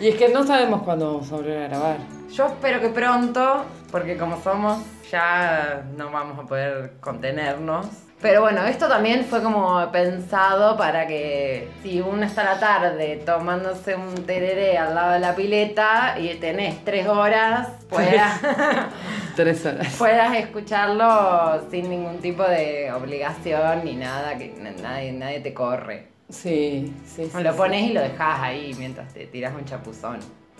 Y 0.00 0.08
es 0.10 0.14
que 0.14 0.28
no 0.28 0.46
sabemos 0.46 0.82
cuándo 0.82 1.12
vamos 1.12 1.32
a 1.32 1.36
volver 1.36 1.64
a 1.64 1.68
grabar. 1.68 1.96
Yo 2.32 2.46
espero 2.46 2.80
que 2.80 2.88
pronto, 2.88 3.64
porque 3.90 4.16
como 4.16 4.40
somos, 4.40 4.80
ya 5.10 5.84
no 5.96 6.12
vamos 6.12 6.38
a 6.38 6.42
poder 6.46 6.92
contenernos. 7.00 7.86
Pero 8.20 8.40
bueno, 8.40 8.64
esto 8.64 8.88
también 8.88 9.24
fue 9.24 9.40
como 9.44 9.92
pensado 9.92 10.76
para 10.76 11.06
que 11.06 11.68
si 11.84 12.00
uno 12.00 12.24
está 12.26 12.42
a 12.42 12.54
la 12.54 12.58
tarde 12.60 13.22
tomándose 13.24 13.94
un 13.94 14.12
tereré 14.26 14.76
al 14.76 14.94
lado 14.96 15.12
de 15.12 15.20
la 15.20 15.36
pileta 15.36 16.16
y 16.18 16.34
tenés 16.34 16.84
tres 16.84 17.06
horas, 17.06 17.68
puedas, 17.88 18.40
Tres 19.36 19.64
horas. 19.64 19.94
puedas 19.96 20.34
escucharlo 20.36 21.70
sin 21.70 21.88
ningún 21.90 22.18
tipo 22.18 22.42
de 22.42 22.90
obligación 22.92 23.84
ni 23.84 23.94
nada, 23.94 24.36
que 24.36 24.52
nadie, 24.82 25.12
nadie 25.12 25.38
te 25.40 25.54
corre. 25.54 26.08
Sí, 26.28 26.92
sí, 27.06 27.30
sí. 27.32 27.42
lo 27.42 27.52
sí. 27.52 27.56
pones 27.56 27.82
y 27.90 27.92
lo 27.92 28.00
dejas 28.02 28.40
ahí 28.40 28.74
mientras 28.78 29.14
te 29.14 29.26
tiras 29.26 29.54
un 29.54 29.64
chapuzón. 29.64 30.18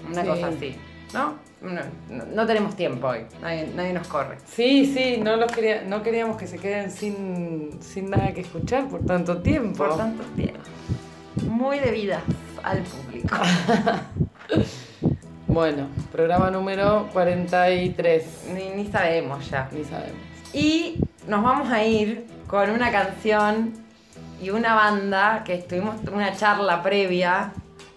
Una 0.08 0.22
Sí. 0.22 0.28
cosa 0.28 0.46
así. 0.46 0.76
¿No? 1.12 1.34
No, 1.60 1.80
no- 2.34 2.46
tenemos 2.46 2.76
tiempo 2.76 3.08
hoy. 3.08 3.20
Nadie, 3.42 3.68
nadie 3.74 3.92
nos 3.92 4.06
corre. 4.06 4.36
Sí, 4.46 4.86
sí, 4.94 5.20
no, 5.20 5.36
los 5.36 5.50
quería, 5.50 5.82
no 5.82 6.02
queríamos 6.02 6.36
que 6.36 6.46
se 6.46 6.58
queden 6.58 6.90
sin, 6.90 7.78
sin 7.82 8.10
nada 8.10 8.32
que 8.32 8.42
escuchar 8.42 8.86
por 8.88 9.04
tanto 9.04 9.38
tiempo. 9.38 9.78
Por 9.78 9.96
tanto 9.96 10.22
tiempo. 10.36 10.60
Muy 11.48 11.78
debidas 11.80 12.22
al 12.62 12.78
público. 12.82 13.36
Bueno, 15.46 15.88
programa 16.12 16.50
número 16.50 17.08
43. 17.12 18.24
Ni, 18.54 18.68
ni 18.82 18.90
sabemos 18.90 19.48
ya. 19.50 19.68
Ni 19.72 19.82
sabemos. 19.82 20.18
Y 20.52 20.96
nos 21.26 21.42
vamos 21.42 21.70
a 21.70 21.82
ir 21.84 22.26
con 22.46 22.70
una 22.70 22.90
canción 22.92 23.72
y 24.42 24.50
una 24.50 24.74
banda 24.74 25.42
que 25.44 25.54
estuvimos 25.54 25.96
una 26.12 26.34
charla 26.36 26.82
previa 26.82 27.52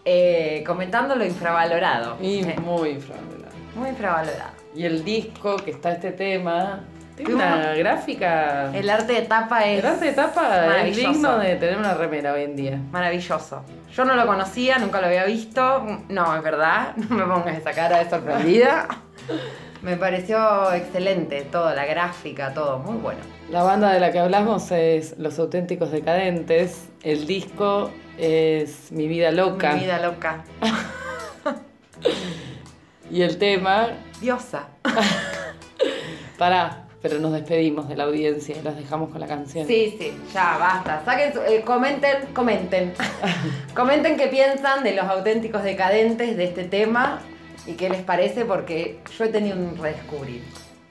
eh, 0.06 0.64
comentando 0.66 1.16
lo 1.16 1.26
infravalorado. 1.26 2.18
Y 2.22 2.44
muy 2.62 2.90
infravalorado. 2.90 3.56
muy 3.76 3.90
infravalorado. 3.90 4.52
Y 4.76 4.86
el 4.86 5.04
disco 5.04 5.58
que 5.58 5.72
está 5.72 5.92
este 5.92 6.12
tema. 6.12 6.82
Tiene 7.16 7.36
una 7.36 7.74
gráfica. 7.76 8.72
El 8.74 8.90
arte 8.90 9.14
de 9.14 9.22
tapa 9.24 9.66
es 9.66 9.80
El 9.80 9.86
arte 9.86 10.06
de 10.06 10.14
tapa 10.14 10.62
es 10.62 10.68
maravilloso. 10.68 11.12
digno 11.12 11.38
de 11.40 11.56
tener 11.58 11.78
una 11.78 11.94
remera 11.94 12.34
hoy 12.34 12.44
en 12.44 12.56
día. 12.56 12.80
Maravilloso. 12.92 13.64
Yo 13.94 14.06
no 14.06 14.16
lo 14.16 14.26
conocía, 14.26 14.80
nunca 14.80 15.02
lo 15.02 15.08
había 15.08 15.26
visto. 15.26 15.86
No, 16.10 16.36
es 16.36 16.42
verdad. 16.42 16.96
No 17.10 17.16
me 17.28 17.34
pongas 17.34 17.58
esa 17.58 17.72
cara 17.74 18.04
de 18.04 18.10
sorprendida. 18.10 18.88
Me 19.82 19.98
pareció 19.98 20.72
excelente 20.74 21.42
todo, 21.52 21.74
la 21.74 21.86
gráfica, 21.86 22.54
todo. 22.54 22.78
Muy 22.78 22.98
bueno. 22.98 23.20
La 23.50 23.64
banda 23.64 23.92
de 23.92 24.00
la 24.00 24.12
que 24.12 24.20
hablamos 24.20 24.72
es 24.72 25.18
Los 25.18 25.40
Auténticos 25.40 25.92
Decadentes. 25.92 26.88
El 27.02 27.26
disco 27.26 27.90
es 28.22 28.92
Mi 28.92 29.08
Vida 29.08 29.32
Loca. 29.32 29.74
Mi 29.74 29.82
vida 29.82 30.00
loca. 30.00 30.44
Y 33.12 33.24
el 33.24 33.38
tema, 33.38 33.90
Diosa. 34.22 34.68
pará, 36.38 36.86
pero 37.02 37.20
nos 37.20 37.34
despedimos 37.34 37.90
de 37.90 37.98
la 37.98 38.06
audiencia 38.06 38.56
y 38.58 38.62
los 38.64 38.78
dejamos 38.78 39.10
con 39.10 39.20
la 39.20 39.28
canción. 39.28 39.68
Sí, 39.68 39.96
sí, 40.00 40.14
ya 40.34 40.58
basta. 40.58 41.04
Saquen, 41.04 41.34
su- 41.34 41.42
eh, 41.42 41.62
comenten, 41.66 42.28
comenten. 42.34 42.94
comenten 43.76 44.16
qué 44.16 44.28
piensan 44.28 44.84
de 44.86 44.96
los 44.96 45.04
auténticos 45.06 45.62
decadentes 45.64 46.38
de 46.38 46.44
este 46.46 46.64
tema 46.64 47.20
y 47.68 47.74
qué 47.74 47.90
les 47.90 48.02
parece 48.02 48.46
porque 48.46 49.02
yo 49.18 49.26
he 49.26 49.30
tenido 49.30 49.58
un 49.58 49.78
redescubrir. 49.78 50.42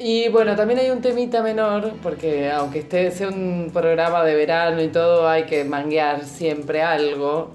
Y 0.03 0.31
bueno, 0.31 0.57
también 0.57 0.81
hay 0.81 0.89
un 0.89 1.03
temita 1.03 1.43
menor, 1.43 1.93
porque 2.03 2.51
aunque 2.51 2.79
este 2.79 3.11
sea 3.11 3.29
un 3.29 3.69
programa 3.71 4.25
de 4.25 4.35
verano 4.35 4.81
y 4.81 4.89
todo, 4.89 5.29
hay 5.29 5.45
que 5.45 5.63
manguear 5.65 6.25
siempre 6.25 6.83
algo. 6.83 7.51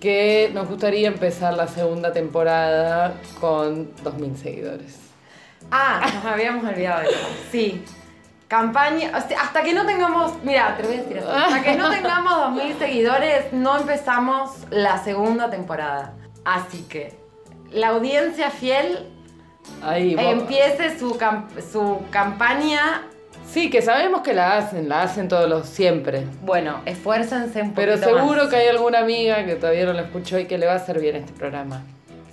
Que 0.00 0.50
nos 0.54 0.66
gustaría 0.66 1.08
empezar 1.08 1.52
la 1.52 1.68
segunda 1.68 2.10
temporada 2.10 3.12
con 3.38 3.94
2.000 3.96 4.34
seguidores. 4.34 4.98
Ah, 5.70 6.00
nos 6.14 6.24
habíamos 6.24 6.64
olvidado 6.64 7.02
de 7.02 7.08
eso. 7.08 7.28
Sí. 7.52 7.84
Campaña, 8.48 9.10
hasta 9.14 9.62
que 9.62 9.74
no 9.74 9.84
tengamos, 9.84 10.42
mira, 10.42 10.78
te 10.78 10.84
voy 10.84 10.96
a 10.96 11.02
decir 11.02 11.18
así, 11.18 11.28
hasta 11.28 11.62
que 11.62 11.76
no 11.76 11.90
tengamos 11.90 12.62
2.000 12.62 12.78
seguidores, 12.78 13.52
no 13.52 13.76
empezamos 13.76 14.52
la 14.70 15.04
segunda 15.04 15.50
temporada. 15.50 16.14
Así 16.46 16.82
que, 16.88 17.14
la 17.72 17.88
audiencia 17.88 18.48
fiel 18.48 19.13
Ahí 19.82 20.16
empiece 20.18 20.98
su, 20.98 21.18
su 21.72 22.00
campaña. 22.10 23.02
Sí, 23.50 23.70
que 23.70 23.82
sabemos 23.82 24.22
que 24.22 24.32
la 24.32 24.56
hacen, 24.56 24.88
la 24.88 25.02
hacen 25.02 25.28
todos 25.28 25.48
los 25.48 25.68
siempre. 25.68 26.24
Bueno, 26.42 26.80
esfuércense 26.86 27.62
un 27.62 27.74
Pero 27.74 27.92
poquito 27.92 28.16
seguro 28.16 28.42
más. 28.42 28.50
que 28.50 28.56
hay 28.56 28.68
alguna 28.68 29.00
amiga 29.00 29.44
que 29.44 29.54
todavía 29.56 29.84
no 29.84 29.92
lo 29.92 30.00
escuchó 30.00 30.38
y 30.38 30.46
que 30.46 30.58
le 30.58 30.66
va 30.66 30.72
a 30.72 30.76
hacer 30.76 30.98
bien 31.00 31.16
este 31.16 31.32
programa. 31.32 31.82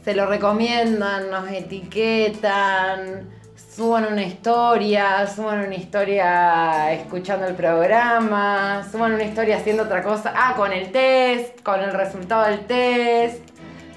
Se 0.04 0.16
lo 0.16 0.26
recomiendan, 0.26 1.30
nos 1.30 1.48
etiquetan, 1.52 3.30
suban 3.76 4.06
una 4.12 4.24
historia, 4.24 5.28
suban 5.28 5.60
una 5.60 5.76
historia 5.76 6.92
escuchando 6.94 7.46
el 7.46 7.54
programa, 7.56 8.84
suban 8.92 9.14
una 9.14 9.24
historia 9.24 9.58
haciendo 9.58 9.84
otra 9.84 10.02
cosa. 10.02 10.34
Ah, 10.36 10.54
con 10.56 10.72
el 10.72 10.92
test, 10.92 11.62
con 11.62 11.82
el 11.82 11.92
resultado 11.94 12.46
del 12.48 12.62
test, 12.66 13.51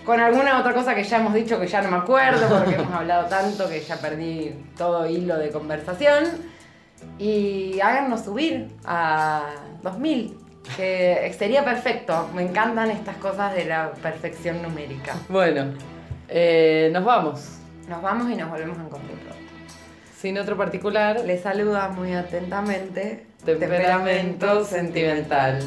con 0.05 0.21
alguna 0.21 0.61
otra 0.61 0.75
cosa 0.75 0.95
que 0.95 1.03
ya 1.05 1.19
hemos 1.19 1.35
dicho 1.35 1.59
que 1.59 1.67
ya 1.67 1.81
no 1.83 1.91
me 1.91 1.97
acuerdo 1.99 2.47
porque 2.49 2.75
hemos 2.75 2.93
hablado 2.93 3.27
tanto 3.29 3.69
que 3.69 3.81
ya 3.81 3.97
perdí 3.97 4.55
todo 4.77 5.07
hilo 5.07 5.37
de 5.39 5.51
conversación. 5.51 6.25
Y 7.19 7.81
háganos 7.81 8.25
subir 8.25 8.69
a 8.85 9.43
2000, 9.83 10.39
que 10.77 11.35
sería 11.39 11.65
perfecto. 11.65 12.31
Me 12.35 12.43
encantan 12.43 12.91
estas 12.91 13.17
cosas 13.17 13.55
de 13.55 13.67
la 13.67 13.93
perfección 13.93 14.63
numérica. 14.63 15.15
Bueno, 15.29 15.73
eh, 16.29 16.91
nos 16.93 17.05
vamos. 17.05 17.59
Nos 17.89 18.01
vamos 18.01 18.31
y 18.31 18.37
nos 18.37 18.49
volvemos 18.51 18.79
a 18.79 18.83
encontrar 18.83 19.19
pronto. 19.19 19.35
Sin 20.19 20.39
otro 20.39 20.57
particular, 20.57 21.21
Les 21.21 21.43
saluda 21.43 21.89
muy 21.89 22.15
atentamente. 22.15 23.27
temperamento 23.45 24.65
sentimental. 24.65 25.59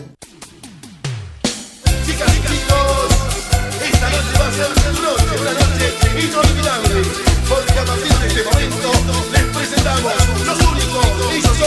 hacer 4.48 4.70
noche 5.02 5.36
una 5.42 5.52
noche 5.52 5.88
inolvidable, 6.24 7.02
porque 7.50 7.80
a 7.80 7.86
partir 7.86 8.14
de 8.14 8.28
este 8.28 8.44
momento 8.44 8.92
les 9.34 9.44
presentamos 9.44 10.14
los 10.46 10.60
únicos 10.60 11.06
y 11.36 11.42
son 11.42 11.58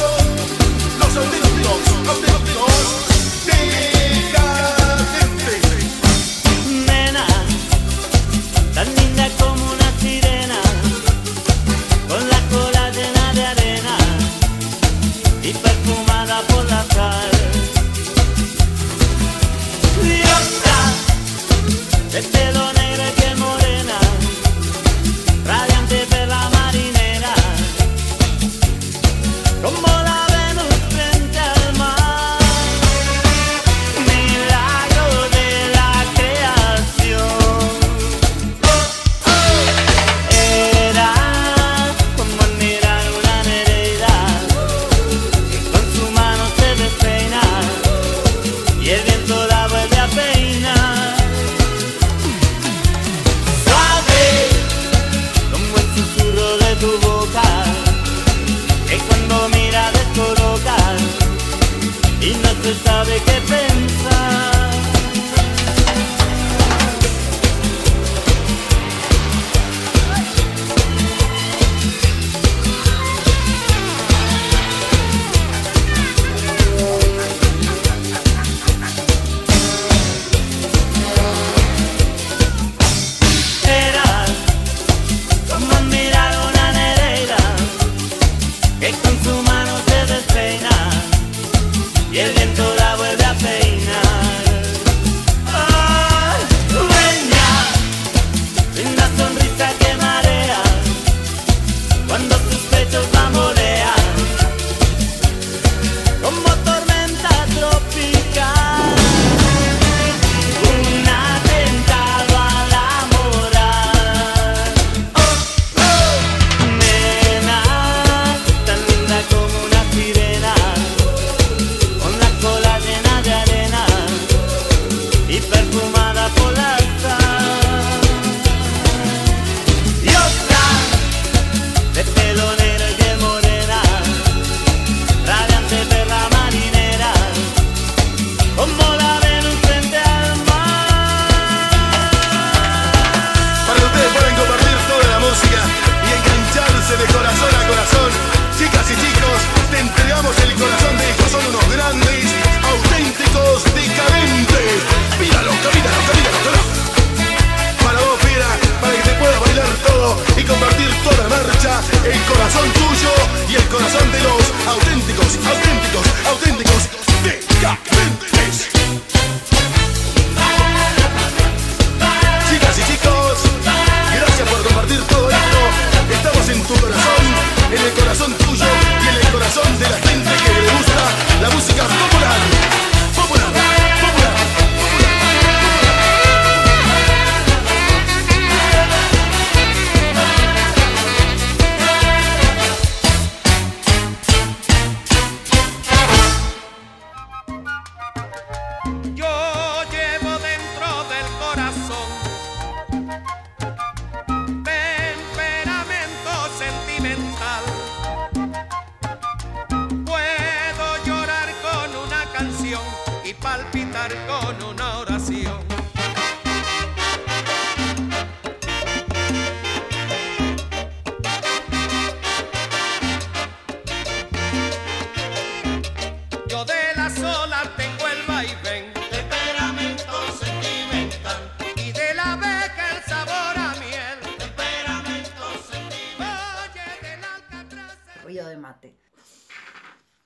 los 0.98 1.16
auténticos, 1.16 1.81
auténticos 2.09 2.73
decadentes. 3.44 4.65
Nena, 6.86 7.27
tan 8.74 8.89
linda 8.94 9.28
como 9.39 9.62
una 9.73 9.90
sirena, 10.01 10.61
con 12.09 12.23
la 12.31 12.40
cola 12.48 12.90
llena 12.93 13.32
de 13.35 13.44
arena 13.47 13.97
y 15.43 15.52
perfumada 15.52 16.40
por 16.48 16.65
la 16.65 16.82
sal. 16.94 17.31
Diosa, 20.02 20.78